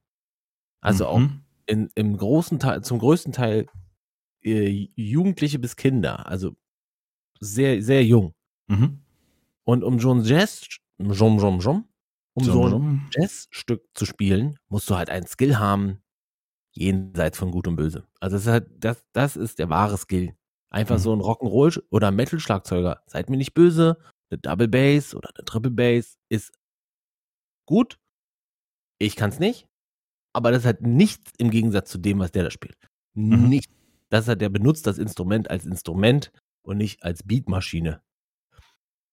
Also 0.81 1.07
auch 1.07 1.19
Mhm. 1.19 1.41
in, 1.67 1.89
im 1.95 2.17
großen 2.17 2.59
Teil, 2.59 2.83
zum 2.83 2.99
größten 2.99 3.33
Teil 3.33 3.67
äh, 4.43 4.89
Jugendliche 4.95 5.59
bis 5.59 5.75
Kinder, 5.75 6.27
also 6.27 6.55
sehr, 7.39 7.81
sehr 7.83 8.03
jung. 8.05 8.33
Mhm. 8.67 9.01
Und 9.65 9.83
um 9.83 9.99
so 9.99 10.13
ein 10.13 10.23
Jazz, 10.23 10.67
jom, 10.99 11.39
jom, 11.39 11.59
jom, 11.59 11.85
um 12.35 12.43
So, 12.43 12.65
ein 12.67 13.09
Jazzstück 13.13 13.83
zu 13.95 14.05
spielen, 14.05 14.59
musst 14.69 14.89
du 14.89 14.95
halt 14.97 15.09
einen 15.09 15.27
Skill 15.27 15.57
haben, 15.59 15.99
jenseits 16.73 17.37
von 17.39 17.51
Gut 17.51 17.67
und 17.67 17.75
Böse. 17.77 18.05
Also 18.19 18.35
das 18.37 18.43
ist 18.45 18.51
halt, 18.51 18.67
das, 18.79 19.05
das 19.13 19.35
ist 19.37 19.59
der 19.59 19.69
wahre 19.69 19.97
Skill. 19.97 20.35
Einfach 20.69 20.95
Mhm. 20.97 21.01
so 21.01 21.13
ein 21.13 21.21
Rock'n'Roll 21.21 21.83
oder 21.89 22.11
Metal-Schlagzeuger. 22.11 23.01
Seid 23.07 23.29
mir 23.29 23.37
nicht 23.37 23.53
böse, 23.53 23.97
eine 24.29 24.39
Double 24.39 24.67
Bass 24.67 25.15
oder 25.15 25.29
eine 25.35 25.45
Triple 25.45 25.71
Bass 25.71 26.17
ist 26.29 26.51
gut. 27.65 27.97
Ich 28.99 29.15
kann's 29.15 29.39
nicht. 29.39 29.67
Aber 30.33 30.51
das 30.51 30.59
ist 30.61 30.65
halt 30.65 30.81
nichts 30.81 31.31
im 31.37 31.49
Gegensatz 31.49 31.89
zu 31.89 31.97
dem, 31.97 32.19
was 32.19 32.31
der 32.31 32.43
da 32.43 32.51
spielt. 32.51 32.77
Mhm. 33.13 33.47
Nicht. 33.49 33.71
Das 34.09 34.27
hat 34.27 34.41
der 34.41 34.49
benutzt 34.49 34.87
das 34.87 34.97
Instrument 34.97 35.49
als 35.49 35.65
Instrument 35.65 36.31
und 36.63 36.77
nicht 36.77 37.03
als 37.03 37.23
Beatmaschine. 37.23 38.01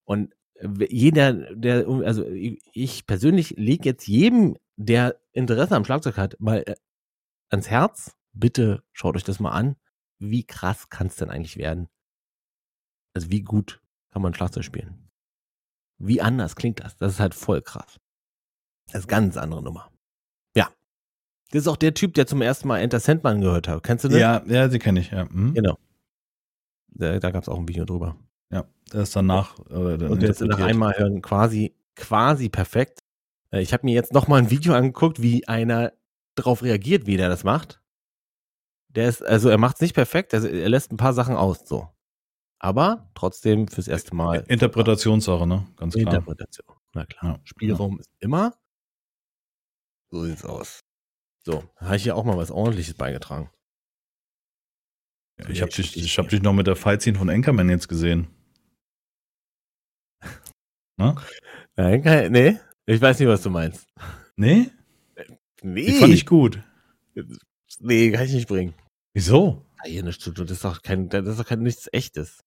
Und 0.05 0.35
w- 0.61 0.87
jeder, 0.91 1.33
der, 1.55 1.87
also 1.89 2.27
ich 2.29 3.07
persönlich 3.07 3.51
lege 3.57 3.85
jetzt 3.89 4.07
jedem, 4.07 4.57
der 4.77 5.21
Interesse 5.33 5.77
am 5.77 5.85
Schlagzeug 5.85 6.17
hat, 6.17 6.39
mal 6.41 6.63
äh, 6.67 6.75
ans 7.51 7.71
Herz. 7.71 8.17
Bitte 8.33 8.83
schaut 8.93 9.17
euch 9.17 9.25
das 9.25 9.41
mal 9.41 9.53
an. 9.53 9.77
Wie 10.31 10.45
krass 10.45 10.89
kann 10.89 11.09
es 11.09 11.17
denn 11.17 11.31
eigentlich 11.31 11.57
werden? 11.57 11.89
Also 13.15 13.31
wie 13.31 13.43
gut 13.43 13.81
kann 14.11 14.23
man 14.23 14.35
Schlagzeug 14.35 14.65
spielen? 14.65 15.09
Wie 15.99 16.21
anders 16.21 16.57
klingt 16.57 16.81
das? 16.81 16.97
Das 16.97 17.13
ist 17.13 17.21
halt 17.21 17.35
voll 17.35 17.63
krass. 17.63 18.01
Das 18.93 19.03
ist 19.03 19.09
ganz 19.09 19.37
andere 19.37 19.63
Nummer. 19.63 19.91
Ja. 20.57 20.71
Das 21.51 21.63
ist 21.63 21.69
auch 21.69 21.77
der 21.77 21.95
Typ, 21.95 22.15
der 22.15 22.27
zum 22.27 22.43
ersten 22.43 22.69
Mal 22.69 22.81
Enter 22.81 23.01
Sandman 23.01 23.41
gehört 23.41 23.69
hat. 23.69 23.83
Kennst 23.83 24.05
du 24.05 24.09
den? 24.09 24.19
Ja, 24.19 24.43
ja, 24.47 24.69
sie 24.69 24.79
kenne 24.79 25.01
ich, 25.01 25.11
ja. 25.11 25.27
Mhm. 25.27 25.55
Genau. 25.55 25.79
Da, 26.89 27.19
da 27.19 27.31
gab 27.31 27.43
es 27.43 27.49
auch 27.49 27.59
ein 27.59 27.69
Video 27.69 27.85
drüber. 27.85 28.17
Ja, 28.51 28.65
der 28.93 29.03
ist 29.03 29.15
danach. 29.17 29.59
Äh, 29.71 29.99
dann 29.99 30.11
Und 30.11 30.23
der 30.23 30.31
ist 30.31 30.41
nach 30.41 30.61
einmal 30.61 30.97
hören 30.99 31.23
quasi, 31.23 31.75
quasi 31.97 32.49
perfekt. 32.49 33.01
Äh, 33.51 33.63
Ich 33.63 33.73
habe 33.73 33.87
mir 33.87 33.95
jetzt 33.95 34.13
noch 34.13 34.29
mal 34.29 34.37
ein 34.37 34.51
Video 34.51 34.75
angeguckt, 34.75 35.23
wie 35.23 35.47
einer 35.49 35.93
darauf 36.35 36.63
reagiert, 36.63 37.07
wie 37.07 37.17
der 37.17 37.29
das 37.29 37.45
macht. 37.45 37.81
Der 38.95 39.09
ist, 39.09 39.23
also 39.23 39.49
er 39.49 39.59
macht 39.59 39.77
es 39.77 39.81
nicht 39.81 39.95
perfekt, 39.95 40.35
also 40.35 40.47
er 40.47 40.69
lässt 40.69 40.93
ein 40.93 40.97
paar 40.97 41.13
Sachen 41.15 41.35
aus, 41.37 41.61
so. 41.67 41.89
Aber 42.61 43.11
trotzdem 43.15 43.69
fürs 43.69 43.89
erste 43.89 44.15
Mal 44.15 44.45
Interpretationssache, 44.49 45.47
ne? 45.47 45.67
Ganz 45.77 45.95
klar. 45.95 46.15
Interpretation. 46.15 46.67
Na 46.95 47.05
klar. 47.05 47.35
Ja. 47.35 47.41
Spielraum 47.45 47.99
ist 48.01 48.11
immer. 48.21 48.57
So 50.11 50.25
sieht's 50.25 50.45
aus. 50.45 50.81
So, 51.45 51.65
habe 51.77 51.97
ich 51.97 52.05
hier 52.05 52.17
auch 52.17 52.25
mal 52.25 52.37
was 52.39 52.51
ordentliches 52.51 52.95
beigetragen. 52.95 53.51
Ja, 55.41 55.49
ich 55.49 55.61
habe 55.61 55.73
dich, 55.73 55.97
ich 55.97 56.19
hab 56.19 56.29
dich 56.29 56.41
noch 56.43 56.53
mit 56.53 56.67
der 56.69 56.77
Fight-Scene 56.77 57.19
von 57.19 57.29
Anchorman 57.29 57.69
jetzt 57.71 57.89
gesehen. 57.89 58.29
Ne? 60.97 61.17
Nein, 61.75 62.03
kein, 62.05 62.31
nee, 62.31 62.57
ich 62.87 63.01
weiß 63.01 63.19
nicht, 63.19 63.29
was 63.29 63.43
du 63.43 63.51
meinst. 63.51 63.89
Nee? 64.37 64.71
Nee, 65.61 65.87
Die 65.87 65.93
fand 65.99 66.13
ich 66.15 66.25
gut. 66.25 66.63
nee, 67.81 68.13
kann 68.13 68.27
ich 68.27 68.33
nicht 68.33 68.47
bringen. 68.47 68.75
Wieso? 69.15 69.63
Ah, 69.79 69.87
Hier 69.87 70.03
eine 70.03 70.13
Studio, 70.13 70.45
das 70.45 70.59
ist 70.59 70.65
doch 70.65 70.83
kein, 70.83 71.09
das 71.09 71.27
ist 71.27 71.39
doch 71.41 71.47
kein 71.47 71.61
nichts 71.63 71.89
echtes. 71.93 72.41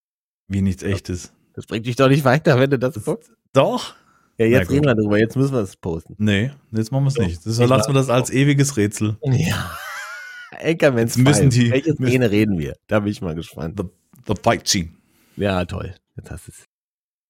Wie 0.48 0.62
nichts 0.62 0.84
echtes. 0.84 1.32
Das 1.54 1.66
bringt 1.66 1.86
dich 1.86 1.96
doch 1.96 2.10
nicht 2.10 2.24
weiter, 2.26 2.60
wenn 2.60 2.70
du 2.70 2.78
das 2.78 3.04
guckst. 3.04 3.32
Doch? 3.54 3.96
Ja, 4.38 4.46
jetzt 4.46 4.70
reden 4.70 4.86
wir 4.86 4.94
drüber, 4.94 5.18
jetzt 5.18 5.36
müssen 5.36 5.54
wir 5.54 5.62
es 5.62 5.76
posten. 5.76 6.14
Nee, 6.20 6.52
jetzt 6.72 6.92
machen 6.92 7.06
wir 7.06 7.08
es 7.08 7.18
nicht. 7.18 7.44
Das 7.46 7.58
Ich 7.58 7.68
lassen 7.68 7.90
wir 7.90 7.94
das 7.96 8.10
als 8.10 8.30
ewiges 8.30 8.78
Rätsel. 8.78 9.18
Ja. 9.24 9.72
Anchorman's 10.64 11.18
müssen 11.18 11.50
die- 11.50 11.72
Welche 11.72 11.94
Szene 11.96 12.30
reden 12.30 12.58
wir? 12.60 12.76
Da 12.88 13.00
bin 13.00 13.12
ich 13.12 13.22
mal 13.22 13.34
gespannt. 13.36 13.82
The 14.28 14.34
Fight 14.44 14.68
Scene. 14.68 14.90
Ja, 15.36 15.66
toll. 15.66 15.96
Jetzt 16.16 16.32
hast 16.32 16.48
du 16.48 16.52
es. 16.52 16.64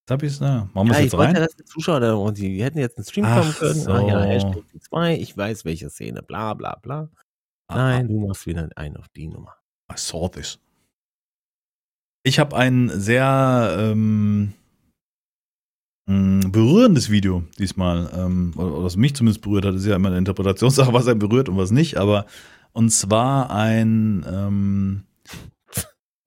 Da 0.06 0.14
hab 0.14 0.22
ich's, 0.22 0.40
na. 0.40 0.68
Machen 0.72 0.88
wir 0.88 0.92
Ja, 0.92 0.92
es 0.92 0.98
ich 0.98 1.04
jetzt 1.04 1.12
wollte 1.18 1.32
ja, 1.34 1.38
rein? 1.40 1.46
dass 1.46 1.56
die 1.56 1.64
Zuschauer 1.64 2.00
da 2.00 2.14
und 2.14 2.38
die 2.38 2.62
hätten 2.62 2.78
jetzt 2.78 2.96
einen 2.96 3.04
Stream 3.06 3.24
Ach 3.26 3.40
kommen 3.40 3.54
können. 3.54 3.88
Ah 3.88 4.06
ja, 4.06 4.22
so. 4.22 4.28
Hashtag 4.28 4.62
die 4.72 4.80
zwei, 4.80 5.16
ich 5.16 5.36
weiß 5.36 5.64
welche 5.64 5.90
Szene, 5.90 6.22
bla 6.22 6.54
bla 6.54 6.76
bla. 6.82 7.08
Ah, 7.68 7.76
Nein, 7.76 8.08
du 8.08 8.26
machst 8.26 8.46
wieder 8.46 8.68
ein 8.76 8.96
auf 8.96 9.08
die 9.10 9.26
Nummer. 9.28 9.54
I 9.90 9.94
saw 9.96 10.28
this. 10.28 10.58
Ich 12.22 12.38
habe 12.38 12.56
ein 12.56 12.88
sehr 12.88 13.76
ähm, 13.78 14.54
mh, 16.06 16.48
berührendes 16.48 17.10
Video 17.10 17.44
diesmal, 17.58 18.10
ähm, 18.14 18.52
oder 18.56 18.82
was 18.84 18.96
mich 18.96 19.14
zumindest 19.14 19.42
berührt 19.42 19.64
hat, 19.66 19.74
ist 19.74 19.86
ja 19.86 19.96
immer 19.96 20.08
eine 20.08 20.18
Interpretationssache, 20.18 20.92
was 20.92 21.08
einen 21.08 21.18
berührt 21.18 21.48
und 21.48 21.56
was 21.58 21.70
nicht, 21.70 21.96
aber 21.96 22.26
und 22.72 22.90
zwar 22.90 23.50
ein, 23.50 24.24
ähm, 24.30 25.04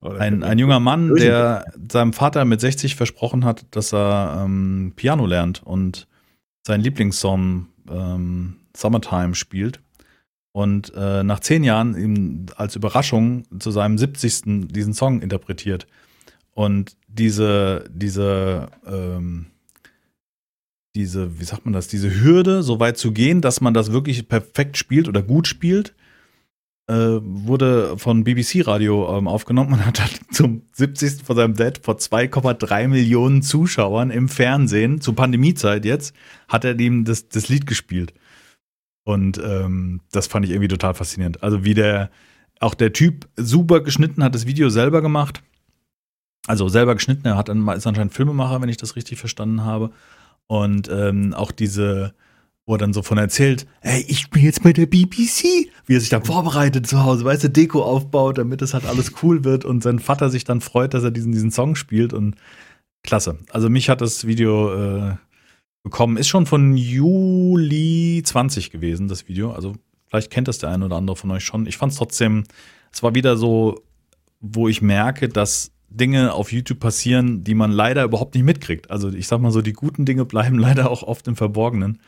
ein, 0.00 0.42
ein 0.44 0.58
junger 0.58 0.80
Mann, 0.80 1.14
der 1.16 1.64
seinem 1.90 2.12
Vater 2.12 2.44
mit 2.44 2.60
60 2.60 2.94
versprochen 2.96 3.44
hat, 3.44 3.66
dass 3.70 3.92
er 3.92 4.42
ähm, 4.44 4.92
Piano 4.96 5.26
lernt 5.26 5.62
und 5.62 6.06
seinen 6.66 6.82
Lieblingssong 6.82 7.66
ähm, 7.90 8.56
Summertime 8.76 9.34
spielt. 9.34 9.80
Und 10.52 10.92
äh, 10.94 11.24
nach 11.24 11.40
zehn 11.40 11.64
Jahren 11.64 11.96
ihm 11.96 12.46
als 12.56 12.76
Überraschung 12.76 13.44
zu 13.58 13.70
seinem 13.70 13.96
70. 13.96 14.68
diesen 14.68 14.92
Song 14.92 15.22
interpretiert. 15.22 15.86
Und 16.52 16.96
diese, 17.08 17.84
diese, 17.90 18.68
ähm, 18.86 19.46
diese, 20.94 21.40
wie 21.40 21.44
sagt 21.44 21.64
man 21.64 21.72
das, 21.72 21.88
diese 21.88 22.22
Hürde, 22.22 22.62
so 22.62 22.80
weit 22.80 22.98
zu 22.98 23.12
gehen, 23.12 23.40
dass 23.40 23.62
man 23.62 23.72
das 23.72 23.92
wirklich 23.92 24.28
perfekt 24.28 24.76
spielt 24.76 25.08
oder 25.08 25.22
gut 25.22 25.46
spielt, 25.46 25.94
äh, 26.88 26.94
wurde 26.94 27.96
von 27.96 28.24
BBC 28.24 28.66
Radio 28.66 29.16
ähm, 29.16 29.28
aufgenommen 29.28 29.72
und 29.72 29.86
hat 29.86 30.00
dann 30.00 30.10
zum 30.30 30.62
70. 30.72 31.22
von 31.24 31.36
seinem 31.36 31.54
Dad 31.54 31.80
vor 31.82 31.94
2,3 31.94 32.88
Millionen 32.88 33.42
Zuschauern 33.42 34.10
im 34.10 34.28
Fernsehen, 34.28 35.00
zu 35.00 35.14
Pandemiezeit 35.14 35.84
jetzt, 35.84 36.14
hat 36.48 36.64
er 36.64 36.78
ihm 36.78 37.04
das, 37.04 37.28
das 37.28 37.48
Lied 37.48 37.66
gespielt. 37.66 38.12
Und 39.04 39.38
ähm, 39.38 40.00
das 40.12 40.26
fand 40.26 40.44
ich 40.44 40.52
irgendwie 40.52 40.68
total 40.68 40.94
faszinierend. 40.94 41.42
Also 41.42 41.64
wie 41.64 41.74
der, 41.74 42.10
auch 42.60 42.74
der 42.74 42.92
Typ 42.92 43.28
super 43.36 43.80
geschnitten 43.80 44.22
hat, 44.22 44.34
das 44.34 44.46
Video 44.46 44.68
selber 44.68 45.02
gemacht. 45.02 45.42
Also 46.46 46.68
selber 46.68 46.94
geschnitten, 46.94 47.26
er 47.26 47.36
hat 47.36 47.48
ist 47.48 47.86
anscheinend 47.86 48.14
Filmemacher, 48.14 48.60
wenn 48.60 48.68
ich 48.68 48.76
das 48.76 48.96
richtig 48.96 49.18
verstanden 49.18 49.64
habe. 49.64 49.90
Und 50.46 50.88
ähm, 50.88 51.34
auch 51.34 51.52
diese, 51.52 52.14
wo 52.66 52.74
er 52.74 52.78
dann 52.78 52.92
so 52.92 53.02
von 53.02 53.18
erzählt, 53.18 53.66
ey, 53.80 54.04
ich 54.08 54.30
bin 54.30 54.42
jetzt 54.42 54.62
bei 54.62 54.72
der 54.72 54.86
BBC, 54.86 55.70
wie 55.86 55.94
er 55.94 56.00
sich 56.00 56.08
dann 56.08 56.24
vorbereitet 56.24 56.86
zu 56.86 57.04
Hause, 57.04 57.24
weißt 57.24 57.44
du, 57.44 57.50
Deko 57.50 57.82
aufbaut, 57.82 58.38
damit 58.38 58.60
das 58.60 58.74
halt 58.74 58.86
alles 58.86 59.12
cool 59.22 59.44
wird 59.44 59.64
und 59.64 59.82
sein 59.82 59.98
Vater 59.98 60.30
sich 60.30 60.44
dann 60.44 60.60
freut, 60.60 60.94
dass 60.94 61.04
er 61.04 61.10
diesen, 61.10 61.32
diesen 61.32 61.50
Song 61.50 61.76
spielt 61.76 62.12
und 62.12 62.36
klasse. 63.02 63.38
Also 63.50 63.68
mich 63.68 63.88
hat 63.88 64.00
das 64.00 64.26
Video 64.26 64.74
äh, 64.74 65.16
bekommen, 65.82 66.16
ist 66.16 66.28
schon 66.28 66.46
von 66.46 66.76
Juli 66.76 68.22
20 68.24 68.70
gewesen, 68.70 69.08
das 69.08 69.28
Video, 69.28 69.52
also 69.52 69.74
vielleicht 70.06 70.30
kennt 70.30 70.48
das 70.48 70.58
der 70.58 70.70
eine 70.70 70.84
oder 70.84 70.96
andere 70.96 71.16
von 71.16 71.30
euch 71.30 71.44
schon. 71.44 71.66
Ich 71.66 71.76
fand 71.76 71.92
es 71.92 71.98
trotzdem, 71.98 72.44
es 72.92 73.02
war 73.02 73.14
wieder 73.14 73.36
so, 73.36 73.82
wo 74.40 74.68
ich 74.68 74.82
merke, 74.82 75.28
dass 75.28 75.72
Dinge 75.88 76.32
auf 76.32 76.52
YouTube 76.52 76.80
passieren, 76.80 77.44
die 77.44 77.54
man 77.54 77.70
leider 77.70 78.04
überhaupt 78.04 78.34
nicht 78.34 78.44
mitkriegt. 78.44 78.90
Also 78.90 79.10
ich 79.10 79.26
sag 79.26 79.40
mal 79.40 79.52
so, 79.52 79.62
die 79.62 79.72
guten 79.72 80.04
Dinge 80.04 80.24
bleiben 80.24 80.58
leider 80.58 80.90
auch 80.90 81.02
oft 81.02 81.28
im 81.28 81.36
Verborgenen. 81.36 82.00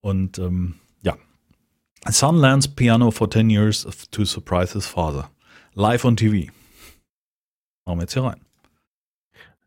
Und 0.00 0.38
ähm, 0.38 0.76
ja. 1.02 1.16
Son 2.08 2.36
learns 2.36 2.68
piano 2.68 3.10
for 3.10 3.30
10 3.30 3.50
years 3.50 3.86
to 4.10 4.24
surprise 4.24 4.72
his 4.72 4.86
father. 4.86 5.30
Live 5.74 6.04
on 6.04 6.16
TV. 6.16 6.50
Machen 7.84 7.98
wir 7.98 8.02
jetzt 8.02 8.14
hier 8.14 8.24
rein. 8.24 8.40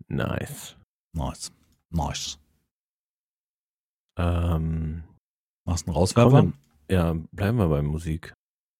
Nice. 0.07 0.75
Nice. 1.13 1.51
Nice. 1.91 2.39
Ähm, 4.17 5.03
Machst 5.65 5.87
du 5.87 5.91
einen 5.91 5.97
Rauswerfer? 5.97 6.39
Komm, 6.41 6.53
ja, 6.89 7.15
bleiben 7.31 7.57
wir 7.57 7.67
bei 7.67 7.81
Musik. 7.81 8.33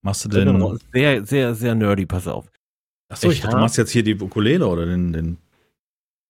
Machst 0.04 0.26
du 0.26 0.30
den. 0.30 0.80
Sehr, 0.92 1.26
sehr, 1.26 1.56
sehr 1.56 1.76
nerdy, 1.76 2.06
pass 2.06 2.28
auf. 2.28 2.52
Achso, 3.10 3.28
ich 3.30 3.36
Ich 3.36 3.42
dachte, 3.42 3.56
du 3.56 3.62
machst 3.62 3.78
jetzt 3.78 3.92
hier 3.92 4.04
die 4.04 4.20
Ukulele 4.20 4.68
oder 4.68 4.86
den, 4.86 5.14
den 5.14 5.38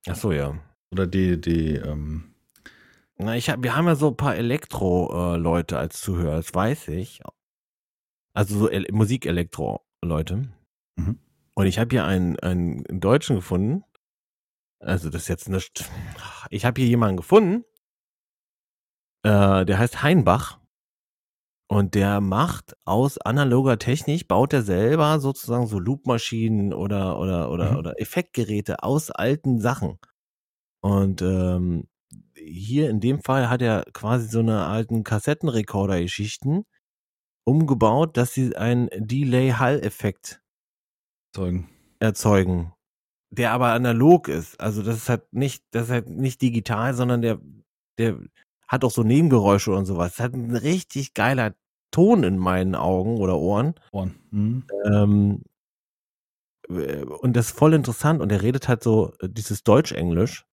Ach 0.07 0.15
so, 0.15 0.31
ja. 0.31 0.57
oder 0.91 1.07
die, 1.07 1.39
die, 1.39 1.75
ähm, 1.75 2.35
Na, 3.17 3.35
ich 3.35 3.49
hab, 3.49 3.63
wir 3.63 3.75
haben 3.75 3.87
ja 3.87 3.95
so 3.95 4.09
ein 4.09 4.17
paar 4.17 4.35
Elektro-Leute 4.35 5.77
als 5.77 6.01
Zuhörer, 6.01 6.35
das 6.35 6.53
weiß 6.53 6.89
ich. 6.89 7.21
Also 8.35 8.57
so 8.57 8.69
El 8.69 8.87
Musik-Elektro-Leute. 8.91 10.49
Mhm. 10.97 11.19
Und 11.55 11.65
ich 11.65 11.79
habe 11.79 11.89
hier 11.91 12.05
einen, 12.05 12.37
einen 12.39 12.83
Deutschen 12.99 13.37
gefunden. 13.37 13.83
Also 14.79 15.09
das 15.09 15.23
ist 15.23 15.27
jetzt 15.29 15.49
nicht. 15.49 15.89
Ich 16.49 16.65
habe 16.65 16.81
hier 16.81 16.89
jemanden 16.89 17.17
gefunden. 17.17 17.63
Äh, 19.23 19.65
der 19.65 19.77
heißt 19.79 20.03
Heinbach. 20.03 20.59
Und 21.69 21.95
der 21.95 22.21
macht 22.21 22.75
aus 22.85 23.17
analoger 23.17 23.79
Technik, 23.79 24.27
baut 24.27 24.53
er 24.53 24.61
selber 24.61 25.19
sozusagen 25.19 25.65
so 25.65 25.79
Loopmaschinen 25.79 26.73
oder, 26.73 27.17
oder, 27.19 27.49
oder, 27.51 27.71
Mhm. 27.71 27.77
oder 27.77 27.99
Effektgeräte 28.01 28.83
aus 28.83 29.09
alten 29.09 29.59
Sachen. 29.59 29.97
Und 30.83 31.21
ähm, 31.21 31.87
hier 32.37 32.89
in 32.89 32.99
dem 32.99 33.21
Fall 33.21 33.49
hat 33.49 33.61
er 33.61 33.85
quasi 33.93 34.27
so 34.27 34.39
eine 34.39 34.65
alten 34.65 35.03
Kassettenrekorder-Geschichten 35.03 36.65
umgebaut, 37.45 38.17
dass 38.17 38.33
sie 38.33 38.55
einen 38.55 38.89
Delay-Hall-Effekt 38.95 40.41
Zeugen. 41.35 41.69
erzeugen, 41.99 42.73
der 43.31 43.51
aber 43.53 43.73
analog 43.73 44.27
ist. 44.27 44.59
Also 44.59 44.83
das 44.83 44.97
ist 44.97 45.09
halt 45.09 45.31
nicht, 45.33 45.63
das 45.71 45.85
ist 45.85 45.91
halt 45.91 46.09
nicht 46.09 46.41
digital, 46.41 46.93
sondern 46.93 47.21
der, 47.21 47.39
der 47.97 48.19
hat 48.73 48.83
auch 48.83 48.91
so 48.91 49.03
Nebengeräusche 49.03 49.71
und 49.71 49.85
sowas. 49.85 50.15
Das 50.15 50.25
hat 50.25 50.33
ein 50.33 50.55
richtig 50.55 51.13
geiler 51.13 51.53
Ton 51.91 52.23
in 52.23 52.37
meinen 52.37 52.75
Augen 52.75 53.17
oder 53.17 53.37
Ohren. 53.37 53.75
Ohren. 53.91 54.15
Mhm. 54.31 54.63
Ähm, 54.91 55.43
äh, 56.69 57.03
und 57.03 57.35
das 57.35 57.47
ist 57.47 57.57
voll 57.57 57.73
interessant 57.73 58.19
und 58.19 58.31
er 58.31 58.41
redet 58.41 58.67
halt 58.67 58.81
so 58.81 59.13
äh, 59.19 59.29
dieses 59.29 59.63
Deutsch-Englisch. 59.63 60.45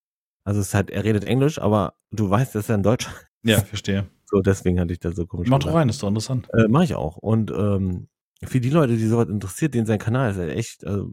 Also 0.45 0.61
es 0.61 0.69
ist 0.69 0.75
halt, 0.75 0.91
er 0.91 1.05
redet 1.05 1.25
Englisch, 1.25 1.59
aber 1.59 1.95
du 2.11 2.29
weißt, 2.29 2.55
dass 2.55 2.69
er 2.69 2.77
ein 2.77 2.83
Deutsch. 2.83 3.09
Ja, 3.43 3.59
verstehe. 3.61 4.07
So, 4.27 4.43
deswegen 4.43 4.79
hatte 4.79 4.93
ich 4.93 5.01
das 5.01 5.17
so 5.17 5.27
komisch. 5.27 5.49
Mach 5.49 5.61
doch 5.61 5.73
rein, 5.73 5.89
ist 5.89 6.03
doch 6.03 6.09
interessant. 6.09 6.47
Äh, 6.53 6.69
mach 6.69 6.83
ich 6.83 6.95
auch. 6.95 7.17
Und 7.17 7.51
ähm, 7.51 8.09
für 8.45 8.61
die 8.61 8.69
Leute, 8.69 8.99
die 8.99 9.07
sowas 9.07 9.31
interessiert, 9.31 9.73
den 9.73 9.87
sein 9.87 9.99
Kanal 9.99 10.33
ist 10.33 10.37
halt 10.37 10.51
echt, 10.51 10.83
äh, 10.85 11.05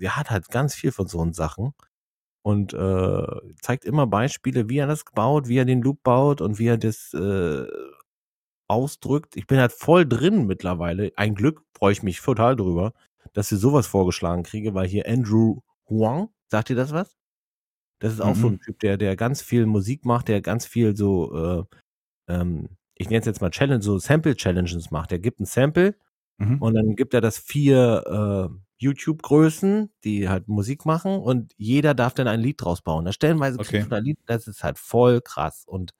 der 0.00 0.16
hat 0.16 0.30
halt 0.30 0.48
ganz 0.48 0.74
viel 0.74 0.90
von 0.90 1.06
so 1.06 1.24
Sachen 1.30 1.74
und 2.42 2.72
äh, 2.74 3.26
zeigt 3.62 3.84
immer 3.84 4.06
Beispiele, 4.06 4.68
wie 4.68 4.78
er 4.78 4.86
das 4.86 5.04
baut, 5.14 5.48
wie 5.48 5.58
er 5.58 5.64
den 5.66 5.82
Loop 5.82 6.02
baut 6.02 6.40
und 6.40 6.58
wie 6.58 6.66
er 6.68 6.78
das 6.78 7.12
äh, 7.14 7.66
ausdrückt. 8.68 9.36
Ich 9.36 9.46
bin 9.46 9.58
halt 9.58 9.72
voll 9.72 10.06
drin 10.06 10.46
mittlerweile. 10.46 11.12
Ein 11.16 11.34
Glück 11.34 11.62
freue 11.76 11.92
ich 11.92 12.02
mich 12.02 12.20
total 12.20 12.56
drüber, 12.56 12.92
dass 13.32 13.50
ich 13.52 13.58
sowas 13.58 13.86
vorgeschlagen 13.86 14.42
kriege, 14.44 14.74
weil 14.74 14.86
hier 14.88 15.08
Andrew 15.08 15.60
Huang, 15.88 16.30
sagt 16.48 16.70
ihr 16.70 16.76
das 16.76 16.92
was? 16.92 17.16
Das 18.00 18.12
ist 18.14 18.20
auch 18.20 18.36
so 18.36 18.48
Mhm. 18.48 18.54
ein 18.54 18.60
Typ, 18.60 18.78
der, 18.80 18.96
der 18.96 19.16
ganz 19.16 19.42
viel 19.42 19.66
Musik 19.66 20.04
macht, 20.06 20.28
der 20.28 20.40
ganz 20.42 20.66
viel 20.66 20.96
so, 20.96 21.66
äh, 22.28 22.32
ähm, 22.34 22.70
ich 22.96 23.08
nenne 23.10 23.20
es 23.20 23.26
jetzt 23.26 23.40
mal 23.42 23.50
Challenge, 23.50 23.82
so 23.82 23.98
Sample-Challenges 23.98 24.90
macht. 24.90 25.10
Der 25.12 25.18
gibt 25.20 25.40
ein 25.40 25.46
Sample 25.46 25.96
Mhm. 26.38 26.62
und 26.62 26.74
dann 26.74 26.96
gibt 26.96 27.14
er 27.14 27.20
das 27.22 27.38
vier 27.38 28.50
äh, 28.50 28.69
YouTube-Größen, 28.80 29.90
die 30.04 30.28
halt 30.28 30.48
Musik 30.48 30.86
machen 30.86 31.18
und 31.20 31.52
jeder 31.56 31.94
darf 31.94 32.14
dann 32.14 32.28
ein 32.28 32.40
Lied 32.40 32.60
draus 32.62 32.82
bauen. 32.82 33.04
Da 33.04 33.12
stellenweise 33.12 33.58
Okay. 33.58 33.84
ein 33.88 34.04
Lied, 34.04 34.18
das 34.26 34.46
ist 34.46 34.64
halt 34.64 34.78
voll 34.78 35.20
krass 35.20 35.64
und 35.66 35.92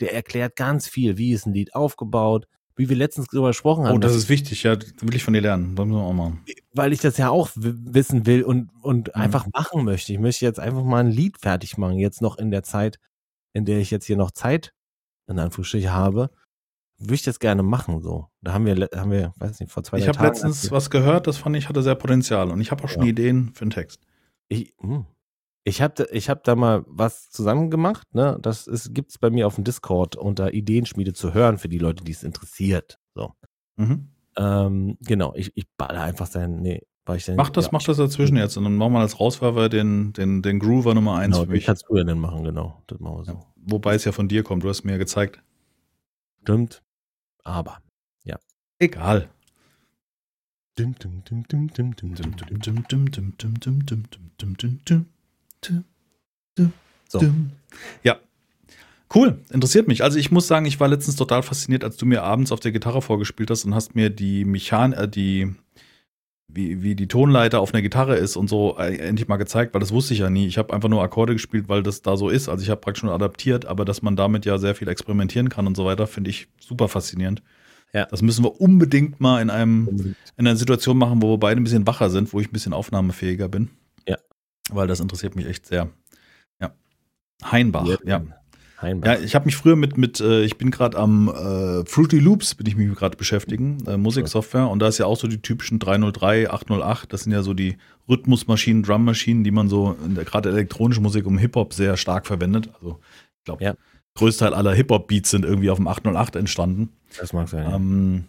der 0.00 0.14
erklärt 0.14 0.56
ganz 0.56 0.86
viel, 0.88 1.16
wie 1.18 1.32
ist 1.32 1.46
ein 1.46 1.54
Lied 1.54 1.74
aufgebaut, 1.74 2.46
wie 2.76 2.88
wir 2.90 2.96
letztens 2.96 3.28
darüber 3.28 3.48
gesprochen 3.48 3.86
haben, 3.86 3.96
Oh, 3.96 3.98
das 3.98 4.14
ist 4.14 4.28
wichtig, 4.28 4.62
ja, 4.64 4.76
will 5.00 5.14
ich 5.14 5.24
von 5.24 5.32
dir 5.32 5.40
lernen. 5.40 5.74
Das 5.74 5.86
müssen 5.86 5.98
wir 5.98 6.04
auch 6.04 6.12
machen. 6.12 6.44
weil 6.74 6.92
ich 6.92 7.00
das 7.00 7.16
ja 7.16 7.30
auch 7.30 7.48
wissen 7.54 8.26
will 8.26 8.42
und, 8.42 8.70
und 8.82 9.08
Mhm. 9.08 9.22
einfach 9.22 9.46
machen 9.54 9.84
möchte. 9.84 10.12
Ich 10.12 10.18
möchte 10.18 10.44
jetzt 10.44 10.60
einfach 10.60 10.84
mal 10.84 11.00
ein 11.00 11.10
Lied 11.10 11.38
fertig 11.40 11.78
machen, 11.78 11.96
jetzt 11.98 12.20
noch 12.20 12.36
in 12.36 12.50
der 12.50 12.62
Zeit, 12.62 12.98
in 13.54 13.64
der 13.64 13.78
ich 13.78 13.90
jetzt 13.90 14.04
hier 14.04 14.18
noch 14.18 14.30
Zeit, 14.30 14.72
in 15.28 15.38
Anführungsstrichen, 15.38 15.90
habe, 15.92 16.30
würde 16.98 17.14
ich 17.14 17.22
das 17.22 17.38
gerne 17.38 17.62
machen, 17.62 18.00
so. 18.00 18.26
Da 18.42 18.52
haben 18.52 18.64
wir, 18.66 18.88
haben 18.94 19.10
wir, 19.10 19.32
weiß 19.36 19.60
nicht, 19.60 19.70
vor 19.72 19.82
zwei, 19.84 19.98
Ich 19.98 20.04
drei 20.04 20.08
habe 20.08 20.18
Tagen. 20.18 20.28
letztens 20.30 20.70
was 20.70 20.90
gehört, 20.90 21.26
das 21.26 21.36
fand 21.38 21.56
ich 21.56 21.68
hatte 21.68 21.82
sehr 21.82 21.94
Potenzial 21.94 22.50
und 22.50 22.60
ich 22.60 22.70
habe 22.70 22.82
auch 22.84 22.88
schon 22.88 23.02
Ja. 23.02 23.08
Ideen 23.08 23.52
für 23.54 23.62
einen 23.62 23.70
Text. 23.70 24.00
ich, 24.48 24.74
hm. 24.80 25.04
Ich 25.68 25.82
habe 25.82 26.06
ich 26.12 26.30
hab 26.30 26.44
da 26.44 26.54
mal 26.54 26.84
was 26.86 27.28
zusammen 27.28 27.70
gemacht. 27.72 28.06
Ne? 28.14 28.38
Das 28.40 28.70
gibt 28.92 29.10
es 29.10 29.18
bei 29.18 29.30
mir 29.30 29.48
auf 29.48 29.56
dem 29.56 29.64
Discord 29.64 30.14
unter 30.14 30.54
Ideenschmiede 30.54 31.12
zu 31.12 31.34
hören 31.34 31.58
für 31.58 31.68
die 31.68 31.78
Leute, 31.78 32.04
die 32.04 32.12
es 32.12 32.22
interessiert. 32.22 33.00
So. 33.16 33.32
Mhm. 33.74 34.10
Ähm, 34.36 34.96
genau, 35.00 35.34
ich, 35.34 35.50
ich 35.56 35.64
baller 35.76 36.02
einfach 36.02 36.28
sein. 36.28 36.60
Nee, 36.62 36.82
war 37.04 37.16
ich 37.16 37.24
denn, 37.24 37.34
Mach 37.34 37.50
das, 37.50 37.64
ja, 37.64 37.70
mach 37.72 37.82
das 37.82 37.96
dazwischen 37.96 38.36
jetzt 38.36 38.56
und 38.56 38.62
dann 38.62 38.76
machen 38.76 38.92
wir 38.92 39.00
als 39.00 39.18
Rauswerfer 39.18 39.68
den, 39.68 40.12
den, 40.12 40.40
den 40.40 40.60
Groover 40.60 40.94
Nummer 40.94 41.16
1 41.16 41.34
Genau, 41.34 41.46
für 41.46 41.50
mich. 41.50 41.64
kannst 41.66 41.84
du 41.88 41.96
ja 41.96 42.04
dann 42.04 42.20
machen, 42.20 42.44
genau. 42.44 42.80
Das 42.86 43.00
machen 43.00 43.16
wir 43.16 43.24
so. 43.24 43.32
Ja. 43.32 43.40
Wobei 43.56 43.96
es 43.96 44.04
ja 44.04 44.12
von 44.12 44.28
dir 44.28 44.44
kommt, 44.44 44.62
du 44.62 44.68
hast 44.68 44.84
mir 44.84 44.92
ja 44.92 44.98
gezeigt. 44.98 45.42
Stimmt. 46.42 46.84
Aber. 47.46 47.80
Egal. 48.78 49.28
Dim, 50.78 50.94
dim. 50.98 51.22
So. 57.08 57.24
Ja. 58.02 58.18
Cool, 59.14 59.40
interessiert 59.50 59.86
mich. 59.86 60.02
Also 60.02 60.18
ich 60.18 60.32
muss 60.32 60.48
sagen, 60.48 60.66
ich 60.66 60.80
war 60.80 60.88
letztens 60.88 61.16
total 61.16 61.42
fasziniert, 61.42 61.84
als 61.84 61.96
du 61.96 62.04
mir 62.04 62.24
abends 62.24 62.50
auf 62.50 62.60
der 62.60 62.72
Gitarre 62.72 63.00
vorgespielt 63.00 63.50
hast 63.50 63.64
und 63.64 63.74
hast 63.74 63.94
mir 63.94 64.10
die 64.10 64.44
Mechan 64.44 64.92
äh, 64.92 65.08
die 65.08 65.54
wie, 66.56 66.82
wie 66.82 66.94
die 66.96 67.06
Tonleiter 67.06 67.60
auf 67.60 67.72
einer 67.72 67.82
Gitarre 67.82 68.16
ist 68.16 68.36
und 68.36 68.48
so 68.48 68.76
äh, 68.78 68.96
endlich 68.96 69.28
mal 69.28 69.36
gezeigt, 69.36 69.74
weil 69.74 69.80
das 69.80 69.92
wusste 69.92 70.14
ich 70.14 70.20
ja 70.20 70.30
nie. 70.30 70.46
Ich 70.46 70.58
habe 70.58 70.72
einfach 70.74 70.88
nur 70.88 71.02
Akkorde 71.02 71.34
gespielt, 71.34 71.68
weil 71.68 71.82
das 71.82 72.02
da 72.02 72.16
so 72.16 72.28
ist. 72.28 72.48
Also 72.48 72.62
ich 72.62 72.70
habe 72.70 72.80
praktisch 72.80 73.04
nur 73.04 73.12
adaptiert, 73.12 73.66
aber 73.66 73.84
dass 73.84 74.02
man 74.02 74.16
damit 74.16 74.46
ja 74.46 74.58
sehr 74.58 74.74
viel 74.74 74.88
experimentieren 74.88 75.48
kann 75.48 75.66
und 75.66 75.76
so 75.76 75.84
weiter, 75.84 76.06
finde 76.06 76.30
ich 76.30 76.48
super 76.58 76.88
faszinierend. 76.88 77.42
Ja. 77.92 78.06
Das 78.06 78.22
müssen 78.22 78.44
wir 78.44 78.60
unbedingt 78.60 79.20
mal 79.20 79.40
in 79.40 79.50
einem 79.50 79.86
Unbedingt. 79.86 80.16
in 80.36 80.46
einer 80.46 80.56
Situation 80.56 80.98
machen, 80.98 81.22
wo 81.22 81.30
wir 81.30 81.38
beide 81.38 81.60
ein 81.60 81.64
bisschen 81.64 81.86
wacher 81.86 82.10
sind, 82.10 82.32
wo 82.32 82.40
ich 82.40 82.48
ein 82.48 82.52
bisschen 82.52 82.72
aufnahmefähiger 82.72 83.48
bin. 83.48 83.70
Ja. 84.06 84.16
Weil 84.70 84.86
das 84.88 85.00
interessiert 85.00 85.36
mich 85.36 85.46
echt 85.46 85.66
sehr. 85.66 85.90
Ja. 86.60 86.72
Heinbach, 87.44 87.86
ja. 88.04 88.22
Heinbach. 88.80 89.06
Ja, 89.08 89.18
ich 89.18 89.34
habe 89.34 89.46
mich 89.46 89.56
früher 89.56 89.76
mit, 89.76 89.96
mit 89.96 90.20
äh, 90.20 90.42
ich 90.42 90.58
bin 90.58 90.70
gerade 90.70 90.98
am 90.98 91.28
äh, 91.28 91.84
Fruity 91.86 92.18
Loops, 92.18 92.54
bin 92.54 92.66
ich 92.66 92.76
mich 92.76 92.94
gerade 92.94 93.16
beschäftigen, 93.16 93.78
äh, 93.86 93.96
Musiksoftware. 93.96 94.68
Und 94.68 94.80
da 94.80 94.88
ist 94.88 94.98
ja 94.98 95.06
auch 95.06 95.16
so 95.16 95.28
die 95.28 95.40
typischen 95.40 95.78
303, 95.78 96.50
808, 96.50 97.12
das 97.12 97.22
sind 97.22 97.32
ja 97.32 97.42
so 97.42 97.54
die 97.54 97.76
Rhythmusmaschinen, 98.08 98.82
Drummaschinen, 98.82 99.44
die 99.44 99.50
man 99.50 99.68
so 99.68 99.96
in 100.04 100.14
der 100.14 100.24
gerade 100.24 100.50
elektronische 100.50 101.00
Musik 101.00 101.26
um 101.26 101.38
Hip-Hop 101.38 101.72
sehr 101.72 101.96
stark 101.96 102.26
verwendet. 102.26 102.68
Also 102.74 103.00
ich 103.38 103.44
glaube, 103.44 103.64
Ja. 103.64 103.74
Größteil 104.14 104.54
aller 104.54 104.72
Hip-Hop-Beats 104.72 105.30
sind 105.30 105.44
irgendwie 105.44 105.70
auf 105.70 105.78
dem 105.78 105.88
808 105.88 106.36
entstanden. 106.36 106.90
Das 107.18 107.32
mag 107.32 107.48
sein. 107.48 107.72
Ähm, 107.72 108.24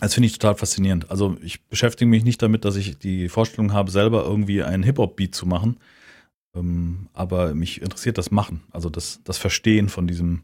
das 0.00 0.14
finde 0.14 0.26
ich 0.26 0.38
total 0.38 0.56
faszinierend. 0.56 1.10
Also 1.10 1.36
ich 1.42 1.62
beschäftige 1.66 2.08
mich 2.08 2.24
nicht 2.24 2.40
damit, 2.40 2.64
dass 2.64 2.76
ich 2.76 2.98
die 2.98 3.28
Vorstellung 3.28 3.72
habe, 3.72 3.90
selber 3.90 4.24
irgendwie 4.24 4.62
einen 4.62 4.82
Hip-Hop-Beat 4.82 5.34
zu 5.34 5.46
machen. 5.46 5.76
Ähm, 6.54 7.08
aber 7.12 7.54
mich 7.54 7.80
interessiert 7.80 8.18
das 8.18 8.30
Machen, 8.30 8.62
also 8.72 8.90
das, 8.90 9.20
das 9.24 9.38
Verstehen 9.38 9.88
von 9.88 10.06
diesem, 10.06 10.42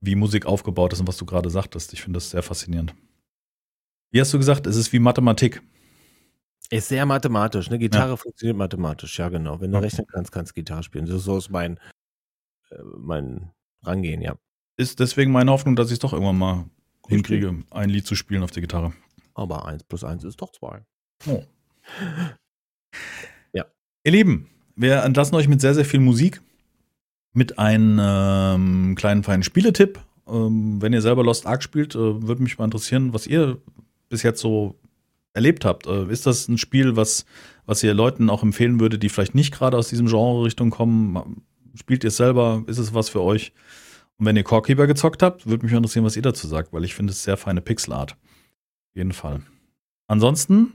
wie 0.00 0.14
Musik 0.14 0.46
aufgebaut 0.46 0.92
ist 0.92 1.00
und 1.00 1.08
was 1.08 1.16
du 1.18 1.26
gerade 1.26 1.50
sagtest. 1.50 1.92
Ich 1.92 2.02
finde 2.02 2.16
das 2.18 2.30
sehr 2.30 2.42
faszinierend. 2.42 2.94
Wie 4.10 4.20
hast 4.20 4.32
du 4.32 4.38
gesagt, 4.38 4.66
es 4.66 4.76
ist 4.76 4.92
wie 4.92 4.98
Mathematik. 4.98 5.62
Ist 6.70 6.88
sehr 6.88 7.04
mathematisch. 7.04 7.68
Eine 7.68 7.78
Gitarre 7.78 8.16
funktioniert 8.16 8.56
mathematisch, 8.56 9.18
ja 9.18 9.28
genau. 9.28 9.60
Wenn 9.60 9.70
du 9.70 9.76
Okay. 9.78 9.86
rechnen 9.86 10.06
kannst, 10.06 10.32
kannst 10.32 10.52
du 10.52 10.54
Gitarre 10.54 10.82
spielen. 10.82 11.06
So, 11.06 11.18
so 11.18 11.36
ist 11.36 11.50
mein, 11.50 11.78
äh, 12.70 12.76
mein 12.96 13.50
Rangehen, 13.82 14.22
ja. 14.22 14.36
Ist 14.76 14.98
deswegen 14.98 15.30
meine 15.30 15.50
Hoffnung, 15.50 15.76
dass 15.76 15.88
ich 15.88 15.94
es 15.94 15.98
doch 15.98 16.12
irgendwann 16.14 16.38
mal 16.38 16.64
hinkriege, 17.06 17.62
ein 17.70 17.90
Lied 17.90 18.06
zu 18.06 18.14
spielen 18.14 18.42
auf 18.42 18.50
der 18.50 18.62
Gitarre. 18.62 18.92
Aber 19.34 19.66
eins 19.66 19.84
plus 19.84 20.04
eins 20.04 20.24
ist 20.24 20.40
doch 20.40 20.52
zwei. 20.52 20.84
Oh. 21.26 21.44
Ihr 24.06 24.12
Lieben, 24.12 24.50
wir 24.76 25.02
entlassen 25.02 25.34
euch 25.36 25.48
mit 25.48 25.60
sehr, 25.60 25.74
sehr 25.74 25.84
viel 25.84 26.00
Musik. 26.00 26.40
Mit 27.32 27.58
einem 27.58 27.98
ähm, 28.00 28.94
kleinen 28.96 29.24
feinen 29.24 29.42
Spieletipp. 29.42 29.98
Ähm, 30.28 30.80
wenn 30.80 30.92
ihr 30.92 31.02
selber 31.02 31.24
Lost 31.24 31.46
Ark 31.46 31.62
spielt, 31.62 31.94
äh, 31.94 31.98
würde 31.98 32.42
mich 32.42 32.58
mal 32.58 32.64
interessieren, 32.64 33.12
was 33.12 33.26
ihr 33.26 33.58
bis 34.08 34.22
jetzt 34.22 34.40
so 34.40 34.76
erlebt 35.32 35.64
habt. 35.64 35.86
Äh, 35.86 36.06
ist 36.10 36.26
das 36.26 36.48
ein 36.48 36.58
Spiel, 36.58 36.96
was, 36.96 37.26
was 37.66 37.82
ihr 37.82 37.92
Leuten 37.92 38.30
auch 38.30 38.42
empfehlen 38.42 38.80
würdet, 38.80 39.02
die 39.02 39.08
vielleicht 39.08 39.34
nicht 39.34 39.52
gerade 39.52 39.76
aus 39.76 39.88
diesem 39.88 40.06
Genre-Richtung 40.06 40.70
kommen? 40.70 41.42
Spielt 41.74 42.04
ihr 42.04 42.08
es 42.08 42.16
selber? 42.16 42.62
Ist 42.66 42.78
es 42.78 42.94
was 42.94 43.08
für 43.08 43.20
euch? 43.20 43.52
Und 44.16 44.26
wenn 44.26 44.36
ihr 44.36 44.44
Corekeeper 44.44 44.86
gezockt 44.86 45.22
habt, 45.22 45.46
würde 45.46 45.64
mich 45.64 45.72
mal 45.72 45.78
interessieren, 45.78 46.04
was 46.04 46.16
ihr 46.16 46.22
dazu 46.22 46.46
sagt, 46.46 46.72
weil 46.72 46.84
ich 46.84 46.94
finde 46.94 47.10
es 47.10 47.24
sehr 47.24 47.36
feine 47.36 47.60
Pixelart. 47.60 48.12
Auf 48.12 48.96
jeden 48.96 49.12
Fall. 49.12 49.42
Ansonsten, 50.06 50.74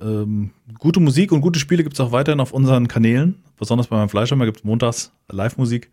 ähm, 0.00 0.52
gute 0.78 1.00
Musik 1.00 1.32
und 1.32 1.40
gute 1.40 1.58
Spiele 1.58 1.82
gibt 1.82 1.94
es 1.94 2.00
auch 2.00 2.12
weiterhin 2.12 2.40
auf 2.40 2.52
unseren 2.52 2.88
Kanälen. 2.88 3.42
Besonders 3.56 3.88
bei 3.88 3.96
meinem 3.96 4.08
Fleischhammer 4.08 4.44
gibt 4.46 4.58
es 4.58 4.64
montags 4.64 5.12
Live-Musik. 5.30 5.90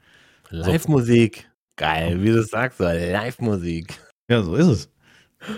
Live-Musik. 0.50 1.50
Geil, 1.78 2.22
wie 2.22 2.30
du 2.30 2.40
es 2.40 2.50
sagst, 2.50 2.78
so 2.78 2.84
Live-Musik. 2.86 4.00
Ja, 4.30 4.42
so 4.44 4.56
ist 4.56 4.68
es. 4.68 4.90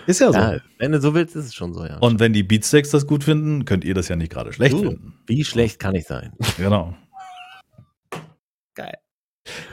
Ist 0.08 0.20
ja 0.20 0.32
so. 0.32 0.38
Ja, 0.40 0.58
wenn 0.80 0.92
du 0.92 1.00
so 1.00 1.14
willst, 1.14 1.36
ist 1.36 1.46
es 1.46 1.54
schon 1.54 1.74
so, 1.74 1.86
ja. 1.86 1.98
Und 2.00 2.20
wenn 2.20 2.34
die 2.34 2.44
Beatsteaks 2.44 2.90
das 2.90 3.06
gut 3.08 3.24
finden, 3.24 3.66
könnt 3.66 3.86
ihr 3.86 3.94
das 3.94 4.08
ja 4.08 4.16
nicht 4.16 4.32
gerade 4.32 4.52
schlecht 4.52 4.74
Du. 4.74 4.80
finden. 4.80 5.14
wie 5.28 5.44
schlecht 5.44 5.80
kann 5.80 5.96
ich 5.96 6.06
sein? 6.06 6.34
Genau. 6.58 6.96
Geil. 8.76 8.98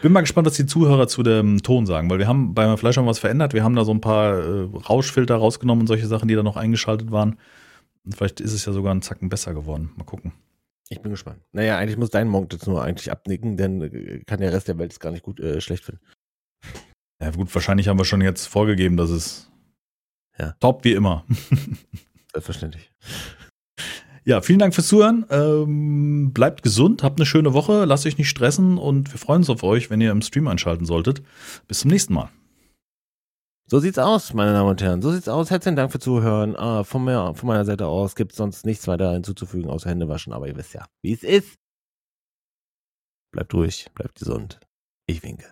Bin 0.03 0.13
mal 0.13 0.21
gespannt, 0.21 0.47
was 0.47 0.55
die 0.55 0.67
Zuhörer 0.67 1.09
zu 1.09 1.23
dem 1.23 1.63
Ton 1.63 1.87
sagen, 1.87 2.09
weil 2.11 2.19
wir 2.19 2.29
haben 2.29 2.55
bei 2.55 2.67
meinem 2.67 2.79
Fleischhammer 2.79 3.09
was 3.09 3.19
verändert. 3.19 3.55
Wir 3.55 3.65
haben 3.65 3.75
da 3.75 3.85
so 3.85 3.93
ein 3.93 4.01
paar 4.01 4.39
äh, 4.39 4.69
Rauschfilter 4.89 5.35
rausgenommen 5.37 5.83
und 5.83 5.87
solche 5.89 6.07
Sachen, 6.07 6.29
die 6.29 6.35
da 6.35 6.43
noch 6.45 6.57
eingeschaltet 6.57 7.11
waren. 7.11 7.39
Und 8.05 8.15
vielleicht 8.17 8.41
ist 8.41 8.53
es 8.53 8.65
ja 8.67 8.73
sogar 8.73 8.91
einen 8.93 9.03
Zacken 9.03 9.29
besser 9.29 9.55
geworden. 9.55 9.91
Mal 9.97 10.05
gucken. 10.05 10.33
Ich 10.91 11.01
bin 11.01 11.11
gespannt. 11.13 11.41
Naja, 11.53 11.79
eigentlich 11.79 11.97
muss 11.97 12.11
dein 12.11 12.29
Monk 12.29 12.53
jetzt 12.53 12.67
nur 12.67 12.83
eigentlich 12.83 13.11
abnicken, 13.11 13.57
denn 13.57 13.81
äh, 13.81 14.23
kann 14.27 14.41
der 14.41 14.53
Rest 14.53 14.69
der 14.69 14.79
Welt 14.79 14.93
es 14.93 15.01
gar 15.01 15.11
nicht 15.13 15.23
gut 15.23 15.41
äh, 15.41 15.61
schlecht 15.61 15.85
finden. 15.85 16.01
Ja, 17.23 17.31
gut, 17.31 17.55
wahrscheinlich 17.55 17.87
haben 17.89 17.99
wir 17.99 18.05
schon 18.05 18.21
jetzt 18.21 18.47
vorgegeben, 18.47 18.97
dass 18.97 19.09
es 19.09 19.49
Ja. 20.37 20.53
top 20.59 20.85
wie 20.85 20.93
immer. 20.93 21.25
Selbstverständlich. 22.33 22.91
Ja, 24.25 24.43
vielen 24.43 24.59
Dank 24.59 24.75
fürs 24.75 24.89
Zuhören. 24.89 25.25
Ähm, 25.31 26.33
bleibt 26.35 26.63
gesund, 26.65 27.03
habt 27.05 27.19
eine 27.19 27.25
schöne 27.25 27.53
Woche, 27.55 27.85
lasst 27.85 28.05
euch 28.05 28.19
nicht 28.19 28.29
stressen 28.29 28.79
und 28.79 29.13
wir 29.13 29.19
freuen 29.19 29.39
uns 29.43 29.49
auf 29.49 29.63
euch, 29.63 29.91
wenn 29.91 30.01
ihr 30.01 30.11
im 30.11 30.23
Stream 30.23 30.49
einschalten 30.49 30.87
solltet. 30.87 31.23
Bis 31.69 31.79
zum 31.81 31.91
nächsten 31.93 32.13
Mal. 32.15 32.31
So 33.67 33.79
sieht's 33.79 33.99
aus, 33.99 34.35
meine 34.35 34.53
Damen 34.53 34.69
und 34.69 34.83
Herren. 34.83 35.01
So 35.01 35.11
sieht's 35.11 35.29
aus. 35.29 35.51
Herzlichen 35.51 35.77
Dank 35.77 35.91
für 35.91 35.99
Zuhören. 35.99 36.55
Ah, 36.55 36.85
von, 36.85 37.03
mir, 37.03 37.35
von 37.35 37.47
meiner 37.47 37.65
Seite 37.65 37.87
aus 37.87 38.15
gibt's 38.15 38.37
sonst 38.37 38.67
nichts 38.67 38.87
weiter 38.87 39.13
hinzuzufügen, 39.13 39.71
außer 39.71 39.89
Hände 39.89 40.07
waschen. 40.09 40.35
Aber 40.35 40.47
ihr 40.47 40.57
wisst 40.57 40.75
ja, 40.75 40.87
wie 41.03 41.15
es 41.15 41.23
ist. 41.23 41.55
Bleibt 43.33 43.55
ruhig, 43.55 43.91
bleibt 43.95 44.19
gesund. 44.19 44.61
Ich 45.07 45.23
winke. 45.23 45.51